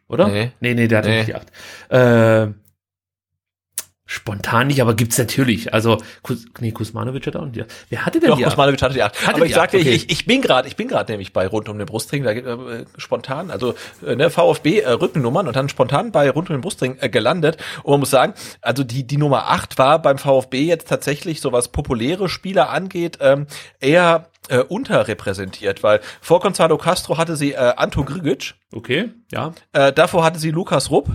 [0.07, 0.27] Oder?
[0.27, 1.17] Nee, nee, nee der hat nee.
[1.17, 1.51] nicht die 8.
[1.89, 2.53] Äh,
[4.05, 5.73] Spontan nicht, aber gibt's natürlich.
[5.73, 7.65] Also, Kus, nee, Kusmanovic hat auch nicht.
[7.89, 8.43] Wer hatte denn Doch, die?
[8.43, 9.21] Kusmanovic hatte die acht.
[9.21, 9.91] Hatte Aber die ich sagte, okay.
[9.91, 12.85] ich, ich bin gerade, ich bin gerade nämlich bei rund um den Brustring, da äh,
[12.97, 13.75] spontan, also
[14.05, 17.57] äh, ne, VfB äh, Rückennummern und dann spontan bei rund um den Brustring äh, gelandet.
[17.83, 21.53] Und man muss sagen, also die die Nummer acht war beim VfB jetzt tatsächlich so
[21.53, 23.47] was populäre Spieler angeht, ähm,
[23.79, 29.53] eher äh, unterrepräsentiert, weil vor Gonzalo Castro hatte sie äh, Anto Grigic, Okay, ja.
[29.71, 31.09] äh, davor hatte sie Lukas Rupp,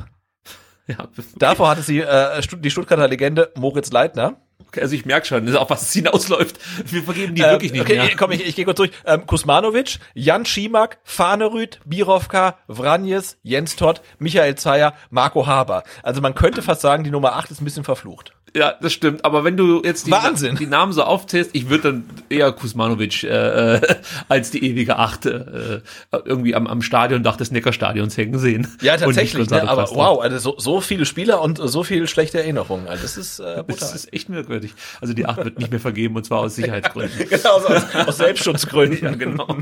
[0.89, 1.09] ja.
[1.37, 4.37] davor hatte sie äh, die Stuttgarter Legende Moritz Leitner.
[4.67, 6.59] Okay, also ich merke schon, auf was es hinausläuft.
[6.85, 8.17] Wir vergeben die Ähm, wirklich nicht okay, mehr.
[8.17, 8.91] komm, ich, ich gehe kurz durch.
[9.07, 15.85] Ähm, Kusmanovic, Jan Schimak, Fanerüth, Birovka, Vranjes, Jens Todd, Michael Zeyer, Marco Haber.
[16.03, 18.33] Also man könnte fast sagen, die Nummer 8 ist ein bisschen verflucht.
[18.57, 19.27] Ja, das stimmt.
[19.27, 20.57] Aber wenn du jetzt die, Wahnsinn.
[20.57, 23.81] die Namen so aufzählst, ich würde dann eher Kusmanovic äh, äh,
[24.29, 28.67] als die ewige Achte äh, irgendwie am, am Stadiondach des Neckarstadions hängen sehen.
[28.81, 29.51] Ja, tatsächlich.
[29.51, 29.69] Ne?
[29.69, 32.89] Aber wow, also so, so viele Spieler und so viel schlechte Erinnerungen.
[32.89, 34.73] Also das ist äh, Das ist echt merkwürdig.
[35.01, 37.29] Also die Acht wird nicht mehr vergeben und zwar aus Sicherheitsgründen.
[37.29, 37.67] genau, aus,
[38.07, 39.05] aus Selbstschutzgründen.
[39.05, 39.59] Ja, genau.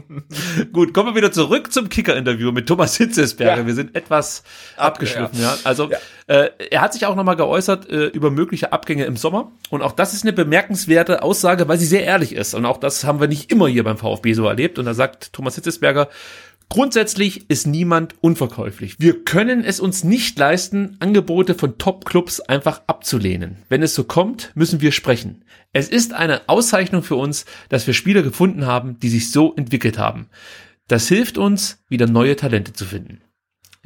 [0.72, 3.62] Gut, kommen wir wieder zurück zum Kicker-Interview mit Thomas Hitzesberger.
[3.62, 3.66] Ja.
[3.66, 4.42] Wir sind etwas
[4.76, 5.56] abgeschliffen, ja.
[5.64, 5.98] Also Ja.
[6.28, 9.52] Äh, er hat sich auch nochmal geäußert äh, über mögliche Abgänge im Sommer.
[9.70, 12.54] Und auch das ist eine bemerkenswerte Aussage, weil sie sehr ehrlich ist.
[12.54, 14.78] Und auch das haben wir nicht immer hier beim VfB so erlebt.
[14.78, 16.08] Und da sagt Thomas Hitzesberger,
[16.68, 18.96] Grundsätzlich ist niemand unverkäuflich.
[18.98, 23.58] Wir können es uns nicht leisten, Angebote von Top-Clubs einfach abzulehnen.
[23.68, 25.44] Wenn es so kommt, müssen wir sprechen.
[25.72, 29.96] Es ist eine Auszeichnung für uns, dass wir Spieler gefunden haben, die sich so entwickelt
[29.96, 30.28] haben.
[30.88, 33.20] Das hilft uns, wieder neue Talente zu finden.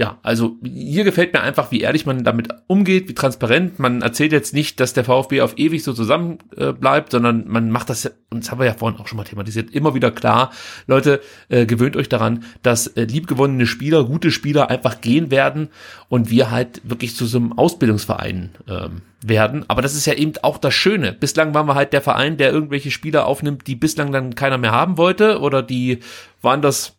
[0.00, 3.78] Ja, also hier gefällt mir einfach, wie ehrlich man damit umgeht, wie transparent.
[3.78, 7.70] Man erzählt jetzt nicht, dass der VfB auf ewig so zusammen äh, bleibt, sondern man
[7.70, 10.52] macht das, und das haben wir ja vorhin auch schon mal thematisiert, immer wieder klar.
[10.86, 11.20] Leute,
[11.50, 15.68] äh, gewöhnt euch daran, dass äh, liebgewonnene Spieler, gute Spieler einfach gehen werden
[16.08, 19.66] und wir halt wirklich zu so einem Ausbildungsverein ähm, werden.
[19.68, 21.12] Aber das ist ja eben auch das Schöne.
[21.12, 24.72] Bislang waren wir halt der Verein, der irgendwelche Spieler aufnimmt, die bislang dann keiner mehr
[24.72, 25.98] haben wollte oder die
[26.40, 26.96] waren das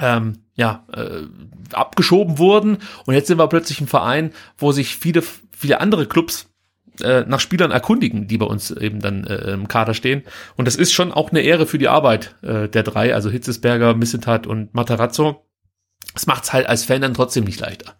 [0.00, 1.22] ähm, ja, äh,
[1.72, 2.78] abgeschoben wurden.
[3.06, 5.22] Und jetzt sind wir plötzlich ein Verein, wo sich viele,
[5.56, 6.48] viele andere Clubs
[7.00, 10.22] äh, nach Spielern erkundigen, die bei uns eben dann äh, im Kader stehen.
[10.56, 13.94] Und das ist schon auch eine Ehre für die Arbeit äh, der drei, also Hitzesberger,
[13.94, 15.44] Missentat und Matarazzo.
[16.14, 17.94] Es macht's halt als Fan dann trotzdem nicht leichter.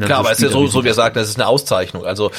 [0.00, 2.04] Klar, aber es ist ja so, wie- so wir sagen, das ist eine Auszeichnung.
[2.04, 2.30] Also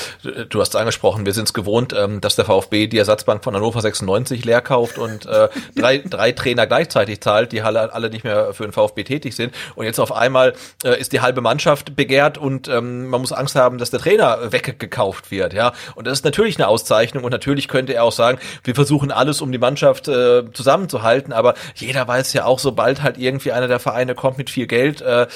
[0.50, 3.56] du hast es angesprochen, wir sind es gewohnt, ähm, dass der VfB die Ersatzbank von
[3.56, 8.24] Hannover 96 leer kauft und äh, drei, drei Trainer gleichzeitig zahlt, die alle, alle nicht
[8.24, 9.54] mehr für den VfB tätig sind.
[9.76, 10.54] Und jetzt auf einmal
[10.84, 14.52] äh, ist die halbe Mannschaft begehrt und ähm, man muss Angst haben, dass der Trainer
[14.52, 15.54] weggekauft wird.
[15.54, 19.12] Ja, und das ist natürlich eine Auszeichnung und natürlich könnte er auch sagen, wir versuchen
[19.12, 21.34] alles, um die Mannschaft äh, zusammenzuhalten.
[21.34, 25.02] Aber jeder weiß ja auch, sobald halt irgendwie einer der Vereine kommt mit viel Geld,
[25.02, 25.28] äh,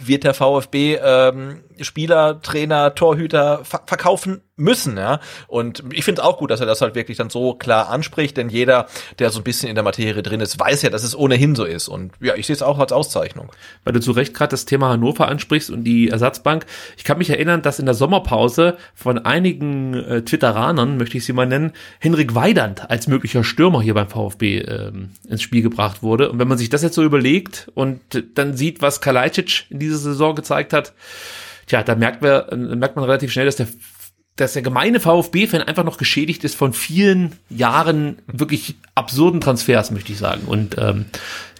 [0.00, 5.20] wird der VfB ähm, Spieler, Trainer, Torhüter ver verkaufen müssen, ja.
[5.48, 8.36] Und ich finde es auch gut, dass er das halt wirklich dann so klar anspricht,
[8.36, 8.86] denn jeder,
[9.18, 11.64] der so ein bisschen in der Materie drin ist, weiß ja, dass es ohnehin so
[11.64, 11.88] ist.
[11.88, 13.52] Und ja, ich sehe es auch als Auszeichnung.
[13.84, 16.64] weil du zu Recht gerade das Thema Hannover ansprichst und die Ersatzbank.
[16.96, 21.32] Ich kann mich erinnern, dass in der Sommerpause von einigen äh, Twitteranern, möchte ich sie
[21.34, 26.30] mal nennen, Henrik Weidand als möglicher Stürmer hier beim VfB ähm, ins Spiel gebracht wurde.
[26.30, 28.00] Und wenn man sich das jetzt so überlegt und
[28.34, 30.94] dann sieht, was Kalajdzic in dieser Saison gezeigt hat,
[31.66, 33.68] tja, da merkt, wir, äh, merkt man relativ schnell, dass der
[34.36, 40.12] dass der gemeine VfB-Fan einfach noch geschädigt ist von vielen Jahren wirklich absurden Transfers, möchte
[40.12, 40.42] ich sagen.
[40.46, 41.06] Und ähm,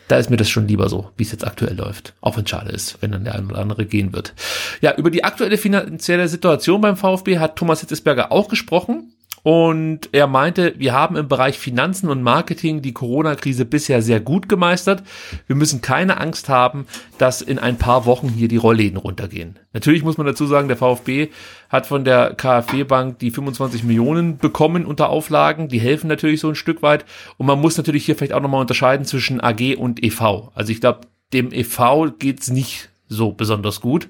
[0.08, 2.14] da ist mir das schon lieber so, wie es jetzt aktuell läuft.
[2.20, 4.34] Auch wenn es schade ist, wenn dann der eine oder andere gehen wird.
[4.80, 9.12] Ja, über die aktuelle finanzielle Situation beim VfB hat Thomas Hitzesberger auch gesprochen.
[9.46, 14.48] Und er meinte, wir haben im Bereich Finanzen und Marketing die Corona-Krise bisher sehr gut
[14.48, 15.04] gemeistert.
[15.46, 19.56] Wir müssen keine Angst haben, dass in ein paar Wochen hier die Rollläden runtergehen.
[19.72, 21.28] Natürlich muss man dazu sagen, der VfB
[21.68, 25.68] hat von der KfW-Bank die 25 Millionen bekommen unter Auflagen.
[25.68, 27.04] Die helfen natürlich so ein Stück weit.
[27.36, 30.50] Und man muss natürlich hier vielleicht auch nochmal unterscheiden zwischen AG und EV.
[30.56, 31.02] Also ich glaube,
[31.32, 34.08] dem EV geht's nicht so besonders gut.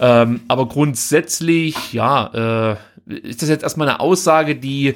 [0.00, 2.76] Ähm, aber grundsätzlich, ja, äh,
[3.10, 4.94] ist das jetzt erstmal eine Aussage, die,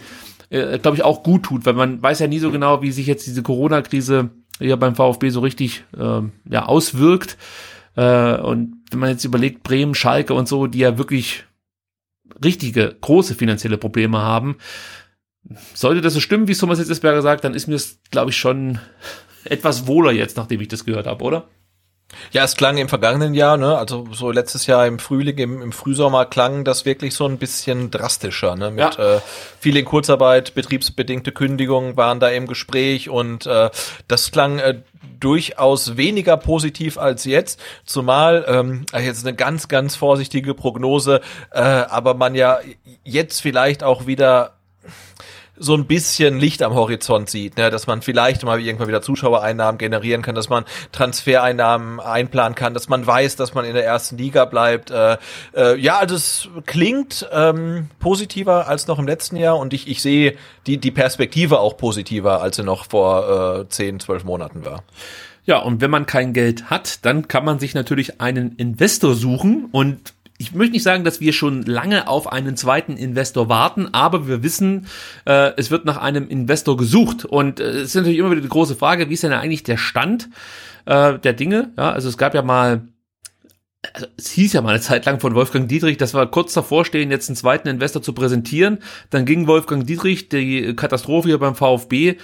[0.51, 3.07] äh, glaube ich, auch gut tut, weil man weiß ja nie so genau, wie sich
[3.07, 4.31] jetzt diese Corona-Krise
[4.61, 7.37] ja beim VfB so richtig ähm, ja, auswirkt.
[7.97, 11.45] Äh, und wenn man jetzt überlegt, Bremen, Schalke und so, die ja wirklich
[12.43, 14.57] richtige, große finanzielle Probleme haben,
[15.75, 18.79] sollte das so stimmen, wie Thomas Hitzesberger sagt, dann ist mir das, glaube ich, schon
[19.45, 21.49] etwas wohler jetzt, nachdem ich das gehört habe, oder?
[22.33, 25.73] Ja, es klang im vergangenen Jahr, ne, also so letztes Jahr im Frühling, im, im
[25.73, 29.17] Frühsommer klang das wirklich so ein bisschen drastischer, ne, mit ja.
[29.17, 29.21] äh,
[29.59, 33.71] viel in Kurzarbeit, betriebsbedingte Kündigungen waren da im Gespräch und äh,
[34.09, 34.81] das klang äh,
[35.21, 41.21] durchaus weniger positiv als jetzt, zumal ähm, jetzt eine ganz, ganz vorsichtige Prognose,
[41.51, 42.59] äh, aber man ja
[43.05, 44.55] jetzt vielleicht auch wieder
[45.57, 47.71] so ein bisschen Licht am Horizont sieht, ne?
[47.71, 52.89] dass man vielleicht mal irgendwann wieder Zuschauereinnahmen generieren kann, dass man Transfereinnahmen einplanen kann, dass
[52.89, 54.91] man weiß, dass man in der ersten Liga bleibt.
[54.91, 55.17] Äh,
[55.55, 60.03] äh, ja, also es klingt ähm, positiver als noch im letzten Jahr und ich, ich
[60.03, 60.37] sehe
[60.67, 64.83] die, die Perspektive auch positiver, als sie noch vor äh, 10, 12 Monaten war.
[65.47, 69.69] Ja, und wenn man kein Geld hat, dann kann man sich natürlich einen Investor suchen
[69.71, 74.27] und ich möchte nicht sagen, dass wir schon lange auf einen zweiten Investor warten, aber
[74.27, 74.87] wir wissen,
[75.27, 77.25] äh, es wird nach einem Investor gesucht.
[77.25, 79.77] Und äh, es ist natürlich immer wieder die große Frage, wie ist denn eigentlich der
[79.77, 80.29] Stand
[80.87, 81.73] äh, der Dinge?
[81.77, 82.89] Ja, also es gab ja mal
[83.93, 86.87] also es hieß ja mal eine Zeit lang von Wolfgang Dietrich, dass wir kurz davor
[86.87, 88.79] stehen, jetzt einen zweiten Investor zu präsentieren.
[89.11, 92.17] Dann ging Wolfgang Dietrich, die Katastrophe hier beim VfB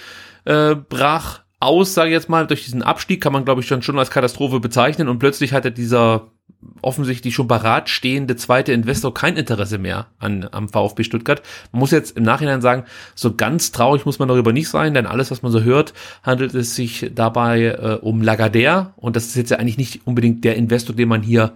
[0.45, 3.83] äh, brach aus, sage ich jetzt mal, durch diesen Abstieg kann man, glaube ich, schon,
[3.83, 6.31] schon als Katastrophe bezeichnen und plötzlich hatte dieser
[6.81, 11.41] offensichtlich schon parat stehende zweite Investor kein Interesse mehr an, am VfB Stuttgart.
[11.71, 12.85] Man muss jetzt im Nachhinein sagen,
[13.15, 15.93] so ganz traurig muss man darüber nicht sein, denn alles, was man so hört,
[16.23, 20.43] handelt es sich dabei äh, um Lagardère und das ist jetzt ja eigentlich nicht unbedingt
[20.43, 21.53] der Investor, den man hier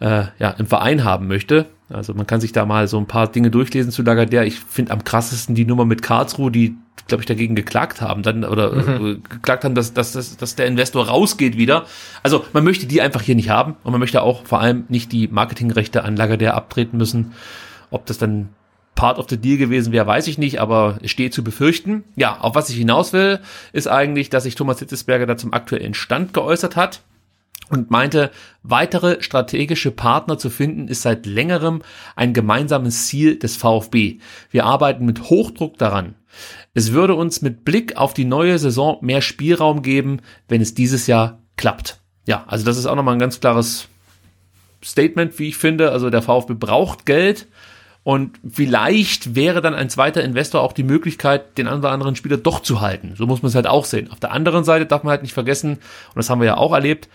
[0.00, 1.66] äh, ja, im Verein haben möchte.
[1.88, 4.44] Also man kann sich da mal so ein paar Dinge durchlesen zu Lagardère.
[4.44, 6.76] Ich finde am krassesten die Nummer mit Karlsruhe, die
[7.06, 9.06] glaube ich, dagegen geklagt haben, dann oder mhm.
[9.06, 11.86] äh, geklagt haben, dass, dass, dass, dass der Investor rausgeht wieder.
[12.22, 15.12] Also man möchte die einfach hier nicht haben und man möchte auch vor allem nicht
[15.12, 17.32] die Marketingrechte an Lagardère abtreten müssen.
[17.90, 18.50] Ob das dann
[18.94, 22.04] Part of the Deal gewesen wäre, weiß ich nicht, aber es steht zu befürchten.
[22.16, 23.40] Ja, auf was ich hinaus will,
[23.72, 27.00] ist eigentlich, dass sich Thomas Hitzesberger da zum aktuellen Stand geäußert hat
[27.70, 28.30] und meinte,
[28.62, 31.82] weitere strategische Partner zu finden, ist seit längerem
[32.16, 34.18] ein gemeinsames Ziel des VfB.
[34.50, 36.16] Wir arbeiten mit Hochdruck daran.
[36.74, 41.06] Es würde uns mit Blick auf die neue Saison mehr Spielraum geben, wenn es dieses
[41.06, 42.00] Jahr klappt.
[42.26, 43.88] Ja, also das ist auch nochmal ein ganz klares
[44.84, 45.92] Statement, wie ich finde.
[45.92, 47.46] Also der VfB braucht Geld
[48.02, 52.38] und vielleicht wäre dann ein zweiter Investor auch die Möglichkeit, den einen oder anderen Spieler
[52.38, 53.14] doch zu halten.
[53.16, 54.10] So muss man es halt auch sehen.
[54.10, 56.72] Auf der anderen Seite darf man halt nicht vergessen, und das haben wir ja auch
[56.72, 57.08] erlebt,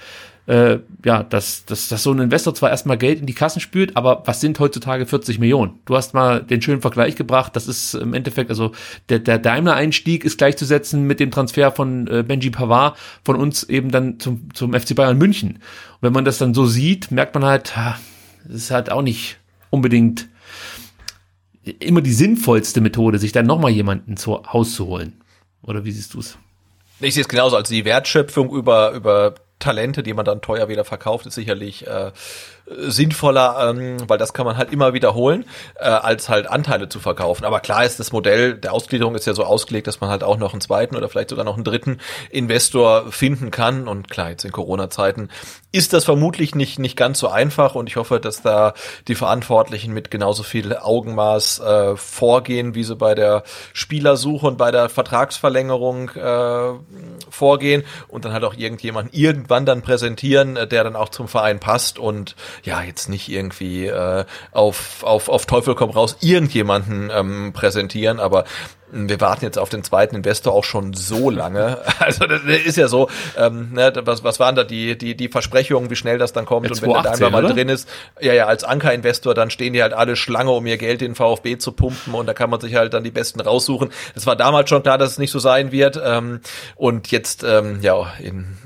[0.47, 3.97] äh, ja, dass, dass, dass so ein Investor zwar erstmal Geld in die Kassen spült,
[3.97, 5.79] aber was sind heutzutage 40 Millionen?
[5.85, 8.71] Du hast mal den schönen Vergleich gebracht, das ist im Endeffekt, also
[9.09, 13.89] der, der Daimler-Einstieg ist gleichzusetzen mit dem Transfer von äh, Benji Pavard von uns eben
[13.91, 15.53] dann zum, zum FC Bayern München.
[15.53, 19.37] Und wenn man das dann so sieht, merkt man halt, das ist halt auch nicht
[19.71, 20.27] unbedingt
[21.79, 25.21] immer die sinnvollste Methode, sich dann nochmal jemanden zu Haus zu holen.
[25.63, 26.37] Oder wie siehst du es?
[26.99, 30.83] Ich sehe es genauso, als die Wertschöpfung über, über Talente, die man dann teuer wieder
[30.83, 32.11] verkauft, ist sicherlich äh,
[32.67, 35.45] sinnvoller, ähm, weil das kann man halt immer wiederholen,
[35.75, 37.45] äh, als halt Anteile zu verkaufen.
[37.45, 40.37] Aber klar ist das Modell der Ausgliederung ist ja so ausgelegt, dass man halt auch
[40.37, 41.99] noch einen zweiten oder vielleicht sogar noch einen dritten
[42.31, 43.87] Investor finden kann.
[43.87, 45.29] Und klar, jetzt in Corona-Zeiten
[45.75, 48.73] ist das vermutlich nicht, nicht ganz so einfach und ich hoffe, dass da
[49.09, 53.43] die Verantwortlichen mit genauso viel Augenmaß äh, vorgehen, wie sie bei der
[53.73, 56.71] Spielersuche und bei der Vertragsverlängerung äh,
[57.29, 61.59] vorgehen und dann halt auch irgendjemanden irgendwann dann präsentieren, äh, der dann auch zum Verein
[61.59, 64.23] passt und ja, jetzt nicht irgendwie äh,
[64.53, 68.45] auf, auf, auf Teufel komm raus irgendjemanden ähm, präsentieren, aber
[68.91, 71.79] wir warten jetzt auf den zweiten Investor auch schon so lange.
[71.97, 75.89] Also das ist ja so, ähm, ne, was, was waren da die, die, die Versprechungen,
[75.89, 77.89] wie schnell das dann kommt und wenn der Daimler mal drin ist,
[78.19, 81.57] ja, ja, als Anker-Investor, dann stehen die halt alle Schlange, um ihr Geld in VfB
[81.57, 83.89] zu pumpen und da kann man sich halt dann die Besten raussuchen.
[84.13, 86.41] Es war damals schon klar, dass es nicht so sein wird ähm,
[86.75, 88.57] und jetzt, ähm, ja, in,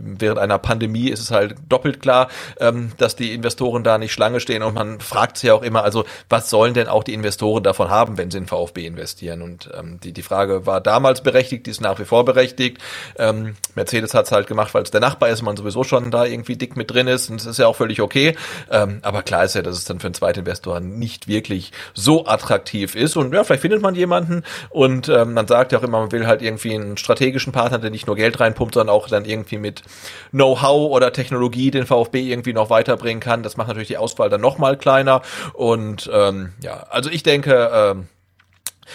[0.00, 2.28] während einer Pandemie ist es halt doppelt klar,
[2.58, 5.84] ähm, dass die Investoren da nicht Schlange stehen und man fragt sich ja auch immer,
[5.84, 9.57] also was sollen denn auch die Investoren davon haben, wenn sie in VfB investieren und
[9.76, 12.78] ähm, die, die Frage war damals berechtigt, die ist nach wie vor berechtigt.
[13.18, 16.24] Ähm, Mercedes hat es halt gemacht, weil es der Nachbar ist, man sowieso schon da
[16.24, 18.36] irgendwie dick mit drin ist und das ist ja auch völlig okay.
[18.70, 22.94] Ähm, aber klar ist ja, dass es dann für einen Zweitinvestor nicht wirklich so attraktiv
[22.94, 23.16] ist.
[23.16, 26.26] Und ja, vielleicht findet man jemanden und ähm, man sagt ja auch immer, man will
[26.26, 29.82] halt irgendwie einen strategischen Partner, der nicht nur Geld reinpumpt, sondern auch dann irgendwie mit
[30.30, 33.42] Know-how oder Technologie den VfB irgendwie noch weiterbringen kann.
[33.42, 35.22] Das macht natürlich die Auswahl dann nochmal kleiner.
[35.54, 38.08] Und ähm, ja, also ich denke, ähm,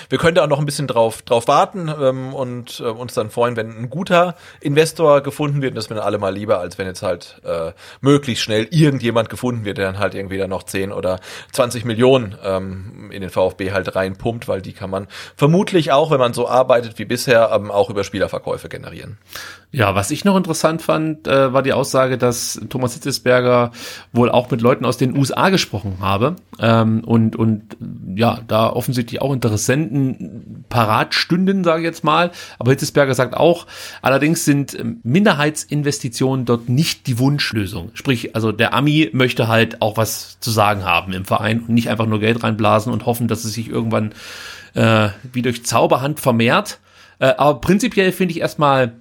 [0.10, 3.30] wir können da auch noch ein bisschen drauf, drauf warten ähm, und äh, uns dann
[3.30, 5.72] freuen, wenn ein guter Investor gefunden wird.
[5.72, 7.72] Und das wäre alle mal lieber, als wenn jetzt halt äh,
[8.02, 11.20] möglichst schnell irgendjemand gefunden wird, der dann halt irgendwie dann noch 10 oder
[11.52, 16.20] 20 Millionen ähm, in den VfB halt reinpumpt, weil die kann man vermutlich auch, wenn
[16.20, 19.18] man so arbeitet wie bisher, ähm, auch über Spielerverkäufe generieren.
[19.76, 23.72] Ja, was ich noch interessant fand, äh, war die Aussage, dass Thomas Hitzesberger
[24.12, 27.76] wohl auch mit Leuten aus den USA gesprochen habe ähm, und und
[28.16, 32.30] ja, da offensichtlich auch Interessenten parat stünden, sage ich jetzt mal.
[32.60, 33.66] Aber Hitzesberger sagt auch,
[34.04, 37.90] allerdings sind ähm, Minderheitsinvestitionen dort nicht die Wunschlösung.
[37.96, 41.90] Sprich, also der Ami möchte halt auch was zu sagen haben im Verein und nicht
[41.90, 44.14] einfach nur Geld reinblasen und hoffen, dass es sich irgendwann
[44.76, 46.80] äh, wie durch Zauberhand vermehrt.
[47.18, 48.94] Äh, aber prinzipiell finde ich erstmal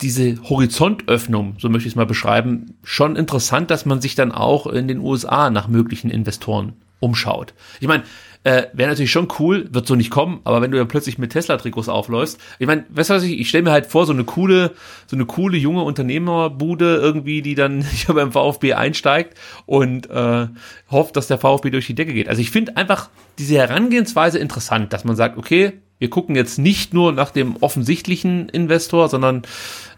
[0.00, 4.66] diese Horizontöffnung, so möchte ich es mal beschreiben, schon interessant, dass man sich dann auch
[4.66, 7.54] in den USA nach möglichen Investoren umschaut.
[7.80, 8.04] Ich meine,
[8.44, 11.32] äh, wäre natürlich schon cool, wird so nicht kommen, aber wenn du dann plötzlich mit
[11.32, 14.24] Tesla-Trikots aufläufst, ich meine, weißt du was ich, ich stelle mir halt vor, so eine
[14.24, 14.72] coole,
[15.06, 19.36] so eine coole junge Unternehmerbude irgendwie, die dann hier beim VfB einsteigt
[19.66, 20.46] und äh,
[20.90, 22.28] hofft, dass der VfB durch die Decke geht.
[22.28, 26.94] Also ich finde einfach diese Herangehensweise interessant, dass man sagt, okay, wir gucken jetzt nicht
[26.94, 29.42] nur nach dem offensichtlichen Investor, sondern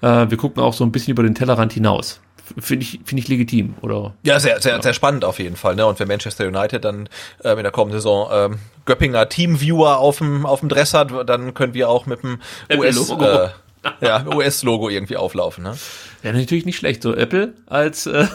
[0.00, 2.20] äh, wir gucken auch so ein bisschen über den Tellerrand hinaus.
[2.58, 4.14] Finde ich, finde ich legitim, oder?
[4.24, 4.82] Ja, sehr, sehr, ja.
[4.82, 5.76] sehr spannend auf jeden Fall.
[5.76, 5.86] Ne?
[5.86, 7.08] Und wenn Manchester United dann
[7.44, 11.54] ähm, in der kommenden Saison ähm, Göppinger Teamviewer auf dem, auf dem Dress hat, dann
[11.54, 12.38] können wir auch mit dem
[12.76, 13.48] US, äh,
[14.00, 15.64] ja, US-Logo irgendwie auflaufen.
[15.64, 15.76] Ne?
[16.22, 18.26] Ja, natürlich nicht schlecht, so Apple als, äh,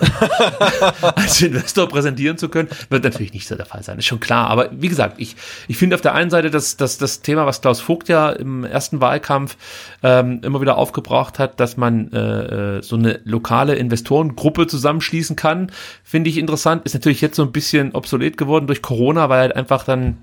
[1.02, 4.48] als Investor präsentieren zu können, wird natürlich nicht so der Fall sein, ist schon klar.
[4.50, 5.36] Aber wie gesagt, ich,
[5.68, 8.64] ich finde auf der einen Seite, dass, dass das Thema, was Klaus Vogt ja im
[8.64, 9.56] ersten Wahlkampf
[10.02, 15.72] ähm, immer wieder aufgebracht hat, dass man äh, äh so eine lokale Investorengruppe zusammenschließen kann,
[16.04, 16.86] finde ich interessant.
[16.86, 20.18] Ist natürlich jetzt so ein bisschen obsolet geworden durch Corona, weil halt einfach dann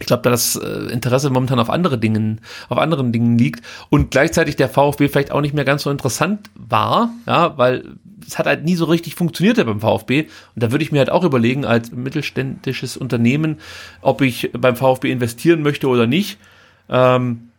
[0.00, 4.10] ich glaube, da das äh, Interesse momentan auf andere Dingen, auf anderen Dingen liegt und
[4.10, 7.84] gleichzeitig der VfB vielleicht auch nicht mehr ganz so interessant war, ja, weil
[8.26, 10.22] es hat halt nie so richtig funktioniert beim VfB
[10.54, 13.58] und da würde ich mir halt auch überlegen als mittelständisches Unternehmen,
[14.00, 16.38] ob ich beim VfB investieren möchte oder nicht.
[16.88, 17.51] Ähm,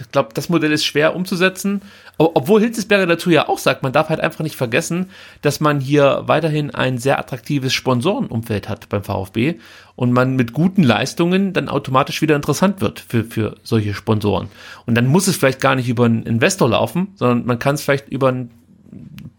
[0.00, 1.82] ich glaube, das Modell ist schwer umzusetzen.
[2.16, 5.10] Obwohl Hitzesberger dazu ja auch sagt, man darf halt einfach nicht vergessen,
[5.42, 9.56] dass man hier weiterhin ein sehr attraktives Sponsorenumfeld hat beim VfB
[9.96, 14.48] und man mit guten Leistungen dann automatisch wieder interessant wird für, für solche Sponsoren.
[14.86, 17.82] Und dann muss es vielleicht gar nicht über einen Investor laufen, sondern man kann es
[17.82, 18.50] vielleicht über einen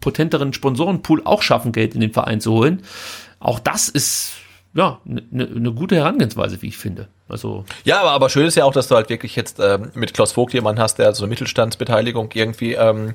[0.00, 2.82] potenteren Sponsorenpool auch schaffen, Geld in den Verein zu holen.
[3.40, 4.32] Auch das ist
[4.74, 7.08] ja eine ne, ne gute Herangehensweise, wie ich finde.
[7.28, 10.14] Also ja, aber, aber schön ist ja auch, dass du halt wirklich jetzt ähm, mit
[10.14, 13.14] Klaus Vogt jemanden hast, der so eine Mittelstandsbeteiligung irgendwie ähm,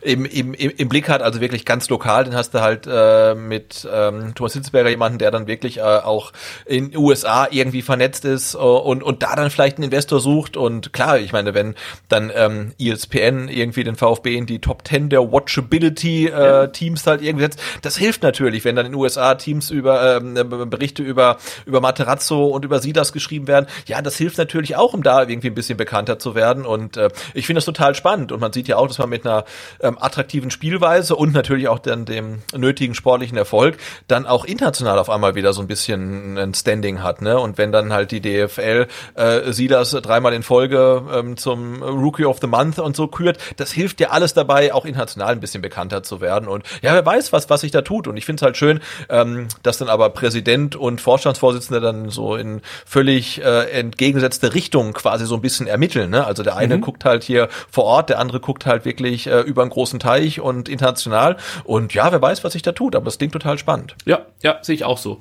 [0.00, 2.24] im, im, im Blick hat, also wirklich ganz lokal.
[2.24, 6.32] Den hast du halt äh, mit ähm, Thomas Hitzberger jemanden, der dann wirklich äh, auch
[6.66, 10.56] in USA irgendwie vernetzt ist äh, und, und da dann vielleicht einen Investor sucht.
[10.56, 11.76] Und klar, ich meine, wenn
[12.08, 17.44] dann ähm, ESPN irgendwie den VfB in die Top 10 der Watchability äh, halt irgendwie
[17.44, 20.34] setzt, das hilft natürlich, wenn dann in USA Teams über ähm,
[20.68, 23.66] Berichte über, über Materazzo und über Sidas geschrieben werden werden.
[23.86, 26.64] Ja, das hilft natürlich auch, um da irgendwie ein bisschen bekannter zu werden.
[26.64, 28.32] Und äh, ich finde das total spannend.
[28.32, 29.44] Und man sieht ja auch, dass man mit einer
[29.80, 33.76] ähm, attraktiven Spielweise und natürlich auch dann dem nötigen sportlichen Erfolg
[34.08, 37.20] dann auch international auf einmal wieder so ein bisschen ein Standing hat.
[37.22, 37.38] Ne?
[37.38, 42.38] Und wenn dann halt die DFL äh, Silas dreimal in Folge ähm, zum Rookie of
[42.40, 46.02] the Month und so kürt, das hilft ja alles dabei, auch international ein bisschen bekannter
[46.02, 46.48] zu werden.
[46.48, 48.08] Und ja, wer weiß, was, was sich da tut.
[48.08, 52.36] Und ich finde es halt schön, ähm, dass dann aber Präsident und Vorstandsvorsitzender dann so
[52.36, 56.10] in völlig äh, entgegengesetzte Richtungen quasi so ein bisschen ermitteln.
[56.10, 56.24] Ne?
[56.26, 56.80] Also der eine mhm.
[56.80, 60.40] guckt halt hier vor Ort, der andere guckt halt wirklich äh, über einen großen Teich
[60.40, 61.36] und international.
[61.64, 63.94] Und ja, wer weiß, was sich da tut, aber das klingt total spannend.
[64.04, 65.20] Ja, ja, sehe ich auch so.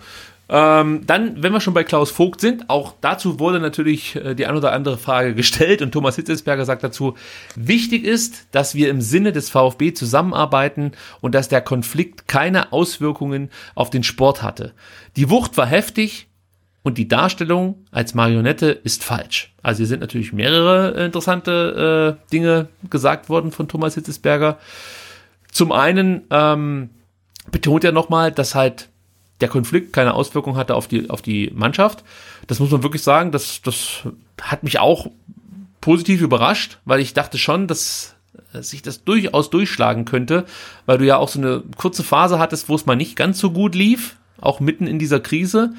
[0.53, 4.45] Ähm, dann, wenn wir schon bei Klaus Vogt sind, auch dazu wurde natürlich äh, die
[4.45, 7.15] ein oder andere Frage gestellt und Thomas Hitzelsberger sagt dazu,
[7.56, 10.91] wichtig ist, dass wir im Sinne des VfB zusammenarbeiten
[11.22, 14.73] und dass der Konflikt keine Auswirkungen auf den Sport hatte.
[15.15, 16.27] Die Wucht war heftig,
[16.84, 19.53] und die Darstellung als Marionette ist falsch.
[19.62, 24.58] Also hier sind natürlich mehrere äh, interessante äh, Dinge gesagt worden von Thomas Hitzesberger.
[25.52, 26.90] Zum einen ähm,
[27.52, 28.90] betont er nochmal, dass halt
[29.41, 32.03] der Konflikt keine Auswirkung hatte auf die, auf die Mannschaft.
[32.48, 34.03] Das muss man wirklich sagen, das, das
[34.41, 35.08] hat mich auch
[35.82, 38.16] positiv überrascht, weil ich dachte schon, dass
[38.53, 40.45] sich das durchaus durchschlagen könnte,
[40.86, 43.52] weil du ja auch so eine kurze Phase hattest, wo es mal nicht ganz so
[43.52, 45.74] gut lief, auch mitten in dieser Krise.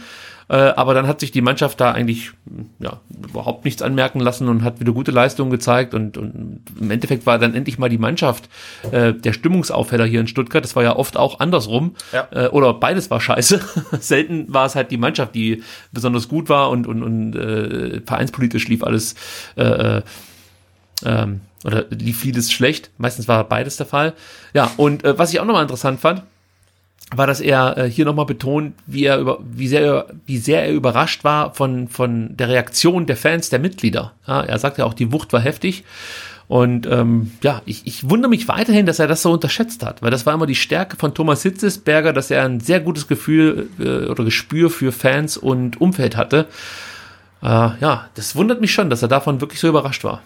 [0.52, 2.32] Äh, aber dann hat sich die Mannschaft da eigentlich
[2.78, 5.94] ja, überhaupt nichts anmerken lassen und hat wieder gute Leistungen gezeigt.
[5.94, 8.50] Und, und im Endeffekt war dann endlich mal die Mannschaft
[8.90, 10.62] äh, der Stimmungsaufheller hier in Stuttgart.
[10.62, 11.94] Das war ja oft auch andersrum.
[12.12, 12.28] Ja.
[12.32, 13.62] Äh, oder beides war scheiße.
[14.00, 18.68] Selten war es halt die Mannschaft, die besonders gut war und, und, und äh, vereinspolitisch
[18.68, 19.14] lief alles.
[19.56, 20.02] Äh, äh,
[21.06, 22.90] ähm, oder lief vieles schlecht.
[22.98, 24.12] Meistens war beides der Fall.
[24.52, 26.22] Ja, und äh, was ich auch nochmal interessant fand,
[27.16, 30.72] war, dass er äh, hier nochmal betont, wie er über, wie sehr, wie sehr er
[30.72, 34.12] überrascht war von, von der Reaktion der Fans, der Mitglieder.
[34.26, 35.84] Ja, er sagt ja auch, die Wucht war heftig.
[36.48, 40.10] Und ähm, ja, ich, ich wundere mich weiterhin, dass er das so unterschätzt hat, weil
[40.10, 44.10] das war immer die Stärke von Thomas Hitzesberger, dass er ein sehr gutes Gefühl äh,
[44.10, 46.46] oder Gespür für Fans und Umfeld hatte.
[47.42, 50.20] Äh, ja, das wundert mich schon, dass er davon wirklich so überrascht war.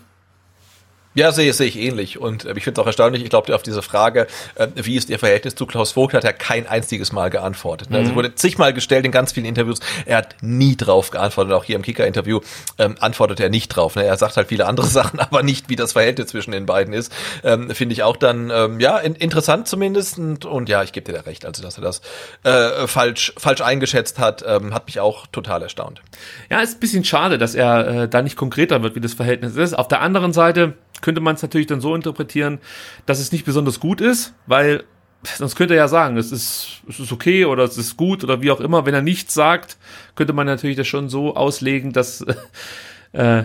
[1.16, 2.18] Ja, sehe, sehe ich ähnlich.
[2.18, 5.08] Und äh, ich finde es auch erstaunlich, ich glaube, auf diese Frage, äh, wie ist
[5.08, 7.88] Ihr Verhältnis zu Klaus Vogt, hat er kein einziges Mal geantwortet.
[7.88, 7.96] Ne?
[7.96, 8.16] Also mhm.
[8.16, 9.80] Also wurde zigmal gestellt in ganz vielen Interviews.
[10.04, 11.54] Er hat nie drauf geantwortet.
[11.54, 12.40] Auch hier im Kicker-Interview
[12.78, 13.96] ähm, antwortet er nicht drauf.
[13.96, 14.04] Ne?
[14.04, 17.10] Er sagt halt viele andere Sachen, aber nicht, wie das Verhältnis zwischen den beiden ist.
[17.42, 20.18] Ähm, finde ich auch dann, ähm, ja, in, interessant zumindest.
[20.18, 21.46] Und, und ja, ich gebe dir da recht.
[21.46, 22.02] Also, dass er das
[22.42, 26.02] äh, falsch, falsch eingeschätzt hat, ähm, hat mich auch total erstaunt.
[26.50, 29.56] Ja, ist ein bisschen schade, dass er äh, da nicht konkreter wird, wie das Verhältnis
[29.56, 29.72] ist.
[29.72, 32.58] Auf der anderen Seite, könnte man es natürlich dann so interpretieren,
[33.06, 34.84] dass es nicht besonders gut ist, weil
[35.22, 38.42] sonst könnte er ja sagen, es ist, es ist okay oder es ist gut oder
[38.42, 38.86] wie auch immer.
[38.86, 39.76] Wenn er nichts sagt,
[40.14, 42.24] könnte man natürlich das schon so auslegen, dass
[43.12, 43.44] äh,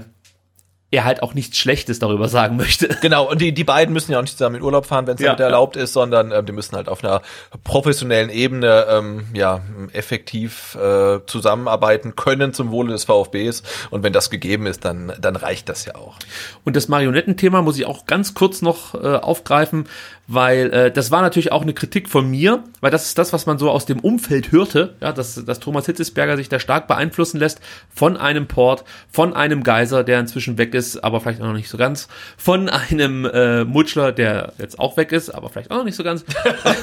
[0.92, 2.90] er halt auch nichts Schlechtes darüber sagen möchte.
[3.02, 5.22] Genau, und die, die beiden müssen ja auch nicht zusammen in Urlaub fahren, wenn es
[5.22, 7.22] ja, erlaubt ist, sondern ähm, die müssen halt auf einer
[7.64, 9.62] professionellen Ebene ähm, ja
[9.94, 13.64] effektiv äh, zusammenarbeiten können zum Wohle des VfBs.
[13.90, 16.18] Und wenn das gegeben ist, dann, dann reicht das ja auch.
[16.64, 19.88] Und das Marionettenthema muss ich auch ganz kurz noch äh, aufgreifen,
[20.34, 23.46] weil äh, das war natürlich auch eine Kritik von mir, weil das ist das, was
[23.46, 27.38] man so aus dem Umfeld hörte, ja, dass, dass Thomas Hitzesberger sich da stark beeinflussen
[27.38, 27.60] lässt
[27.94, 31.68] von einem Port, von einem Geiser, der inzwischen weg ist, aber vielleicht auch noch nicht
[31.68, 35.84] so ganz, von einem äh, Mutschler, der jetzt auch weg ist, aber vielleicht auch noch
[35.84, 36.24] nicht so ganz.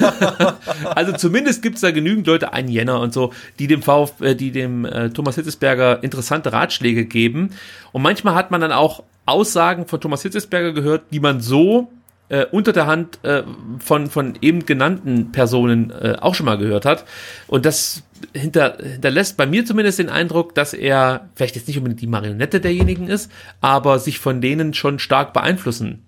[0.95, 4.51] also zumindest gibt's da genügend Leute, ein Jänner und so, die dem VfB, äh, die
[4.51, 7.49] dem äh, Thomas Hitzesberger interessante Ratschläge geben.
[7.93, 11.91] Und manchmal hat man dann auch Aussagen von Thomas Hitzesberger gehört, die man so
[12.29, 13.43] äh, unter der Hand äh,
[13.79, 17.05] von, von eben genannten Personen äh, auch schon mal gehört hat.
[17.47, 18.03] Und das
[18.33, 22.61] hinter, hinterlässt bei mir zumindest den Eindruck, dass er vielleicht jetzt nicht unbedingt die Marionette
[22.61, 23.31] derjenigen ist,
[23.61, 26.05] aber sich von denen schon stark beeinflussen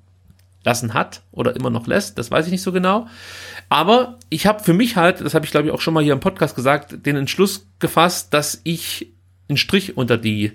[0.63, 3.07] lassen hat oder immer noch lässt, das weiß ich nicht so genau.
[3.69, 6.13] Aber ich habe für mich halt, das habe ich glaube ich auch schon mal hier
[6.13, 9.11] im Podcast gesagt, den Entschluss gefasst, dass ich
[9.49, 10.53] einen Strich unter die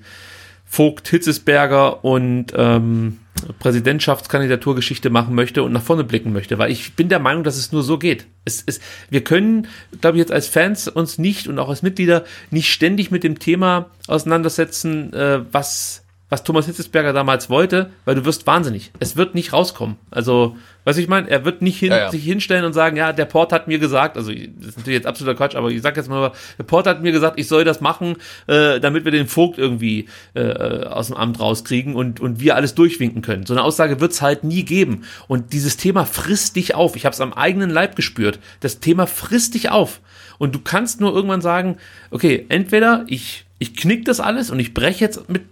[0.65, 3.19] Vogt, Hitzesberger und ähm,
[3.59, 7.73] Präsidentschaftskandidaturgeschichte machen möchte und nach vorne blicken möchte, weil ich bin der Meinung, dass es
[7.73, 8.27] nur so geht.
[8.45, 9.67] Es, es, wir können,
[10.01, 13.39] glaube ich, jetzt als Fans uns nicht und auch als Mitglieder nicht ständig mit dem
[13.39, 18.91] Thema auseinandersetzen, äh, was was Thomas Hitzesberger damals wollte, weil du wirst wahnsinnig.
[18.99, 19.97] Es wird nicht rauskommen.
[20.11, 22.11] Also, was ich meine, er wird nicht hin, ja, ja.
[22.11, 25.07] sich hinstellen und sagen, ja, der Port hat mir gesagt, also das ist natürlich jetzt
[25.07, 27.81] absoluter Quatsch, aber ich sag jetzt mal, der Port hat mir gesagt, ich soll das
[27.81, 28.17] machen,
[28.49, 32.75] äh, damit wir den Vogt irgendwie äh, aus dem Amt rauskriegen und, und wir alles
[32.75, 33.47] durchwinken können.
[33.47, 35.05] So eine Aussage wird's halt nie geben.
[35.29, 36.97] Und dieses Thema frisst dich auf.
[36.97, 38.41] Ich habe es am eigenen Leib gespürt.
[38.61, 40.01] Das Thema frisst dich auf.
[40.39, 41.77] Und du kannst nur irgendwann sagen,
[42.11, 45.43] okay, entweder ich ich knick das alles und ich breche jetzt mit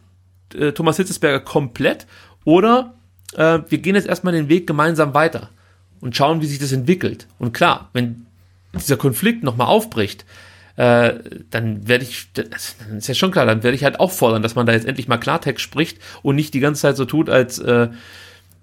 [0.55, 2.07] äh, Thomas Hitzesberger komplett
[2.45, 2.95] oder
[3.37, 5.51] äh, wir gehen jetzt erstmal den Weg gemeinsam weiter
[6.01, 7.27] und schauen, wie sich das entwickelt.
[7.39, 8.27] Und klar, wenn
[8.75, 10.25] dieser Konflikt nochmal aufbricht,
[10.77, 11.15] äh,
[11.51, 14.55] dann werde ich, das, ist ja schon klar, dann werde ich halt auch fordern, dass
[14.55, 17.59] man da jetzt endlich mal Klartext spricht und nicht die ganze Zeit so tut, als
[17.61, 17.89] äh,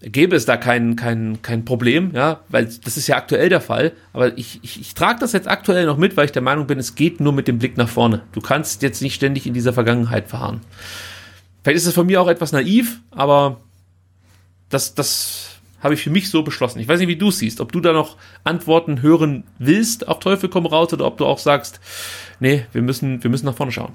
[0.02, 3.94] gäbe es da kein, kein, kein Problem, ja, weil das ist ja aktuell der Fall.
[4.14, 6.80] Aber ich, ich, ich trage das jetzt aktuell noch mit, weil ich der Meinung bin,
[6.80, 8.24] es geht nur mit dem Blick nach vorne.
[8.34, 10.62] Du kannst jetzt nicht ständig in dieser Vergangenheit verharren.
[11.64, 13.62] Vielleicht ist es von mir auch etwas naiv, aber
[14.70, 15.52] das, das
[15.82, 16.80] habe ich für mich so beschlossen.
[16.80, 20.50] Ich weiß nicht, wie du siehst, ob du da noch Antworten hören willst auf Teufel
[20.50, 21.80] komm raus oder ob du auch sagst,
[22.40, 23.94] nee, wir müssen, wir müssen nach vorne schauen.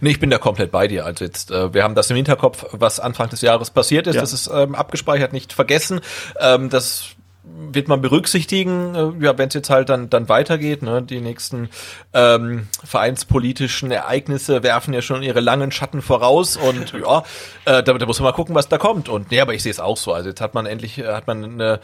[0.00, 1.04] Nee, ich bin da komplett bei dir.
[1.04, 4.14] Also jetzt, äh, wir haben das im Hinterkopf, was Anfang des Jahres passiert ist.
[4.14, 4.20] Ja.
[4.20, 6.00] Das ist ähm, abgespeichert, nicht vergessen.
[6.40, 7.13] Ähm, das
[7.44, 10.82] wird man berücksichtigen, äh, ja, wenn es jetzt halt dann dann weitergeht.
[10.82, 11.02] Ne?
[11.02, 11.68] Die nächsten
[12.12, 17.22] ähm, vereinspolitischen Ereignisse werfen ja schon ihre langen Schatten voraus und ja,
[17.64, 19.08] äh, da, da muss man mal gucken, was da kommt.
[19.08, 20.12] Und nee, aber ich sehe es auch so.
[20.12, 21.80] Also jetzt hat man endlich äh, hat man eine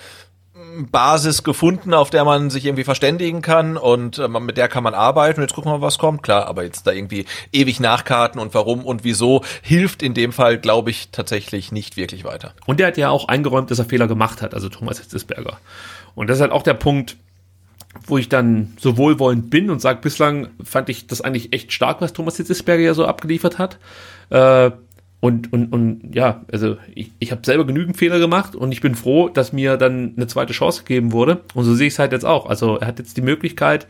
[0.90, 4.94] Basis gefunden, auf der man sich irgendwie verständigen kann und äh, mit der kann man
[4.94, 6.22] arbeiten jetzt gucken wir mal, was kommt.
[6.22, 10.58] Klar, aber jetzt da irgendwie ewig nachkarten und warum und wieso hilft in dem Fall,
[10.58, 12.52] glaube ich, tatsächlich nicht wirklich weiter.
[12.66, 15.58] Und der hat ja auch eingeräumt, dass er Fehler gemacht hat, also Thomas Hitzesberger.
[16.14, 17.16] Und das ist halt auch der Punkt,
[18.06, 22.00] wo ich dann so wohlwollend bin und sage, bislang fand ich das eigentlich echt stark,
[22.00, 23.78] was Thomas Hitzesberger ja so abgeliefert hat.
[24.30, 24.70] Äh,
[25.20, 28.94] und, und, und ja, also ich, ich habe selber genügend Fehler gemacht und ich bin
[28.94, 31.42] froh, dass mir dann eine zweite Chance gegeben wurde.
[31.54, 32.46] Und so sehe ich es halt jetzt auch.
[32.46, 33.86] Also er hat jetzt die Möglichkeit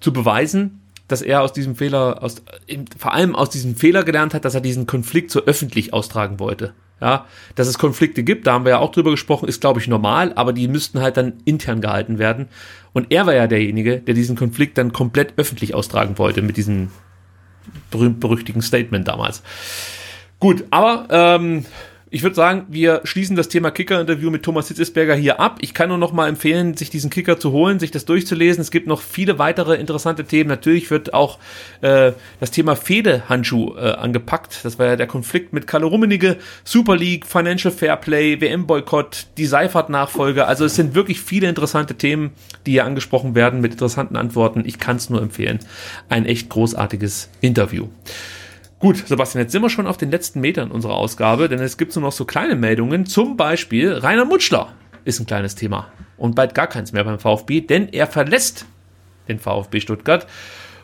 [0.00, 2.42] zu beweisen, dass er aus diesem Fehler, aus,
[2.96, 6.74] vor allem aus diesem Fehler gelernt hat, dass er diesen Konflikt so öffentlich austragen wollte.
[7.00, 9.86] Ja, dass es Konflikte gibt, da haben wir ja auch drüber gesprochen, ist glaube ich
[9.86, 12.48] normal, aber die müssten halt dann intern gehalten werden.
[12.92, 16.90] Und er war ja derjenige, der diesen Konflikt dann komplett öffentlich austragen wollte mit diesem
[17.92, 19.44] berühmt-berüchtigen Statement damals.
[20.40, 21.64] Gut, aber ähm,
[22.10, 25.58] ich würde sagen, wir schließen das Thema Kicker-Interview mit Thomas Hitzesberger hier ab.
[25.60, 28.62] Ich kann nur noch mal empfehlen, sich diesen Kicker zu holen, sich das durchzulesen.
[28.62, 30.48] Es gibt noch viele weitere interessante Themen.
[30.48, 31.38] Natürlich wird auch
[31.82, 34.60] äh, das Thema Fehde-Handschuh äh, angepackt.
[34.62, 40.46] Das war ja der Konflikt mit Kalle Rummenigge, Super League, Financial Fairplay, WM-Boykott, die Seifert-Nachfolge.
[40.46, 42.30] Also es sind wirklich viele interessante Themen,
[42.64, 44.62] die hier angesprochen werden mit interessanten Antworten.
[44.64, 45.58] Ich kann es nur empfehlen.
[46.08, 47.88] Ein echt großartiges Interview.
[48.80, 51.96] Gut, Sebastian, jetzt sind wir schon auf den letzten Metern unserer Ausgabe, denn es gibt
[51.96, 53.06] nur noch so kleine Meldungen.
[53.06, 54.72] Zum Beispiel Rainer Mutschler
[55.04, 58.66] ist ein kleines Thema und bald gar keins mehr beim VfB, denn er verlässt
[59.26, 60.28] den VfB Stuttgart.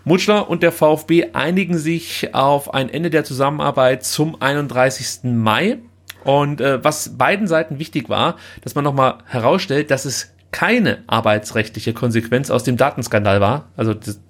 [0.02, 5.20] Mutschler und der VfB einigen sich auf ein Ende der Zusammenarbeit zum 31.
[5.32, 5.78] Mai.
[6.24, 11.92] Und äh, was beiden Seiten wichtig war, dass man nochmal herausstellt, dass es keine arbeitsrechtliche
[11.92, 13.68] Konsequenz aus dem Datenskandal war.
[13.76, 14.20] Also das,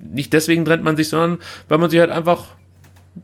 [0.00, 1.38] nicht deswegen trennt man sich, sondern
[1.68, 2.56] weil man sich halt einfach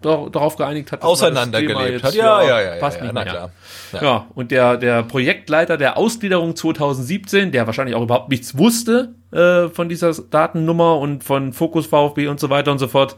[0.01, 2.15] darauf geeinigt hat, auseinandergelebt hat.
[2.15, 3.33] Ja, ja, ja, passt ja, nicht na mehr.
[3.33, 3.51] klar.
[3.93, 4.03] Ja.
[4.03, 9.69] ja, und der der Projektleiter der Ausgliederung 2017, der wahrscheinlich auch überhaupt nichts wusste äh,
[9.69, 13.17] von dieser Datennummer und von Fokus VfB und so weiter und so fort,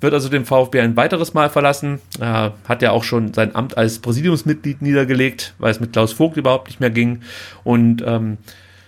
[0.00, 2.00] wird also den VfB ein weiteres Mal verlassen.
[2.20, 6.36] Äh, hat ja auch schon sein Amt als Präsidiumsmitglied niedergelegt, weil es mit Klaus Vogt
[6.36, 7.22] überhaupt nicht mehr ging.
[7.64, 8.38] Und ähm,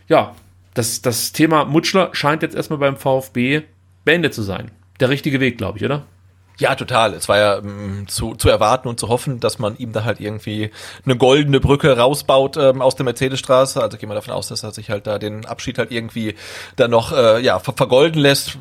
[0.09, 0.35] ja,
[0.74, 3.62] das, das Thema Mutschler scheint jetzt erstmal beim VfB
[4.05, 4.70] beendet zu sein.
[5.01, 6.05] Der richtige Weg, glaube ich, oder?
[6.59, 7.14] Ja, total.
[7.14, 10.20] Es war ja ähm, zu, zu erwarten und zu hoffen, dass man ihm da halt
[10.20, 10.70] irgendwie
[11.05, 13.82] eine goldene Brücke rausbaut ähm, aus der Mercedesstraße.
[13.82, 16.36] Also gehen wir davon aus, dass er sich halt da den Abschied halt irgendwie
[16.76, 18.56] dann noch äh, ja ver vergolden lässt.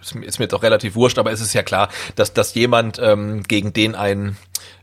[0.00, 2.98] Ist, ist mir jetzt auch relativ wurscht, aber es ist ja klar, dass dass jemand
[3.02, 4.38] ähm, gegen den ein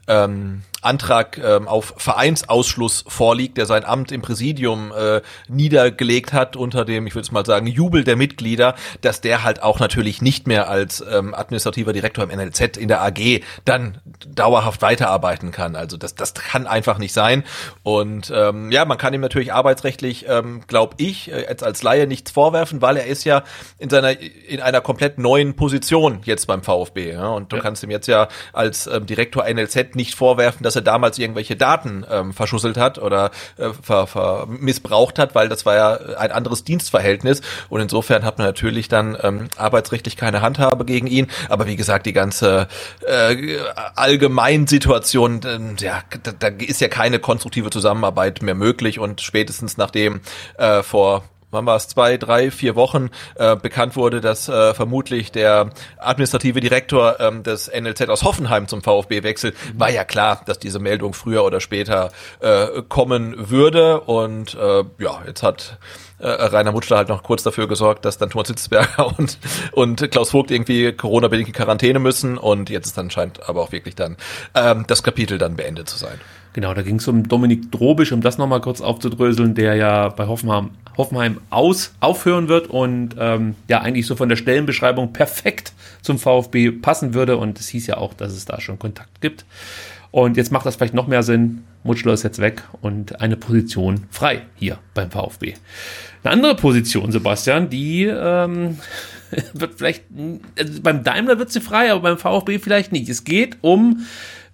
[0.07, 6.85] ähm, Antrag ähm, auf Vereinsausschluss vorliegt, der sein Amt im Präsidium äh, niedergelegt hat unter
[6.85, 10.47] dem, ich würde es mal sagen, Jubel der Mitglieder, dass der halt auch natürlich nicht
[10.47, 15.75] mehr als ähm, administrativer Direktor im NLZ in der AG dann dauerhaft weiterarbeiten kann.
[15.75, 17.43] Also das, das kann einfach nicht sein.
[17.83, 22.07] Und ähm, ja, man kann ihm natürlich arbeitsrechtlich, ähm, glaube ich, äh, jetzt als Laie
[22.07, 23.43] nichts vorwerfen, weil er ist ja
[23.77, 27.11] in seiner in einer komplett neuen Position jetzt beim VfB.
[27.11, 27.29] Ja?
[27.29, 27.61] Und du ja.
[27.61, 31.55] kannst ihm jetzt ja als ähm, Direktor NLZ nicht vorwerfen, dass dass er damals irgendwelche
[31.55, 36.31] Daten ähm, verschusselt hat oder äh, ver, ver missbraucht hat, weil das war ja ein
[36.31, 41.27] anderes Dienstverhältnis und insofern hat man natürlich dann ähm, arbeitsrechtlich keine Handhabe gegen ihn.
[41.49, 42.67] Aber wie gesagt, die ganze
[43.05, 43.57] äh,
[43.95, 50.21] Allgemeinsituation, äh, ja, da, da ist ja keine konstruktive Zusammenarbeit mehr möglich und spätestens nachdem
[50.57, 51.23] äh, vor
[51.53, 56.59] wann war es, zwei, drei, vier Wochen äh, bekannt wurde, dass äh, vermutlich der administrative
[56.59, 61.13] Direktor ähm, des NLZ aus Hoffenheim zum VfB wechselt, war ja klar, dass diese Meldung
[61.13, 64.01] früher oder später äh, kommen würde.
[64.01, 65.77] Und äh, ja, jetzt hat
[66.19, 69.37] äh, Rainer Mutschler halt noch kurz dafür gesorgt, dass dann Thomas Hitzberger und,
[69.71, 72.37] und Klaus Vogt irgendwie Corona-bedingt in Quarantäne müssen.
[72.37, 74.17] Und jetzt ist dann scheint aber auch wirklich dann
[74.55, 76.19] ähm, das Kapitel dann beendet zu sein.
[76.53, 80.27] Genau, da ging es um Dominik Drobisch, um das nochmal kurz aufzudröseln, der ja bei
[80.27, 85.73] Hoffenheim, Hoffenheim aus, aufhören wird und ähm, ja eigentlich so von der Stellenbeschreibung perfekt
[86.03, 87.37] zum VfB passen würde.
[87.37, 89.45] Und es hieß ja auch, dass es da schon Kontakt gibt.
[90.11, 91.63] Und jetzt macht das vielleicht noch mehr Sinn.
[91.83, 95.55] Mutschler ist jetzt weg und eine Position frei hier beim VfB.
[96.23, 98.77] Eine andere Position, Sebastian, die ähm,
[99.53, 100.03] wird vielleicht,
[100.55, 103.09] also beim Daimler wird sie frei, aber beim VfB vielleicht nicht.
[103.09, 104.05] Es geht um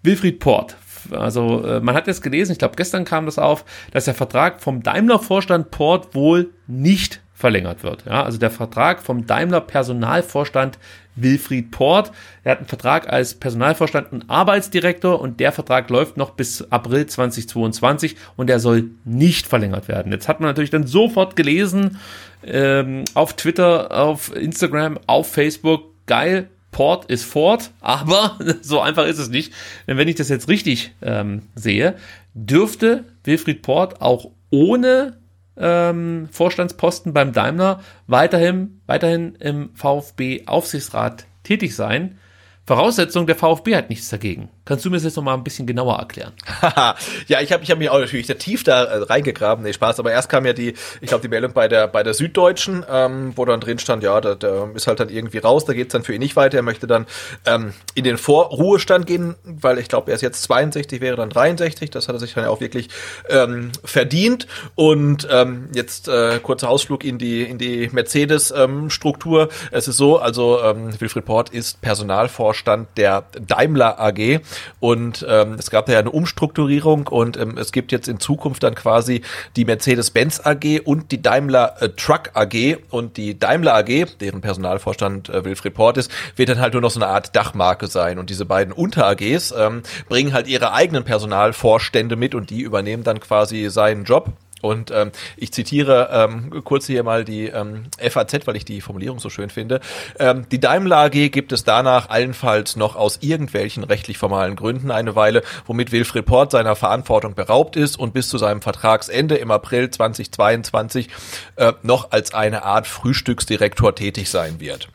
[0.01, 0.77] Wilfried Port
[1.11, 4.61] also äh, man hat jetzt gelesen, ich glaube gestern kam das auf, dass der Vertrag
[4.61, 8.03] vom Daimler-Vorstand Port wohl nicht verlängert wird.
[8.05, 10.77] Ja, also der Vertrag vom Daimler Personalvorstand
[11.15, 12.11] Wilfried Port.
[12.43, 17.05] Er hat einen Vertrag als Personalvorstand und Arbeitsdirektor und der Vertrag läuft noch bis April
[17.05, 20.11] 2022 und er soll nicht verlängert werden.
[20.11, 21.97] Jetzt hat man natürlich dann sofort gelesen
[22.43, 29.19] ähm, auf Twitter, auf Instagram, auf Facebook, geil, Port ist fort, aber so einfach ist
[29.19, 29.53] es nicht.
[29.87, 31.95] Denn wenn ich das jetzt richtig ähm, sehe,
[32.33, 35.17] dürfte Wilfried Port auch ohne
[35.57, 42.17] ähm, Vorstandsposten beim Daimler weiterhin, weiterhin im VfB Aufsichtsrat tätig sein.
[42.65, 44.49] Voraussetzung, der VfB hat nichts dagegen.
[44.69, 46.31] Kannst du mir das jetzt noch ein bisschen genauer erklären?
[47.27, 49.63] ja, ich habe ich hab mich auch natürlich sehr tief da äh, reingegraben.
[49.63, 49.99] Nee, Spaß.
[49.99, 53.33] Aber erst kam ja die, ich glaube, die Meldung bei der bei der Süddeutschen, ähm,
[53.35, 56.03] wo dann drin stand, ja, da, da ist halt dann irgendwie raus, da geht's dann
[56.03, 56.57] für ihn nicht weiter.
[56.57, 57.07] Er möchte dann
[57.45, 61.89] ähm, in den Vorruhestand gehen, weil ich glaube, er ist jetzt 62, wäre dann 63.
[61.89, 62.89] Das hat er sich dann auch wirklich
[63.27, 64.45] ähm, verdient.
[64.75, 69.41] Und ähm, jetzt äh, kurzer Ausflug in die in die Mercedes-Struktur.
[69.41, 74.41] Ähm, es ist so, also ähm, Wilfried Port ist Personalforscher Vorstand der Daimler AG
[74.79, 78.75] und ähm, es gab ja eine Umstrukturierung und ähm, es gibt jetzt in Zukunft dann
[78.75, 79.21] quasi
[79.55, 85.29] die Mercedes-Benz AG und die Daimler äh, Truck AG und die Daimler AG, deren Personalvorstand
[85.29, 88.19] äh, Wilfried Port ist, wird dann halt nur noch so eine Art Dachmarke sein.
[88.19, 93.19] Und diese beiden Unter-AGs ähm, bringen halt ihre eigenen Personalvorstände mit und die übernehmen dann
[93.19, 98.55] quasi seinen Job und ähm, ich zitiere ähm, kurz hier mal die ähm, FAZ, weil
[98.55, 99.79] ich die Formulierung so schön finde.
[100.19, 105.15] Ähm, die Daimler AG gibt es danach allenfalls noch aus irgendwelchen rechtlich formalen Gründen eine
[105.15, 109.89] Weile, womit Wilfried Port seiner Verantwortung beraubt ist und bis zu seinem Vertragsende im April
[109.89, 111.09] 2022
[111.55, 114.89] äh, noch als eine Art Frühstücksdirektor tätig sein wird.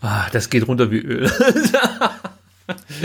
[0.00, 1.30] Ah, das geht runter wie Öl.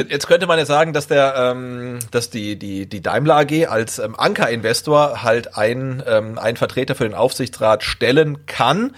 [0.09, 3.99] Jetzt könnte man ja sagen, dass der, ähm, dass die die die Daimler AG als
[3.99, 8.95] ähm, Ankerinvestor halt ein ähm, einen Vertreter für den Aufsichtsrat stellen kann.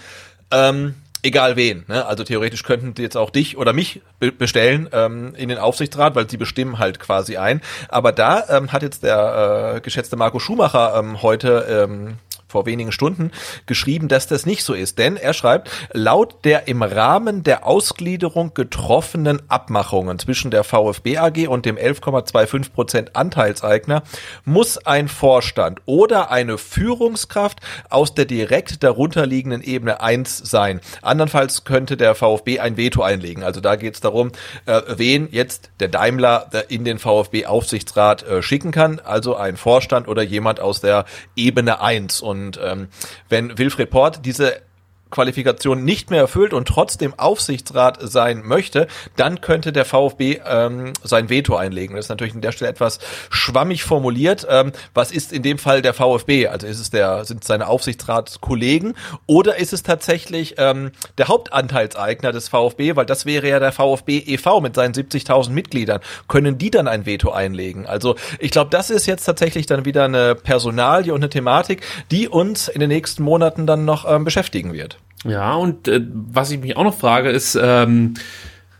[0.50, 1.84] Ähm, egal wen.
[1.88, 2.06] Ne?
[2.06, 6.14] Also theoretisch könnten die jetzt auch dich oder mich be bestellen ähm, in den Aufsichtsrat,
[6.14, 7.60] weil sie bestimmen halt quasi ein.
[7.88, 12.18] Aber da ähm, hat jetzt der äh, geschätzte Marco Schumacher ähm, heute ähm,
[12.50, 13.30] vor wenigen Stunden
[13.66, 14.98] geschrieben, dass das nicht so ist.
[14.98, 21.48] Denn er schreibt, laut der im Rahmen der Ausgliederung getroffenen Abmachungen zwischen der VfB AG
[21.48, 24.02] und dem 11,25 Prozent Anteilseigner
[24.44, 30.80] muss ein Vorstand oder eine Führungskraft aus der direkt darunterliegenden Ebene 1 sein.
[31.02, 33.42] Andernfalls könnte der VfB ein Veto einlegen.
[33.42, 34.32] Also da geht es darum,
[34.66, 39.00] äh, wen jetzt der Daimler in den VfB Aufsichtsrat äh, schicken kann.
[39.00, 41.04] Also ein Vorstand oder jemand aus der
[41.36, 42.20] Ebene 1.
[42.20, 42.88] Und und ähm,
[43.28, 44.62] wenn Wilfried Port diese
[45.10, 51.28] Qualifikation nicht mehr erfüllt und trotzdem Aufsichtsrat sein möchte, dann könnte der VfB ähm, sein
[51.28, 51.96] Veto einlegen.
[51.96, 52.98] Das ist natürlich an der Stelle etwas
[53.30, 54.46] schwammig formuliert.
[54.48, 56.46] Ähm, was ist in dem Fall der VfB?
[56.46, 58.94] Also ist es der, sind es seine Aufsichtsratskollegen
[59.26, 62.96] oder ist es tatsächlich ähm, der Hauptanteilseigner des VfB?
[62.96, 64.60] Weil das wäre ja der VfB e.V.
[64.60, 66.00] mit seinen 70.000 Mitgliedern.
[66.28, 67.86] Können die dann ein Veto einlegen?
[67.86, 72.28] Also ich glaube, das ist jetzt tatsächlich dann wieder eine Personalie und eine Thematik, die
[72.28, 74.99] uns in den nächsten Monaten dann noch ähm, beschäftigen wird.
[75.24, 78.14] Ja, und äh, was ich mich auch noch frage, ist, ähm,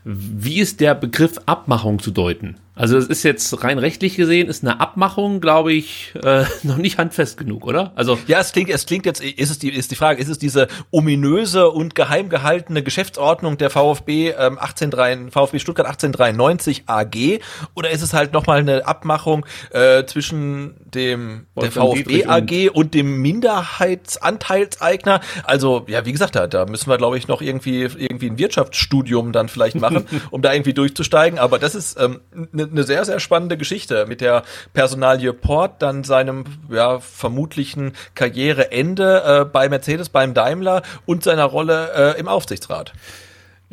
[0.03, 2.57] wie ist der Begriff Abmachung zu deuten?
[2.73, 6.97] Also es ist jetzt rein rechtlich gesehen, ist eine Abmachung, glaube ich, äh, noch nicht
[6.97, 7.91] handfest genug, oder?
[7.95, 10.37] Also ja, es klingt, es klingt jetzt, ist es die, ist die Frage, ist es
[10.37, 17.41] diese ominöse und geheim gehaltene Geschäftsordnung der VfB ähm, 183, VfB Stuttgart 1893 AG
[17.75, 23.21] oder ist es halt nochmal eine Abmachung äh, zwischen dem der VfB AG und, dem
[23.21, 25.19] Minderheitsanteilseigner?
[25.43, 29.33] Also ja, wie gesagt, da, da müssen wir, glaube ich, noch irgendwie irgendwie ein Wirtschaftsstudium
[29.33, 31.37] dann vielleicht machen, um da irgendwie durchzusteigen.
[31.37, 32.21] Aber das ist ähm,
[32.53, 39.23] eine eine sehr, sehr spannende Geschichte mit der Personalie Port, dann seinem ja, vermutlichen Karriereende
[39.41, 42.93] äh, bei Mercedes, beim Daimler und seiner Rolle äh, im Aufsichtsrat.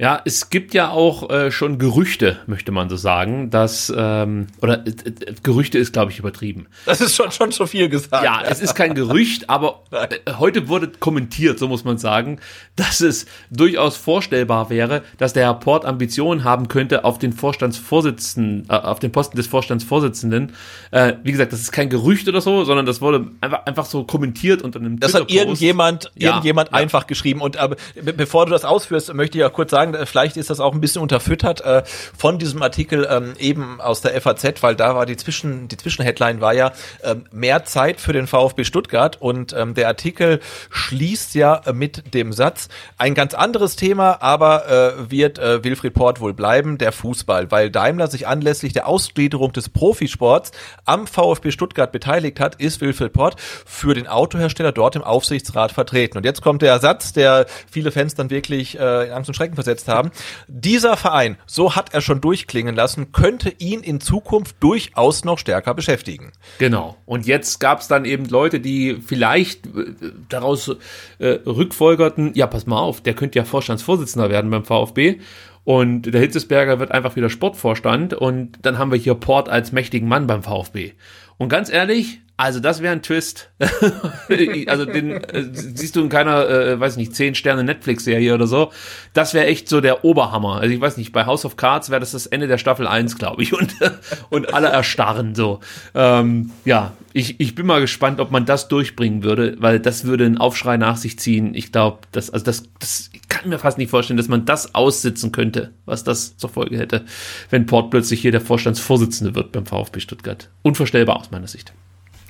[0.01, 4.87] Ja, es gibt ja auch äh, schon Gerüchte, möchte man so sagen, dass ähm, oder
[4.87, 6.69] äh, äh Gerüchte ist, glaube ich, übertrieben.
[6.87, 8.25] Das ist schon schon zu viel gesagt.
[8.25, 12.39] Ja, es ist kein Gerücht, aber äh, heute wurde kommentiert, so muss man sagen,
[12.77, 18.67] dass es durchaus vorstellbar wäre, dass der Herr Port Ambitionen haben könnte auf den Vorstandsvorsitzenden,
[18.69, 20.53] äh, auf den Posten des Vorstandsvorsitzenden.
[20.93, 24.05] Äh, wie gesagt, das ist kein Gerücht oder so, sondern das wurde einfach einfach so
[24.05, 26.77] kommentiert unter einem Das hat irgendjemand ja, irgendjemand ja.
[26.77, 30.37] einfach geschrieben und aber bevor du das ausführst, möchte ich ja kurz sagen sagen, vielleicht
[30.37, 31.83] ist das auch ein bisschen unterfüttert äh,
[32.17, 36.41] von diesem Artikel ähm, eben aus der FAZ, weil da war die Zwischen, die Zwischenheadline
[36.41, 41.63] war ja ähm, mehr Zeit für den VfB Stuttgart und ähm, der Artikel schließt ja
[41.73, 46.79] mit dem Satz, ein ganz anderes Thema, aber äh, wird äh, Wilfried Port wohl bleiben,
[46.79, 50.53] der Fußball, weil Daimler sich anlässlich der Ausgliederung des Profisports
[50.85, 56.19] am VfB Stuttgart beteiligt hat, ist Wilfried Port für den Autohersteller dort im Aufsichtsrat vertreten.
[56.19, 59.55] Und jetzt kommt der Satz, der viele Fans dann wirklich äh, in Angst und Schrecken
[59.55, 60.11] versetzt gesetzt haben.
[60.49, 65.75] Dieser Verein, so hat er schon durchklingen lassen, könnte ihn in Zukunft durchaus noch stärker
[65.75, 66.33] beschäftigen.
[66.59, 66.97] Genau.
[67.07, 69.95] Und jetzt gab es dann eben Leute, die vielleicht äh,
[70.29, 70.77] daraus
[71.19, 75.21] äh, rückfolgerten, ja, pass mal auf, der könnte ja Vorstandsvorsitzender werden beim VfB.
[75.65, 80.09] Und der Hitzesberger wird einfach wieder Sportvorstand und dann haben wir hier Port als mächtigen
[80.09, 80.93] Mann beim VfB.
[81.37, 83.51] Und ganz ehrlich, also das wäre ein Twist.
[84.69, 88.71] also den äh, siehst du in keiner, äh, weiß nicht, 10 Sterne Netflix-Serie oder so.
[89.13, 90.61] Das wäre echt so der Oberhammer.
[90.61, 93.19] Also ich weiß nicht, bei House of Cards wäre das das Ende der Staffel 1,
[93.19, 93.55] glaube ich.
[93.55, 93.75] Und,
[94.31, 95.59] und alle erstarren so.
[95.97, 100.25] Ähm, ja, ich, ich bin mal gespannt, ob man das durchbringen würde, weil das würde
[100.25, 101.55] einen Aufschrei nach sich ziehen.
[101.55, 104.77] Ich glaube, das, also das, das ich kann mir fast nicht vorstellen, dass man das
[104.77, 107.05] aussitzen könnte, was das zur Folge hätte,
[107.51, 110.51] wenn Port plötzlich hier der Vorstandsvorsitzende wird beim VfB Stuttgart.
[110.63, 111.73] Unvorstellbar aus meiner Sicht.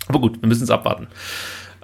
[0.08, 1.06] Aber gut, wir müssen es abwarten.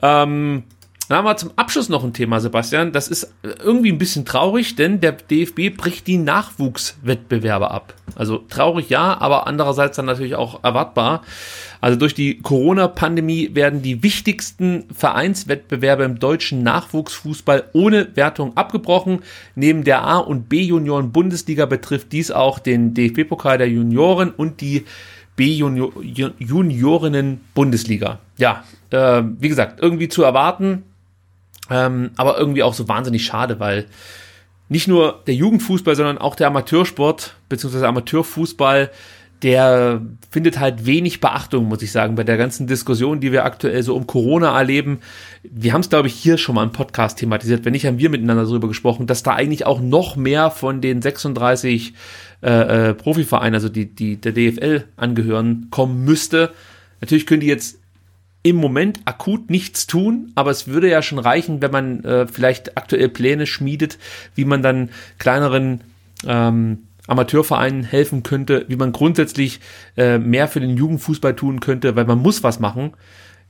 [0.02, 0.64] Ähm,
[1.08, 2.92] dann haben wir zum Abschluss noch ein Thema, Sebastian.
[2.92, 7.92] Das ist irgendwie ein bisschen traurig, denn der DFB bricht die Nachwuchswettbewerbe ab.
[8.16, 11.22] Also traurig ja, aber andererseits dann natürlich auch erwartbar.
[11.82, 19.20] Also durch die Corona-Pandemie werden die wichtigsten Vereinswettbewerbe im deutschen Nachwuchsfußball ohne Wertung abgebrochen.
[19.54, 24.86] Neben der A- und B-Junioren-Bundesliga betrifft dies auch den DFB-Pokal der Junioren und die
[25.36, 28.18] B-Juniorinnen-Bundesliga.
[28.36, 30.82] Ja, äh, wie gesagt, irgendwie zu erwarten,
[31.70, 33.86] ähm, aber irgendwie auch so wahnsinnig schade, weil
[34.68, 37.86] nicht nur der Jugendfußball, sondern auch der Amateursport bzw.
[37.86, 38.90] Amateurfußball
[39.44, 43.82] der findet halt wenig Beachtung, muss ich sagen, bei der ganzen Diskussion, die wir aktuell
[43.82, 45.00] so um Corona erleben.
[45.42, 47.62] Wir haben es, glaube ich, hier schon mal im Podcast thematisiert.
[47.64, 51.02] Wenn nicht, haben wir miteinander darüber gesprochen, dass da eigentlich auch noch mehr von den
[51.02, 51.92] 36
[52.44, 56.50] äh, äh, Profivereinen, also die, die der DFL angehören, kommen müsste.
[57.00, 57.78] Natürlich können die jetzt
[58.42, 62.76] im Moment akut nichts tun, aber es würde ja schon reichen, wenn man äh, vielleicht
[62.76, 63.98] aktuell Pläne schmiedet,
[64.34, 65.80] wie man dann kleineren
[66.26, 69.60] ähm, Amateurvereinen helfen könnte, wie man grundsätzlich
[69.96, 72.92] äh, mehr für den Jugendfußball tun könnte, weil man muss was machen.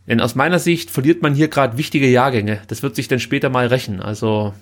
[0.06, 2.60] Denn aus meiner Sicht verliert man hier gerade wichtige Jahrgänge.
[2.68, 4.00] Das wird sich dann später mal rächen.
[4.00, 4.54] Also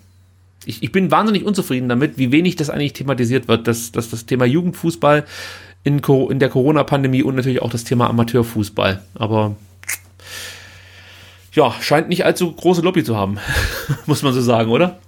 [0.64, 4.26] ich, ich bin wahnsinnig unzufrieden damit, wie wenig das eigentlich thematisiert wird, dass, dass das
[4.26, 5.24] Thema Jugendfußball
[5.84, 9.02] in, in der Corona-Pandemie und natürlich auch das Thema Amateurfußball.
[9.14, 9.56] Aber
[11.52, 13.38] ja, scheint nicht allzu große Lobby zu haben,
[14.06, 14.98] muss man so sagen, oder?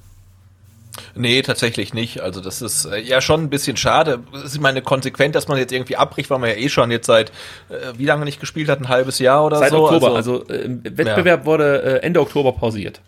[1.16, 2.20] Nee, tatsächlich nicht.
[2.20, 4.20] Also das ist äh, ja schon ein bisschen schade.
[4.44, 7.06] Es ist meine konsequent, dass man jetzt irgendwie abbricht, weil man ja eh schon jetzt
[7.06, 7.30] seit
[7.68, 9.86] äh, wie lange nicht gespielt hat, ein halbes Jahr oder seit so.
[9.86, 10.16] Seit Oktober.
[10.16, 11.46] Also, also äh, Wettbewerb ja.
[11.46, 13.00] wurde äh, Ende Oktober pausiert.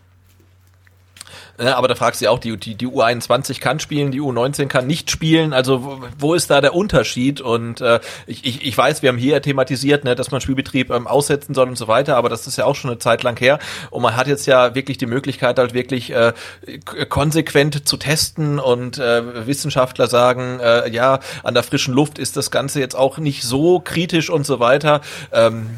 [1.58, 4.66] Ja, aber da fragst du ja auch, die, die, die U21 kann spielen, die U19
[4.66, 5.52] kann nicht spielen.
[5.52, 7.40] Also wo, wo ist da der Unterschied?
[7.40, 11.06] Und äh, ich, ich, ich weiß, wir haben hier thematisiert, ne, dass man Spielbetrieb ähm,
[11.06, 13.58] aussetzen soll und so weiter, aber das ist ja auch schon eine Zeit lang her.
[13.90, 16.32] Und man hat jetzt ja wirklich die Möglichkeit, halt wirklich äh,
[17.08, 22.50] konsequent zu testen und äh, Wissenschaftler sagen, äh, ja, an der frischen Luft ist das
[22.50, 25.00] Ganze jetzt auch nicht so kritisch und so weiter.
[25.32, 25.70] Ähm,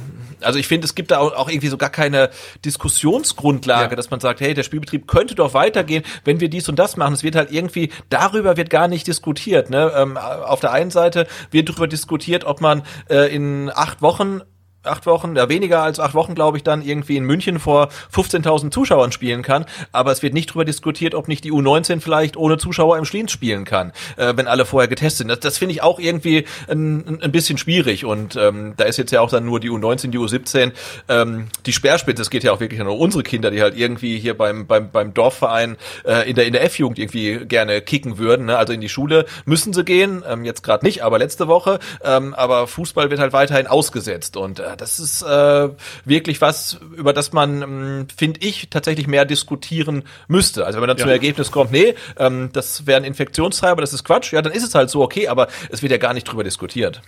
[0.42, 2.30] also ich finde, es gibt da auch, irgendwie so gar keine
[2.64, 3.96] Diskussionsgrundlage, ja.
[3.96, 7.14] dass man sagt, hey, der Spielbetrieb könnte doch weitergehen, wenn wir dies und das machen.
[7.14, 9.70] Es wird halt irgendwie, darüber wird gar nicht diskutiert.
[9.70, 9.92] Ne?
[9.96, 14.42] Ähm, auf der einen Seite wird darüber diskutiert, ob man äh, in acht Wochen
[14.88, 18.70] acht Wochen, ja weniger als acht Wochen, glaube ich, dann irgendwie in München vor 15.000
[18.70, 19.64] Zuschauern spielen kann.
[19.92, 23.32] Aber es wird nicht darüber diskutiert, ob nicht die U19 vielleicht ohne Zuschauer im Schliens
[23.32, 25.28] spielen kann, äh, wenn alle vorher getestet sind.
[25.28, 28.04] Das, das finde ich auch irgendwie ein, ein bisschen schwierig.
[28.04, 30.72] Und ähm, da ist jetzt ja auch dann nur die U19, die U17,
[31.08, 32.22] ähm, die Speerspitze.
[32.22, 35.14] Es geht ja auch wirklich nur unsere Kinder, die halt irgendwie hier beim beim beim
[35.14, 38.46] Dorfverein äh, in der in der F-Jugend irgendwie gerne kicken würden.
[38.46, 38.56] Ne?
[38.56, 41.78] Also in die Schule müssen sie gehen, ähm, jetzt gerade nicht, aber letzte Woche.
[42.02, 45.68] Ähm, aber Fußball wird halt weiterhin ausgesetzt und äh, das ist äh,
[46.04, 50.64] wirklich was, über das man, ähm, finde ich, tatsächlich mehr diskutieren müsste.
[50.64, 51.02] Also wenn man dann ja.
[51.02, 54.64] zum Ergebnis kommt, nee, ähm, das wäre ein Infektionstreiber, das ist Quatsch, ja, dann ist
[54.64, 57.02] es halt so okay, aber es wird ja gar nicht drüber diskutiert.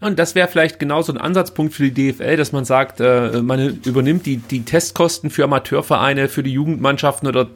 [0.00, 3.80] Und das wäre vielleicht genauso ein Ansatzpunkt für die DFL, dass man sagt, äh, man
[3.84, 7.48] übernimmt die, die Testkosten für Amateurvereine, für die Jugendmannschaften oder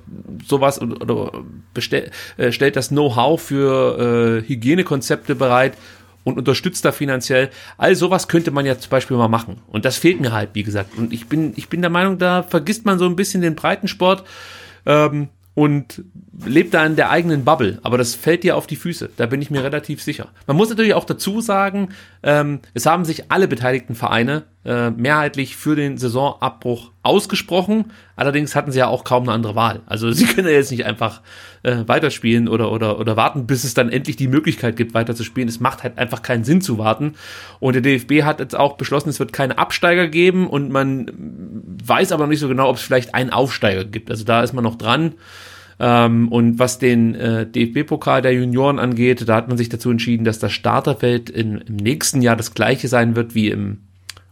[0.46, 1.32] sowas oder, oder
[1.74, 5.74] bestell, äh, stellt das Know-how für äh, Hygienekonzepte bereit
[6.26, 7.50] und unterstützt da finanziell.
[7.78, 9.58] All sowas könnte man ja zum Beispiel mal machen.
[9.68, 10.98] Und das fehlt mir halt, wie gesagt.
[10.98, 14.24] Und ich bin, ich bin der Meinung, da vergisst man so ein bisschen den Breitensport.
[14.86, 16.04] Ähm, und
[16.44, 17.78] lebt da in der eigenen Bubble.
[17.82, 19.08] Aber das fällt dir auf die Füße.
[19.16, 20.28] Da bin ich mir relativ sicher.
[20.46, 21.90] Man muss natürlich auch dazu sagen,
[22.26, 27.92] ähm, es haben sich alle beteiligten Vereine äh, mehrheitlich für den Saisonabbruch ausgesprochen.
[28.16, 29.82] Allerdings hatten sie ja auch kaum eine andere Wahl.
[29.86, 31.22] Also sie können ja jetzt nicht einfach
[31.62, 35.48] äh, weiterspielen oder, oder, oder warten, bis es dann endlich die Möglichkeit gibt, weiterzuspielen.
[35.48, 37.14] Es macht halt einfach keinen Sinn zu warten.
[37.60, 41.08] Und der DFB hat jetzt auch beschlossen, es wird keine Absteiger geben und man
[41.86, 44.10] weiß aber noch nicht so genau, ob es vielleicht einen Aufsteiger gibt.
[44.10, 45.14] Also da ist man noch dran.
[45.78, 50.24] Ähm, und was den äh, DFB-Pokal der Junioren angeht, da hat man sich dazu entschieden,
[50.24, 53.78] dass das Starterfeld in, im nächsten Jahr das gleiche sein wird wie im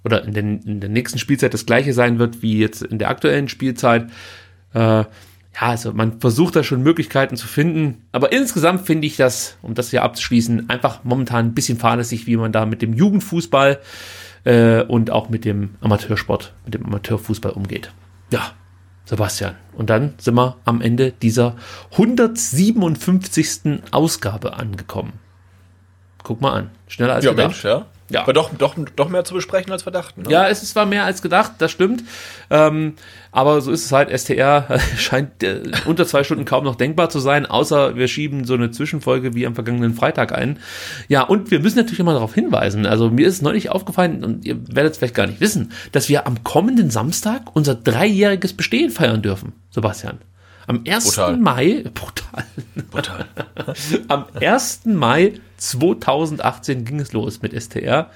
[0.05, 3.09] oder in, den, in der nächsten Spielzeit das gleiche sein wird wie jetzt in der
[3.09, 4.11] aktuellen Spielzeit.
[4.75, 5.05] Äh,
[5.55, 8.03] ja, also man versucht da schon Möglichkeiten zu finden.
[8.13, 12.37] Aber insgesamt finde ich das, um das hier abzuschließen, einfach momentan ein bisschen fahrlässig, wie
[12.37, 13.79] man da mit dem Jugendfußball
[14.45, 17.93] äh, und auch mit dem Amateursport, mit dem Amateurfußball umgeht.
[18.31, 18.53] Ja,
[19.05, 19.57] Sebastian.
[19.75, 21.57] Und dann sind wir am Ende dieser
[21.93, 23.83] 157.
[23.91, 25.15] Ausgabe angekommen.
[26.23, 26.71] guck mal an.
[26.89, 27.49] Schneller als Ja, gedacht.
[27.49, 27.87] Mensch, ja.
[28.15, 28.23] Ja.
[28.23, 30.23] Aber doch, doch, doch mehr zu besprechen als wir dachten.
[30.23, 30.31] Ne?
[30.31, 32.05] Ja, es ist zwar mehr als gedacht, das stimmt.
[32.49, 32.95] Ähm,
[33.33, 34.09] aber so ist es halt.
[34.17, 38.55] STR scheint äh, unter zwei Stunden kaum noch denkbar zu sein, außer wir schieben so
[38.55, 40.61] eine Zwischenfolge wie am vergangenen Freitag ein.
[41.09, 42.87] Ja, und wir müssen natürlich immer darauf hinweisen.
[42.87, 46.27] Also mir ist neulich aufgefallen, und ihr werdet es vielleicht gar nicht wissen, dass wir
[46.29, 50.19] am kommenden Samstag unser dreijähriges Bestehen feiern dürfen, Sebastian.
[50.67, 51.05] Am 1.
[51.05, 51.37] Brutal.
[51.37, 52.45] Mai, brutal,
[52.91, 53.27] Brutal.
[54.09, 54.83] am 1.
[54.87, 58.11] Mai 2018 ging es los mit STR.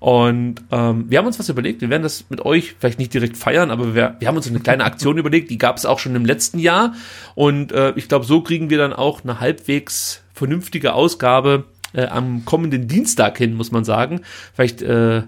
[0.00, 1.80] Und ähm, wir haben uns was überlegt.
[1.80, 4.60] Wir werden das mit euch vielleicht nicht direkt feiern, aber wir, wir haben uns eine
[4.60, 5.50] kleine Aktion überlegt.
[5.50, 6.94] Die gab es auch schon im letzten Jahr.
[7.34, 12.44] Und äh, ich glaube, so kriegen wir dann auch eine halbwegs vernünftige Ausgabe äh, am
[12.44, 14.20] kommenden Dienstag hin, muss man sagen.
[14.54, 15.22] Vielleicht äh,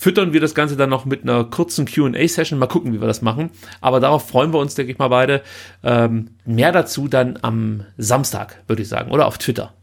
[0.00, 2.58] füttern wir das Ganze dann noch mit einer kurzen QA-Session.
[2.58, 3.50] Mal gucken, wie wir das machen.
[3.82, 5.42] Aber darauf freuen wir uns, denke ich mal, beide.
[5.84, 9.74] Ähm, mehr dazu dann am Samstag, würde ich sagen, oder auf Twitter.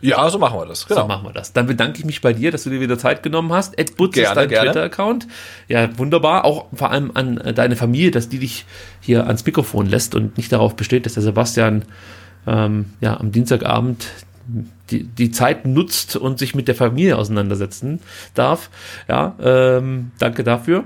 [0.00, 0.82] Ja, so machen wir das.
[0.82, 1.08] So Genau.
[1.08, 1.52] machen wir das.
[1.52, 3.76] Dann bedanke ich mich bei dir, dass du dir wieder Zeit genommen hast.
[3.76, 4.70] Ed Butz ist Gerne, dein gerne.
[4.70, 5.26] Twitter-Account.
[5.66, 6.44] Ja, wunderbar.
[6.44, 8.64] Auch vor allem an äh, deine Familie, dass die dich
[9.00, 11.84] hier ans Mikrofon lässt und nicht darauf besteht, dass der Sebastian
[12.46, 14.06] ähm, ja am Dienstagabend
[14.92, 18.00] die, die Zeit nutzt und sich mit der Familie auseinandersetzen
[18.34, 18.70] darf.
[19.08, 20.84] Ja, ähm, danke dafür.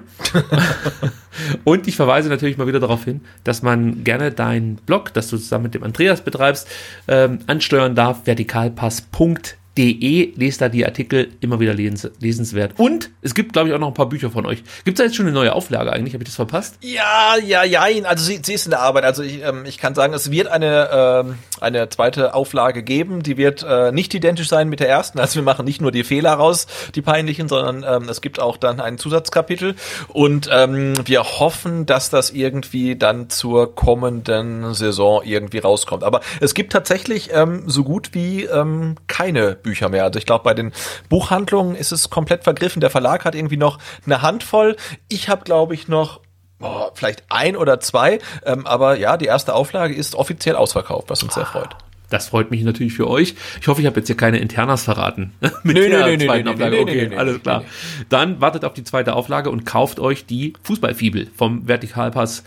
[1.64, 5.36] und ich verweise natürlich mal wieder darauf hin, dass man gerne deinen Blog, das du
[5.36, 6.68] zusammen mit dem Andreas betreibst,
[7.08, 9.65] ähm, ansteuern darf, vertikalpass.de.
[9.76, 12.72] Lest da die Artikel immer wieder lesens lesenswert.
[12.78, 14.62] Und es gibt, glaube ich, auch noch ein paar Bücher von euch.
[14.84, 16.14] Gibt es da jetzt schon eine neue Auflage eigentlich?
[16.14, 16.78] Habe ich das verpasst?
[16.80, 19.04] Ja, ja, ja, also sie, sie ist in der Arbeit.
[19.04, 23.22] Also ich, ähm, ich kann sagen, es wird eine, ähm, eine zweite Auflage geben.
[23.22, 25.18] Die wird äh, nicht identisch sein mit der ersten.
[25.18, 28.56] Also wir machen nicht nur die Fehler raus, die peinlichen, sondern ähm, es gibt auch
[28.56, 29.74] dann ein Zusatzkapitel.
[30.08, 36.04] Und ähm, wir hoffen, dass das irgendwie dann zur kommenden Saison irgendwie rauskommt.
[36.04, 40.04] Aber es gibt tatsächlich ähm, so gut wie ähm, keine Bücher mehr.
[40.04, 40.72] Also ich glaube, bei den
[41.10, 42.80] Buchhandlungen ist es komplett vergriffen.
[42.80, 44.76] Der Verlag hat irgendwie noch eine Handvoll.
[45.08, 46.20] Ich habe, glaube ich, noch
[46.58, 51.22] Boah, vielleicht ein oder zwei, ähm, aber ja, die erste Auflage ist offiziell ausverkauft, was
[51.22, 51.76] uns sehr freut.
[52.08, 53.34] Das freut mich natürlich für euch.
[53.60, 55.34] Ich hoffe, ich habe jetzt hier keine Internas verraten.
[55.64, 56.80] Mit Nö, der nö, zweiten nö, Auflage.
[56.80, 57.64] okay, alles klar.
[58.08, 62.44] Dann wartet auf die zweite Auflage und kauft euch die Fußballfibel vom Vertikalpass.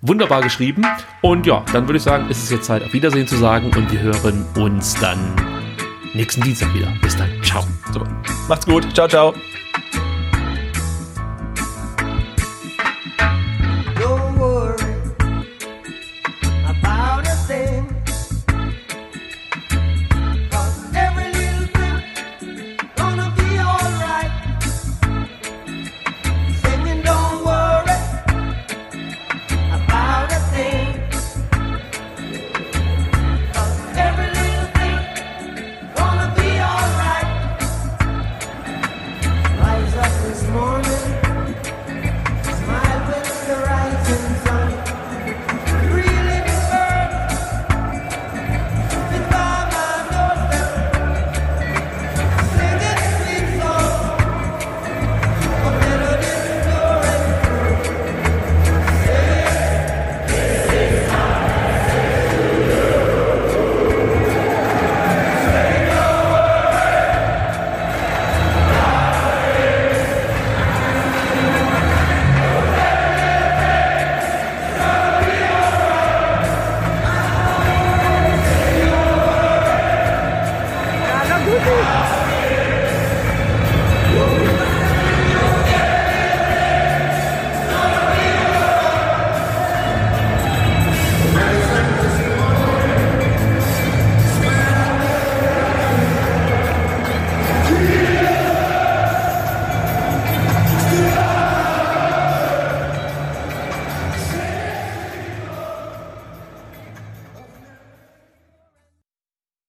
[0.00, 0.84] Wunderbar geschrieben.
[1.20, 3.92] Und ja, dann würde ich sagen, ist es jetzt Zeit, auf Wiedersehen zu sagen und
[3.92, 5.61] wir hören uns dann
[6.14, 6.92] nächsten Dienstag wieder.
[7.02, 7.30] Bis dann.
[7.42, 7.66] Ciao.
[7.92, 8.08] Super.
[8.48, 8.94] Macht's gut.
[8.94, 9.34] Ciao, ciao.